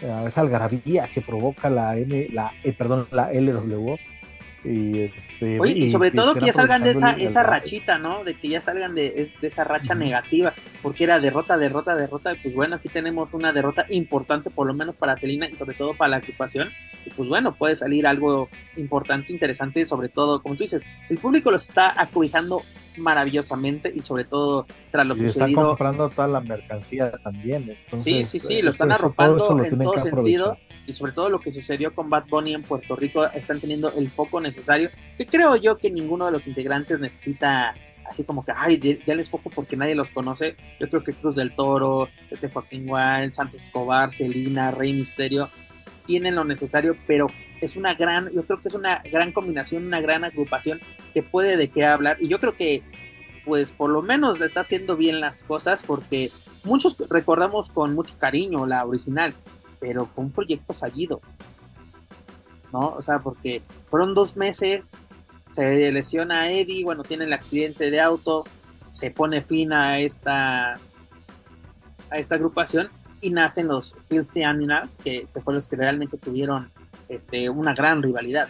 eh, 0.00 0.24
esa 0.26 0.40
algarabía 0.40 1.06
que 1.06 1.22
provoca 1.22 1.70
la 1.70 1.96
N, 1.96 2.28
la, 2.32 2.52
eh, 2.64 2.72
perdón, 2.72 3.06
la 3.12 3.32
LW. 3.32 3.96
Y, 4.64 5.02
este, 5.02 5.60
Oye, 5.60 5.74
y, 5.74 5.88
sobre 5.88 6.10
todo 6.10 6.34
que 6.34 6.46
ya 6.46 6.52
salgan 6.52 6.82
de 6.82 6.90
esa, 6.90 7.12
esa 7.12 7.44
rachita, 7.44 7.98
¿no? 7.98 8.24
De 8.24 8.34
que 8.34 8.48
ya 8.48 8.60
salgan 8.60 8.96
de, 8.96 9.30
de 9.40 9.46
esa 9.46 9.62
racha 9.62 9.94
negativa, 9.94 10.52
porque 10.82 11.04
era 11.04 11.20
derrota, 11.20 11.56
derrota, 11.56 11.94
derrota. 11.94 12.32
Y 12.32 12.38
pues 12.38 12.56
bueno, 12.56 12.74
aquí 12.74 12.88
tenemos 12.88 13.32
una 13.32 13.52
derrota 13.52 13.86
importante, 13.88 14.50
por 14.50 14.66
lo 14.66 14.74
menos 14.74 14.96
para 14.96 15.16
Celina 15.16 15.48
y 15.48 15.54
sobre 15.54 15.76
todo 15.76 15.94
para 15.94 16.08
la 16.08 16.16
equipación. 16.16 16.70
Y 17.04 17.10
pues 17.10 17.28
bueno, 17.28 17.54
puede 17.54 17.76
salir 17.76 18.04
algo 18.08 18.48
importante, 18.76 19.32
interesante, 19.32 19.86
sobre 19.86 20.08
todo, 20.08 20.42
como 20.42 20.56
tú 20.56 20.64
dices, 20.64 20.84
el 21.08 21.18
público 21.18 21.52
los 21.52 21.62
está 21.62 21.94
acobijando 22.00 22.64
maravillosamente 22.96 23.92
y 23.94 24.02
sobre 24.02 24.24
todo 24.24 24.66
tras 24.90 25.06
lo 25.06 25.14
y 25.14 25.20
sucedido. 25.20 25.46
Están 25.46 25.64
comprando 25.64 26.10
toda 26.10 26.28
la 26.28 26.40
mercancía 26.40 27.12
también. 27.22 27.76
sí, 27.94 28.24
sí, 28.24 28.38
sí, 28.38 28.62
lo 28.62 28.70
están 28.70 28.92
arropando 28.92 29.64
en 29.64 29.78
todo 29.78 29.98
sentido 29.98 30.58
y 30.86 30.92
sobre 30.92 31.12
todo 31.12 31.28
lo 31.28 31.40
que 31.40 31.50
sucedió 31.50 31.94
con 31.94 32.10
Bad 32.10 32.26
Bunny 32.28 32.54
en 32.54 32.62
Puerto 32.62 32.96
Rico 32.96 33.26
están 33.26 33.60
teniendo 33.60 33.92
el 33.92 34.08
foco 34.08 34.40
necesario 34.40 34.90
que 35.18 35.26
creo 35.26 35.56
yo 35.56 35.78
que 35.78 35.90
ninguno 35.90 36.26
de 36.26 36.32
los 36.32 36.46
integrantes 36.46 37.00
necesita 37.00 37.74
así 38.08 38.24
como 38.24 38.44
que, 38.44 38.52
ay, 38.54 39.00
ya 39.04 39.14
les 39.14 39.28
foco 39.28 39.50
porque 39.50 39.76
nadie 39.76 39.94
los 39.94 40.10
conoce. 40.10 40.56
Yo 40.78 40.88
creo 40.88 41.02
que 41.02 41.12
Cruz 41.12 41.34
del 41.34 41.54
Toro, 41.54 42.08
este 42.30 42.48
Joaquín 42.48 42.86
Wild, 42.88 43.34
Santos 43.34 43.62
Escobar, 43.62 44.10
Celina, 44.10 44.70
Rey 44.70 44.92
Misterio, 44.92 45.50
tienen 46.04 46.36
lo 46.36 46.44
necesario, 46.44 46.96
pero 47.06 47.26
es 47.60 47.76
una 47.76 47.94
gran, 47.94 48.30
yo 48.32 48.44
creo 48.44 48.60
que 48.60 48.68
es 48.68 48.74
una 48.74 49.02
gran 49.10 49.32
combinación, 49.32 49.86
una 49.86 50.00
gran 50.00 50.24
agrupación 50.24 50.80
que 51.14 51.22
puede 51.22 51.56
de 51.56 51.68
qué 51.68 51.84
hablar. 51.84 52.18
Y 52.20 52.28
yo 52.28 52.40
creo 52.40 52.54
que, 52.54 52.82
pues, 53.44 53.70
por 53.70 53.90
lo 53.90 54.02
menos 54.02 54.40
le 54.40 54.46
está 54.46 54.60
haciendo 54.60 54.96
bien 54.96 55.20
las 55.20 55.42
cosas, 55.42 55.82
porque 55.82 56.30
muchos 56.64 56.96
recordamos 57.08 57.70
con 57.70 57.94
mucho 57.94 58.16
cariño 58.18 58.66
la 58.66 58.84
original, 58.84 59.34
pero 59.80 60.06
fue 60.06 60.24
un 60.24 60.32
proyecto 60.32 60.72
fallido. 60.72 61.20
¿No? 62.72 62.94
O 62.96 63.02
sea, 63.02 63.20
porque 63.20 63.62
fueron 63.86 64.14
dos 64.14 64.36
meses, 64.36 64.96
se 65.46 65.92
lesiona 65.92 66.42
a 66.42 66.50
Eddie, 66.50 66.84
bueno, 66.84 67.04
tiene 67.04 67.24
el 67.24 67.32
accidente 67.32 67.90
de 67.90 68.00
auto, 68.00 68.44
se 68.90 69.10
pone 69.10 69.40
fin 69.40 69.72
a 69.72 69.98
esta 70.00 70.78
a 72.08 72.18
esta 72.18 72.36
agrupación 72.36 72.88
y 73.20 73.30
nacen 73.30 73.68
los 73.68 73.96
Filthy 74.08 74.42
Animals, 74.42 74.94
que, 75.02 75.26
que 75.32 75.40
fueron 75.40 75.56
los 75.56 75.68
que 75.68 75.76
realmente 75.76 76.18
tuvieron 76.18 76.70
este, 77.08 77.48
una 77.50 77.74
gran 77.74 78.02
rivalidad, 78.02 78.48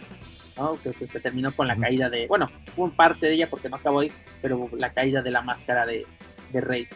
¿no? 0.57 0.79
que, 0.81 0.91
terminó 1.19 1.55
con 1.55 1.67
la 1.67 1.75
caída 1.75 2.09
de, 2.09 2.27
bueno, 2.27 2.49
fue 2.75 2.91
parte 2.91 3.27
de 3.27 3.33
ella 3.33 3.49
porque 3.49 3.69
no 3.69 3.77
acabó 3.77 3.99
ahí, 4.01 4.11
pero 4.41 4.69
la 4.77 4.93
caída 4.93 5.21
de 5.21 5.31
la 5.31 5.41
máscara 5.41 5.85
de, 5.85 6.05
de 6.51 6.61
Rey. 6.61 6.87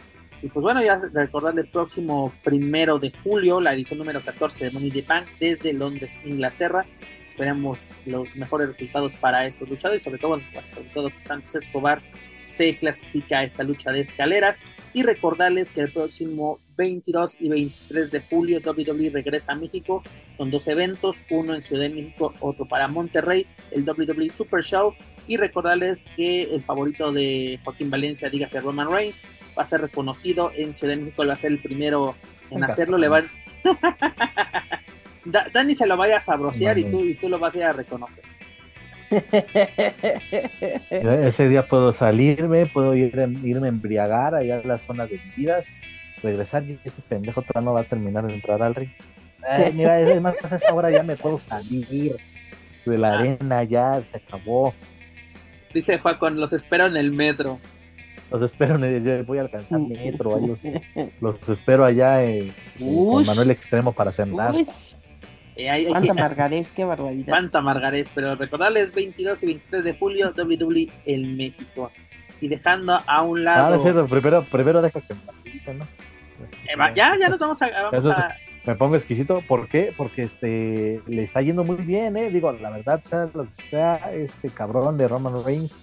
Y 0.42 0.48
pues 0.48 0.62
bueno, 0.62 0.82
ya 0.82 1.00
recordarles 1.12 1.68
próximo 1.68 2.32
primero 2.42 2.98
de 2.98 3.12
julio, 3.22 3.60
la 3.60 3.74
edición 3.74 4.00
número 4.00 4.20
14 4.20 4.64
de 4.64 4.70
Money 4.72 4.90
the 4.90 5.02
Bank 5.02 5.26
desde 5.38 5.72
Londres, 5.72 6.18
Inglaterra. 6.24 6.84
Esperamos 7.28 7.78
los 8.06 8.34
mejores 8.34 8.68
resultados 8.68 9.16
para 9.16 9.46
estos 9.46 9.68
luchadores 9.68 10.02
y 10.02 10.04
sobre 10.04 10.18
todo, 10.18 10.40
sobre 10.74 10.88
todo 10.92 11.08
que 11.10 11.24
Santos 11.24 11.54
Escobar 11.54 12.02
se 12.52 12.76
clasifica 12.76 13.40
a 13.40 13.44
esta 13.44 13.62
lucha 13.62 13.92
de 13.92 14.00
escaleras. 14.00 14.60
Y 14.94 15.02
recordarles 15.04 15.72
que 15.72 15.80
el 15.80 15.90
próximo 15.90 16.60
22 16.76 17.38
y 17.40 17.48
23 17.48 18.10
de 18.10 18.20
julio 18.20 18.60
WWE 18.64 19.10
regresa 19.10 19.52
a 19.52 19.54
México 19.54 20.02
con 20.36 20.50
dos 20.50 20.68
eventos, 20.68 21.22
uno 21.30 21.54
en 21.54 21.62
Ciudad 21.62 21.84
de 21.84 21.88
México, 21.88 22.34
otro 22.40 22.68
para 22.68 22.88
Monterrey, 22.88 23.46
el 23.70 23.88
WWE 23.88 24.28
Super 24.28 24.62
Show. 24.62 24.94
Y 25.26 25.38
recordarles 25.38 26.04
que 26.16 26.42
el 26.42 26.60
favorito 26.60 27.10
de 27.10 27.58
Joaquín 27.64 27.90
Valencia, 27.90 28.28
dígase 28.28 28.60
Roman 28.60 28.90
Reigns, 28.90 29.24
va 29.56 29.62
a 29.62 29.66
ser 29.66 29.80
reconocido 29.80 30.52
en 30.54 30.74
Ciudad 30.74 30.94
de 30.94 31.00
México, 31.00 31.26
va 31.26 31.32
a 31.32 31.36
ser 31.36 31.52
el 31.52 31.62
primero 31.62 32.14
en 32.50 32.64
hacerlo. 32.64 32.98
Le 32.98 33.08
van... 33.08 33.30
Dani 35.24 35.74
se 35.74 35.86
lo 35.86 35.96
vaya 35.96 36.16
a 36.16 36.20
sabrosear 36.20 36.78
y 36.78 36.90
tú, 36.90 37.04
y 37.04 37.14
tú 37.14 37.28
lo 37.28 37.38
vas 37.38 37.54
a 37.54 37.58
ir 37.58 37.64
a 37.64 37.72
reconocer. 37.72 38.24
Ese 40.90 41.48
día 41.48 41.66
puedo 41.66 41.92
salirme, 41.92 42.66
puedo 42.66 42.94
ir, 42.94 43.14
irme 43.44 43.66
a 43.66 43.70
embriagar 43.70 44.34
allá 44.34 44.60
a 44.60 44.66
las 44.66 44.82
zonas 44.82 45.08
de 45.10 45.20
vidas, 45.36 45.68
regresar 46.22 46.64
y 46.64 46.78
este 46.84 47.02
pendejo 47.02 47.42
todavía 47.42 47.66
no 47.66 47.74
va 47.74 47.80
a 47.80 47.84
terminar 47.84 48.26
de 48.26 48.34
entrar 48.34 48.62
al 48.62 48.74
ring. 48.74 48.90
mira, 49.74 50.00
es 50.00 50.20
más, 50.20 50.34
a 50.42 50.56
esa 50.56 50.72
hora 50.72 50.90
ya 50.90 51.02
me 51.02 51.16
puedo 51.16 51.38
salir 51.38 52.16
de 52.86 52.98
la 52.98 53.14
ah. 53.14 53.18
arena, 53.18 53.62
ya 53.64 54.02
se 54.02 54.16
acabó. 54.16 54.74
Dice 55.72 55.98
Juan, 55.98 56.38
los 56.38 56.52
espero 56.52 56.86
en 56.86 56.96
el 56.96 57.12
metro. 57.12 57.58
Los 58.30 58.42
espero 58.42 58.76
en 58.76 58.84
el, 58.84 59.04
yo 59.04 59.24
voy 59.24 59.38
a 59.38 59.42
alcanzar 59.42 59.78
metro, 59.80 60.40
los, 61.20 61.48
espero 61.48 61.84
allá 61.84 62.24
en, 62.24 62.54
con 62.78 63.26
Manuel 63.26 63.50
Extremo 63.50 63.92
para 63.92 64.10
cenar. 64.10 64.54
Eh, 65.56 65.86
Cuánta 65.88 66.14
Margarés, 66.14 66.72
qué 66.72 66.84
barbaridad. 66.84 67.28
Cuánta 67.28 67.60
Margarés, 67.60 68.10
pero 68.14 68.34
recordarles 68.36 68.92
22 68.94 69.42
y 69.42 69.46
23 69.46 69.84
de 69.84 69.94
julio 69.94 70.32
WWE 70.36 70.88
en 71.04 71.36
México. 71.36 71.90
Y 72.40 72.48
dejando 72.48 73.00
a 73.06 73.22
un 73.22 73.46
ah, 73.46 73.70
lado. 73.70 74.06
primero, 74.06 74.44
primero 74.44 74.82
deja 74.82 75.00
que 75.00 75.14
me 75.14 75.74
¿no? 75.74 75.84
Eh, 75.84 76.94
ya, 76.94 77.16
ya 77.18 77.28
nos 77.28 77.38
vamos 77.38 77.62
a. 77.62 77.70
Vamos 77.90 78.06
a... 78.06 78.34
Me 78.64 78.76
pongo 78.76 78.94
exquisito, 78.94 79.42
¿por 79.48 79.68
qué? 79.68 79.92
Porque 79.96 80.22
este 80.22 81.02
le 81.06 81.22
está 81.24 81.42
yendo 81.42 81.64
muy 81.64 81.76
bien, 81.76 82.16
eh. 82.16 82.30
Digo, 82.30 82.52
la 82.52 82.70
verdad, 82.70 83.02
sea 83.02 83.28
lo 83.34 83.44
que 83.44 83.62
sea, 83.70 84.12
este 84.12 84.50
cabrón 84.50 84.96
de 84.98 85.08
Roman 85.08 85.44
Reigns 85.44 85.76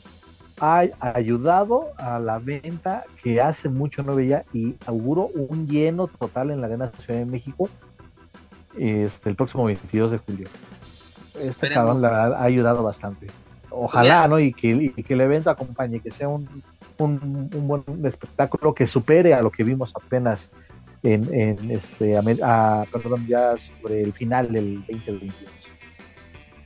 ha 0.62 0.88
ayudado 1.00 1.88
a 1.98 2.20
la 2.20 2.40
venta 2.40 3.04
que 3.24 3.42
hace 3.42 3.70
mucho 3.70 4.04
no 4.04 4.16
veía 4.16 4.46
y 4.54 4.76
auguro 4.86 5.28
un 5.28 5.68
lleno 5.68 6.08
total 6.08 6.52
en 6.52 6.62
la 6.62 6.68
Arena 6.68 6.92
Ciudad 6.98 7.20
de 7.20 7.26
México 7.26 7.70
este, 8.78 9.30
el 9.30 9.36
próximo 9.36 9.66
22 9.66 10.12
de 10.12 10.18
julio. 10.18 10.48
Este 11.40 11.70
cabrón 11.70 12.02
la 12.02 12.26
ha 12.26 12.44
ayudado 12.44 12.84
bastante. 12.84 13.28
Ojalá, 13.70 14.28
¿no? 14.28 14.40
Y 14.40 14.54
que, 14.54 14.94
que, 14.94 15.14
el 15.14 15.22
evento 15.22 15.50
acompañe, 15.50 16.00
que 16.00 16.10
sea 16.10 16.28
un, 16.28 16.64
un, 16.98 17.68
buen 17.68 17.84
espectáculo 18.04 18.74
que 18.74 18.88
supere 18.88 19.34
a 19.34 19.42
lo 19.42 19.52
que 19.52 19.64
vimos 19.64 19.94
apenas 19.96 20.52
en, 21.04 21.34
en 21.34 21.72
este, 21.72 22.18
a, 22.18 22.86
perdón, 22.92 23.26
ya 23.28 23.56
sobre 23.58 24.02
el 24.02 24.14
final 24.14 24.52
del 24.52 24.80
2022. 24.88 25.34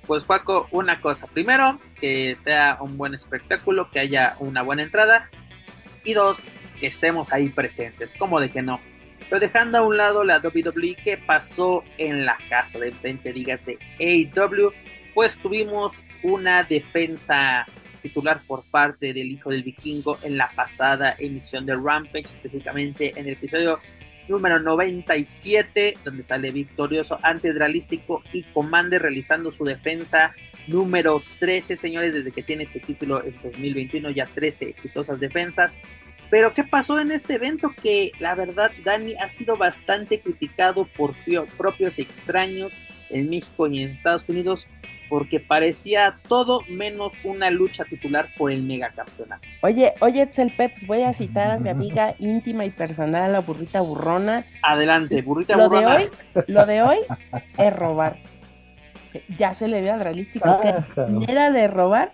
Pues 0.05 0.25
Paco, 0.25 0.67
una 0.71 0.99
cosa. 0.99 1.27
Primero, 1.27 1.80
que 1.99 2.35
sea 2.35 2.77
un 2.81 2.97
buen 2.97 3.13
espectáculo, 3.13 3.89
que 3.89 3.99
haya 3.99 4.35
una 4.39 4.61
buena 4.61 4.84
entrada. 4.84 5.30
Y 6.03 6.13
dos, 6.13 6.38
que 6.80 6.88
estemos 6.88 7.31
ahí 7.31 7.49
presentes. 7.49 8.15
Como 8.15 8.39
de 8.39 8.51
que 8.51 8.61
no. 8.61 8.81
Pero 9.29 9.39
dejando 9.39 9.77
a 9.77 9.81
un 9.81 9.97
lado 9.97 10.23
la 10.23 10.39
WWE, 10.39 10.95
¿qué 11.03 11.17
pasó 11.17 11.83
en 11.97 12.25
la 12.25 12.37
casa 12.49 12.79
de 12.79 12.89
enfrente? 12.89 13.33
Dígase 13.33 13.77
AEW. 13.99 14.71
Pues 15.13 15.37
tuvimos 15.37 16.05
una 16.23 16.63
defensa 16.63 17.65
titular 18.01 18.41
por 18.45 18.63
parte 18.65 19.13
del 19.13 19.31
hijo 19.31 19.49
del 19.49 19.63
vikingo 19.63 20.17
en 20.23 20.37
la 20.37 20.49
pasada 20.55 21.15
emisión 21.17 21.65
de 21.65 21.75
Rampage, 21.75 22.25
específicamente 22.25 23.13
en 23.15 23.27
el 23.27 23.33
episodio 23.33 23.79
número 24.27 24.59
97, 24.59 25.97
donde 26.03 26.23
sale 26.23 26.51
victorioso 26.51 27.19
ante 27.23 27.53
Dralístico 27.53 28.23
y 28.31 28.43
Commander 28.43 29.01
realizando 29.01 29.51
su 29.51 29.65
defensa 29.65 30.33
número 30.67 31.21
13, 31.39 31.75
señores, 31.75 32.13
desde 32.13 32.31
que 32.31 32.43
tiene 32.43 32.63
este 32.63 32.79
título 32.79 33.23
en 33.23 33.35
2021, 33.41 34.11
ya 34.11 34.25
13 34.25 34.69
exitosas 34.69 35.19
defensas. 35.19 35.77
Pero 36.34 36.51
¿qué 36.55 36.64
pasó 36.64 36.99
en 36.99 37.11
este 37.11 37.35
evento? 37.35 37.69
Que 37.84 38.11
la 38.18 38.34
verdad, 38.34 38.72
Dani 38.84 39.14
ha 39.18 39.30
sido 39.30 39.55
bastante 39.55 40.19
criticado 40.19 40.85
por 40.97 41.14
propios 41.60 41.99
extraños 41.99 42.73
en 43.11 43.30
México 43.30 43.68
y 43.68 43.84
en 43.84 43.89
Estados 43.89 44.27
Unidos 44.30 44.68
porque 45.11 45.39
parecía 45.39 46.18
todo 46.27 46.61
menos 46.68 47.14
una 47.23 47.51
lucha 47.51 47.85
titular 47.85 48.30
por 48.35 48.51
el 48.51 48.64
megacampeonato. 48.64 49.47
Oye, 49.61 49.93
oye, 49.99 50.23
Excel 50.23 50.51
Peps, 50.57 50.88
voy 50.88 51.03
a 51.03 51.14
citar 51.14 51.51
a 51.51 51.60
mi 51.60 51.69
amiga 51.69 52.15
íntima 52.18 52.65
y 52.65 52.72
personal, 52.72 53.31
la 53.31 53.41
burrita 53.41 53.81
burrona. 53.81 54.43
Adelante, 54.64 55.22
burrita 55.22 55.55
lo 55.55 55.69
burrona. 55.69 55.99
De 55.99 56.05
hoy, 56.05 56.11
lo 56.47 56.65
de 56.65 56.81
hoy 56.81 56.97
es 57.60 57.76
robar. 57.76 58.18
Ya 59.38 59.53
se 59.53 59.68
le 59.68 59.81
ve 59.81 59.91
al 59.91 59.99
realístico. 59.99 60.60
¿Qué 60.64 60.73
manera 60.95 61.51
de 61.51 61.68
robar? 61.68 62.11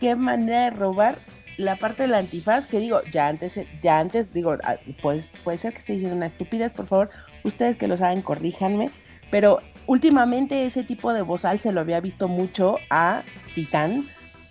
¿Qué 0.00 0.16
manera 0.16 0.64
de 0.64 0.70
robar? 0.70 1.18
La 1.56 1.76
parte 1.76 2.02
del 2.02 2.14
antifaz, 2.14 2.66
que 2.66 2.78
digo, 2.78 3.00
ya 3.12 3.28
antes, 3.28 3.60
ya 3.82 3.98
antes, 3.98 4.32
digo, 4.32 4.56
ah, 4.64 4.76
pues, 5.02 5.30
puede 5.44 5.58
ser 5.58 5.72
que 5.72 5.78
esté 5.78 5.92
diciendo 5.92 6.16
una 6.16 6.26
estupidez, 6.26 6.72
por 6.72 6.86
favor, 6.86 7.10
ustedes 7.44 7.76
que 7.76 7.86
lo 7.86 7.96
saben, 7.96 8.22
corríjanme, 8.22 8.90
pero 9.30 9.60
últimamente 9.86 10.66
ese 10.66 10.82
tipo 10.82 11.12
de 11.12 11.22
bozal 11.22 11.58
se 11.58 11.72
lo 11.72 11.80
había 11.80 12.00
visto 12.00 12.28
mucho 12.28 12.76
a 12.90 13.22
Titán 13.54 14.08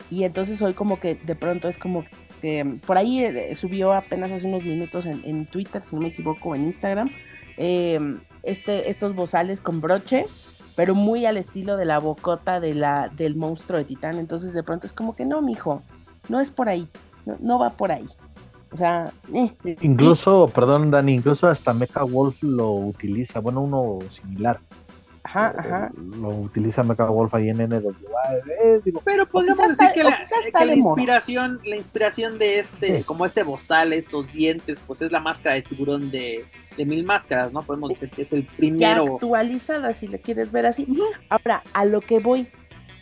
y 0.09 0.23
entonces 0.23 0.61
hoy 0.61 0.73
como 0.73 0.99
que 0.99 1.15
de 1.15 1.35
pronto 1.35 1.67
es 1.67 1.77
como 1.77 2.05
que 2.41 2.80
por 2.85 2.97
ahí 2.97 3.23
eh, 3.23 3.55
subió 3.55 3.93
apenas 3.93 4.31
hace 4.31 4.47
unos 4.47 4.63
minutos 4.63 5.05
en, 5.05 5.45
Twitter, 5.45 5.81
si 5.81 5.95
no 5.95 6.01
me 6.01 6.09
equivoco, 6.09 6.55
en 6.55 6.65
Instagram, 6.65 7.09
em, 7.57 8.19
este, 8.43 8.89
estos 8.89 9.15
bozales 9.15 9.61
con 9.61 9.80
broche, 9.80 10.25
pero 10.75 10.93
muy 10.93 11.25
al 11.25 11.38
estilo 11.38 11.77
de 11.77 11.85
la 11.85 11.99
bocota 11.99 12.59
de 12.59 12.75
la, 12.75 13.09
del 13.09 13.35
monstruo 13.35 13.80
de 13.80 13.85
Titán. 13.85 14.17
Entonces 14.17 14.53
de 14.53 14.61
pronto 14.61 14.85
es 14.85 14.93
como 14.93 15.15
que 15.15 15.25
no, 15.25 15.41
mijo, 15.41 15.81
no 16.29 16.39
es 16.39 16.51
por 16.51 16.69
ahí, 16.69 16.87
no, 17.39 17.59
va 17.59 17.71
por 17.71 17.91
ahí. 17.91 18.07
O 18.71 18.77
sea, 18.77 19.11
eh, 19.33 19.55
incluso, 19.81 20.49
perdón, 20.53 20.89
Dani, 20.89 21.13
incluso 21.13 21.47
hasta 21.47 21.73
Mecha 21.73 22.03
Wolf 22.03 22.41
lo 22.41 22.71
utiliza, 22.71 23.39
bueno, 23.39 23.61
uno 23.61 23.99
similar. 24.09 24.59
Ajá, 25.25 25.53
ajá. 25.57 25.91
Lo 26.19 26.29
utiliza 26.29 26.83
Mecha 26.83 27.05
Wolf 27.05 27.33
ahí 27.33 27.49
en 27.49 27.57
NWA. 27.57 27.93
Eh, 28.63 28.81
pero 29.05 29.25
podríamos 29.25 29.69
decir 29.69 29.87
que, 29.93 30.03
la, 30.03 30.75
inspiración, 30.75 31.61
la 31.63 31.77
inspiración 31.77 32.39
de 32.39 32.59
este, 32.59 33.03
como 33.03 33.25
este 33.25 33.43
bozal, 33.43 33.93
estos 33.93 34.33
dientes, 34.33 34.83
pues 34.85 35.01
es 35.01 35.11
la 35.11 35.21
máscara 35.21 35.55
de 35.55 35.61
tiburón 35.61 36.11
de, 36.11 36.45
mil 36.77 37.05
máscaras, 37.05 37.53
¿no? 37.53 37.61
Podemos 37.61 37.89
decir 37.89 38.09
que 38.09 38.23
es 38.23 38.33
el 38.33 38.45
primero. 38.45 39.05
Ya 39.05 39.13
actualizada, 39.13 39.93
si 39.93 40.07
le 40.07 40.19
quieres 40.19 40.51
ver 40.51 40.65
así. 40.65 40.87
Ahora, 41.29 41.63
a 41.73 41.85
lo 41.85 42.01
que 42.01 42.19
voy, 42.19 42.49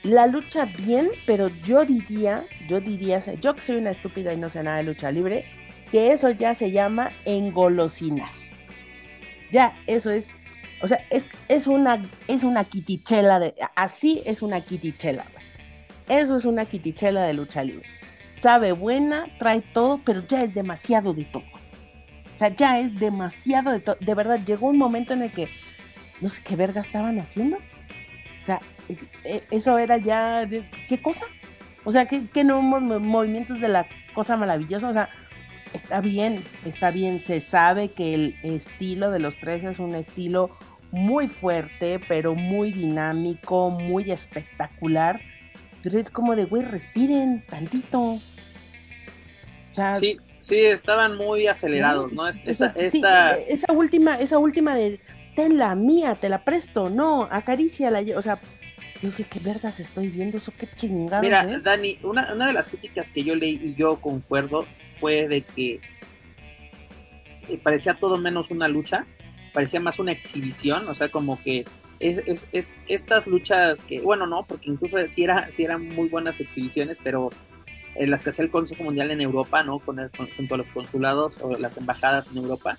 la 0.03 0.27
lucha 0.27 0.65
bien, 0.65 1.09
pero 1.25 1.49
yo 1.63 1.85
diría, 1.85 2.45
yo 2.67 2.79
diría, 2.79 3.19
yo 3.19 3.55
que 3.55 3.61
soy 3.61 3.77
una 3.77 3.91
estúpida 3.91 4.33
y 4.33 4.37
no 4.37 4.49
sé 4.49 4.63
nada 4.63 4.77
de 4.77 4.83
lucha 4.83 5.11
libre, 5.11 5.45
que 5.91 6.11
eso 6.11 6.29
ya 6.29 6.55
se 6.55 6.71
llama 6.71 7.11
engolosinar. 7.25 8.29
Ya, 9.51 9.77
eso 9.85 10.11
es 10.11 10.31
o 10.81 10.87
sea, 10.87 10.99
es, 11.09 11.67
una, 11.67 12.09
es 12.27 12.43
una 12.43 12.63
quitichela 12.63 13.39
de. 13.39 13.53
Así 13.75 14.21
es 14.25 14.41
una 14.41 14.61
quitichela, 14.61 15.25
Eso 16.09 16.35
es 16.35 16.45
una 16.45 16.65
quitichela 16.65 17.23
de 17.23 17.33
lucha 17.33 17.63
libre. 17.63 17.85
Sabe 18.31 18.71
buena, 18.71 19.27
trae 19.37 19.61
todo, 19.61 20.01
pero 20.03 20.25
ya 20.27 20.43
es 20.43 20.53
demasiado 20.53 21.13
de 21.13 21.25
todo. 21.25 21.43
O 22.33 22.37
sea, 22.37 22.49
ya 22.49 22.79
es 22.79 22.99
demasiado 22.99 23.71
de 23.71 23.79
todo. 23.79 23.97
De 23.99 24.15
verdad, 24.15 24.39
llegó 24.43 24.67
un 24.67 24.77
momento 24.77 25.13
en 25.13 25.21
el 25.21 25.31
que 25.31 25.47
no 26.19 26.29
sé 26.29 26.41
qué 26.43 26.55
verga 26.55 26.81
estaban 26.81 27.19
haciendo. 27.19 27.57
O 28.41 28.45
sea, 28.45 28.61
e, 28.89 28.97
e, 29.23 29.43
eso 29.51 29.77
era 29.77 29.97
ya. 29.97 30.47
¿Qué 30.87 31.01
cosa? 31.01 31.25
O 31.83 31.91
sea, 31.91 32.07
¿qué, 32.07 32.23
qué 32.33 32.43
nuevos 32.43 32.81
movimientos 33.01 33.59
de 33.59 33.67
la 33.67 33.87
cosa 34.13 34.37
maravillosa? 34.37 34.89
O 34.89 34.93
sea, 34.93 35.09
está 35.73 36.01
bien, 36.01 36.43
está 36.65 36.91
bien. 36.91 37.21
Se 37.21 37.41
sabe 37.41 37.91
que 37.91 38.13
el 38.13 38.35
estilo 38.43 39.11
de 39.11 39.19
los 39.19 39.37
tres 39.37 39.63
es 39.63 39.79
un 39.79 39.95
estilo 39.95 40.51
muy 40.91 41.27
fuerte, 41.27 41.99
pero 42.07 42.35
muy 42.35 42.71
dinámico, 42.71 43.69
muy 43.69 44.11
espectacular. 44.11 45.21
Pero 45.83 45.97
es 45.97 46.11
como 46.11 46.35
de, 46.35 46.45
güey, 46.45 46.63
respiren 46.63 47.43
tantito. 47.47 48.01
O 48.01 49.73
sea, 49.73 49.93
sí, 49.93 50.19
sí, 50.37 50.59
estaban 50.59 51.15
muy 51.17 51.47
acelerados, 51.47 52.11
¿no? 52.11 52.27
Esta, 52.27 52.73
esa 52.75 53.71
última, 53.71 54.15
esa 54.15 54.37
última 54.37 54.75
de, 54.75 54.99
ten 55.35 55.57
la 55.57 55.75
mía, 55.75 56.15
te 56.15 56.29
la 56.29 56.43
presto, 56.43 56.89
no, 56.89 57.27
acaríciala, 57.29 58.03
o 58.15 58.21
sea, 58.21 58.39
no 59.01 59.11
sé 59.11 59.23
qué 59.23 59.39
vergas 59.39 59.79
estoy 59.79 60.09
viendo, 60.09 60.37
eso 60.37 60.51
qué 60.57 60.69
chingados 60.75 61.23
Mira, 61.23 61.45
Dani, 61.63 61.97
una, 62.03 62.33
una 62.33 62.47
de 62.47 62.53
las 62.53 62.67
críticas 62.67 63.11
que 63.11 63.23
yo 63.23 63.35
leí 63.35 63.59
y 63.63 63.75
yo 63.75 63.99
concuerdo 63.99 64.65
fue 64.83 65.27
de 65.27 65.41
que 65.41 65.79
parecía 67.63 67.95
todo 67.95 68.17
menos 68.17 68.51
una 68.51 68.67
lucha 68.67 69.05
parecía 69.53 69.79
más 69.79 69.99
una 69.99 70.11
exhibición, 70.11 70.87
o 70.87 70.95
sea, 70.95 71.09
como 71.09 71.41
que 71.41 71.65
es, 71.99 72.47
es, 72.51 72.73
estas 72.87 73.27
luchas 73.27 73.83
que, 73.83 73.99
bueno, 73.99 74.25
no, 74.25 74.43
porque 74.43 74.69
incluso 74.69 74.97
sí, 75.09 75.23
era, 75.23 75.49
sí 75.51 75.63
eran 75.63 75.87
muy 75.89 76.09
buenas 76.09 76.39
exhibiciones, 76.39 76.97
pero 77.03 77.29
en 77.95 78.09
las 78.09 78.23
que 78.23 78.31
hacía 78.31 78.45
el 78.45 78.51
Consejo 78.51 78.83
Mundial 78.83 79.11
en 79.11 79.21
Europa, 79.21 79.63
¿no? 79.63 79.79
Con, 79.79 79.97
junto 80.35 80.55
a 80.55 80.57
los 80.57 80.71
consulados 80.71 81.37
o 81.41 81.57
las 81.57 81.77
embajadas 81.77 82.31
en 82.31 82.37
Europa. 82.37 82.77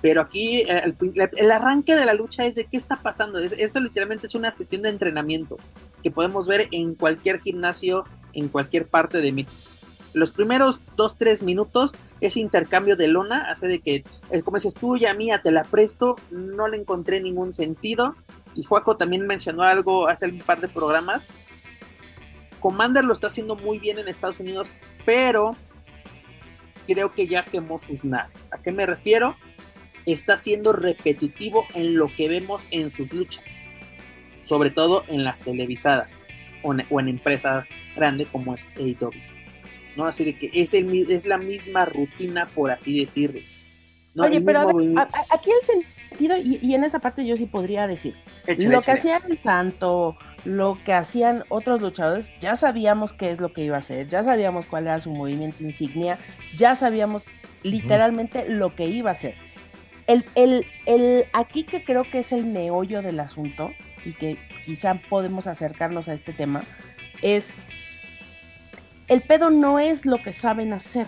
Pero 0.00 0.20
aquí 0.20 0.60
eh, 0.60 0.94
el, 1.36 1.50
arranque 1.50 1.96
de 1.96 2.06
la 2.06 2.14
lucha 2.14 2.44
es 2.44 2.54
de 2.54 2.64
qué 2.64 2.76
está 2.76 3.02
pasando. 3.02 3.38
eso 3.38 3.80
literalmente 3.80 4.26
es 4.26 4.34
una 4.34 4.50
sesión 4.52 4.82
de 4.82 4.90
entrenamiento 4.90 5.56
que 6.02 6.10
podemos 6.10 6.46
ver 6.46 6.68
en 6.70 6.94
cualquier 6.94 7.40
gimnasio, 7.40 8.04
en 8.32 8.48
cualquier 8.48 8.86
parte 8.86 9.20
de 9.20 9.32
México 9.32 9.68
los 10.12 10.32
primeros 10.32 10.82
dos, 10.96 11.16
tres 11.16 11.42
minutos, 11.42 11.92
ese 12.20 12.40
intercambio 12.40 12.96
de 12.96 13.08
lona 13.08 13.50
hace 13.50 13.68
de 13.68 13.78
que, 13.80 14.04
es 14.30 14.42
como 14.42 14.56
dices, 14.56 14.74
tuya, 14.74 15.14
mía, 15.14 15.40
te 15.42 15.52
la 15.52 15.64
presto, 15.64 16.16
no 16.30 16.68
le 16.68 16.76
encontré 16.76 17.20
ningún 17.20 17.52
sentido. 17.52 18.16
Y 18.54 18.64
Juaco 18.64 18.96
también 18.96 19.26
mencionó 19.26 19.62
algo 19.62 20.08
hace 20.08 20.26
un 20.26 20.40
par 20.40 20.60
de 20.60 20.68
programas. 20.68 21.28
Commander 22.60 23.04
lo 23.04 23.12
está 23.12 23.28
haciendo 23.28 23.54
muy 23.54 23.78
bien 23.78 23.98
en 23.98 24.08
Estados 24.08 24.40
Unidos, 24.40 24.68
pero 25.06 25.54
creo 26.86 27.12
que 27.12 27.28
ya 27.28 27.44
quemó 27.44 27.78
sus 27.78 28.04
naves. 28.04 28.48
¿A 28.50 28.58
qué 28.58 28.72
me 28.72 28.86
refiero? 28.86 29.36
Está 30.12 30.36
siendo 30.36 30.72
repetitivo 30.72 31.66
en 31.74 31.96
lo 31.96 32.08
que 32.08 32.28
vemos 32.28 32.66
en 32.70 32.90
sus 32.90 33.12
luchas, 33.12 33.62
sobre 34.40 34.70
todo 34.70 35.04
en 35.08 35.22
las 35.22 35.42
televisadas 35.42 36.26
o 36.62 36.72
en, 36.72 37.08
empresas 37.08 37.66
grandes 37.94 38.26
como 38.28 38.54
es 38.54 38.66
AEW. 38.76 39.10
¿no? 39.96 40.06
Así 40.06 40.24
de 40.24 40.38
que 40.38 40.50
es, 40.54 40.72
el, 40.72 41.10
es 41.10 41.26
la 41.26 41.36
misma 41.36 41.84
rutina, 41.84 42.48
por 42.48 42.70
así 42.70 42.98
decirlo. 42.98 43.40
Oye, 44.16 44.40
pero 44.40 44.68
aquí 45.30 45.50
el 45.50 45.66
sentido, 45.66 46.36
y, 46.36 46.74
en 46.74 46.84
esa 46.84 46.98
parte 46.98 47.26
yo 47.26 47.36
sí 47.36 47.46
podría 47.46 47.86
decir, 47.86 48.16
lo 48.46 48.80
que 48.80 48.90
hacían 48.90 49.22
el 49.28 49.38
Santo, 49.38 50.16
lo 50.44 50.78
que 50.84 50.92
hacían 50.92 51.44
otros 51.48 51.80
luchadores, 51.80 52.32
ya 52.40 52.56
sabíamos 52.56 53.12
qué 53.12 53.30
es 53.30 53.40
lo 53.40 53.52
que 53.52 53.62
iba 53.62 53.76
a 53.76 53.80
hacer, 53.80 54.08
ya 54.08 54.24
sabíamos 54.24 54.66
cuál 54.66 54.84
era 54.84 54.98
su 54.98 55.10
movimiento 55.10 55.62
insignia, 55.62 56.18
ya 56.56 56.74
sabíamos 56.74 57.24
literalmente 57.62 58.48
lo 58.48 58.74
que 58.74 58.86
iba 58.86 59.10
a 59.10 59.12
hacer. 59.12 59.34
El, 60.08 60.24
el, 60.34 60.66
el, 60.86 61.26
aquí 61.32 61.62
que 61.62 61.84
creo 61.84 62.02
que 62.02 62.20
es 62.20 62.32
el 62.32 62.44
meollo 62.44 63.02
del 63.02 63.20
asunto 63.20 63.70
y 64.04 64.14
que 64.14 64.38
quizá 64.64 64.94
podemos 65.08 65.46
acercarnos 65.46 66.08
a 66.08 66.14
este 66.14 66.32
tema, 66.32 66.64
es 67.22 67.54
el 69.08 69.22
pedo 69.22 69.50
no 69.50 69.78
es 69.78 70.04
lo 70.04 70.18
que 70.18 70.32
saben 70.32 70.72
hacer, 70.72 71.06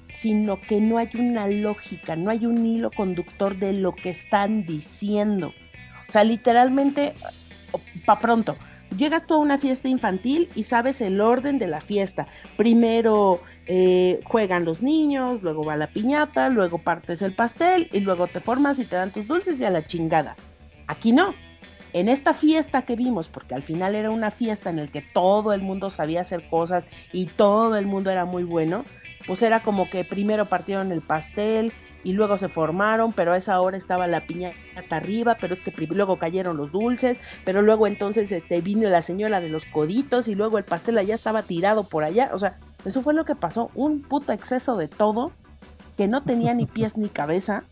sino 0.00 0.60
que 0.60 0.80
no 0.80 0.98
hay 0.98 1.10
una 1.14 1.48
lógica, 1.48 2.14
no 2.14 2.30
hay 2.30 2.46
un 2.46 2.64
hilo 2.64 2.90
conductor 2.90 3.56
de 3.56 3.72
lo 3.72 3.94
que 3.94 4.10
están 4.10 4.64
diciendo. 4.64 5.52
O 6.08 6.12
sea, 6.12 6.22
literalmente, 6.22 7.14
pa' 8.04 8.20
pronto, 8.20 8.56
llegas 8.96 9.26
tú 9.26 9.34
a 9.34 9.38
una 9.38 9.58
fiesta 9.58 9.88
infantil 9.88 10.48
y 10.54 10.62
sabes 10.62 11.00
el 11.00 11.20
orden 11.20 11.58
de 11.58 11.66
la 11.66 11.80
fiesta. 11.80 12.28
Primero 12.56 13.42
eh, 13.66 14.20
juegan 14.24 14.64
los 14.64 14.80
niños, 14.80 15.42
luego 15.42 15.64
va 15.64 15.76
la 15.76 15.88
piñata, 15.88 16.48
luego 16.48 16.78
partes 16.78 17.20
el 17.22 17.34
pastel 17.34 17.88
y 17.92 18.00
luego 18.00 18.28
te 18.28 18.40
formas 18.40 18.78
y 18.78 18.84
te 18.84 18.96
dan 18.96 19.10
tus 19.10 19.26
dulces 19.26 19.60
y 19.60 19.64
a 19.64 19.70
la 19.70 19.86
chingada. 19.86 20.36
Aquí 20.86 21.12
no. 21.12 21.34
En 21.92 22.08
esta 22.08 22.34
fiesta 22.34 22.82
que 22.82 22.94
vimos, 22.94 23.28
porque 23.28 23.54
al 23.54 23.62
final 23.62 23.94
era 23.94 24.10
una 24.10 24.30
fiesta 24.30 24.70
en 24.70 24.76
la 24.76 24.86
que 24.86 25.02
todo 25.02 25.52
el 25.52 25.62
mundo 25.62 25.88
sabía 25.90 26.20
hacer 26.20 26.48
cosas 26.48 26.88
y 27.12 27.26
todo 27.26 27.76
el 27.76 27.86
mundo 27.86 28.10
era 28.10 28.24
muy 28.24 28.44
bueno, 28.44 28.84
pues 29.26 29.42
era 29.42 29.60
como 29.60 29.88
que 29.88 30.04
primero 30.04 30.46
partieron 30.46 30.92
el 30.92 31.00
pastel 31.00 31.72
y 32.06 32.12
luego 32.12 32.38
se 32.38 32.48
formaron, 32.48 33.12
pero 33.12 33.32
a 33.32 33.36
esa 33.36 33.60
hora 33.60 33.76
estaba 33.76 34.06
la 34.06 34.20
piñata 34.20 34.62
arriba, 34.90 35.38
pero 35.40 35.54
es 35.54 35.60
que 35.60 35.72
luego 35.88 36.20
cayeron 36.20 36.56
los 36.56 36.70
dulces, 36.70 37.18
pero 37.44 37.62
luego 37.62 37.88
entonces 37.88 38.30
este 38.30 38.60
vino 38.60 38.88
la 38.88 39.02
señora 39.02 39.40
de 39.40 39.48
los 39.48 39.64
coditos 39.64 40.28
y 40.28 40.36
luego 40.36 40.56
el 40.56 40.62
pastel 40.62 40.98
allá 40.98 41.16
estaba 41.16 41.42
tirado 41.42 41.88
por 41.88 42.04
allá, 42.04 42.30
o 42.32 42.38
sea, 42.38 42.60
eso 42.84 43.02
fue 43.02 43.12
lo 43.12 43.24
que 43.24 43.34
pasó, 43.34 43.72
un 43.74 44.02
puto 44.02 44.32
exceso 44.32 44.76
de 44.76 44.86
todo 44.86 45.32
que 45.96 46.06
no 46.06 46.22
tenía 46.22 46.54
ni 46.54 46.66
pies 46.66 46.96
ni 46.96 47.08
cabeza 47.08 47.64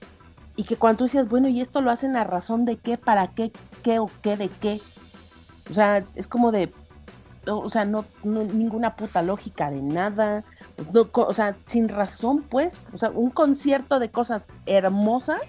y 0.56 0.64
que 0.64 0.74
cuando 0.74 0.98
tú 0.98 1.04
decías, 1.04 1.28
bueno, 1.28 1.46
y 1.46 1.60
esto 1.60 1.80
lo 1.80 1.92
hacen 1.92 2.16
a 2.16 2.24
razón 2.24 2.64
de 2.64 2.76
qué, 2.76 2.98
para 2.98 3.28
qué, 3.28 3.52
qué 3.84 4.00
o 4.00 4.10
qué 4.20 4.36
de 4.36 4.48
qué. 4.48 4.80
O 5.70 5.74
sea, 5.74 6.04
es 6.16 6.26
como 6.26 6.50
de, 6.50 6.72
o 7.46 7.70
sea, 7.70 7.84
no, 7.84 8.04
ninguna 8.24 8.96
puta 8.96 9.22
lógica 9.22 9.70
de 9.70 9.80
nada. 9.80 10.42
O 11.12 11.32
sea, 11.32 11.56
sin 11.66 11.88
razón, 11.88 12.42
pues. 12.42 12.88
O 12.92 12.98
sea, 12.98 13.10
un 13.10 13.30
concierto 13.30 13.98
de 13.98 14.10
cosas 14.10 14.50
hermosas, 14.66 15.42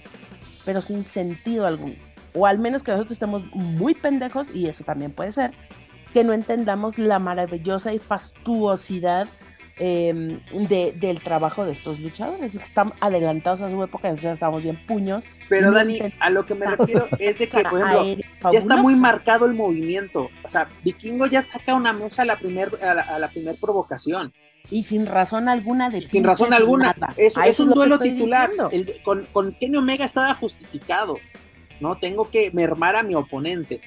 pero 0.66 0.82
sin 0.82 1.04
sentido 1.04 1.66
alguno. 1.68 1.96
O 2.34 2.46
al 2.46 2.60
menos 2.60 2.84
que 2.84 2.92
nosotros 2.92 3.14
estemos 3.14 3.44
muy 3.54 3.94
pendejos, 3.94 4.50
y 4.54 4.68
eso 4.68 4.84
también 4.84 5.12
puede 5.12 5.32
ser, 5.32 5.54
que 6.14 6.24
no 6.24 6.34
entendamos 6.34 6.98
la 6.98 7.20
maravillosa 7.20 7.94
y 7.94 8.00
fastuosidad 8.00 9.28
Em, 9.78 10.40
de, 10.70 10.94
del 10.94 11.20
trabajo 11.20 11.66
de 11.66 11.74
estos 11.74 12.00
luchadores, 12.00 12.56
están 12.56 12.94
adelantados 13.02 13.60
a 13.60 13.70
su 13.70 13.84
época, 13.84 14.10
nosotros 14.10 14.36
estamos 14.36 14.64
bien 14.64 14.80
puños. 14.88 15.26
Pero 15.50 15.70
Dani, 15.74 16.00
a 16.22 16.30
lo 16.30 16.46
que 16.46 16.56
me 16.56 16.66
refiero 16.66 17.06
es 17.20 17.40
de 17.40 17.50
que, 17.50 17.62
por 17.62 17.82
ejemplo, 17.82 18.26
ya 18.54 18.58
está 18.58 18.78
muy 18.78 18.96
marcado 18.96 19.46
el 19.46 19.54
movimiento. 19.54 20.30
O 20.46 20.50
sea, 20.50 20.70
Vikingo 20.86 21.26
ya 21.26 21.42
saca 21.42 21.76
una 21.76 21.92
mesa 21.92 22.22
a 22.22 22.26
la 22.26 22.38
primer, 22.38 22.72
a 22.82 23.20
la, 23.20 23.28
primer 23.28 23.58
provocación. 23.58 24.32
Y 24.72 24.84
sin 24.84 25.06
razón 25.06 25.50
alguna 25.50 25.90
de 25.90 26.08
Sin 26.08 26.24
razón 26.24 26.54
alguna. 26.54 26.96
Es, 27.18 27.36
es 27.38 27.60
un 27.60 27.72
duelo 27.72 28.00
titular. 28.00 28.52
con, 29.04 29.26
con 29.32 29.54
Kenny 29.54 29.78
Omega 29.78 30.06
estaba 30.06 30.34
justificado. 30.34 31.18
No 31.80 31.98
tengo 31.98 32.30
que 32.30 32.52
mermar 32.52 32.96
a 32.96 33.04
mi 33.04 33.16
oponente. 33.16 33.82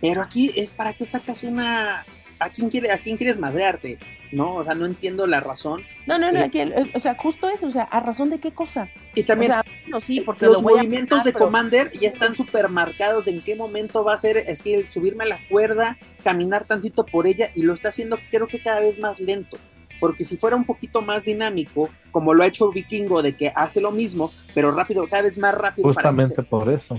Pero 0.00 0.22
aquí 0.22 0.52
es 0.56 0.72
para 0.72 0.92
qué 0.92 1.06
sacas 1.06 1.42
una, 1.42 2.04
¿a 2.38 2.50
quién, 2.50 2.68
quiere, 2.68 2.90
¿a 2.92 2.98
quién 2.98 3.16
quieres 3.16 3.38
madrearte? 3.38 3.98
¿No? 4.32 4.56
O 4.56 4.64
sea, 4.64 4.74
no 4.74 4.86
entiendo 4.86 5.26
la 5.26 5.40
razón. 5.40 5.82
No, 6.06 6.18
no, 6.18 6.30
no, 6.32 6.40
eh, 6.40 6.90
o 6.94 7.00
sea, 7.00 7.14
justo 7.16 7.48
eso, 7.48 7.66
o 7.66 7.70
sea, 7.70 7.84
¿a 7.84 8.00
razón 8.00 8.30
de 8.30 8.38
qué 8.38 8.52
cosa? 8.52 8.88
Y 9.14 9.22
también 9.22 9.52
no, 9.86 10.00
sí, 10.00 10.20
porque 10.20 10.46
los 10.46 10.62
movimientos 10.62 11.24
de 11.24 11.32
Commander 11.32 11.92
ya 11.92 12.08
están 12.08 12.36
súper 12.36 12.68
marcados 12.68 13.26
en 13.28 13.40
qué 13.42 13.56
momento 13.56 14.04
va 14.04 14.14
a 14.14 14.18
ser, 14.18 14.44
decir, 14.44 14.86
subirme 14.90 15.24
a 15.24 15.28
la 15.28 15.38
cuerda, 15.48 15.98
caminar 16.22 16.64
tantito 16.64 17.06
por 17.06 17.26
ella, 17.26 17.50
y 17.54 17.62
lo 17.62 17.72
está 17.72 17.88
haciendo 17.88 18.18
creo 18.30 18.46
que 18.46 18.60
cada 18.60 18.80
vez 18.80 18.98
más 18.98 19.20
lento. 19.20 19.58
Porque 20.00 20.24
si 20.24 20.36
fuera 20.36 20.56
un 20.56 20.64
poquito 20.64 21.02
más 21.02 21.24
dinámico, 21.24 21.90
como 22.10 22.34
lo 22.34 22.42
ha 22.42 22.46
hecho 22.46 22.70
Vikingo, 22.70 23.22
de 23.22 23.36
que 23.36 23.52
hace 23.54 23.80
lo 23.80 23.90
mismo, 23.90 24.30
pero 24.54 24.72
rápido, 24.72 25.06
cada 25.08 25.22
vez 25.22 25.38
más 25.38 25.54
rápido. 25.54 25.88
Justamente 25.88 26.42
por 26.42 26.70
eso. 26.70 26.98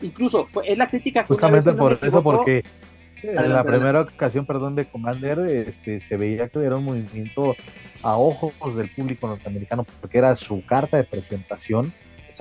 Incluso, 0.00 0.48
es 0.64 0.78
la 0.78 0.88
crítica 0.88 1.22
que 1.22 1.28
Justamente 1.28 1.72
por 1.72 1.98
eso, 2.00 2.22
porque 2.22 2.64
en 3.22 3.52
la 3.52 3.64
primera 3.64 4.02
ocasión, 4.02 4.46
perdón, 4.46 4.74
de 4.76 4.88
Commander, 4.88 5.40
este, 5.40 5.98
se 5.98 6.16
veía 6.16 6.48
que 6.48 6.60
era 6.60 6.76
un 6.76 6.84
movimiento 6.84 7.56
a 8.02 8.16
ojos 8.16 8.76
del 8.76 8.90
público 8.90 9.26
norteamericano, 9.26 9.84
porque 10.00 10.18
era 10.18 10.34
su 10.36 10.64
carta 10.64 10.96
de 10.96 11.04
presentación. 11.04 11.92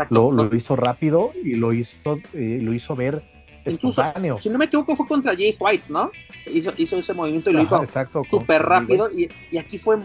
Lo, 0.10 0.32
lo, 0.32 0.54
hizo 0.56 0.76
rápido 0.76 1.32
y 1.34 1.56
lo 1.56 1.74
hizo, 1.74 2.20
eh, 2.34 2.60
lo 2.62 2.74
hizo 2.74 2.96
ver 2.96 3.24
espontáneo. 3.68 4.40
Si 4.40 4.50
no 4.50 4.58
me 4.58 4.66
equivoco, 4.66 4.96
fue 4.96 5.08
contra 5.08 5.34
Jay 5.34 5.56
White, 5.60 5.86
¿no? 5.90 6.12
Hizo, 6.46 6.74
hizo 6.78 6.98
ese 6.98 7.14
movimiento 7.14 7.50
y 7.50 7.54
lo 7.54 7.64
hizo 7.64 7.84
súper 8.30 8.64
rápido. 8.64 9.10
Y, 9.12 9.30
y, 9.52 9.58
aquí 9.58 9.78
fue, 9.78 10.00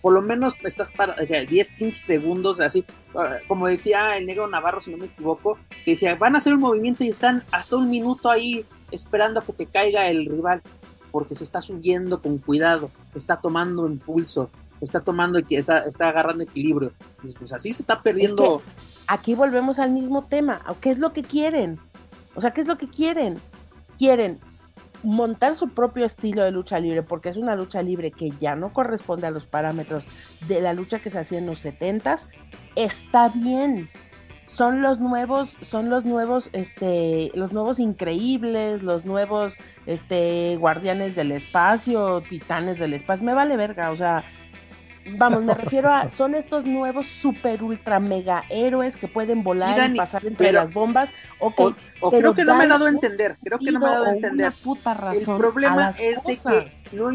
por 0.00 0.12
lo 0.12 0.20
menos, 0.20 0.54
estás 0.64 0.90
para 0.92 1.14
10, 1.14 1.70
15 1.70 2.00
segundos, 2.00 2.60
así, 2.60 2.84
ah, 3.14 3.36
como 3.46 3.66
decía 3.68 4.16
el 4.16 4.26
negro 4.26 4.48
Navarro, 4.48 4.80
si 4.80 4.90
no 4.90 4.98
me 4.98 5.06
equivoco, 5.06 5.58
que 5.84 5.92
decía, 5.92 6.16
van 6.16 6.34
a 6.34 6.38
hacer 6.38 6.52
un 6.54 6.60
movimiento 6.60 7.04
y 7.04 7.08
están 7.08 7.44
hasta 7.52 7.76
un 7.76 7.88
minuto 7.88 8.30
ahí 8.30 8.66
esperando 8.90 9.40
a 9.40 9.44
que 9.44 9.52
te 9.52 9.66
caiga 9.66 10.08
el 10.08 10.26
rival, 10.26 10.62
porque 11.12 11.34
se 11.34 11.44
está 11.44 11.60
subiendo 11.60 12.20
con 12.20 12.38
cuidado, 12.38 12.90
está 13.14 13.40
tomando 13.40 13.86
impulso, 13.86 14.50
está 14.80 15.00
tomando, 15.00 15.38
está, 15.38 15.84
está 15.84 16.08
agarrando 16.08 16.42
equilibrio. 16.42 16.92
Pues 17.38 17.52
así 17.52 17.72
se 17.72 17.82
está 17.82 18.02
perdiendo. 18.02 18.62
aquí 19.06 19.34
volvemos 19.34 19.78
al 19.78 19.92
mismo 19.92 20.26
tema. 20.26 20.62
¿Qué 20.80 20.90
es 20.90 20.98
lo 20.98 21.12
que 21.12 21.22
quieren? 21.22 21.78
O 22.34 22.40
sea, 22.40 22.52
¿qué 22.52 22.62
es 22.62 22.66
lo 22.66 22.78
que 22.78 22.88
quieren? 22.88 23.38
Quieren 23.98 24.40
montar 25.02 25.54
su 25.54 25.68
propio 25.68 26.04
estilo 26.04 26.42
de 26.42 26.50
lucha 26.50 26.78
libre, 26.78 27.02
porque 27.02 27.28
es 27.28 27.36
una 27.36 27.56
lucha 27.56 27.82
libre 27.82 28.10
que 28.10 28.30
ya 28.30 28.54
no 28.54 28.72
corresponde 28.72 29.26
a 29.26 29.30
los 29.30 29.46
parámetros 29.46 30.04
de 30.46 30.60
la 30.60 30.72
lucha 30.74 31.00
que 31.00 31.10
se 31.10 31.18
hacía 31.18 31.38
en 31.38 31.46
los 31.46 31.58
setentas, 31.58 32.28
está 32.76 33.28
bien. 33.28 33.88
Son 34.44 34.82
los 34.82 35.00
nuevos, 35.00 35.56
son 35.62 35.88
los 35.88 36.04
nuevos, 36.04 36.50
este, 36.52 37.30
los 37.34 37.52
nuevos 37.52 37.78
increíbles, 37.78 38.82
los 38.82 39.04
nuevos, 39.04 39.54
este, 39.86 40.56
guardianes 40.56 41.14
del 41.14 41.32
espacio, 41.32 42.20
titanes 42.28 42.78
del 42.78 42.92
espacio, 42.92 43.24
me 43.24 43.34
vale 43.34 43.56
verga, 43.56 43.90
o 43.90 43.96
sea, 43.96 44.24
vamos, 45.06 45.42
me 45.42 45.54
refiero 45.62 45.92
a, 45.92 46.10
son 46.10 46.34
estos 46.34 46.64
nuevos 46.64 47.06
super 47.06 47.62
ultra 47.62 48.00
mega 48.00 48.44
héroes 48.48 48.96
que 48.96 49.08
pueden 49.08 49.42
volar 49.42 49.90
y 49.90 49.96
pasar 49.96 50.26
entre 50.26 50.52
las 50.52 50.72
bombas, 50.72 51.12
o, 51.38 51.52
creo 51.54 52.34
que 52.34 52.44
no 52.44 52.56
me 52.56 52.64
he 52.64 52.68
dado 52.68 52.86
a 52.86 52.90
entender, 52.90 53.36
creo 53.42 53.58
que 53.58 53.72
no 53.72 53.80
me 53.80 53.86
he 53.86 53.90
dado 53.90 54.04
a 54.06 54.10
entender. 54.12 54.52
el 55.12 55.36
problema 55.36 55.90
es 55.98 56.22
de 56.24 56.36
que 56.36 56.66
no, 56.96 57.10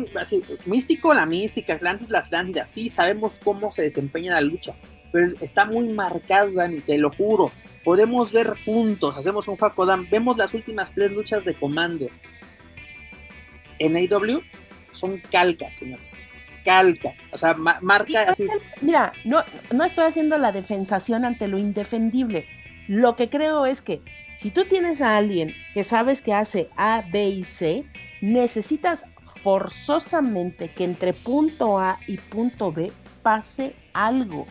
místico 0.65 1.13
la 1.13 1.25
mística, 1.25 1.73
Atlantis 1.73 2.09
la 2.09 2.19
Atlántida, 2.19 2.67
sí 2.69 2.89
sabemos 2.89 3.39
cómo 3.43 3.71
se 3.71 3.83
desempeña 3.83 4.33
la 4.33 4.41
lucha, 4.41 4.75
pero 5.11 5.27
está 5.39 5.65
muy 5.65 5.87
marcado, 5.89 6.51
Dani, 6.53 6.79
te 6.81 6.97
lo 6.97 7.11
juro. 7.11 7.51
Podemos 7.83 8.33
ver 8.33 8.53
juntos, 8.65 9.15
hacemos 9.17 9.47
un 9.47 9.57
Hakodan, 9.59 10.09
vemos 10.09 10.35
las 10.35 10.53
últimas 10.53 10.93
tres 10.93 11.13
luchas 11.13 11.45
de 11.45 11.53
Commander. 11.53 12.11
En 13.79 13.95
AW 13.95 14.41
son 14.91 15.21
calcas, 15.31 15.75
señores. 15.75 16.17
Calcas, 16.67 17.29
o 17.31 17.37
sea, 17.37 17.53
marca 17.53 18.23
así. 18.29 18.47
Mira, 18.81 19.13
no, 19.23 19.43
no 19.71 19.83
estoy 19.83 20.05
haciendo 20.05 20.37
la 20.37 20.51
defensación 20.51 21.25
ante 21.25 21.47
lo 21.47 21.57
indefendible. 21.57 22.45
Lo 22.87 23.15
que 23.15 23.29
creo 23.29 23.65
es 23.65 23.81
que 23.81 24.01
si 24.33 24.51
tú 24.51 24.65
tienes 24.65 25.01
a 25.01 25.17
alguien 25.17 25.53
que 25.73 25.83
sabes 25.83 26.21
que 26.21 26.33
hace 26.33 26.69
A, 26.77 27.03
B 27.11 27.29
y 27.29 27.45
C, 27.45 27.85
necesitas 28.21 29.05
forzosamente 29.43 30.69
que 30.69 30.83
entre 30.83 31.13
punto 31.13 31.79
A 31.79 31.99
y 32.07 32.17
punto 32.17 32.71
B 32.71 32.91
pase 33.23 33.73
algo 33.93 34.45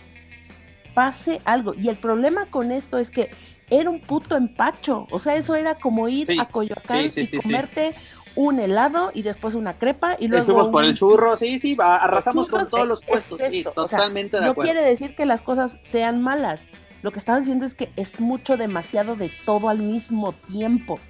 pase 0.96 1.42
algo. 1.44 1.74
Y 1.74 1.90
el 1.90 1.96
problema 1.96 2.46
con 2.46 2.72
esto 2.72 2.96
es 2.96 3.10
que 3.10 3.28
era 3.68 3.90
un 3.90 4.00
puto 4.00 4.34
empacho. 4.34 5.06
O 5.10 5.18
sea, 5.18 5.34
eso 5.34 5.54
era 5.54 5.74
como 5.74 6.08
ir 6.08 6.40
a 6.40 6.46
Coyoacán 6.46 7.10
y 7.14 7.36
comerte 7.36 7.92
un 8.36 8.60
helado 8.60 9.10
y 9.14 9.22
después 9.22 9.54
una 9.54 9.78
crepa 9.78 10.16
y 10.20 10.28
luego. 10.28 10.70
por 10.70 10.84
el 10.84 10.94
churro, 10.94 11.36
sí, 11.36 11.58
sí, 11.58 11.76
arrasamos 11.80 12.48
con 12.48 12.68
todos 12.68 12.86
los 12.86 13.02
puestos. 13.02 13.40
Sí, 13.50 13.64
totalmente 13.64 14.38
de 14.38 14.44
acuerdo. 14.44 14.62
No 14.62 14.64
quiere 14.64 14.88
decir 14.88 15.16
que 15.16 15.26
las 15.26 15.42
cosas 15.42 15.78
sean 15.82 16.22
malas. 16.22 16.68
Lo 17.02 17.12
que 17.12 17.18
estaba 17.18 17.38
diciendo 17.38 17.64
es 17.64 17.74
que 17.74 17.90
es 17.96 18.20
mucho 18.20 18.56
demasiado 18.56 19.16
de 19.16 19.30
todo 19.44 19.68
al 19.68 19.78
mismo 19.78 20.32
tiempo. 20.32 21.00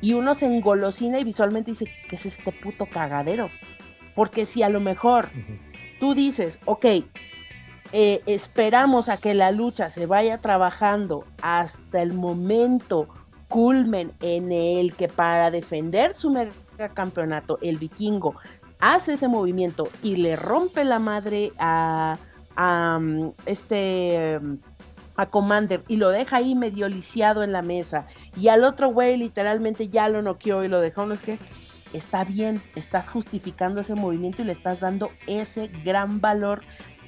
Y 0.00 0.12
uno 0.12 0.34
se 0.34 0.46
engolosina 0.46 1.18
y 1.18 1.24
visualmente 1.24 1.72
dice, 1.72 1.86
que 2.08 2.16
es 2.16 2.26
este 2.26 2.52
puto 2.52 2.86
cagadero? 2.86 3.50
Porque 4.14 4.46
si 4.46 4.62
a 4.62 4.68
lo 4.68 4.80
mejor 4.80 5.28
tú 5.98 6.14
dices, 6.14 6.60
ok, 6.64 6.84
eh, 7.92 8.22
esperamos 8.26 9.08
a 9.08 9.16
que 9.16 9.34
la 9.34 9.50
lucha 9.50 9.88
se 9.88 10.06
vaya 10.06 10.38
trabajando 10.38 11.24
hasta 11.42 12.02
el 12.02 12.12
momento 12.12 13.08
culmen 13.48 14.12
en 14.20 14.52
el 14.52 14.94
que 14.94 15.08
para 15.08 15.50
defender 15.50 16.14
su 16.14 16.30
mega 16.30 16.52
campeonato 16.94 17.58
el 17.62 17.78
vikingo 17.78 18.36
hace 18.78 19.14
ese 19.14 19.28
movimiento 19.28 19.88
y 20.02 20.16
le 20.16 20.36
rompe 20.36 20.84
la 20.84 20.98
madre 20.98 21.52
a, 21.58 22.16
mm, 23.00 23.30
este 23.46 24.40
a 25.16 25.26
Commander 25.26 25.82
y 25.88 25.96
lo 25.96 26.10
deja 26.10 26.36
ahí 26.36 26.54
medio 26.54 26.88
lisiado 26.88 27.42
en 27.42 27.50
la 27.50 27.62
mesa 27.62 28.06
y 28.36 28.48
al 28.48 28.62
otro 28.62 28.92
güey 28.92 29.16
literalmente 29.16 29.88
ya 29.88 30.08
lo 30.08 30.22
noqueó 30.22 30.62
y 30.62 30.68
lo 30.68 30.80
dejó, 30.80 31.06
¿no 31.06 31.14
es 31.14 31.22
que? 31.22 31.38
está 31.92 32.24
bien, 32.24 32.62
estás 32.74 33.08
justificando 33.08 33.80
ese 33.80 33.94
movimiento 33.94 34.42
y 34.42 34.46
le 34.46 34.52
estás 34.52 34.80
dando 34.80 35.10
ese 35.26 35.68
gran 35.84 36.20
valor 36.20 36.62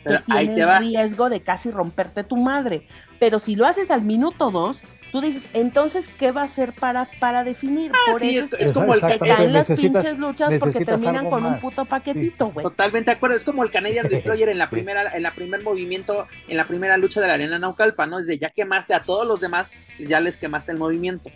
que 0.04 0.18
tiene 0.24 0.54
el 0.54 0.78
riesgo 0.78 1.28
de 1.28 1.42
casi 1.42 1.70
romperte 1.70 2.24
tu 2.24 2.36
madre. 2.36 2.86
Pero 3.18 3.38
si 3.38 3.54
lo 3.54 3.66
haces 3.66 3.90
al 3.90 4.02
minuto 4.02 4.50
dos, 4.50 4.80
tú 5.10 5.20
dices, 5.20 5.48
entonces, 5.52 6.08
¿qué 6.18 6.32
va 6.32 6.42
a 6.42 6.44
hacer 6.44 6.72
para, 6.72 7.08
para 7.18 7.44
definir? 7.44 7.90
Ah, 7.94 8.12
Por 8.12 8.22
eso 8.22 8.56
es, 8.58 8.72
como 8.72 8.94
el 8.94 9.00
que 9.00 9.18
caen 9.18 9.52
las 9.52 9.68
pinches 9.68 10.18
luchas 10.18 10.54
porque 10.58 10.84
terminan 10.84 11.28
con 11.28 11.44
un 11.44 11.60
puto 11.60 11.84
paquetito, 11.84 12.50
güey. 12.50 12.64
Totalmente 12.64 13.10
de 13.10 13.16
acuerdo, 13.16 13.36
es 13.36 13.44
como 13.44 13.62
el 13.62 13.70
Canadian 13.70 14.06
Destroyer 14.10 14.48
en 14.48 14.58
la 14.58 14.70
primera, 14.70 15.14
en 15.14 15.22
la 15.22 15.32
primer 15.32 15.62
movimiento, 15.62 16.26
en 16.48 16.56
la 16.56 16.64
primera 16.64 16.96
lucha 16.96 17.20
de 17.20 17.26
la 17.26 17.34
arena 17.34 17.58
Naucalpa, 17.58 18.06
¿no? 18.06 18.18
Es 18.18 18.26
de 18.26 18.38
ya 18.38 18.50
quemaste 18.50 18.94
a 18.94 19.02
todos 19.02 19.26
los 19.26 19.40
demás, 19.40 19.70
ya 19.98 20.20
les 20.20 20.36
quemaste 20.38 20.72
el 20.72 20.78
movimiento. 20.78 21.30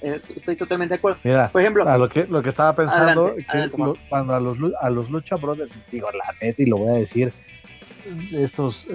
estoy 0.00 0.56
totalmente 0.56 0.94
de 0.94 0.98
acuerdo. 0.98 1.18
Mira, 1.22 1.48
por 1.50 1.60
ejemplo, 1.60 1.88
a 1.88 1.98
lo 1.98 2.08
que 2.08 2.26
lo 2.26 2.42
que 2.42 2.48
estaba 2.48 2.74
pensando 2.74 3.34
cuando 4.08 4.34
a 4.34 4.40
los 4.40 4.58
a 4.80 4.90
los 4.90 5.10
Lucha 5.10 5.36
Brothers 5.36 5.72
digo 5.90 6.08
la 6.12 6.34
neta 6.40 6.62
y 6.62 6.66
lo 6.66 6.78
voy 6.78 6.88
a 6.90 6.98
decir 6.98 7.32
estos 8.32 8.86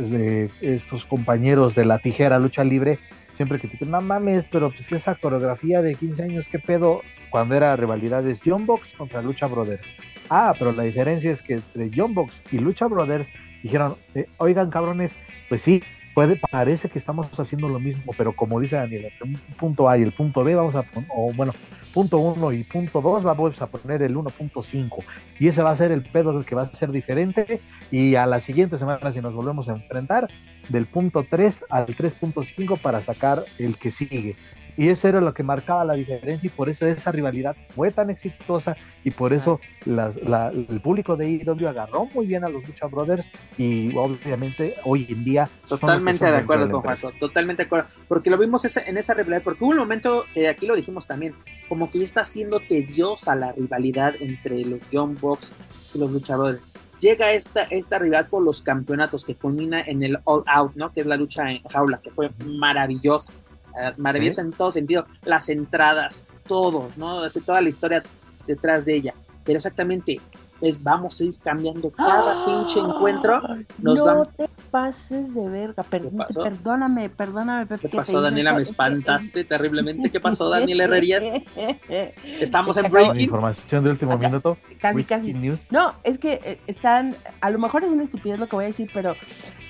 estos 0.62 1.06
compañeros 1.06 1.76
de 1.76 1.86
la 1.86 2.00
tijera 2.00 2.40
lucha 2.40 2.64
libre 2.64 3.00
siempre 3.34 3.60
critican, 3.60 3.92
no 3.92 4.02
mames, 4.02 4.46
pero 4.50 4.70
pues 4.70 4.92
esa 4.92 5.16
coreografía 5.16 5.82
de 5.82 5.96
15 5.96 6.24
años, 6.24 6.48
¿qué 6.48 6.60
pedo? 6.60 7.02
Cuando 7.30 7.56
era 7.56 7.76
rivalidades 7.76 8.40
John 8.46 8.66
Box 8.66 8.94
contra 8.94 9.22
Lucha 9.22 9.48
Brothers. 9.48 9.94
Ah, 10.30 10.54
pero 10.58 10.72
la 10.72 10.84
diferencia 10.84 11.32
es 11.32 11.42
que 11.42 11.56
entre 11.56 11.92
John 11.94 12.14
Box 12.14 12.44
y 12.52 12.60
Lucha 12.60 12.88
Brothers 12.88 13.30
dijeron, 13.64 13.96
eh, 14.14 14.28
oigan 14.38 14.70
cabrones, 14.70 15.16
pues 15.50 15.62
sí, 15.62 15.84
puede, 16.14 16.40
parece 16.52 16.90
que 16.90 17.00
estamos 17.00 17.28
haciendo 17.40 17.68
lo 17.68 17.80
mismo, 17.80 18.14
pero 18.18 18.36
como 18.36 18.60
dice 18.60 18.76
Daniel, 18.76 19.12
el 19.20 19.38
punto 19.58 19.90
A 19.90 19.98
y 19.98 20.04
el 20.04 20.12
punto 20.12 20.44
B 20.44 20.56
vamos 20.56 20.76
a 20.76 20.84
poner, 20.84 21.10
o 21.14 21.34
bueno, 21.34 21.54
punto 21.94 22.18
1 22.18 22.52
y 22.54 22.64
punto 22.64 23.02
2 23.02 23.24
vamos 23.24 23.62
a 23.62 23.68
poner 23.68 24.02
el 24.02 24.16
1.5 24.16 25.04
y 25.40 25.48
ese 25.48 25.62
va 25.62 25.72
a 25.72 25.76
ser 25.76 25.92
el 25.92 26.04
pedo 26.04 26.44
que 26.44 26.56
va 26.56 26.64
a 26.64 26.66
ser 26.66 26.92
diferente. 26.92 27.62
Y 27.92 28.16
a 28.16 28.26
la 28.26 28.40
siguiente 28.40 28.78
semana 28.78 29.12
si 29.12 29.22
nos 29.22 29.36
volvemos 29.36 29.70
a 29.70 29.74
enfrentar 29.74 30.28
del 30.70 30.88
punto 30.88 31.26
3 31.30 31.66
al 31.70 31.88
3.5 31.88 32.80
para 32.80 33.02
sacar 33.02 33.44
el 33.60 33.78
que 33.78 33.92
sigue 33.92 34.36
y 34.78 34.90
eso 34.90 35.08
era 35.08 35.22
lo 35.22 35.34
que 35.34 35.44
marcaba 35.44 35.86
la 35.86 35.94
diferencia 35.94 36.48
y 36.48 36.50
por 36.50 36.70
eso 36.70 36.86
esa 36.86 37.12
rivalidad 37.12 37.56
fue 37.76 37.92
tan 37.92 38.10
exitosa 38.10 38.76
y 39.04 39.12
por 39.12 39.34
eso 39.34 39.60
el 39.86 40.82
público 40.82 41.16
de 41.16 41.30
IW 41.30 41.68
agarró 41.68 42.06
muy 42.14 42.26
bien 42.26 42.44
a 42.44 42.50
los 42.50 42.66
Lucha 42.66 42.88
Brothers 42.88 43.30
y 43.58 43.96
obviamente 43.96 44.76
hoy 44.86 45.06
en 45.10 45.24
día 45.24 45.50
totalmente 45.68 46.26
de 46.26 46.38
acuerdo 46.38 46.70
con 46.72 46.82
Jaso, 46.82 47.12
totalmente 47.20 47.64
de 47.64 47.68
acuerdo, 47.68 47.88
porque 48.08 48.30
lo 48.30 48.38
vimos 48.38 48.64
en 48.78 48.98
esa 48.98 49.14
rivalidad, 49.14 49.44
porque 49.44 49.64
hubo 49.64 49.72
un 49.72 49.78
momento 49.78 50.26
que 50.34 50.48
aquí 50.48 50.66
lo 50.66 50.76
dijimos 50.76 51.06
también, 51.06 51.36
como 51.70 51.90
que 51.90 52.00
ya 52.00 52.06
está 52.06 52.26
siendo 52.26 52.60
tediosa 52.60 53.36
la 53.36 53.52
rivalidad 53.52 54.16
entre 54.20 54.64
los 54.66 54.82
John 54.92 55.18
Box 55.20 55.54
y 55.94 56.00
los 56.00 56.12
Lucha 56.12 56.36
Brothers 56.36 56.68
llega 57.04 57.34
esta, 57.34 57.64
esta 57.64 58.00
rivalidad 58.00 58.30
por 58.30 58.42
los 58.44 58.62
campeonatos 58.62 59.26
que 59.26 59.36
culmina 59.36 59.82
en 59.82 60.04
el 60.04 60.20
All 60.24 60.44
Out, 60.48 60.76
¿no? 60.76 60.92
Que 60.92 61.02
es 61.02 61.06
la 61.06 61.18
lucha 61.18 61.52
en 61.52 61.62
jaula, 61.64 62.00
que 62.02 62.12
fue 62.12 62.32
maravillosa. 62.46 63.34
Eh, 63.80 63.92
maravillosa 63.98 64.42
en 64.42 64.52
todo 64.52 64.72
sentido, 64.72 65.06
las 65.26 65.50
entradas, 65.50 66.24
todo, 66.48 66.92
¿no? 66.96 67.28
toda 67.30 67.62
la 67.62 67.70
historia 67.70 68.04
detrás 68.46 68.86
de 68.86 68.96
ella. 68.96 69.14
Pero 69.44 69.58
exactamente, 69.58 70.22
es 70.64 70.82
vamos 70.82 71.20
a 71.20 71.26
ir 71.26 71.38
cambiando 71.40 71.92
cada 71.92 72.46
pinche 72.46 72.80
encuentro. 72.80 73.42
Nos 73.80 74.00
no 74.00 74.26
te 74.26 74.50
pases 74.72 75.34
de 75.36 75.50
verga, 75.50 75.84
perdóname, 75.84 77.10
perdóname, 77.10 77.68
¿Qué 77.80 77.90
pasó, 77.90 78.22
Daniela? 78.22 78.54
Me 78.54 78.62
espantaste 78.62 79.44
terriblemente. 79.44 80.10
¿Qué 80.10 80.20
pasó, 80.22 80.50
Daniel 80.50 80.82
Herrerías? 80.82 81.22
Estamos 82.40 82.78
en 82.78 82.90
breaking. 82.90 83.24
Información 83.24 83.84
de 83.84 83.92
último 83.92 84.18
minuto. 84.18 84.58
Casi, 84.80 85.04
casi. 85.04 85.34
No, 85.72 85.94
es 86.04 86.18
que 86.18 86.40
eh, 86.44 86.60
están, 86.68 87.16
a 87.42 87.50
lo 87.50 87.60
mejor 87.60 87.84
es 87.84 87.92
una 87.92 88.04
estupidez 88.04 88.40
lo 88.40 88.48
que 88.48 88.56
voy 88.56 88.66
a 88.66 88.68
decir, 88.68 88.90
pero 88.94 89.16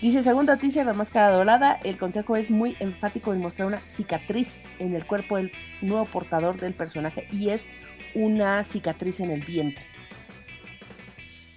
dice, 0.02 0.22
segunda 0.22 0.56
noticia, 0.56 0.84
la 0.84 0.94
máscara 0.94 1.32
dorada, 1.32 1.80
el 1.84 1.98
consejo 1.98 2.36
es 2.36 2.52
muy 2.52 2.76
enfático 2.80 3.34
en 3.34 3.42
mostrar 3.42 3.68
una 3.68 3.82
cicatriz 3.88 4.66
en 4.80 4.96
el 4.96 5.06
cuerpo 5.06 5.38
del 5.38 5.52
nuevo 5.82 6.06
portador 6.06 6.60
del 6.60 6.74
personaje 6.74 7.28
y 7.32 7.50
es 7.50 7.70
una 8.16 8.64
cicatriz 8.64 9.20
en 9.20 9.32
el 9.32 9.42
vientre 9.42 9.93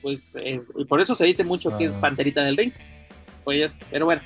pues 0.07 0.37
y 0.77 0.85
por 0.85 1.01
eso 1.01 1.17
se 1.17 1.25
dice 1.25 1.43
mucho 1.43 1.77
que 1.77 1.85
es 1.85 1.97
ah. 1.97 2.01
Panterita 2.01 2.45
del 2.45 2.57
Ring. 2.57 2.73
Pues, 3.43 3.77
pero 3.91 4.05
bueno. 4.05 4.23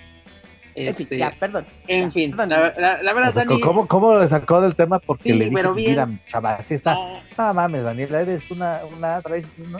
Este, 0.74 1.16
ya, 1.16 1.30
perdón. 1.40 1.64
En 1.88 2.12
fin, 2.12 2.36
La, 2.36 2.44
verdad, 2.46 3.32
Dani. 3.34 3.58
¿Cómo, 3.62 3.88
¿Cómo 3.88 4.18
le 4.18 4.28
sacó 4.28 4.60
del 4.60 4.74
tema? 4.74 4.98
Porque 4.98 5.32
le 5.32 5.48
dije, 5.48 5.72
mira, 5.74 6.06
chaval, 6.26 6.58
así 6.60 6.74
está. 6.74 6.96
Ah. 6.98 7.22
No 7.38 7.54
mames, 7.54 7.82
Daniela, 7.82 8.20
eres 8.20 8.50
una, 8.50 8.80
una, 8.94 9.22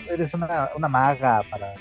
eres 0.09 0.32
una, 0.32 0.70
una 0.74 0.89
maga 0.89 1.43
para 1.51 1.74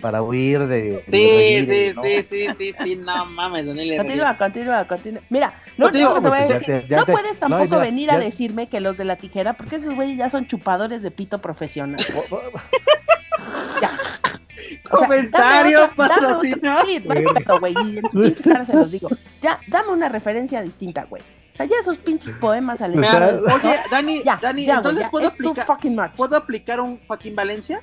para 0.00 0.22
huir 0.22 0.66
de. 0.66 1.02
Sí, 1.08 1.66
sí, 1.66 1.92
sí, 2.02 2.22
sí, 2.22 2.54
sí, 2.54 2.72
sí, 2.72 2.96
no 2.96 3.24
mames, 3.24 3.66
Daniela. 3.66 3.96
Continúa, 3.96 4.36
continúa, 4.36 4.86
continúa. 4.86 5.22
Mira, 5.30 5.54
no, 5.78 5.90
te 5.90 6.04
voy 6.04 6.38
a 6.38 6.46
decir, 6.46 6.84
no 6.90 7.06
puedes 7.06 7.38
tampoco 7.38 7.78
venir 7.78 8.10
a 8.10 8.18
decirme 8.18 8.68
que 8.68 8.80
los 8.80 8.98
de 8.98 9.06
la 9.06 9.16
tijera, 9.16 9.54
porque 9.54 9.76
esos 9.76 9.94
güeyes 9.94 10.18
ya 10.18 10.28
son 10.28 10.46
chupadores 10.46 11.02
de 11.02 11.10
pito 11.10 11.40
profesional. 11.40 12.04
Ya. 13.80 13.98
Comentario 14.90 15.90
patrocinado. 15.94 16.86
Sí, 16.86 16.98
güey, 17.00 17.74
y 17.84 17.98
en 17.98 18.10
su 18.10 18.22
pinche 18.22 18.42
cara 18.42 18.64
se 18.64 18.74
los 18.74 18.90
digo. 18.90 19.08
Ya, 19.42 19.60
dame 19.68 19.92
una 19.92 20.08
referencia 20.08 20.62
distinta, 20.62 21.04
güey. 21.04 21.22
O 21.22 21.56
sea, 21.56 21.66
ya 21.66 21.76
esos 21.80 21.98
pinches 21.98 22.32
poemas 22.32 22.82
al 22.82 22.98
Oye, 22.98 23.78
Dani, 23.90 24.22
Dani, 24.22 24.68
entonces 24.68 25.08
puedo 25.08 25.28
aplicar. 25.28 26.14
¿Puedo 26.14 26.36
aplicar 26.36 26.80
un 26.80 27.00
Joaquín 27.06 27.34
Valencia? 27.34 27.82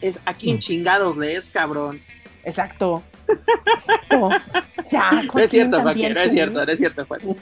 Es 0.00 0.18
aquí 0.24 0.50
en 0.50 0.56
mm. 0.56 0.60
chingados 0.60 1.16
lees, 1.16 1.48
cabrón. 1.48 2.02
Exacto. 2.42 3.02
Exacto. 3.28 4.28
Ya, 4.90 5.10
no 5.32 5.40
es 5.40 5.50
cierto, 5.50 5.80
Joaquín, 5.80 6.14
no 6.14 6.20
es 6.20 6.32
cierto, 6.32 6.64
no 6.64 6.72
es 6.72 6.78
cierto, 6.78 7.06
Joaquín. 7.06 7.36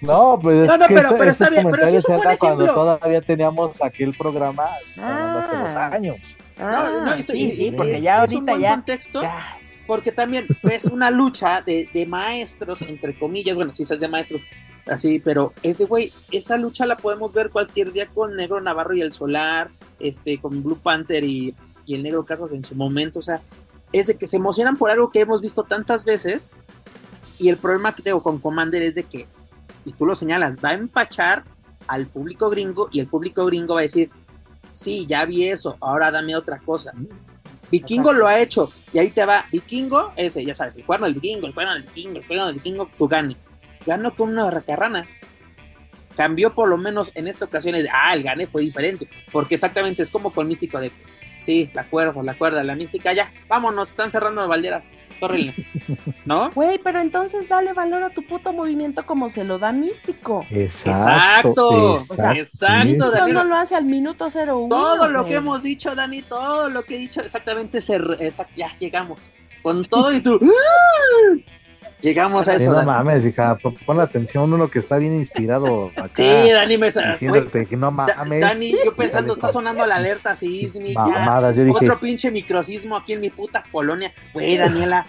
No, 0.00 0.38
pues 0.40 0.68
no, 0.68 0.76
no, 0.76 0.86
pero, 0.88 1.16
pero 1.16 1.30
está 1.30 1.50
bien, 1.50 1.68
pero 1.70 1.88
sí 1.88 1.96
es 1.96 2.08
un 2.08 2.16
buen 2.16 2.28
ejemplo. 2.28 2.48
Cuando 2.48 2.74
todavía 2.74 3.20
teníamos 3.20 3.82
aquel 3.82 4.14
programa 4.14 4.68
ah, 4.98 5.42
hace 5.44 5.56
dos 5.56 5.76
años. 5.76 6.16
Ah, 6.58 6.90
no, 6.90 7.04
no, 7.04 7.22
sí, 7.22 7.22
sí, 7.56 7.72
porque 7.76 8.00
ya 8.00 8.20
ahorita 8.20 8.34
es 8.34 8.40
un 8.40 8.46
buen 8.46 8.60
ya, 8.60 8.70
contexto, 8.70 9.22
porque 9.86 10.12
también 10.12 10.46
es 10.70 10.84
una 10.86 11.10
lucha 11.10 11.62
de, 11.62 11.88
de 11.92 12.04
maestros, 12.04 12.82
entre 12.82 13.16
comillas, 13.16 13.54
bueno, 13.56 13.74
si 13.74 13.84
es 13.84 14.00
de 14.00 14.08
maestros, 14.08 14.42
así, 14.86 15.20
pero 15.20 15.52
ese 15.62 15.84
güey, 15.84 16.12
esa 16.32 16.56
lucha 16.56 16.84
la 16.86 16.96
podemos 16.96 17.32
ver 17.32 17.50
cualquier 17.50 17.92
día 17.92 18.06
con 18.06 18.36
Negro 18.36 18.60
Navarro 18.60 18.94
y 18.94 19.02
el 19.02 19.12
Solar, 19.12 19.70
este, 20.00 20.38
con 20.40 20.62
Blue 20.62 20.78
Panther 20.78 21.22
y, 21.24 21.54
y 21.86 21.94
el 21.94 22.02
Negro 22.02 22.24
Casas 22.24 22.52
en 22.52 22.62
su 22.62 22.74
momento, 22.74 23.20
o 23.20 23.22
sea, 23.22 23.40
es 23.92 24.06
de 24.06 24.16
que 24.16 24.28
se 24.28 24.36
emocionan 24.36 24.76
por 24.76 24.90
algo 24.90 25.10
que 25.10 25.20
hemos 25.20 25.40
visto 25.40 25.64
tantas 25.64 26.04
veces, 26.04 26.52
y 27.38 27.48
el 27.48 27.56
problema 27.56 27.94
que 27.94 28.02
tengo 28.02 28.22
con 28.22 28.38
Commander 28.38 28.82
es 28.82 28.94
de 28.94 29.04
que, 29.04 29.28
y 29.84 29.92
tú 29.92 30.06
lo 30.06 30.16
señalas, 30.16 30.58
va 30.62 30.70
a 30.70 30.74
empachar 30.74 31.44
al 31.86 32.06
público 32.06 32.50
gringo, 32.50 32.88
y 32.92 33.00
el 33.00 33.06
público 33.06 33.46
gringo 33.46 33.74
va 33.74 33.80
a 33.80 33.84
decir, 33.84 34.10
sí, 34.70 35.06
ya 35.06 35.24
vi 35.24 35.48
eso, 35.48 35.76
ahora 35.80 36.10
dame 36.10 36.36
otra 36.36 36.58
cosa. 36.58 36.92
Vikingo 37.70 38.12
lo 38.12 38.26
ha 38.26 38.38
hecho, 38.38 38.72
y 38.92 38.98
ahí 38.98 39.10
te 39.10 39.24
va, 39.24 39.44
Vikingo, 39.52 40.12
ese, 40.16 40.44
ya 40.44 40.54
sabes, 40.54 40.76
el 40.76 40.84
cuerno 40.84 41.06
del 41.06 41.14
Vikingo, 41.14 41.46
el 41.46 41.54
cuerno 41.54 41.74
del 41.74 41.82
Vikingo, 41.82 42.18
el 42.18 42.26
cuerno 42.26 42.46
del 42.46 42.54
Vikingo, 42.56 42.88
Fugani. 42.90 43.36
Ganó 43.86 44.14
con 44.14 44.30
una 44.30 44.50
racarrana. 44.50 45.06
Cambió 46.18 46.52
por 46.52 46.68
lo 46.68 46.76
menos 46.76 47.12
en 47.14 47.28
esta 47.28 47.44
ocasión, 47.44 47.76
ah, 47.92 48.12
el 48.12 48.24
gane 48.24 48.48
fue 48.48 48.62
diferente, 48.62 49.06
porque 49.30 49.54
exactamente 49.54 50.02
es 50.02 50.10
como 50.10 50.32
con 50.32 50.48
Místico 50.48 50.80
de 50.80 50.90
sí, 51.38 51.70
la 51.74 51.84
cuerda, 51.84 52.22
la 52.24 52.34
cuerda, 52.34 52.64
la 52.64 52.74
mística, 52.74 53.12
ya, 53.12 53.32
vámonos, 53.46 53.90
están 53.90 54.10
cerrando 54.10 54.46
balderas, 54.48 54.90
córrele, 55.20 55.54
¿no? 56.24 56.50
Güey, 56.54 56.80
pero 56.82 56.98
entonces 56.98 57.48
dale 57.48 57.72
valor 57.72 58.02
a 58.02 58.10
tu 58.10 58.26
puto 58.26 58.52
movimiento 58.52 59.06
como 59.06 59.30
se 59.30 59.44
lo 59.44 59.60
da 59.60 59.70
místico. 59.72 60.44
Exacto, 60.50 61.98
exacto. 61.98 63.10
Dani, 63.12 63.32
no 63.32 63.44
lo 63.44 63.54
hace 63.54 63.76
al 63.76 63.84
minuto 63.84 64.28
cero 64.28 64.66
Todo 64.68 65.08
lo 65.08 65.24
que 65.24 65.34
hemos 65.34 65.62
dicho, 65.62 65.94
Dani, 65.94 66.22
todo 66.22 66.68
lo 66.68 66.82
que 66.82 66.96
he 66.96 66.98
dicho, 66.98 67.20
exactamente, 67.20 67.80
se, 67.80 68.00
ya 68.56 68.76
llegamos. 68.80 69.32
Con 69.62 69.84
todo 69.84 70.12
y 70.12 70.20
tú... 70.20 70.38
Llegamos 72.00 72.46
a 72.46 72.54
eso. 72.54 72.72
no 72.72 72.82
mames, 72.84 73.26
hija, 73.26 73.56
pon 73.56 73.96
la 73.96 74.04
atención 74.04 74.52
uno 74.52 74.70
que 74.70 74.78
está 74.78 74.98
bien 74.98 75.16
inspirado. 75.16 75.90
Acá, 75.96 76.12
sí, 76.14 76.50
Dani 76.50 76.78
me 76.78 76.90
diciéndote 76.90 77.66
que 77.66 77.76
no 77.76 77.90
mames. 77.90 78.40
Dani, 78.40 78.72
yo 78.84 78.94
pensando, 78.94 79.34
está 79.34 79.48
sonando 79.48 79.84
la 79.84 79.96
alerta 79.96 80.34
sísmica. 80.36 81.04
Mamadas, 81.04 81.56
yo 81.56 81.64
dije. 81.64 81.76
Otro 81.76 81.98
pinche 81.98 82.30
microsismo 82.30 82.96
aquí 82.96 83.14
en 83.14 83.20
mi 83.20 83.30
puta 83.30 83.64
colonia. 83.72 84.12
Güey, 84.32 84.56
Daniela. 84.56 85.06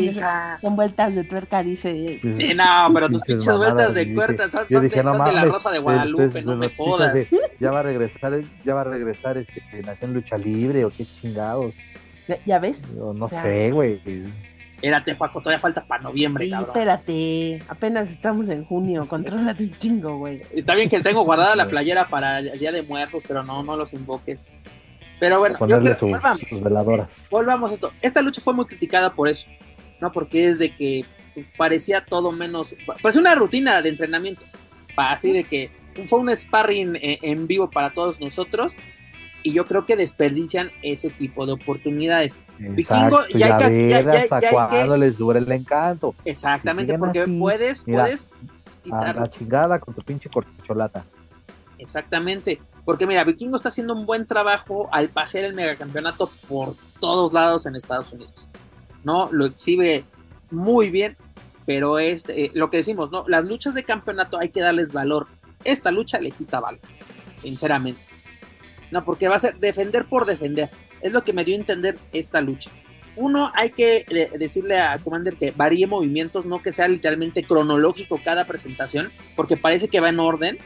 hija. 0.00 0.56
Son 0.60 0.74
vueltas 0.74 1.14
de 1.14 1.24
tuerca, 1.24 1.62
dice. 1.62 2.18
Sí, 2.22 2.54
no, 2.54 2.64
pero 2.94 3.10
tus 3.10 3.22
pinches 3.22 3.56
vueltas 3.56 3.92
de 3.92 4.06
tuerca 4.06 4.48
son, 4.48 4.66
son, 4.70 4.88
de, 4.88 5.02
no 5.02 5.24
de 5.24 5.32
la 5.32 5.44
Rosa 5.44 5.70
de 5.70 5.80
Guadalupe, 5.80 6.42
no 6.42 6.56
me 6.56 6.70
jodas. 6.70 7.14
Ya 7.58 7.70
va 7.70 7.80
a 7.80 7.82
regresar, 7.82 8.40
ya 8.64 8.74
va 8.74 8.80
a 8.80 8.84
regresar 8.84 9.36
este 9.36 9.62
que 9.70 9.82
nació 9.82 10.08
en 10.08 10.14
lucha 10.14 10.38
libre 10.38 10.84
o 10.86 10.90
qué 10.90 11.04
chingados. 11.04 11.74
¿Ya 12.46 12.58
ves? 12.58 12.88
no 12.88 13.28
sé, 13.28 13.70
güey 13.70 14.00
Espérate, 14.82 15.14
Paco, 15.14 15.40
todavía 15.40 15.58
falta 15.60 15.84
para 15.84 16.02
noviembre, 16.02 16.44
Sí, 16.46 16.50
cabrón. 16.50 16.70
espérate, 16.70 17.62
apenas 17.68 18.10
estamos 18.10 18.48
en 18.48 18.64
junio, 18.64 19.06
contrólate 19.08 19.64
un 19.64 19.76
chingo, 19.76 20.16
güey. 20.18 20.42
Está 20.54 20.74
bien 20.74 20.88
que 20.88 20.98
tengo 21.00 21.22
guardada 21.22 21.54
la 21.54 21.66
playera 21.68 22.08
para 22.08 22.38
el 22.38 22.58
Día 22.58 22.72
de 22.72 22.82
Muertos, 22.82 23.22
pero 23.28 23.42
no, 23.42 23.62
no 23.62 23.76
los 23.76 23.92
invoques. 23.92 24.48
Pero 25.18 25.38
bueno, 25.38 25.56
yo 25.56 25.58
Ponerle 25.58 25.90
creo- 25.90 25.98
su- 25.98 26.06
volvamos. 26.08 26.40
sus 26.48 26.62
veladoras. 26.62 27.28
volvamos 27.30 27.70
a 27.70 27.74
esto. 27.74 27.92
Esta 28.00 28.22
lucha 28.22 28.40
fue 28.40 28.54
muy 28.54 28.64
criticada 28.64 29.12
por 29.12 29.28
eso, 29.28 29.48
¿no? 30.00 30.10
Porque 30.12 30.48
es 30.48 30.58
de 30.58 30.74
que 30.74 31.04
parecía 31.58 32.02
todo 32.04 32.32
menos. 32.32 32.74
Parecía 33.02 33.20
una 33.20 33.34
rutina 33.34 33.82
de 33.82 33.90
entrenamiento. 33.90 34.46
Así 34.96 35.32
de 35.32 35.44
que 35.44 35.70
fue 36.06 36.20
un 36.20 36.34
sparring 36.34 36.96
eh, 36.96 37.18
en 37.22 37.46
vivo 37.46 37.70
para 37.70 37.90
todos 37.90 38.18
nosotros. 38.18 38.72
Y 39.42 39.52
yo 39.52 39.66
creo 39.66 39.86
que 39.86 39.96
desperdician 39.96 40.70
ese 40.82 41.08
tipo 41.10 41.46
de 41.46 41.52
oportunidades. 41.52 42.34
Vikingo, 42.58 43.22
Exacto, 43.22 43.26
ya 43.28 43.38
y 43.38 43.42
hay 43.42 43.50
a 43.52 43.56
que- 43.56 43.70
ver 43.70 43.88
ya- 43.90 44.00
ya- 44.12 44.20
hasta 44.20 44.40
ya 44.40 44.48
hay 44.48 44.54
que- 44.54 44.54
cuándo 44.54 44.96
les 44.98 45.16
dura 45.18 45.38
el 45.38 45.50
encanto. 45.50 46.14
Exactamente, 46.26 46.92
Si 46.92 46.98
porque 46.98 47.20
así, 47.22 47.38
puedes, 47.40 47.86
mira, 47.86 48.02
puedes 48.04 48.26
A 48.28 48.82
quitar. 48.82 49.16
la 49.16 49.30
chingada 49.30 49.78
con 49.78 49.94
tu 49.94 50.02
pinche 50.02 50.28
corcholata. 50.28 51.04
Exactamente, 51.78 52.60
porque 52.84 53.06
mira, 53.06 53.24
Vikingo 53.24 53.56
está 53.56 53.70
haciendo 53.70 53.94
un 53.94 54.04
buen 54.04 54.26
trabajo 54.26 54.88
al 54.92 55.08
pasear 55.08 55.44
el 55.44 55.54
megacampeonato 55.54 56.30
por 56.48 56.76
todos 57.00 57.32
lados 57.32 57.64
en 57.66 57.76
Estados 57.76 58.12
Unidos. 58.12 58.50
¿No? 59.02 59.30
Lo 59.32 59.46
exhibe 59.46 60.04
muy 60.50 60.90
bien, 60.90 61.16
pero 61.64 61.98
es 61.98 62.24
eh, 62.28 62.50
lo 62.52 62.68
que 62.68 62.76
decimos, 62.78 63.10
¿no? 63.10 63.24
Las 63.28 63.46
luchas 63.46 63.72
de 63.74 63.84
campeonato 63.84 64.38
hay 64.38 64.50
que 64.50 64.60
darles 64.60 64.92
valor. 64.92 65.26
Esta 65.64 65.90
lucha 65.90 66.20
le 66.20 66.32
quita 66.32 66.60
valor, 66.60 66.80
sinceramente. 67.36 68.02
No, 68.90 69.04
porque 69.04 69.28
va 69.28 69.36
a 69.36 69.40
ser 69.40 69.56
defender 69.56 70.06
por 70.06 70.26
defender. 70.26 70.70
Es 71.00 71.12
lo 71.12 71.22
que 71.22 71.32
me 71.32 71.44
dio 71.44 71.54
a 71.54 71.58
entender 71.58 71.98
esta 72.12 72.40
lucha. 72.40 72.70
Uno, 73.16 73.52
hay 73.54 73.70
que 73.70 74.06
eh, 74.08 74.30
decirle 74.38 74.78
a 74.78 74.98
Commander 74.98 75.36
que 75.36 75.50
varíe 75.50 75.86
movimientos, 75.86 76.46
no 76.46 76.62
que 76.62 76.72
sea 76.72 76.88
literalmente 76.88 77.42
cronológico 77.42 78.20
cada 78.24 78.46
presentación, 78.46 79.10
porque 79.36 79.56
parece 79.56 79.88
que 79.88 80.00
va 80.00 80.08
en 80.08 80.20
orden. 80.20 80.58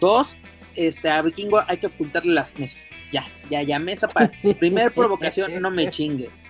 Dos, 0.00 0.36
este, 0.76 1.08
a 1.08 1.22
Vikingo 1.22 1.62
hay 1.66 1.78
que 1.78 1.86
ocultarle 1.86 2.32
las 2.32 2.58
mesas. 2.58 2.90
Ya, 3.12 3.24
ya, 3.50 3.62
ya, 3.62 3.78
mesa 3.78 4.08
para. 4.08 4.30
Primer 4.58 4.92
provocación, 4.92 5.52
no 5.62 5.70
me 5.70 5.88
chingues. 5.88 6.44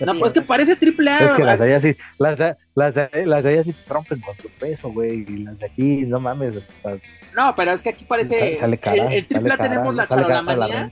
No, 0.00 0.14
pues 0.18 0.32
que 0.32 0.42
parece 0.42 0.76
triple 0.76 1.10
A. 1.10 1.18
Es 1.18 1.32
que 1.34 1.44
las 1.44 1.58
de 1.58 1.64
allá 1.66 1.80
sí, 1.80 1.96
las 2.18 2.38
de, 2.38 2.56
las 2.74 2.94
de, 2.94 3.26
las 3.26 3.44
de 3.44 3.50
allá 3.50 3.64
sí 3.64 3.72
se 3.72 3.82
rompen 3.88 4.20
con 4.20 4.36
su 4.38 4.48
peso, 4.50 4.90
güey. 4.90 5.24
Y 5.28 5.44
las 5.44 5.58
de 5.58 5.66
aquí, 5.66 6.02
no 6.06 6.20
mames. 6.20 6.66
No, 7.34 7.54
pero 7.56 7.72
es 7.72 7.82
que 7.82 7.90
aquí 7.90 8.04
parece. 8.04 8.38
sale, 8.38 8.56
sale 8.56 8.78
cara, 8.78 9.06
el, 9.06 9.12
el 9.12 9.24
triple 9.24 9.50
sale 9.50 9.54
A 9.62 9.68
tenemos 9.68 9.96
cara, 9.96 9.96
la 9.96 10.06
charolamanía. 10.08 10.90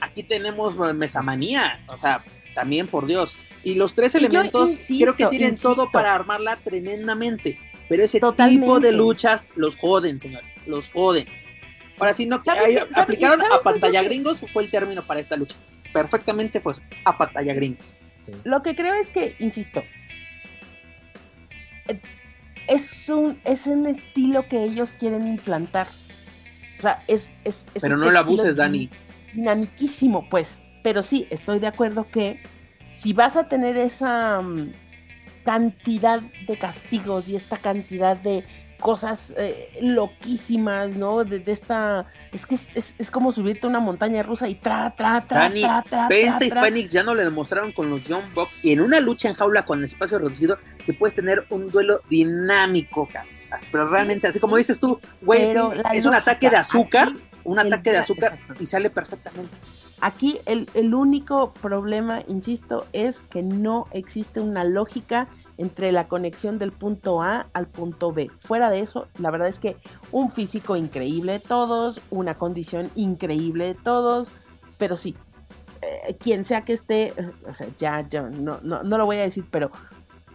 aquí 0.00 0.22
tenemos 0.22 0.76
mesamanía. 0.94 1.84
O 1.88 1.98
sea, 1.98 2.24
también 2.54 2.86
por 2.88 3.06
Dios. 3.06 3.34
Y 3.64 3.74
los 3.74 3.94
tres 3.94 4.14
Y 4.14 4.18
elementos 4.18 4.70
insisto, 4.70 5.04
creo 5.04 5.16
que 5.16 5.26
tienen 5.26 5.48
insisto. 5.50 5.74
todo 5.74 5.90
para 5.90 6.14
armarla 6.14 6.56
tremendamente. 6.56 7.58
Pero 7.88 8.02
ese 8.02 8.18
Totalmente. 8.20 8.60
tipo 8.62 8.80
de 8.80 8.92
luchas 8.92 9.48
los 9.56 9.76
joden, 9.76 10.18
señores. 10.18 10.56
Los 10.66 10.90
joden. 10.90 11.26
Ahora 11.98 12.14
sí, 12.14 12.26
no. 12.26 12.42
¿Sabes- 12.44 12.80
aplicaron 12.96 13.40
a 13.40 13.60
pantalla 13.62 14.02
gringos, 14.02 14.40
fue 14.52 14.64
el 14.64 14.70
término 14.70 15.02
para 15.02 15.20
esta 15.20 15.36
lucha. 15.36 15.56
Perfectamente 15.92 16.60
fue 16.60 16.72
eso, 16.72 16.82
a 17.04 17.16
pantalla 17.16 17.54
gringos. 17.54 17.94
Lo 18.44 18.62
que 18.62 18.74
creo 18.74 18.94
es 18.94 19.10
que, 19.10 19.36
insisto, 19.38 19.82
eh, 21.88 22.00
es 22.68 23.08
un, 23.08 23.40
es 23.44 23.66
un 23.66 23.86
estilo 23.86 24.48
que 24.48 24.62
ellos 24.64 24.94
quieren 24.98 25.26
implantar. 25.26 25.86
O 26.78 26.82
sea, 26.82 27.04
es... 27.06 27.36
es, 27.44 27.66
es 27.74 27.82
Pero 27.82 27.96
no 27.96 28.10
lo 28.10 28.18
abuses, 28.18 28.56
Dani. 28.56 28.90
Dinamiquísimo, 29.34 30.28
pues. 30.28 30.58
Pero 30.82 31.02
sí, 31.02 31.26
estoy 31.30 31.58
de 31.58 31.66
acuerdo 31.66 32.06
que 32.08 32.40
si 32.90 33.12
vas 33.12 33.36
a 33.36 33.48
tener 33.48 33.76
esa 33.76 34.40
mm, 34.40 34.72
cantidad 35.44 36.20
de 36.46 36.56
castigos 36.56 37.28
y 37.28 37.36
esta 37.36 37.56
cantidad 37.58 38.16
de 38.16 38.44
cosas 38.80 39.34
eh, 39.36 39.70
loquísimas, 39.80 40.96
¿no? 40.96 41.24
De, 41.24 41.38
de 41.38 41.52
esta... 41.52 42.06
Es 42.32 42.46
que 42.46 42.54
es, 42.56 42.70
es- 42.74 42.94
es 42.98 43.10
como 43.10 43.32
subirte 43.32 43.66
a 43.66 43.70
una 43.70 43.80
montaña 43.80 44.22
rusa 44.22 44.48
y 44.48 44.54
tra, 44.54 44.94
tra, 44.96 45.26
tra, 45.26 45.40
Dani, 45.40 45.62
tra, 45.62 45.82
tra, 45.88 46.08
Penta 46.08 46.38
tra, 46.38 46.46
y. 46.46 46.50
Fénix 46.50 46.90
ya 46.90 47.02
no 47.02 47.14
le 47.14 47.24
demostraron 47.24 47.72
con 47.72 47.90
los 47.90 48.02
Young 48.02 48.24
Bucks 48.34 48.64
y 48.64 48.72
en 48.72 48.80
una 48.80 49.00
lucha 49.00 49.28
en 49.28 49.34
jaula 49.34 49.64
con 49.64 49.84
espacio 49.84 50.18
reducido 50.18 50.58
te 50.84 50.92
puedes 50.94 51.14
tener 51.14 51.46
un 51.50 51.70
duelo 51.70 52.00
dinámico. 52.08 53.08
Así, 53.50 53.66
Pero 53.70 53.88
realmente, 53.88 54.26
así 54.26 54.40
como 54.40 54.56
dices 54.56 54.78
tú, 54.80 55.00
güey, 55.22 55.52
es 55.94 56.04
un 56.04 56.14
ataque 56.14 56.50
de 56.50 56.56
azúcar, 56.56 57.08
aquí 57.08 57.22
un 57.44 57.58
el 57.58 57.66
ataque 57.72 57.92
de 57.92 57.98
azúcar 57.98 58.34
exacto. 58.34 58.62
y 58.62 58.66
sale 58.66 58.90
perfectamente. 58.90 59.56
Aquí 60.00 60.40
el, 60.44 60.68
el 60.74 60.94
único 60.94 61.54
problema, 61.54 62.22
insisto, 62.28 62.86
es 62.92 63.22
que 63.30 63.42
no 63.42 63.86
existe 63.92 64.40
una 64.40 64.64
lógica 64.64 65.26
entre 65.58 65.92
la 65.92 66.06
conexión 66.08 66.58
del 66.58 66.72
punto 66.72 67.22
A 67.22 67.46
al 67.52 67.66
punto 67.66 68.12
B. 68.12 68.30
Fuera 68.38 68.70
de 68.70 68.80
eso, 68.80 69.08
la 69.18 69.30
verdad 69.30 69.48
es 69.48 69.58
que 69.58 69.76
un 70.12 70.30
físico 70.30 70.76
increíble 70.76 71.32
de 71.32 71.40
todos, 71.40 72.00
una 72.10 72.34
condición 72.34 72.90
increíble 72.94 73.66
de 73.66 73.74
todos, 73.74 74.28
pero 74.78 74.96
sí, 74.96 75.14
eh, 75.82 76.16
quien 76.20 76.44
sea 76.44 76.62
que 76.62 76.72
esté, 76.74 77.14
o 77.48 77.54
sea, 77.54 77.68
ya, 77.78 78.06
ya, 78.08 78.22
no, 78.22 78.60
no, 78.62 78.82
no 78.82 78.98
lo 78.98 79.06
voy 79.06 79.16
a 79.16 79.22
decir, 79.22 79.44
pero 79.50 79.70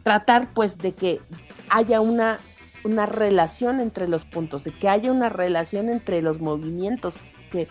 tratar 0.03 0.53
pues 0.53 0.77
de 0.79 0.93
que 0.93 1.21
haya 1.69 2.01
una, 2.01 2.39
una 2.83 3.05
relación 3.05 3.79
entre 3.79 4.07
los 4.07 4.25
puntos, 4.25 4.63
de 4.63 4.71
que 4.71 4.89
haya 4.89 5.11
una 5.11 5.29
relación 5.29 5.89
entre 5.89 6.21
los 6.21 6.39
movimientos, 6.41 7.17
que- 7.51 7.67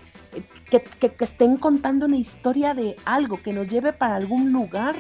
que 0.70 1.24
estén 1.24 1.56
contando 1.56 2.06
una 2.06 2.16
historia 2.18 2.74
de 2.74 2.94
algo, 3.04 3.42
que 3.42 3.52
nos 3.52 3.66
lleve 3.66 3.92
para 3.92 4.14
algún 4.14 4.52
lugar. 4.52 4.94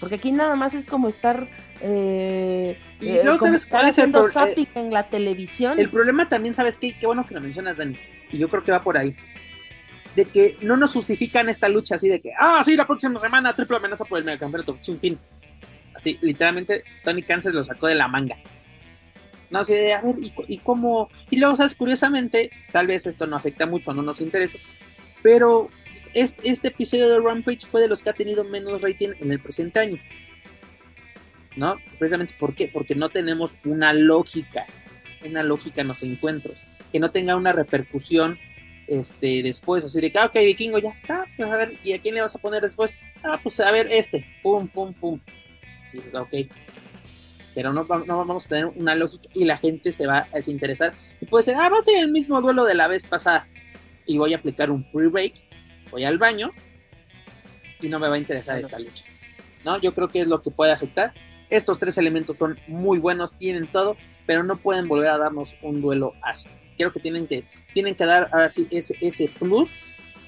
Porque 0.00 0.14
aquí 0.16 0.30
nada 0.32 0.54
más 0.56 0.74
es 0.74 0.86
como 0.86 1.08
estar, 1.08 1.48
eh, 1.80 2.78
Y 3.00 3.08
eh, 3.08 3.20
luego, 3.24 3.38
como 3.38 3.46
¿sabes 3.52 3.62
estar 3.64 3.70
cuál 3.80 3.88
es 3.90 3.98
el 3.98 4.04
haciendo 4.04 4.20
pro- 4.20 4.28
eh, 4.28 4.32
zapping 4.50 4.68
en 4.74 4.92
la 4.92 5.08
televisión. 5.08 5.78
El 5.78 5.90
problema 5.90 6.28
también, 6.28 6.54
¿sabes 6.54 6.78
qué? 6.78 6.96
Qué 6.98 7.06
bueno 7.06 7.26
que 7.26 7.34
lo 7.34 7.40
mencionas, 7.40 7.76
Dani. 7.76 7.96
Y 8.30 8.38
yo 8.38 8.48
creo 8.48 8.62
que 8.62 8.70
va 8.72 8.82
por 8.82 8.96
ahí. 8.96 9.16
De 10.14 10.24
que 10.24 10.56
no 10.62 10.76
nos 10.76 10.92
justifican 10.92 11.48
esta 11.48 11.68
lucha 11.68 11.96
así 11.96 12.08
de 12.08 12.20
que, 12.20 12.30
ah, 12.38 12.62
sí, 12.64 12.76
la 12.76 12.86
próxima 12.86 13.18
semana 13.18 13.54
triple 13.54 13.76
amenaza 13.76 14.04
por 14.04 14.18
el 14.18 14.24
megacampeonato. 14.24 14.78
Sin 14.80 14.98
fin. 14.98 15.18
Así, 15.94 16.18
literalmente, 16.22 16.84
Tony 17.04 17.22
Kansas 17.22 17.52
lo 17.54 17.64
sacó 17.64 17.86
de 17.88 17.94
la 17.96 18.06
manga. 18.08 18.36
No 19.50 19.64
sé, 19.64 19.74
de, 19.74 19.94
a 19.94 20.02
ver, 20.02 20.16
¿y, 20.18 20.30
cu- 20.30 20.44
y 20.46 20.58
cómo? 20.58 21.08
Y 21.30 21.38
luego, 21.40 21.56
¿sabes? 21.56 21.74
Curiosamente, 21.74 22.50
tal 22.70 22.86
vez 22.86 23.06
esto 23.06 23.26
no 23.26 23.34
afecta 23.36 23.66
mucho, 23.66 23.92
no 23.94 24.02
nos 24.02 24.20
interesa, 24.20 24.58
pero 25.22 25.70
es- 26.14 26.36
este 26.42 26.68
episodio 26.68 27.08
de 27.08 27.20
Rampage 27.20 27.66
fue 27.66 27.80
de 27.80 27.88
los 27.88 28.02
que 28.02 28.10
ha 28.10 28.14
tenido 28.14 28.44
menos 28.44 28.82
rating 28.82 29.10
en 29.20 29.32
el 29.32 29.40
presente 29.40 29.78
año. 29.80 29.98
¿No? 31.56 31.76
Precisamente, 31.98 32.34
¿por 32.38 32.54
qué? 32.54 32.68
Porque 32.72 32.94
no 32.94 33.08
tenemos 33.08 33.56
una 33.64 33.92
lógica 33.92 34.66
una 35.26 35.42
lógica 35.42 35.80
en 35.80 35.88
los 35.88 36.02
encuentros, 36.02 36.66
que 36.92 37.00
no 37.00 37.10
tenga 37.10 37.36
una 37.36 37.52
repercusión 37.52 38.38
este 38.86 39.42
después, 39.42 39.84
así 39.84 40.00
de 40.00 40.10
que, 40.10 40.18
ah, 40.18 40.26
ok, 40.26 40.34
vikingo, 40.36 40.78
ya, 40.78 40.92
ah, 41.08 41.24
pues 41.36 41.50
a 41.50 41.56
ver, 41.56 41.76
¿y 41.82 41.92
a 41.92 42.00
quién 42.00 42.14
le 42.14 42.20
vas 42.22 42.34
a 42.34 42.38
poner 42.38 42.62
después? 42.62 42.94
Ah, 43.22 43.38
pues 43.42 43.58
a 43.60 43.70
ver, 43.70 43.88
este, 43.90 44.24
pum, 44.42 44.68
pum, 44.68 44.94
pum. 44.94 45.20
Y 45.92 45.96
dices, 45.96 46.14
ah, 46.14 46.22
ok. 46.22 46.48
Pero 47.54 47.72
no, 47.72 47.84
no 47.84 48.16
vamos 48.18 48.46
a 48.46 48.48
tener 48.48 48.66
una 48.66 48.94
lógica 48.94 49.28
y 49.34 49.44
la 49.44 49.58
gente 49.58 49.92
se 49.92 50.06
va 50.06 50.28
a 50.32 50.36
desinteresar. 50.36 50.94
Y 51.20 51.26
puede 51.26 51.44
ser, 51.44 51.56
ah, 51.56 51.68
va 51.68 51.78
a 51.78 51.82
ser 51.82 51.98
el 51.98 52.10
mismo 52.12 52.40
duelo 52.40 52.64
de 52.64 52.74
la 52.74 52.88
vez 52.88 53.04
pasada. 53.04 53.48
Y 54.06 54.16
voy 54.16 54.32
a 54.32 54.36
aplicar 54.38 54.70
un 54.70 54.88
pre-break, 54.90 55.32
voy 55.90 56.04
al 56.04 56.18
baño 56.18 56.50
y 57.80 57.88
no 57.88 57.98
me 57.98 58.08
va 58.08 58.16
a 58.16 58.18
interesar 58.18 58.58
esta 58.58 58.78
lucha. 58.78 59.04
¿No? 59.64 59.80
Yo 59.80 59.92
creo 59.94 60.08
que 60.08 60.20
es 60.20 60.28
lo 60.28 60.40
que 60.40 60.50
puede 60.50 60.72
afectar. 60.72 61.12
Estos 61.50 61.78
tres 61.78 61.96
elementos 61.98 62.38
son 62.38 62.58
muy 62.68 62.98
buenos, 62.98 63.34
tienen 63.38 63.66
todo, 63.66 63.96
pero 64.26 64.42
no 64.42 64.56
pueden 64.56 64.86
volver 64.88 65.08
a 65.08 65.18
darnos 65.18 65.56
un 65.62 65.80
duelo 65.80 66.12
así. 66.22 66.48
Creo 66.76 66.92
que 66.92 67.00
tienen 67.00 67.26
que, 67.26 67.44
tienen 67.74 67.94
que 67.94 68.04
dar 68.04 68.28
ahora 68.32 68.50
sí 68.50 68.68
ese, 68.70 68.96
ese 69.00 69.28
plus 69.28 69.70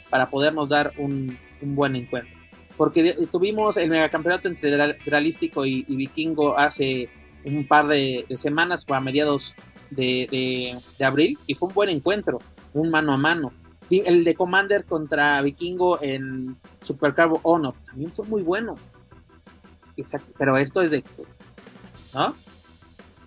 para 0.09 0.31
podernos 0.31 0.69
dar 0.71 0.93
un, 0.97 1.39
un 1.61 1.75
buen 1.77 1.95
encuentro. 1.95 2.37
Porque 2.77 3.03
de- 3.03 3.27
tuvimos 3.27 3.77
el 3.77 3.91
megacampeonato 3.91 4.49
entre 4.49 4.71
Dra- 4.77 4.97
Dralístico 5.05 5.65
y, 5.67 5.85
y 5.87 5.97
Vikingo 5.97 6.57
hace 6.59 7.09
un 7.45 7.67
par 7.67 7.87
de, 7.87 8.25
de 8.29 8.37
semanas, 8.37 8.85
a 8.89 9.01
mediados 9.01 9.55
de, 9.91 10.27
de- 10.31 10.79
de 10.99 11.05
abril, 11.05 11.39
y 11.47 11.55
fue 11.55 11.69
un 11.69 11.75
buen 11.75 11.91
encuentro, 11.91 12.39
un 12.73 12.91
mano 12.91 13.13
a 13.13 13.17
mano. 13.19 13.53
El 13.91 14.25
de 14.25 14.35
Commander 14.35 14.85
contra 14.85 15.43
Vikingo 15.43 16.01
en 16.01 16.57
Supercarbo 16.81 17.41
Honor 17.43 17.75
también 17.87 18.13
fue 18.13 18.27
muy 18.27 18.43
bueno. 18.43 18.77
Exacto, 19.97 20.33
pero 20.39 20.57
esto 20.57 20.81
es 20.83 20.93
de. 20.93 21.05
¿No? 22.15 22.35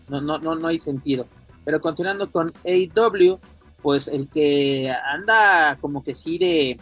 No, 0.10 0.22
no, 0.22 0.40
no, 0.40 0.56
no 0.56 0.68
hay 0.68 0.80
sentido. 0.80 1.28
Pero 1.66 1.82
continuando 1.82 2.32
con 2.32 2.54
AW, 2.66 3.40
pues 3.82 4.08
el 4.08 4.30
que 4.30 4.94
anda 5.06 5.78
como 5.82 6.04
que 6.04 6.16
sí 6.16 6.38
de, 6.38 6.80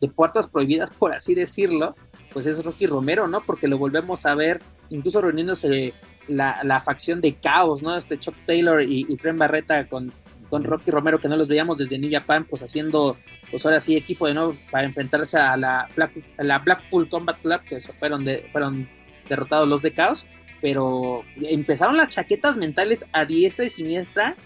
de 0.00 0.08
puertas 0.08 0.46
prohibidas, 0.46 0.90
por 0.90 1.12
así 1.12 1.34
decirlo, 1.34 1.96
pues 2.32 2.46
es 2.46 2.64
Rocky 2.64 2.86
Romero, 2.86 3.28
¿no? 3.28 3.42
Porque 3.44 3.68
lo 3.68 3.78
volvemos 3.78 4.26
a 4.26 4.34
ver, 4.34 4.62
incluso 4.90 5.20
reuniéndose 5.20 5.94
la, 6.28 6.62
la 6.64 6.80
facción 6.80 7.20
de 7.20 7.34
Caos, 7.34 7.82
¿no? 7.82 7.96
Este 7.96 8.18
Chuck 8.18 8.34
Taylor 8.46 8.82
y, 8.82 9.06
y 9.08 9.16
Tren 9.16 9.38
Barreta 9.38 9.88
con, 9.88 10.12
con 10.54 10.62
Rocky 10.62 10.92
Romero, 10.92 11.18
que 11.18 11.26
no 11.26 11.36
los 11.36 11.48
veíamos 11.48 11.78
desde 11.78 11.98
New 11.98 12.08
Japan, 12.12 12.46
pues 12.48 12.62
haciendo, 12.62 13.16
pues 13.50 13.66
ahora 13.66 13.80
sí, 13.80 13.96
equipo 13.96 14.28
de 14.28 14.34
nuevo 14.34 14.56
para 14.70 14.86
enfrentarse 14.86 15.36
a 15.36 15.56
la, 15.56 15.88
Black- 15.96 16.22
la 16.38 16.60
Blackpool 16.60 17.08
Combat 17.08 17.36
Club, 17.40 17.60
que 17.64 17.80
fueron 17.80 18.24
de, 18.24 18.48
fueron 18.52 18.88
derrotados 19.28 19.66
los 19.66 19.82
de 19.82 19.90
Caos, 19.92 20.24
pero 20.62 21.24
empezaron 21.42 21.96
las 21.96 22.10
chaquetas 22.10 22.56
mentales 22.56 23.04
a 23.10 23.24
diestra 23.24 23.64
y 23.64 23.70
siniestra 23.70 24.36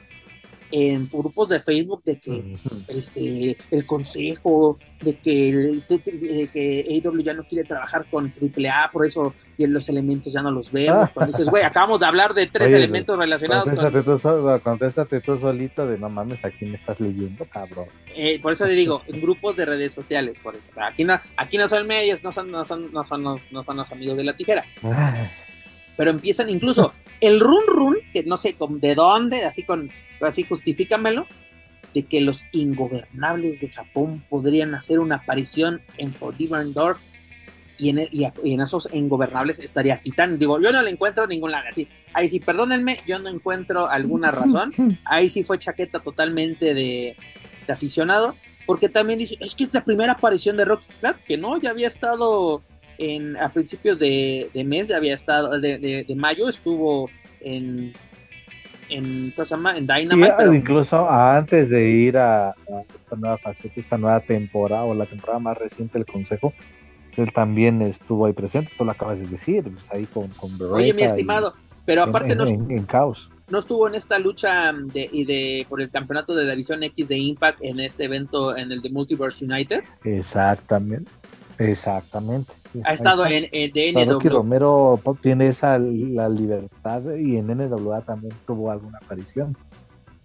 en 0.70 1.08
grupos 1.08 1.48
de 1.48 1.60
Facebook 1.60 2.02
de 2.04 2.18
que 2.18 2.56
este 2.88 3.56
el 3.70 3.86
consejo 3.86 4.78
de 5.00 5.14
que 5.14 5.48
el, 5.50 5.84
de, 5.88 6.48
que 6.52 7.02
AW 7.04 7.20
ya 7.20 7.34
no 7.34 7.44
quiere 7.44 7.64
trabajar 7.64 8.06
con 8.10 8.32
AAA 8.32 8.90
por 8.90 9.06
eso 9.06 9.34
y 9.56 9.66
los 9.66 9.88
elementos 9.88 10.32
ya 10.32 10.42
no 10.42 10.50
los 10.50 10.70
vemos. 10.70 11.10
Cuando 11.10 11.32
dices 11.32 11.48
güey 11.48 11.62
acabamos 11.62 12.00
de 12.00 12.06
hablar 12.06 12.34
de 12.34 12.46
tres 12.46 12.72
elementos 12.72 13.18
relacionados 13.18 13.68
contéstate, 14.62 15.20
tú, 15.20 15.38
solito 15.38 15.86
de 15.86 15.98
no 15.98 16.08
mames 16.08 16.44
aquí 16.44 16.64
me 16.64 16.76
estás 16.76 17.00
leyendo 17.00 17.44
cabrón 17.46 17.86
eh, 18.14 18.40
por 18.40 18.52
eso 18.52 18.64
te 18.64 18.72
digo 18.72 19.02
en 19.06 19.20
grupos 19.20 19.56
de 19.56 19.66
redes 19.66 19.92
sociales 19.92 20.40
por 20.40 20.56
eso. 20.56 20.70
Aquí 20.76 21.04
no 21.04 21.18
aquí 21.36 21.56
no 21.56 21.68
son 21.68 21.86
medios 21.86 22.22
no 22.22 22.32
son 22.32 22.50
no 22.50 22.64
son 22.64 22.92
no 22.92 23.04
son, 23.04 23.22
no 23.22 23.64
son 23.64 23.76
los 23.76 23.92
amigos 23.92 24.16
de 24.16 24.24
la 24.24 24.36
tijera 24.36 24.64
pero 25.98 26.12
empiezan 26.12 26.48
incluso 26.48 26.94
el 27.20 27.40
run 27.40 27.64
run, 27.66 27.96
que 28.12 28.22
no 28.22 28.36
sé 28.36 28.56
de 28.56 28.94
dónde, 28.94 29.44
así 29.44 29.64
con, 29.64 29.90
así 30.20 30.44
justifícamelo, 30.44 31.26
de 31.92 32.04
que 32.04 32.20
los 32.20 32.44
ingobernables 32.52 33.60
de 33.60 33.68
Japón 33.68 34.24
podrían 34.30 34.76
hacer 34.76 35.00
una 35.00 35.16
aparición 35.16 35.82
en 35.96 36.14
Forbidden 36.14 36.72
Door 36.72 36.98
y 37.78 37.88
en, 37.88 38.08
y, 38.12 38.24
en 38.44 38.60
esos 38.60 38.88
ingobernables 38.92 39.58
estaría 39.58 40.00
Titán. 40.00 40.38
Digo, 40.38 40.60
yo 40.60 40.70
no 40.70 40.82
le 40.82 40.90
encuentro 40.92 41.26
ningún 41.26 41.50
lado 41.50 41.64
así. 41.68 41.88
Ahí 42.14 42.28
sí, 42.28 42.38
perdónenme, 42.38 43.00
yo 43.04 43.18
no 43.18 43.28
encuentro 43.28 43.88
alguna 43.88 44.30
razón. 44.30 44.72
Ahí 45.04 45.28
sí 45.28 45.42
fue 45.42 45.58
chaqueta 45.58 45.98
totalmente 45.98 46.74
de, 46.74 47.16
de 47.66 47.72
aficionado, 47.72 48.36
porque 48.66 48.88
también 48.88 49.18
dice, 49.18 49.36
es 49.40 49.56
que 49.56 49.64
es 49.64 49.74
la 49.74 49.82
primera 49.82 50.12
aparición 50.12 50.56
de 50.56 50.64
Rocky. 50.64 50.86
Claro 51.00 51.18
que 51.26 51.36
no, 51.36 51.60
ya 51.60 51.70
había 51.70 51.88
estado 51.88 52.62
en, 52.98 53.36
a 53.36 53.52
principios 53.52 53.98
de, 53.98 54.50
mes, 54.66 54.92
había 54.92 55.14
estado, 55.14 55.58
de, 55.60 56.04
mayo 56.16 56.48
estuvo 56.48 57.08
en, 57.40 57.94
en, 58.88 59.32
¿cómo 59.34 59.46
se 59.46 59.50
llama? 59.54 59.76
en 59.76 59.86
Dynamite. 59.86 60.54
Incluso 60.54 61.08
antes 61.08 61.70
de 61.70 61.88
ir 61.88 62.18
a, 62.18 62.54
esta 62.94 63.16
nueva 63.16 63.38
fase, 63.38 63.72
esta 63.74 63.96
nueva 63.96 64.20
temporada 64.20 64.84
o 64.84 64.94
la 64.94 65.06
temporada 65.06 65.38
más 65.38 65.58
reciente 65.58 65.98
del 65.98 66.06
Consejo, 66.06 66.52
él 67.22 67.32
también 67.32 67.82
estuvo 67.82 68.26
ahí 68.26 68.32
presente, 68.32 68.70
tú 68.76 68.84
lo 68.84 68.92
acabas 68.92 69.20
de 69.20 69.26
decir, 69.26 69.64
pues, 69.64 69.90
ahí 69.90 70.06
con, 70.06 70.28
con 70.28 70.50
Oye, 70.72 70.94
mi 70.94 71.02
estimado, 71.02 71.54
pero 71.84 72.02
aparte 72.02 72.34
no, 72.36 72.46
en, 72.46 72.84
caos. 72.84 73.30
no 73.48 73.58
estuvo 73.58 73.88
en 73.88 73.94
esta 73.94 74.18
lucha 74.18 74.72
de, 74.72 75.08
y 75.10 75.24
de, 75.24 75.66
por 75.68 75.80
el 75.80 75.90
campeonato 75.90 76.34
de 76.34 76.44
la 76.44 76.52
división 76.52 76.82
X 76.82 77.08
de 77.08 77.18
Impact 77.18 77.62
en 77.62 77.80
este 77.80 78.04
evento 78.04 78.56
en 78.56 78.70
el 78.72 78.82
de 78.82 78.90
Multiverse 78.90 79.44
United. 79.44 79.82
Exactamente. 80.04 81.10
Exactamente. 81.58 82.54
Ha 82.84 82.92
estado 82.92 83.26
en, 83.26 83.48
en 83.50 84.20
Romero 84.20 85.00
tiene 85.20 85.48
esa 85.48 85.78
la 85.78 86.28
libertad 86.28 87.02
y 87.16 87.36
en 87.36 87.48
NWA 87.48 88.02
también 88.02 88.34
tuvo 88.46 88.70
alguna 88.70 88.98
aparición. 88.98 89.56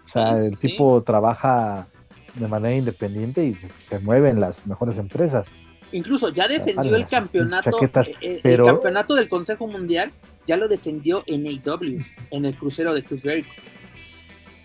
O 0.03 0.07
sea, 0.07 0.33
el 0.33 0.57
tipo 0.59 1.01
trabaja 1.01 1.87
de 2.35 2.47
manera 2.47 2.75
independiente 2.75 3.45
y 3.45 3.57
se, 3.87 3.99
mueve 3.99 4.29
en 4.29 4.39
las 4.39 4.65
mejores 4.67 4.97
empresas. 4.97 5.51
Incluso 5.91 6.29
ya 6.29 6.47
defendió 6.47 6.95
el 6.95 7.05
campeonato, 7.05 7.69
eh, 7.81 8.15
eh, 8.21 8.41
el, 8.43 8.61
campeonato 8.61 9.13
del 9.13 9.29
Consejo 9.29 9.67
Mundial, 9.67 10.11
ya 10.45 10.57
lo 10.57 10.67
defendió 10.67 11.23
en 11.27 11.45
AW, 11.45 12.03
en 12.31 12.45
el 12.45 12.55
crucero 12.55 12.93
de 12.95 13.03
Chris 13.03 13.21
Jericho, 13.21 13.51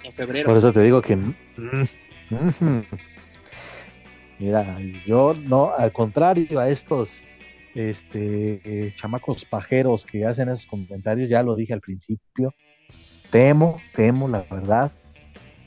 en 0.04 0.12
febrero. 0.12 0.48
Por 0.48 0.56
eso 0.56 0.72
te 0.72 0.82
digo 0.82 1.02
que 1.02 1.16
mm, 1.16 1.34
mm, 2.30 2.82
Mira, 4.38 4.78
yo 5.04 5.34
no, 5.34 5.72
al 5.76 5.92
contrario 5.92 6.60
a 6.60 6.68
estos 6.68 7.24
este, 7.74 8.60
eh, 8.64 8.94
chamacos 8.96 9.44
pajeros 9.44 10.04
que 10.04 10.24
hacen 10.24 10.48
esos 10.48 10.66
comentarios, 10.66 11.28
ya 11.28 11.42
lo 11.42 11.56
dije 11.56 11.72
al 11.72 11.80
principio, 11.80 12.54
temo, 13.30 13.80
temo, 13.94 14.28
la 14.28 14.44
verdad, 14.48 14.92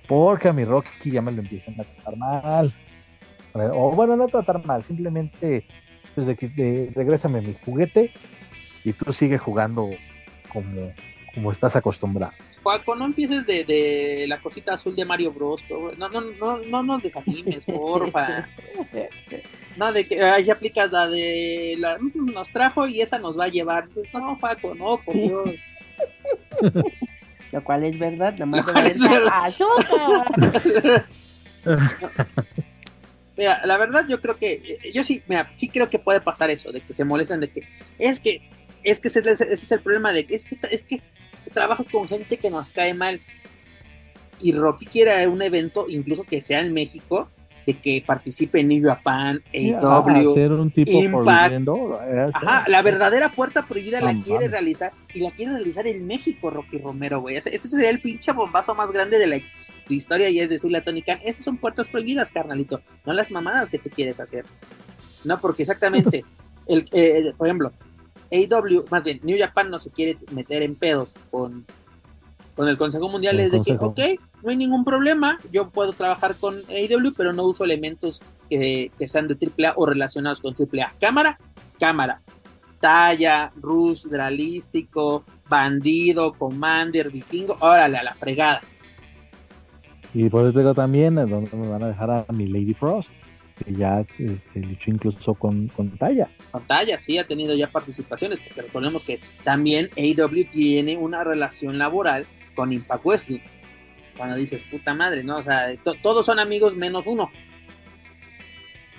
porque 0.07 0.47
a 0.47 0.53
mi 0.53 0.63
Rocky 0.63 1.11
ya 1.11 1.21
me 1.21 1.31
lo 1.31 1.41
empiezan 1.41 1.79
a 1.79 1.83
tratar 1.83 2.17
mal. 2.17 2.73
O 3.53 3.91
bueno, 3.93 4.15
no 4.15 4.27
tratar 4.27 4.65
mal, 4.65 4.83
simplemente, 4.83 5.65
pues 6.15 6.25
de 6.27 6.91
regrésame 6.95 7.41
mi 7.41 7.55
juguete 7.65 8.11
y 8.85 8.93
tú 8.93 9.11
sigues 9.11 9.41
jugando 9.41 9.89
como, 10.49 10.93
como 11.33 11.51
estás 11.51 11.75
acostumbrado. 11.75 12.33
Juaco, 12.63 12.95
no 12.95 13.05
empieces 13.05 13.45
de, 13.45 13.63
de, 13.63 14.25
la 14.27 14.39
cosita 14.39 14.73
azul 14.73 14.95
de 14.95 15.05
Mario 15.05 15.31
Bros. 15.31 15.63
No, 15.97 16.09
no, 16.09 16.21
no, 16.21 16.59
no 16.59 16.83
nos 16.83 17.03
desanimes, 17.03 17.65
porfa. 17.65 18.47
No, 19.77 19.93
de 19.93 20.05
que 20.05 20.21
ahí 20.21 20.49
aplicas 20.49 20.91
la 20.91 21.07
de 21.07 21.75
la, 21.79 21.97
mm, 21.97 22.33
nos 22.33 22.51
trajo 22.51 22.87
y 22.87 22.99
esa 22.99 23.19
nos 23.19 23.39
va 23.39 23.45
a 23.45 23.47
llevar. 23.47 23.87
Dices, 23.87 24.13
no, 24.13 24.37
Paco, 24.37 24.75
no, 24.75 24.97
por 24.97 25.15
Dios. 25.15 25.61
Lo 27.53 27.63
cual 27.63 27.85
es 27.85 27.97
verdad, 27.97 28.33
nada 28.33 28.45
más 28.45 28.65
es 28.85 29.01
azúcar. 29.31 30.27
Mira, 33.37 33.65
la 33.65 33.77
verdad 33.77 34.05
yo 34.07 34.19
creo 34.21 34.37
que, 34.37 34.79
eh, 34.83 34.91
yo 34.93 35.03
sí, 35.03 35.23
mira, 35.25 35.51
sí 35.55 35.69
creo 35.69 35.89
que 35.89 35.99
puede 35.99 36.19
pasar 36.21 36.49
eso, 36.49 36.71
de 36.71 36.81
que 36.81 36.93
se 36.93 37.05
molestan, 37.05 37.39
de 37.39 37.49
que 37.49 37.65
es 37.97 38.19
que, 38.19 38.49
es 38.83 38.99
que 38.99 39.07
ese, 39.07 39.19
ese 39.19 39.53
es 39.53 39.71
el 39.71 39.81
problema, 39.81 40.11
de 40.11 40.25
que 40.25 40.35
es 40.35 40.43
que, 40.43 40.57
es 40.69 40.83
que 40.83 41.01
trabajas 41.51 41.89
con 41.89 42.07
gente 42.07 42.37
que 42.37 42.49
nos 42.49 42.71
cae 42.71 42.93
mal. 42.93 43.21
Y 44.39 44.53
Rocky 44.53 44.85
quiere 44.85 45.27
un 45.27 45.41
evento, 45.41 45.85
incluso 45.87 46.23
que 46.23 46.41
sea 46.41 46.61
en 46.61 46.73
México, 46.73 47.29
de 47.65 47.79
que 47.79 48.03
participe 48.05 48.59
en 48.59 48.69
New 48.69 48.83
Japan, 48.83 49.41
AEW, 49.53 50.59
un 50.59 50.71
tipo 50.71 50.91
Impact. 50.91 51.67
Ajá, 52.33 52.65
la 52.67 52.81
verdadera 52.81 53.29
puerta 53.29 53.65
prohibida 53.67 54.01
la 54.01 54.19
quiere 54.21 54.47
realizar 54.47 54.93
y 55.13 55.19
la 55.19 55.31
quiere 55.31 55.53
realizar 55.53 55.87
en 55.87 56.05
México, 56.05 56.49
Rocky 56.49 56.77
Romero, 56.79 57.21
güey. 57.21 57.35
Ese, 57.35 57.57
sería 57.59 57.89
el 57.89 58.01
pinche 58.01 58.31
bombazo 58.31 58.73
más 58.73 58.91
grande 58.91 59.19
de 59.19 59.27
la, 59.27 59.39
historia 59.89 60.29
y 60.29 60.39
es 60.39 60.49
decirle 60.49 60.77
a 60.77 60.83
Tony 60.83 61.01
Khan, 61.01 61.19
esas 61.23 61.43
son 61.43 61.57
puertas 61.57 61.87
prohibidas, 61.89 62.31
carnalito, 62.31 62.81
no 63.05 63.11
las 63.11 63.29
mamadas 63.29 63.69
que 63.69 63.77
tú 63.77 63.89
quieres 63.89 64.19
hacer. 64.21 64.45
No, 65.25 65.39
porque 65.39 65.63
exactamente, 65.63 66.23
el, 66.67 66.85
eh, 66.93 67.33
por 67.37 67.47
ejemplo, 67.47 67.73
AW, 68.31 68.85
más 68.89 69.03
bien, 69.03 69.19
New 69.23 69.37
Japan 69.37 69.69
no 69.69 69.79
se 69.79 69.91
quiere 69.91 70.17
meter 70.31 70.63
en 70.63 70.75
pedos 70.75 71.15
con, 71.29 71.65
con 72.55 72.67
el 72.69 72.77
Consejo 72.77 73.09
Mundial, 73.09 73.39
es 73.39 73.51
de 73.51 73.61
que, 73.61 73.73
ok, 73.73 73.99
no 74.43 74.49
hay 74.49 74.57
ningún 74.57 74.85
problema, 74.85 75.39
yo 75.51 75.69
puedo 75.69 75.93
trabajar 75.93 76.35
con 76.35 76.55
AW, 76.55 77.13
pero 77.15 77.33
no 77.33 77.43
uso 77.43 77.63
elementos 77.63 78.21
que, 78.49 78.91
sean 79.05 79.27
de 79.27 79.35
AAA 79.35 79.73
o 79.75 79.85
relacionados 79.85 80.41
con 80.41 80.53
AAA. 80.53 80.95
Cámara, 80.99 81.39
cámara. 81.79 82.21
Talla, 82.79 83.51
Rus, 83.57 84.09
Dralístico, 84.09 85.23
Bandido, 85.47 86.33
Commander, 86.33 87.11
Vikingo, 87.11 87.55
órale, 87.59 87.97
a 87.97 88.03
la 88.03 88.15
fregada. 88.15 88.61
Y 90.13 90.29
por 90.29 90.47
eso 90.47 90.73
también, 90.73 91.15
donde 91.15 91.55
me 91.55 91.67
van 91.67 91.83
a 91.83 91.87
dejar 91.89 92.25
a 92.27 92.33
mi 92.33 92.47
Lady 92.47 92.73
Frost 92.73 93.23
que 93.63 93.73
ya 93.73 94.05
este, 94.17 94.59
luchó 94.59 94.91
incluso 94.91 95.33
con, 95.35 95.67
con 95.69 95.97
Talla. 95.97 96.29
Con 96.51 96.65
Talla, 96.67 96.97
sí, 96.97 97.17
ha 97.17 97.27
tenido 97.27 97.55
ya 97.55 97.71
participaciones, 97.71 98.39
porque 98.39 98.61
recordemos 98.61 99.03
que 99.03 99.19
también 99.43 99.89
AW 99.97 100.49
tiene 100.51 100.97
una 100.97 101.23
relación 101.23 101.77
laboral 101.77 102.25
con 102.55 102.73
Impact 102.73 103.05
Wrestling. 103.05 103.39
Cuando 104.17 104.35
dices, 104.35 104.63
puta 104.65 104.93
madre, 104.93 105.23
¿no? 105.23 105.37
O 105.37 105.43
sea, 105.43 105.67
todos 106.01 106.25
son 106.25 106.39
amigos 106.39 106.75
menos 106.75 107.07
uno. 107.07 107.29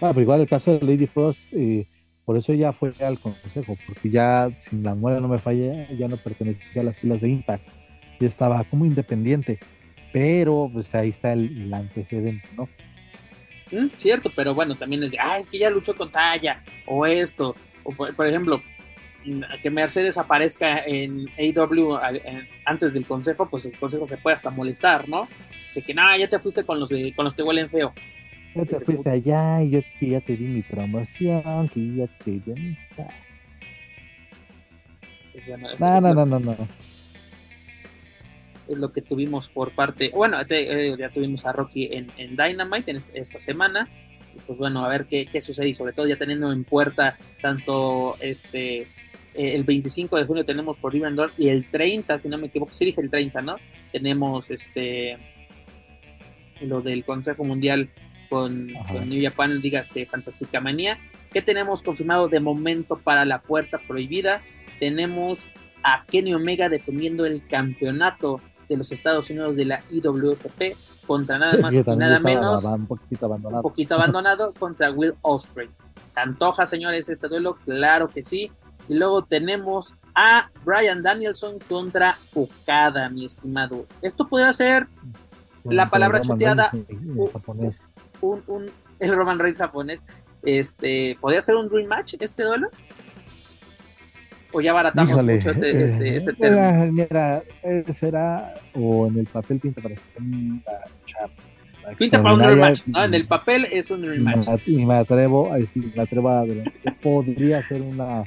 Ah, 0.01 0.09
pero 0.09 0.23
igual 0.23 0.41
el 0.41 0.49
caso 0.49 0.79
de 0.79 0.85
Lady 0.85 1.07
Frost, 1.07 1.41
eh, 1.53 1.87
por 2.25 2.37
eso 2.37 2.53
ya 2.55 2.73
fue 2.73 2.93
al 3.01 3.19
consejo, 3.19 3.77
porque 3.87 4.11
ya, 4.11 4.51
sin 4.57 4.83
la 4.83 4.95
muela 4.95 5.21
no 5.21 5.29
me 5.29 5.39
falla, 5.39 5.89
ya 5.93 6.09
no 6.09 6.17
pertenecía 6.17 6.83
a 6.83 6.85
las 6.85 6.99
filas 6.99 7.21
de 7.21 7.29
Impact, 7.29 7.69
ya 8.19 8.27
estaba 8.27 8.65
como 8.65 8.85
independiente, 8.85 9.61
pero 10.13 10.69
pues 10.73 10.95
ahí 10.95 11.11
está 11.11 11.33
el, 11.33 11.63
el 11.63 11.75
antecedente, 11.75 12.49
¿no? 12.57 12.69
Mm, 13.73 13.89
cierto, 13.95 14.31
pero 14.35 14.55
bueno, 14.55 14.77
también 14.77 15.03
es 15.03 15.11
de, 15.11 15.19
ah, 15.19 15.39
es 15.39 15.49
que 15.49 15.59
ya 15.59 15.71
luchó 15.71 15.97
con 15.97 16.11
talla, 16.11 16.63
o 16.87 17.07
esto, 17.07 17.57
o 17.83 17.93
por, 17.93 18.27
ejemplo, 18.27 18.63
mm, 19.25 19.43
que 19.63 19.71
Mercedes 19.71 20.19
aparezca 20.19 20.85
en 20.85 21.27
AW 21.39 21.99
antes 22.67 22.93
del 22.93 23.07
consejo, 23.07 23.49
pues 23.49 23.65
el 23.65 23.77
consejo 23.79 24.07
se 24.07 24.19
puede 24.19 24.37
hasta 24.37 24.51
molestar, 24.51 25.09
¿no? 25.09 25.27
De 25.75 25.83
que, 25.83 25.95
no, 25.95 26.17
ya 26.17 26.29
te 26.29 26.39
fuiste 26.39 26.65
con 26.65 26.79
los, 26.79 26.91
con 27.17 27.25
los 27.25 27.35
que 27.35 27.43
huelen 27.43 27.71
feo. 27.71 27.93
Ya 28.55 28.65
te 28.67 28.81
fuiste 28.81 29.09
allá 29.09 29.63
y 29.63 29.71
yo 29.71 29.81
ya 30.01 30.21
te 30.21 30.37
di 30.37 30.45
mi 30.45 30.63
promoción, 30.63 31.69
que 31.71 31.95
ya 31.95 32.07
te 32.23 32.33
di 32.33 32.77
pues 35.33 35.81
no, 35.81 36.27
no, 36.27 36.39
no, 36.39 36.57
lo 38.79 38.93
que 38.93 39.03
tuvimos 39.03 39.49
por 39.49 39.75
parte, 39.75 40.11
bueno, 40.15 40.39
eh, 40.49 40.95
ya 40.99 41.11
tuvimos 41.11 41.45
a 41.47 41.53
Rocky 41.53 41.91
en, 41.93 42.37
Dynamite 42.37 42.91
en 42.91 43.03
esta 43.15 43.39
semana, 43.39 43.89
y 44.35 44.39
pues 44.47 44.59
bueno, 44.59 44.85
a 44.85 44.89
ver 44.89 45.07
qué, 45.07 45.43
sucede. 45.43 45.69
Y 45.69 45.75
sobre 45.75 45.93
todo 45.93 46.07
ya 46.07 46.17
teniendo 46.17 46.53
en 46.53 46.65
puerta 46.65 47.19
tanto 47.41 48.17
este 48.21 48.83
eh, 48.83 48.87
el 49.35 49.65
25 49.65 50.17
de 50.17 50.25
junio 50.25 50.45
tenemos 50.45 50.79
por 50.79 50.93
Door 50.93 51.33
y 51.37 51.49
el 51.49 51.69
30, 51.69 52.19
si 52.19 52.29
no 52.29 52.39
me 52.39 52.47
equivoco, 52.49 52.73
sí 52.73 52.85
dije 52.85 53.01
el 53.01 53.11
30, 53.11 53.43
¿no? 53.43 53.57
Tenemos 53.93 54.51
este 54.51 55.19
lo 56.61 56.81
del 56.81 57.05
Consejo 57.05 57.45
Mundial 57.45 57.91
con, 58.31 58.69
New 58.69 59.23
Japan, 59.23 59.61
dígase 59.61 60.07
Fantástica 60.07 60.61
Manía, 60.61 60.99
¿Qué 61.33 61.41
tenemos 61.41 61.83
confirmado 61.83 62.29
de 62.29 62.41
momento 62.41 62.99
para 62.99 63.25
la 63.25 63.41
puerta 63.41 63.81
prohibida? 63.87 64.43
Tenemos 64.79 65.49
a 65.83 66.05
Kenny 66.05 66.35
Omega 66.35 66.69
defendiendo 66.69 67.25
el 67.25 67.47
campeonato 67.47 68.41
de 68.69 68.77
los 68.77 68.93
Estados 68.93 69.29
Unidos 69.31 69.57
de 69.57 69.65
la 69.65 69.83
IWGP 69.91 70.77
contra 71.07 71.39
nada 71.39 71.59
más 71.63 71.75
y 71.75 71.83
nada 71.83 72.21
menos 72.21 72.65
un 72.65 72.87
poquito 72.87 73.27
abandonado, 73.27 73.57
un 73.57 73.63
poquito 73.63 73.95
abandonado 73.95 74.55
contra 74.59 74.91
Will 74.91 75.15
Osprey. 75.23 75.71
¿Se 76.09 76.21
antoja, 76.21 76.67
señores, 76.67 77.09
este 77.09 77.29
duelo? 77.29 77.57
Claro 77.65 78.09
que 78.09 78.23
sí. 78.23 78.53
Y 78.89 78.95
luego 78.95 79.25
tenemos 79.25 79.95
a 80.15 80.51
Brian 80.65 81.03
Danielson 81.03 81.59
contra 81.69 82.19
Okada, 82.35 83.09
mi 83.09 83.25
estimado. 83.25 83.87
Esto 84.03 84.29
podría 84.29 84.53
ser 84.53 84.89
la 85.65 85.89
palabra 85.89 86.21
chuteada. 86.21 86.71
Un, 88.21 88.43
un, 88.47 88.71
el 88.99 89.15
Roman 89.15 89.39
Reigns 89.39 89.59
japonés. 89.59 90.01
Este, 90.43 91.17
¿Podría 91.21 91.41
ser 91.41 91.57
un 91.57 91.69
dream 91.69 91.89
match 91.89 92.15
este 92.19 92.43
duelo? 92.43 92.69
¿O 94.53 94.61
ya 94.61 94.73
baratamos 94.73 95.23
mucho 95.23 95.51
este, 95.51 95.71
eh, 95.71 95.85
este, 95.85 96.17
este 96.17 96.33
término? 96.35 96.93
Mira, 96.93 97.43
será, 97.89 98.55
o 98.75 99.07
en 99.07 99.19
el 99.19 99.27
papel 99.27 99.59
pinta 99.61 99.81
para 99.81 99.95
Pinta 101.99 102.23
para 102.23 102.35
un 102.35 102.41
rematch, 102.41 102.87
¿no? 102.87 103.05
En 103.05 103.15
el 103.15 103.27
papel 103.27 103.67
es 103.73 103.91
un 103.91 104.03
rematch. 104.03 104.47
Y 104.67 104.85
me 104.85 104.95
atrevo, 104.95 105.51
me 105.51 106.03
atrevo 106.03 106.31
a 106.31 106.45
podría 107.03 107.63
ser 107.63 107.83
una, 107.83 108.25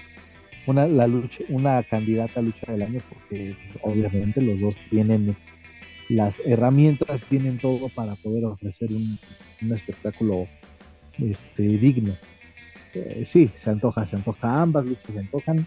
una, 0.68 0.88
la 0.88 1.08
lucha, 1.08 1.44
una 1.50 1.82
candidata 1.84 2.40
a 2.40 2.44
lucha 2.44 2.72
del 2.72 2.82
año, 2.82 3.02
porque 3.08 3.56
obviamente 3.82 4.42
los 4.42 4.60
dos 4.60 4.78
tienen 4.90 5.38
las 6.10 6.42
herramientas, 6.46 7.26
tienen 7.26 7.58
todo 7.58 7.90
para 7.90 8.16
poder 8.16 8.46
ofrecer 8.46 8.92
un, 8.92 9.18
un 9.62 9.74
espectáculo 9.74 10.48
este, 11.18 11.64
digno. 11.64 12.16
Eh, 12.94 13.24
sí, 13.26 13.50
se 13.54 13.70
antoja, 13.70 14.06
se 14.06 14.16
antoja, 14.16 14.62
ambas 14.62 14.86
luchas 14.86 15.12
se 15.14 15.20
antojan. 15.20 15.66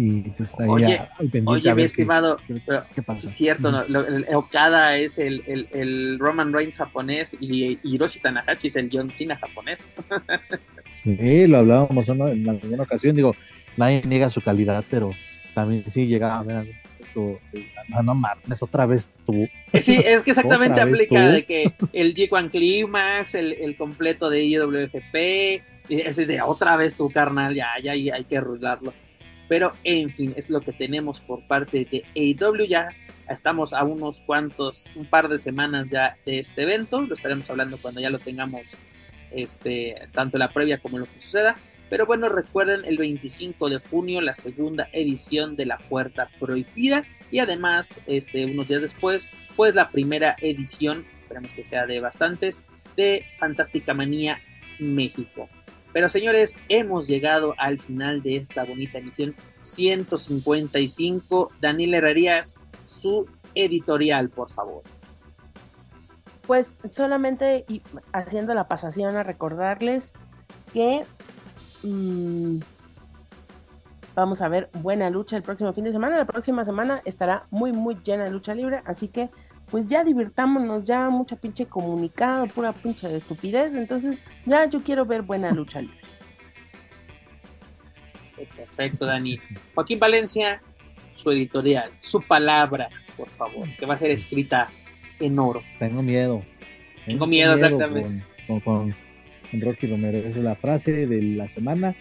Y 0.00 0.20
pues 0.30 0.58
ahí 0.60 0.68
oye, 0.68 1.00
oye 1.44 1.74
mi 1.74 1.82
estimado, 1.82 2.38
qué, 2.94 3.02
pasa? 3.02 3.26
es 3.26 3.34
cierto, 3.34 3.72
¿no? 3.72 3.82
Okada 4.38 4.96
es 4.96 5.18
el, 5.18 5.42
el, 5.46 5.68
el, 5.72 6.18
Roman 6.20 6.52
Reigns 6.52 6.76
japonés 6.76 7.36
y 7.40 7.80
Hiroshi 7.82 8.20
Tanahashi 8.20 8.68
es 8.68 8.76
el 8.76 8.90
John 8.92 9.10
Cena 9.10 9.36
japonés. 9.36 9.92
sí, 10.94 11.48
lo 11.48 11.58
hablábamos 11.58 12.08
en 12.08 12.48
alguna 12.48 12.84
ocasión, 12.84 13.16
digo, 13.16 13.34
nadie 13.76 14.02
niega 14.04 14.30
su 14.30 14.40
calidad, 14.40 14.84
pero 14.88 15.10
también 15.52 15.84
sí 15.90 16.06
llegaba 16.06 16.38
a 16.38 16.42
ver 16.44 16.66
no, 17.88 18.02
no 18.02 18.14
mames, 18.14 18.62
otra 18.62 18.86
vez 18.86 19.08
tú. 19.24 19.48
Sí, 19.80 20.00
es 20.04 20.22
que 20.22 20.30
exactamente 20.32 20.80
aplica 20.80 21.30
de 21.30 21.44
que 21.44 21.72
el 21.92 22.14
G1 22.14 22.50
Climax, 22.50 23.34
el, 23.34 23.52
el 23.54 23.76
completo 23.76 24.30
de 24.30 24.44
IWGP, 24.44 25.14
ese 25.88 26.22
es 26.22 26.28
de 26.28 26.40
otra 26.42 26.76
vez 26.76 26.96
tu 26.96 27.10
carnal, 27.10 27.54
ya, 27.54 27.68
ya, 27.82 27.94
ya 27.94 28.14
hay 28.14 28.24
que 28.24 28.36
arreglarlo. 28.36 28.92
Pero 29.48 29.72
en 29.84 30.10
fin, 30.10 30.34
es 30.36 30.50
lo 30.50 30.60
que 30.60 30.72
tenemos 30.72 31.20
por 31.20 31.46
parte 31.46 31.86
de 31.90 32.04
AEW. 32.14 32.66
Ya 32.66 32.88
estamos 33.28 33.72
a 33.72 33.84
unos 33.84 34.20
cuantos, 34.22 34.90
un 34.94 35.06
par 35.06 35.28
de 35.28 35.38
semanas 35.38 35.86
ya 35.90 36.16
de 36.26 36.38
este 36.38 36.62
evento. 36.62 37.02
Lo 37.02 37.14
estaremos 37.14 37.48
hablando 37.50 37.78
cuando 37.78 38.00
ya 38.00 38.10
lo 38.10 38.18
tengamos, 38.18 38.76
este, 39.30 39.94
tanto 40.12 40.38
la 40.38 40.50
previa 40.50 40.78
como 40.78 40.98
lo 40.98 41.06
que 41.06 41.18
suceda. 41.18 41.56
Pero 41.90 42.04
bueno, 42.04 42.28
recuerden 42.28 42.84
el 42.84 42.98
25 42.98 43.70
de 43.70 43.78
junio 43.78 44.20
la 44.20 44.34
segunda 44.34 44.88
edición 44.92 45.56
de 45.56 45.66
La 45.66 45.78
Puerta 45.78 46.28
Prohibida 46.38 47.04
y 47.30 47.38
además, 47.38 48.00
este, 48.06 48.44
unos 48.44 48.68
días 48.68 48.82
después, 48.82 49.28
pues 49.56 49.74
la 49.74 49.90
primera 49.90 50.36
edición, 50.40 51.06
esperemos 51.18 51.54
que 51.54 51.64
sea 51.64 51.86
de 51.86 52.00
bastantes, 52.00 52.64
de 52.96 53.24
Fantástica 53.38 53.94
Manía 53.94 54.38
México. 54.78 55.48
Pero 55.92 56.08
señores, 56.08 56.56
hemos 56.68 57.06
llegado 57.06 57.54
al 57.58 57.78
final 57.78 58.22
de 58.22 58.36
esta 58.36 58.64
bonita 58.64 58.98
emisión 58.98 59.34
155. 59.62 61.52
Daniel 61.60 61.94
Herrerías, 61.94 62.56
su 62.84 63.26
editorial, 63.54 64.28
por 64.28 64.50
favor. 64.50 64.82
Pues 66.46 66.76
solamente 66.90 67.66
haciendo 68.12 68.54
la 68.54 68.68
pasación 68.68 69.16
a 69.16 69.22
recordarles 69.22 70.14
que 70.72 71.04
mm, 71.82 72.58
vamos 74.14 74.40
a 74.40 74.48
ver 74.48 74.70
buena 74.72 75.10
lucha 75.10 75.36
el 75.36 75.42
próximo 75.42 75.72
fin 75.72 75.84
de 75.84 75.92
semana. 75.92 76.16
La 76.16 76.26
próxima 76.26 76.64
semana 76.64 77.02
estará 77.04 77.46
muy, 77.50 77.72
muy 77.72 77.96
llena 78.02 78.24
de 78.24 78.30
lucha 78.30 78.54
libre, 78.54 78.82
así 78.84 79.08
que 79.08 79.30
pues 79.70 79.86
ya 79.86 80.04
divirtámonos, 80.04 80.84
ya 80.84 81.08
mucha 81.10 81.36
pinche 81.36 81.66
comunicado, 81.66 82.46
pura 82.46 82.72
pinche 82.72 83.08
de 83.08 83.18
estupidez, 83.18 83.74
entonces 83.74 84.18
ya 84.46 84.68
yo 84.68 84.82
quiero 84.82 85.04
ver 85.04 85.22
buena 85.22 85.50
lucha 85.52 85.80
libre. 85.80 85.98
Perfecto, 88.56 89.06
Dani. 89.06 89.38
Joaquín 89.74 89.98
Valencia, 89.98 90.62
su 91.14 91.30
editorial, 91.30 91.90
su 91.98 92.22
palabra, 92.22 92.88
por 93.16 93.28
favor, 93.30 93.68
que 93.76 93.86
va 93.86 93.94
a 93.94 93.98
ser 93.98 94.10
escrita 94.10 94.70
en 95.18 95.38
oro. 95.38 95.62
Tengo 95.78 96.02
miedo. 96.02 96.42
Tengo, 97.04 97.26
miedo, 97.26 97.54
exactamente. 97.54 98.24
Con, 98.64 98.94
Rocky 99.52 99.86
Romero. 99.86 100.18
Esa 100.18 100.38
es 100.38 100.44
la 100.44 100.56
frase 100.56 101.06
de 101.06 101.22
la 101.22 101.48
semana. 101.48 101.96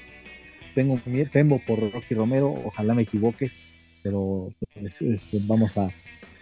Tengo 0.75 0.99
miedo, 1.05 1.29
temo 1.31 1.59
por 1.65 1.79
Rocky 1.91 2.13
Romero, 2.13 2.53
ojalá 2.65 2.93
me 2.93 3.01
equivoque, 3.01 3.49
pero 4.03 4.53
pues, 4.75 5.01
este, 5.01 5.39
vamos 5.47 5.77
a, 5.77 5.89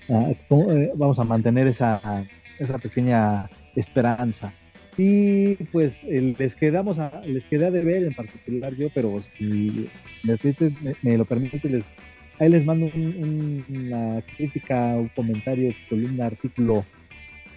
vamos 0.07 1.19
a 1.19 1.23
mantener 1.23 1.68
esa, 1.68 2.26
esa 2.60 2.77
pequeña 2.77 3.49
esperanza. 3.76 4.53
Y 4.98 5.56
pues 5.72 6.03
les 6.03 6.56
quedamos 6.56 6.99
a, 6.99 7.22
les 7.26 7.45
queda 7.45 7.69
de 7.69 7.82
ver 7.82 8.03
en 8.03 8.14
particular 8.14 8.73
yo, 8.76 8.88
pero 8.94 9.19
si 9.19 9.90
me, 11.02 11.18
lo 11.18 11.26
permite, 11.26 11.69
les, 11.69 11.95
ahí 12.40 12.49
les 12.49 12.65
mando 12.65 12.90
una 12.95 14.22
crítica, 14.38 14.95
un 14.95 15.10
comentario, 15.10 15.73
columna, 15.90 16.27
artículo 16.27 16.86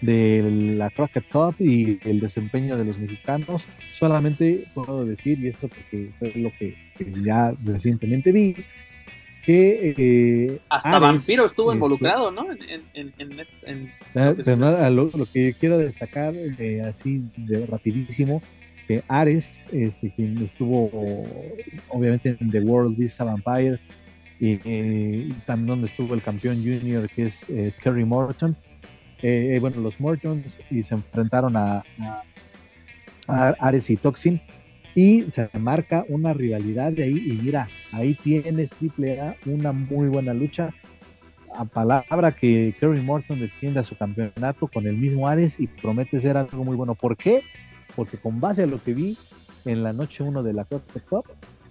de 0.01 0.75
la 0.77 0.89
Crockett 0.89 1.29
Cup 1.29 1.55
y 1.59 1.99
el 2.03 2.19
desempeño 2.19 2.77
de 2.77 2.85
los 2.85 2.99
mexicanos. 2.99 3.67
Solamente 3.93 4.65
puedo 4.73 5.05
decir, 5.05 5.39
y 5.39 5.47
esto 5.47 5.69
porque 5.69 6.11
fue 6.19 6.33
lo 6.35 6.51
que 6.51 6.75
ya 7.23 7.53
recientemente 7.63 8.33
vi, 8.33 8.55
que 9.49 9.95
eh, 9.97 10.61
hasta 10.69 10.99
Vampiro 10.99 11.43
estuvo 11.43 11.73
involucrado, 11.73 12.29
¿no? 12.29 12.45
En, 12.51 13.15
ah, 14.15 14.89
lo, 14.91 15.09
que 15.33 15.55
quiero 15.59 15.79
destacar 15.79 16.35
eh, 16.35 16.83
así 16.83 17.27
de 17.35 17.65
rapidísimo 17.65 18.43
que 18.87 19.03
Ares, 19.07 19.63
este, 19.71 20.13
quien 20.13 20.37
estuvo 20.43 20.91
obviamente 21.87 22.37
en 22.39 22.51
The 22.51 22.59
World 22.59 23.01
is 23.01 23.19
a 23.19 23.23
Vampire 23.23 23.79
y, 24.39 24.59
eh, 24.65 25.33
también 25.47 25.67
donde 25.67 25.87
estuvo 25.87 26.13
el 26.13 26.21
campeón 26.21 26.57
junior 26.57 27.09
que 27.09 27.25
es 27.25 27.47
Kerry 27.81 28.05
Morton. 28.05 28.55
bueno, 29.23 29.81
los 29.81 29.99
Mortons 29.99 30.59
y 30.69 30.83
se 30.83 30.93
enfrentaron 30.93 31.57
a, 31.57 31.83
a 33.27 33.47
Ares 33.59 33.89
y 33.89 33.95
Toxin 33.95 34.39
y 34.95 35.23
se 35.23 35.49
marca 35.57 36.05
una 36.09 36.33
rivalidad 36.33 36.91
de 36.91 37.03
ahí 37.03 37.17
y 37.17 37.33
mira, 37.43 37.67
ahí 37.91 38.13
tienes 38.15 38.71
Triple 38.71 39.21
A, 39.21 39.35
una 39.45 39.71
muy 39.71 40.07
buena 40.07 40.33
lucha. 40.33 40.73
A 41.55 41.65
palabra 41.65 42.31
que 42.31 42.75
Kerry 42.79 43.01
Morton 43.01 43.39
defienda 43.39 43.83
su 43.83 43.97
campeonato 43.97 44.67
con 44.67 44.85
el 44.87 44.97
mismo 44.97 45.27
Ares 45.27 45.59
y 45.59 45.67
promete 45.67 46.21
ser 46.21 46.37
algo 46.37 46.63
muy 46.63 46.75
bueno. 46.75 46.95
¿Por 46.95 47.17
qué? 47.17 47.41
Porque 47.95 48.17
con 48.17 48.39
base 48.39 48.63
a 48.63 48.67
lo 48.67 48.81
que 48.81 48.93
vi 48.93 49.17
en 49.65 49.83
la 49.83 49.91
noche 49.91 50.23
1 50.23 50.43
de 50.43 50.53
la 50.53 50.65
Cup, 50.65 50.83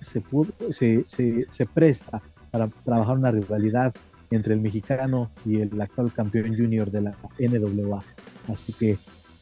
se, 0.01 0.23
se, 0.71 1.05
se, 1.07 1.47
se 1.49 1.67
presta 1.67 2.21
para 2.51 2.69
trabajar 2.85 3.17
una 3.17 3.31
rivalidad 3.31 3.95
entre 4.31 4.55
el 4.55 4.61
mexicano 4.61 5.31
y 5.45 5.61
el 5.61 5.81
actual 5.81 6.13
campeón 6.13 6.57
junior 6.57 6.91
de 6.91 7.03
la 7.03 7.17
NWA. 7.39 8.03
Así 8.49 8.73
que 8.73 8.99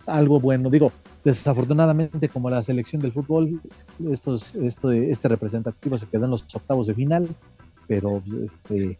algo 0.06 0.40
bueno. 0.40 0.70
Digo, 0.70 0.92
Desafortunadamente, 1.26 2.28
como 2.28 2.48
la 2.48 2.62
selección 2.62 3.02
del 3.02 3.10
fútbol, 3.10 3.60
estos, 4.12 4.54
esto, 4.54 4.92
este 4.92 5.26
representativo 5.26 5.98
se 5.98 6.06
quedó 6.06 6.26
en 6.26 6.30
los 6.30 6.54
octavos 6.54 6.86
de 6.86 6.94
final, 6.94 7.28
pero 7.88 8.22
este, 8.44 8.96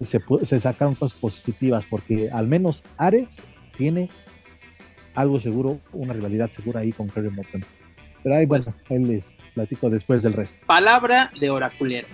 se, 0.00 0.22
se 0.42 0.58
sacaron 0.58 0.94
cosas 0.94 1.18
positivas 1.20 1.84
porque 1.84 2.30
al 2.30 2.48
menos 2.48 2.82
Ares 2.96 3.42
tiene 3.76 4.08
algo 5.14 5.38
seguro, 5.38 5.78
una 5.92 6.14
rivalidad 6.14 6.48
segura 6.48 6.80
ahí 6.80 6.92
con 6.92 7.10
Kerry 7.10 7.28
Morton. 7.28 7.62
Pero 8.22 8.36
ahí, 8.36 8.46
bueno, 8.46 8.64
pues, 8.64 8.80
él 8.88 9.08
les 9.08 9.36
platico 9.52 9.90
después 9.90 10.22
del 10.22 10.32
resto. 10.32 10.58
Palabra 10.64 11.30
de 11.38 11.50
oraculero. 11.50 12.08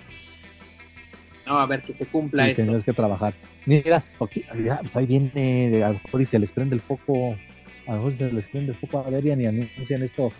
No, 1.47 1.57
a 1.57 1.65
ver 1.67 1.83
que 1.83 1.93
se 1.93 2.05
cumpla 2.05 2.49
esto. 2.49 2.63
Tienes 2.63 2.83
que 2.83 2.91
trabajar. 2.91 3.33
Mira, 3.65 4.03
pues 4.17 4.97
ahí 4.97 5.05
viene, 5.05 5.85
a 5.85 5.93
lo 5.93 5.99
mejor 6.03 6.21
y 6.21 6.25
se 6.25 6.37
les 6.37 6.51
prende 6.51 6.75
el 6.75 6.81
foco 6.81 7.37
a 7.87 7.91
lo 7.91 7.97
mejor 7.97 8.13
se 8.13 8.31
les 8.31 8.47
prende 8.47 8.71
el 8.71 8.77
foco 8.77 8.99
a 8.99 9.09
Derian 9.09 9.41
y 9.41 9.45
anuncian 9.45 10.03
esto 10.03 10.31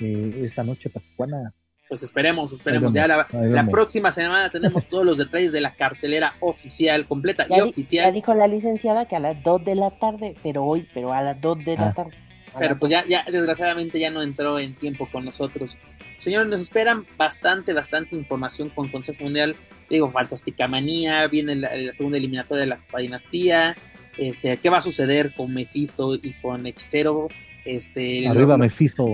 eh, 0.00 0.42
esta 0.44 0.64
noche 0.64 0.90
Pascuana. 0.90 1.52
Pues 1.88 2.02
esperemos, 2.02 2.52
esperemos. 2.52 2.92
ya 2.92 3.06
la, 3.06 3.66
próxima 3.70 4.10
semana 4.10 4.50
tenemos 4.50 4.86
todos 4.86 5.04
los 5.04 5.18
detalles 5.18 5.52
de 5.52 5.60
la 5.60 5.74
cartelera 5.74 6.34
oficial, 6.40 7.06
completa 7.06 7.46
y 7.48 7.60
oficial. 7.60 8.06
Ya 8.06 8.12
dijo 8.12 8.34
la 8.34 8.48
licenciada 8.48 9.06
que 9.06 9.14
a 9.14 9.20
las 9.20 9.40
2 9.44 9.64
de 9.64 9.74
la 9.76 9.90
tarde, 9.92 10.34
pero 10.42 10.64
hoy, 10.64 10.88
pero 10.92 11.12
a 11.12 11.22
las 11.22 11.40
2 11.40 11.64
de 11.64 11.76
la 11.76 11.88
ah. 11.88 11.94
tarde. 11.94 12.16
pero 12.58 12.76
pues 12.76 12.90
ya, 12.90 13.04
ya 13.06 13.24
desgraciadamente 13.30 14.00
ya 14.00 14.10
no 14.10 14.20
entró 14.22 14.58
en 14.58 14.74
tiempo 14.74 15.08
con 15.12 15.24
nosotros. 15.24 15.78
Señores, 16.18 16.48
nos 16.48 16.60
esperan 16.60 17.06
bastante, 17.16 17.72
bastante 17.72 18.16
información 18.16 18.70
con 18.70 18.88
Consejo 18.88 19.22
Mundial. 19.22 19.54
Digo, 19.88 20.10
Fantástica 20.10 20.66
Manía, 20.66 21.28
viene 21.28 21.54
la, 21.54 21.92
segunda 21.92 22.18
eliminatoria 22.18 22.62
de 22.62 22.70
la 22.70 22.78
Copa 22.78 22.98
Dinastía. 22.98 23.76
Este, 24.18 24.56
¿qué 24.56 24.70
va 24.70 24.78
a 24.78 24.82
suceder 24.82 25.32
con 25.34 25.52
Mephisto 25.52 26.14
y 26.14 26.32
con 26.40 26.66
Hechicero? 26.66 27.28
Este, 27.64 28.26
Arriba 28.26 28.56
Mephisto. 28.56 29.06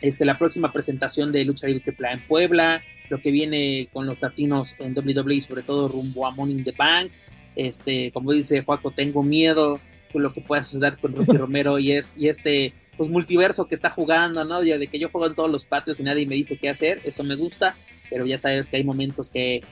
Este, 0.00 0.24
la 0.24 0.38
próxima 0.38 0.72
presentación 0.72 1.32
de 1.32 1.44
Lucha 1.44 1.66
Libre 1.66 1.82
Triple 1.82 2.10
en 2.10 2.20
Puebla, 2.26 2.82
lo 3.08 3.20
que 3.20 3.30
viene 3.30 3.88
con 3.92 4.06
los 4.06 4.20
latinos 4.22 4.74
en 4.78 4.96
WWE, 4.96 5.40
sobre 5.40 5.62
todo 5.62 5.88
rumbo 5.88 6.26
a 6.26 6.30
Money 6.30 6.56
in 6.56 6.64
the 6.64 6.72
Bank. 6.72 7.12
Este, 7.56 8.10
como 8.12 8.32
dice 8.32 8.62
Juaco, 8.62 8.92
tengo 8.92 9.22
miedo 9.22 9.80
con 10.12 10.22
lo 10.22 10.32
que 10.32 10.40
pueda 10.40 10.64
suceder 10.64 10.96
con 10.98 11.14
Rocky 11.14 11.36
Romero 11.36 11.78
y, 11.78 11.92
es, 11.92 12.12
y 12.16 12.28
este 12.28 12.72
pues 12.96 13.08
multiverso 13.10 13.66
que 13.66 13.74
está 13.74 13.90
jugando, 13.90 14.44
¿no? 14.44 14.62
Ya 14.62 14.78
de 14.78 14.86
que 14.86 14.98
yo 14.98 15.08
juego 15.08 15.26
en 15.26 15.34
todos 15.34 15.50
los 15.50 15.66
patios 15.66 16.00
y 16.00 16.02
nadie 16.02 16.26
me 16.26 16.34
dice 16.34 16.56
qué 16.56 16.68
hacer, 16.68 17.00
eso 17.04 17.24
me 17.24 17.34
gusta, 17.34 17.76
pero 18.08 18.26
ya 18.26 18.38
sabes 18.38 18.68
que 18.68 18.76
hay 18.76 18.84
momentos 18.84 19.28
que 19.28 19.62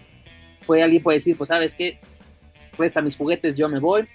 puede, 0.66 0.82
alguien 0.82 1.02
puede 1.02 1.18
decir, 1.18 1.36
pues 1.36 1.48
sabes 1.48 1.74
qué, 1.74 1.98
presta 2.78 3.02
mis 3.02 3.16
juguetes, 3.16 3.54
yo 3.54 3.68
me 3.68 3.78
voy. 3.78 4.08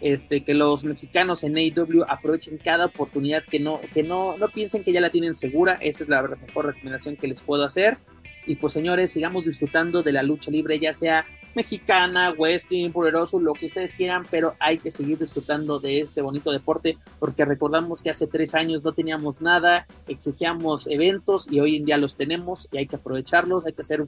Este, 0.00 0.44
que 0.44 0.52
los 0.52 0.84
mexicanos 0.84 1.42
en 1.42 1.56
AEW 1.56 2.04
aprovechen 2.06 2.58
cada 2.62 2.86
oportunidad, 2.86 3.42
que 3.44 3.58
no, 3.58 3.80
que 3.92 4.02
no, 4.02 4.36
no 4.38 4.48
piensen 4.48 4.82
que 4.82 4.92
ya 4.92 5.00
la 5.00 5.10
tienen 5.10 5.34
segura, 5.34 5.78
esa 5.80 6.02
es 6.02 6.08
la 6.10 6.22
mejor 6.22 6.66
recomendación 6.66 7.16
que 7.16 7.28
les 7.28 7.40
puedo 7.40 7.64
hacer. 7.64 7.98
Y 8.46 8.56
pues 8.56 8.72
señores, 8.72 9.10
sigamos 9.10 9.44
disfrutando 9.44 10.02
de 10.02 10.12
la 10.12 10.22
lucha 10.22 10.50
libre, 10.50 10.78
ya 10.78 10.94
sea 10.94 11.26
mexicana, 11.56 12.32
wrestling, 12.38 12.90
poderoso, 12.90 13.40
lo 13.40 13.54
que 13.54 13.66
ustedes 13.66 13.94
quieran, 13.94 14.26
pero 14.30 14.54
hay 14.60 14.76
que 14.76 14.90
seguir 14.90 15.18
disfrutando 15.18 15.80
de 15.80 16.00
este 16.00 16.20
bonito 16.20 16.52
deporte 16.52 16.98
porque 17.18 17.46
recordamos 17.46 18.02
que 18.02 18.10
hace 18.10 18.26
tres 18.26 18.54
años 18.54 18.84
no 18.84 18.92
teníamos 18.92 19.40
nada, 19.40 19.86
exigíamos 20.06 20.86
eventos 20.86 21.50
y 21.50 21.58
hoy 21.60 21.76
en 21.76 21.86
día 21.86 21.96
los 21.96 22.14
tenemos 22.14 22.68
y 22.72 22.76
hay 22.76 22.86
que 22.86 22.96
aprovecharlos, 22.96 23.64
hay 23.64 23.72
que 23.72 23.80
hacer 23.80 24.06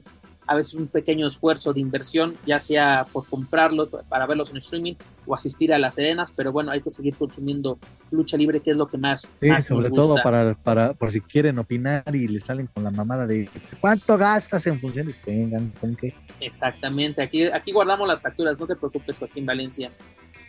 a 0.49 0.55
veces 0.55 0.73
un 0.73 0.87
pequeño 0.87 1.27
esfuerzo 1.27 1.73
de 1.73 1.79
inversión, 1.79 2.35
ya 2.43 2.59
sea 2.59 3.05
por 3.11 3.27
comprarlos 3.27 3.89
para 4.09 4.25
verlos 4.25 4.49
en 4.49 4.57
streaming 4.57 4.95
o 5.27 5.35
asistir 5.35 5.71
a 5.71 5.77
las 5.77 5.99
arenas, 5.99 6.33
pero 6.35 6.51
bueno, 6.51 6.71
hay 6.71 6.81
que 6.81 6.89
seguir 6.89 7.15
consumiendo 7.15 7.77
lucha 8.09 8.35
libre, 8.35 8.59
que 8.59 8.71
es 8.71 8.77
lo 8.77 8.87
que 8.87 8.97
más. 8.97 9.27
Sí, 9.39 9.49
sobre 9.61 9.91
todo 9.91 10.15
para, 10.23 10.55
para, 10.55 10.93
por 10.93 11.11
si 11.11 11.21
quieren 11.21 11.59
opinar 11.59 12.03
y 12.15 12.27
le 12.27 12.39
salen 12.39 12.65
con 12.65 12.83
la 12.83 12.89
mamada 12.89 13.27
de 13.27 13.47
cuánto 13.79 14.17
gastas 14.17 14.65
en 14.65 14.79
funciones, 14.79 15.19
tengan 15.21 15.71
con 15.79 15.95
qué. 15.95 16.15
Exactamente, 16.39 17.21
aquí, 17.21 17.38
aquí 17.45 17.71
guardamos 17.71 18.07
las 18.07 18.21
facturas, 18.21 18.57
no 18.59 18.67
te 18.67 18.75
preocupes, 18.75 19.17
Joaquín 19.17 19.45
Valencia. 19.45 19.91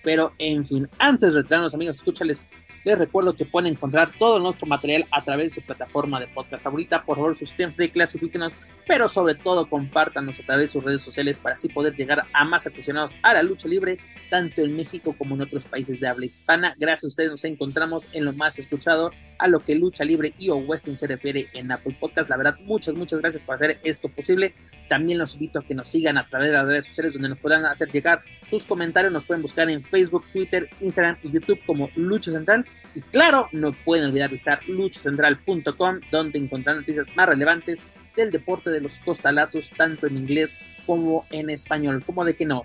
Pero 0.02 0.32
en 0.38 0.64
fin, 0.64 0.88
antes 0.98 1.32
de 1.32 1.42
retirarnos, 1.42 1.74
amigos, 1.74 1.96
escúchales 1.96 2.48
les 2.84 2.98
recuerdo 2.98 3.34
que 3.34 3.44
pueden 3.44 3.74
encontrar 3.74 4.10
todo 4.18 4.38
nuestro 4.38 4.66
material 4.66 5.06
a 5.10 5.22
través 5.22 5.52
de 5.52 5.60
su 5.60 5.66
plataforma 5.66 6.18
de 6.18 6.28
podcast 6.28 6.62
favorita. 6.62 7.04
Por 7.04 7.16
favor, 7.16 7.36
suscríbanse 7.36 7.90
clasifíquenos, 7.90 8.52
pero 8.86 9.08
sobre 9.08 9.34
todo 9.34 9.68
compártanos 9.68 10.40
a 10.40 10.42
través 10.44 10.62
de 10.62 10.72
sus 10.72 10.84
redes 10.84 11.02
sociales 11.02 11.38
para 11.38 11.54
así 11.54 11.68
poder 11.68 11.94
llegar 11.94 12.24
a 12.32 12.44
más 12.44 12.66
aficionados 12.66 13.16
a 13.22 13.34
la 13.34 13.42
lucha 13.42 13.68
libre, 13.68 13.98
tanto 14.30 14.62
en 14.62 14.74
México 14.74 15.14
como 15.16 15.34
en 15.34 15.42
otros 15.42 15.64
países 15.64 16.00
de 16.00 16.08
habla 16.08 16.26
hispana. 16.26 16.74
Gracias 16.78 17.04
a 17.04 17.08
ustedes 17.08 17.30
nos 17.30 17.44
encontramos 17.44 18.08
en 18.12 18.24
lo 18.24 18.32
más 18.32 18.58
escuchado 18.58 19.10
a 19.38 19.48
lo 19.48 19.60
que 19.60 19.74
lucha 19.74 20.04
libre 20.04 20.34
y 20.38 20.48
o 20.48 20.56
western 20.56 20.96
se 20.96 21.06
refiere 21.06 21.48
en 21.52 21.70
Apple 21.70 21.96
Podcast. 22.00 22.30
La 22.30 22.36
verdad, 22.36 22.56
muchas, 22.60 22.94
muchas 22.94 23.20
gracias 23.20 23.44
por 23.44 23.56
hacer 23.56 23.78
esto 23.84 24.08
posible. 24.08 24.54
También 24.88 25.18
los 25.18 25.34
invito 25.34 25.58
a 25.58 25.64
que 25.64 25.74
nos 25.74 25.88
sigan 25.88 26.16
a 26.16 26.26
través 26.26 26.50
de 26.50 26.56
las 26.56 26.66
redes 26.66 26.79
sociales 26.86 27.14
donde 27.14 27.28
nos 27.28 27.38
puedan 27.38 27.64
hacer 27.66 27.90
llegar 27.90 28.22
sus 28.46 28.66
comentarios. 28.66 29.12
Nos 29.12 29.24
pueden 29.24 29.42
buscar 29.42 29.68
en 29.70 29.82
Facebook, 29.82 30.24
Twitter, 30.32 30.68
Instagram 30.80 31.16
y 31.22 31.30
YouTube 31.30 31.60
como 31.66 31.90
Lucha 31.96 32.32
Central. 32.32 32.64
Y 32.94 33.00
claro, 33.02 33.48
no 33.52 33.72
pueden 33.72 34.06
olvidar 34.06 34.30
visitar 34.30 34.60
luchacentral.com, 34.68 36.00
donde 36.10 36.38
encontrarán 36.38 36.80
noticias 36.80 37.14
más 37.16 37.28
relevantes 37.28 37.84
del 38.16 38.30
deporte 38.30 38.70
de 38.70 38.80
los 38.80 38.98
costalazos, 39.00 39.70
tanto 39.76 40.06
en 40.06 40.16
inglés 40.16 40.60
como 40.86 41.26
en 41.30 41.50
español. 41.50 42.02
Como 42.04 42.24
de 42.24 42.34
que 42.34 42.46
no. 42.46 42.64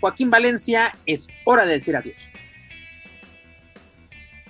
Joaquín 0.00 0.30
Valencia, 0.30 0.96
es 1.06 1.28
hora 1.44 1.66
de 1.66 1.74
decir 1.74 1.94
adiós. 1.96 2.32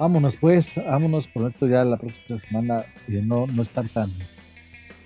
Vámonos 0.00 0.34
pues, 0.36 0.74
vámonos, 0.76 1.28
prometo 1.28 1.66
ya 1.66 1.84
la 1.84 1.98
próxima 1.98 2.38
semana 2.38 2.84
eh, 3.06 3.20
no, 3.22 3.46
no 3.46 3.60
estar 3.60 3.86
tan 3.90 4.10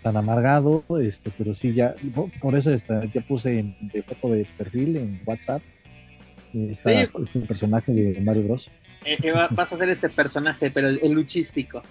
tan 0.05 0.19
amargado, 0.19 0.85
este, 1.01 1.31
pero 1.37 1.55
sí 1.55 1.73
ya, 1.73 1.95
por 2.39 2.55
eso 2.55 2.71
este, 2.71 2.93
ya 3.13 3.23
puse 3.23 3.75
de 3.81 4.03
foto 4.03 4.35
de 4.35 4.47
perfil 4.59 4.97
en 4.99 5.23
WhatsApp 5.25 5.63
eh, 6.53 6.73
este 6.73 7.41
personaje 7.41 7.91
de 7.91 8.21
Mario 8.21 8.43
Bros. 8.43 8.71
Eh, 9.07 9.17
vas 9.51 9.73
a 9.73 9.77
ser 9.79 9.89
este 9.89 10.11
personaje, 10.11 10.71
pero 10.71 10.89
el, 10.89 11.13
luchístico. 11.13 11.83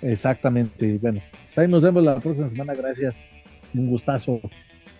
Exactamente. 0.00 0.96
Bueno, 0.96 1.20
pues 1.44 1.58
ahí 1.58 1.68
nos 1.68 1.82
vemos 1.82 2.02
la 2.02 2.18
próxima 2.18 2.48
semana. 2.48 2.74
Gracias. 2.74 3.28
Un 3.74 3.88
gustazo 3.88 4.40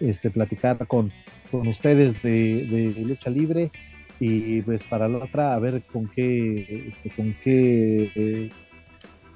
este, 0.00 0.30
platicar 0.30 0.86
con, 0.86 1.10
con 1.50 1.66
ustedes 1.66 2.22
de, 2.22 2.94
lucha 3.06 3.30
libre. 3.30 3.70
Y 4.20 4.60
pues 4.60 4.82
para 4.82 5.08
la 5.08 5.16
otra, 5.16 5.54
a 5.54 5.58
ver 5.58 5.82
con 5.84 6.06
qué, 6.08 6.84
este, 6.88 7.08
con 7.08 7.34
qué 7.42 8.12
eh, 8.14 8.50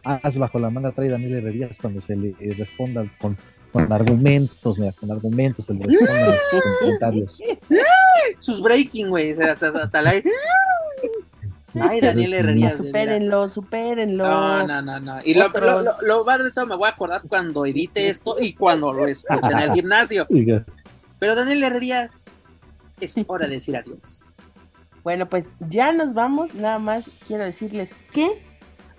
as 0.04 0.38
bajo 0.38 0.58
la 0.58 0.70
manga 0.70 0.92
trae 0.92 1.08
Daniel 1.08 1.34
Herrerías 1.34 1.78
cuando 1.80 2.00
se 2.00 2.16
le 2.16 2.34
responda 2.56 3.04
con, 3.18 3.36
con 3.72 3.92
argumentos, 3.92 4.78
mira, 4.78 4.92
con 4.92 5.10
argumentos, 5.10 5.64
se 5.64 5.74
le 5.74 5.84
responda 5.84 6.26
los 6.26 6.76
comentarios. 6.80 7.38
sus 8.38 8.60
breaking, 8.60 9.08
güey. 9.08 9.32
Hasta, 9.32 10.02
la. 10.02 10.22
Ay, 11.80 12.00
Daniel 12.00 12.34
Herrerías. 12.34 12.76
Supérenlo, 12.76 13.48
supérenlo. 13.48 14.24
No, 14.24 14.66
no, 14.66 14.82
no, 14.82 15.00
no. 15.00 15.18
Y 15.24 15.34
lo, 15.34 15.48
lo, 15.48 15.82
lo, 16.02 16.24
de 16.24 16.52
todo 16.52 16.66
me 16.66 16.76
voy 16.76 16.86
a 16.86 16.90
acordar 16.92 17.22
cuando 17.26 17.66
edite 17.66 18.08
esto 18.08 18.36
y 18.40 18.52
cuando 18.52 18.92
lo 18.92 19.06
escuche 19.06 19.50
en 19.50 19.58
el 19.58 19.72
gimnasio. 19.74 20.26
Pero 21.18 21.34
Daniel 21.34 21.64
Herrerías, 21.64 22.34
es 23.00 23.14
hora 23.26 23.46
de 23.46 23.54
decir 23.56 23.76
adiós. 23.76 24.26
Bueno, 25.02 25.28
pues 25.28 25.52
ya 25.68 25.92
nos 25.92 26.14
vamos. 26.14 26.54
Nada 26.54 26.78
más 26.78 27.10
quiero 27.26 27.44
decirles 27.44 27.94
que 28.12 28.42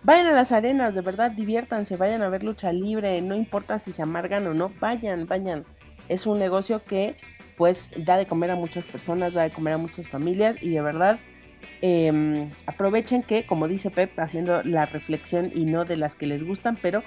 vayan 0.05 0.27
a 0.27 0.31
las 0.31 0.51
arenas, 0.51 0.95
de 0.95 1.01
verdad, 1.01 1.31
diviértanse, 1.31 1.97
vayan 1.97 2.21
a 2.21 2.29
ver 2.29 2.43
lucha 2.43 2.71
libre. 2.71 3.21
No 3.21 3.35
importa 3.35 3.79
si 3.79 3.91
se 3.91 4.01
amargan 4.01 4.45
o 4.47 4.53
no, 4.53 4.71
vayan, 4.79 5.25
vayan. 5.27 5.65
Es 6.07 6.27
un 6.27 6.39
negocio 6.39 6.83
que 6.83 7.17
pues 7.57 7.91
da 7.97 8.17
de 8.17 8.27
comer 8.27 8.51
a 8.51 8.55
muchas 8.55 8.85
personas, 8.85 9.33
da 9.33 9.43
de 9.43 9.49
comer 9.49 9.73
a 9.73 9.77
muchas 9.77 10.07
familias 10.07 10.61
y 10.61 10.69
de 10.69 10.81
verdad 10.81 11.19
em, 11.81 12.51
aprovechen 12.67 13.23
que, 13.23 13.45
como 13.45 13.67
dice 13.67 13.89
Pep, 13.89 14.17
haciendo 14.19 14.61
la 14.63 14.85
reflexión 14.85 15.51
y 15.53 15.65
no 15.65 15.85
de 15.85 15.97
las 15.97 16.15
que 16.15 16.27
les 16.27 16.43
gustan, 16.43 16.77
pero 16.79 17.01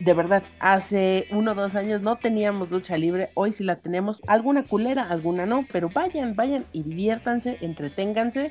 de 0.00 0.14
verdad, 0.14 0.42
hace 0.58 1.26
uno 1.30 1.52
o 1.52 1.54
dos 1.54 1.74
años 1.74 2.00
no 2.00 2.16
teníamos 2.16 2.70
lucha 2.70 2.96
libre, 2.96 3.28
hoy 3.34 3.52
sí 3.52 3.62
la 3.62 3.76
tenemos, 3.76 4.22
alguna 4.26 4.64
culera, 4.64 5.02
alguna 5.10 5.44
no, 5.44 5.66
pero 5.70 5.90
vayan, 5.90 6.34
vayan 6.34 6.64
y 6.72 6.82
diviértanse, 6.82 7.58
entreténganse 7.60 8.50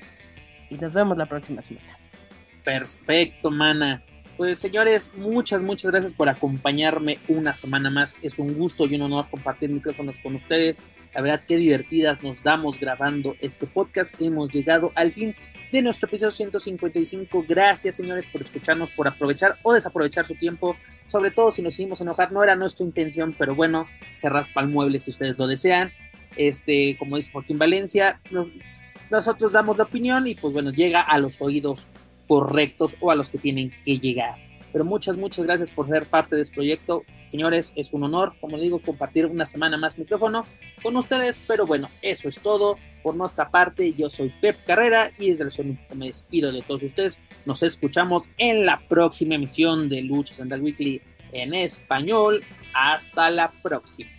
y 0.69 0.75
nos 0.75 0.93
vemos 0.93 1.17
la 1.17 1.25
próxima 1.25 1.63
semana. 1.63 1.97
Perfecto, 2.63 3.51
mana. 3.51 4.03
Pues 4.39 4.57
señores, 4.57 5.11
muchas, 5.17 5.61
muchas 5.61 5.91
gracias 5.91 6.13
por 6.13 6.29
acompañarme 6.29 7.19
una 7.27 7.51
semana 7.51 7.89
más. 7.89 8.15
Es 8.21 8.39
un 8.39 8.53
gusto 8.53 8.85
y 8.85 8.95
un 8.95 9.01
honor 9.01 9.27
compartir 9.29 9.69
micrófonos 9.69 10.17
con 10.19 10.33
ustedes. 10.33 10.81
La 11.13 11.19
verdad, 11.19 11.41
qué 11.45 11.57
divertidas 11.57 12.23
nos 12.23 12.41
damos 12.41 12.79
grabando 12.79 13.35
este 13.41 13.67
podcast. 13.67 14.15
Hemos 14.17 14.49
llegado 14.49 14.93
al 14.95 15.11
fin 15.11 15.35
de 15.73 15.81
nuestro 15.81 16.07
episodio 16.07 16.31
155. 16.31 17.43
Gracias, 17.49 17.95
señores, 17.95 18.27
por 18.27 18.39
escucharnos, 18.39 18.91
por 18.91 19.09
aprovechar 19.09 19.57
o 19.61 19.73
desaprovechar 19.73 20.25
su 20.25 20.35
tiempo. 20.35 20.77
Sobre 21.05 21.31
todo 21.31 21.51
si 21.51 21.61
nos 21.61 21.73
hicimos 21.73 21.99
enojar, 21.99 22.31
no 22.31 22.41
era 22.41 22.55
nuestra 22.55 22.85
intención, 22.85 23.35
pero 23.37 23.55
bueno, 23.55 23.87
se 24.15 24.29
raspa 24.29 24.61
el 24.61 24.69
mueble 24.69 24.99
si 24.99 25.11
ustedes 25.11 25.37
lo 25.37 25.47
desean. 25.47 25.91
Este, 26.37 26.95
como 26.97 27.17
dice 27.17 27.29
Joaquín 27.33 27.57
Valencia, 27.57 28.21
nosotros 29.09 29.51
damos 29.51 29.77
la 29.77 29.83
opinión 29.83 30.27
y 30.27 30.35
pues 30.35 30.53
bueno, 30.53 30.71
llega 30.71 31.01
a 31.01 31.17
los 31.17 31.41
oídos 31.41 31.89
correctos 32.29 32.95
o 33.01 33.11
a 33.11 33.15
los 33.15 33.29
que 33.29 33.39
tienen 33.39 33.73
que 33.83 33.97
llegar. 33.97 34.37
Pero 34.71 34.85
muchas, 34.85 35.17
muchas 35.17 35.45
gracias 35.45 35.71
por 35.71 35.87
ser 35.87 36.05
parte 36.05 36.35
de 36.35 36.43
este 36.43 36.53
proyecto. 36.53 37.03
Señores, 37.25 37.73
es 37.75 37.91
un 37.91 38.03
honor, 38.03 38.35
como 38.39 38.59
digo, 38.59 38.79
compartir 38.79 39.25
una 39.25 39.47
semana 39.47 39.77
más 39.77 39.97
micrófono 39.97 40.45
con 40.83 40.95
ustedes. 40.95 41.43
Pero 41.47 41.65
bueno, 41.65 41.89
eso 42.03 42.29
es 42.29 42.39
todo 42.39 42.77
por 43.01 43.15
nuestra 43.15 43.49
parte. 43.49 43.93
Yo 43.93 44.11
soy 44.11 44.31
Pep 44.41 44.63
Carrera 44.65 45.09
y 45.17 45.31
desde 45.31 45.45
el 45.45 45.51
Sonido 45.51 45.79
me 45.95 46.07
despido 46.07 46.51
de 46.51 46.61
todos 46.61 46.83
ustedes. 46.83 47.19
Nos 47.45 47.63
escuchamos 47.63 48.29
en 48.37 48.65
la 48.65 48.79
próxima 48.87 49.35
emisión 49.35 49.89
de 49.89 50.03
Lucha 50.03 50.35
Central 50.35 50.61
Weekly 50.61 51.01
en 51.31 51.55
español. 51.55 52.43
Hasta 52.75 53.31
la 53.31 53.51
próxima. 53.63 54.18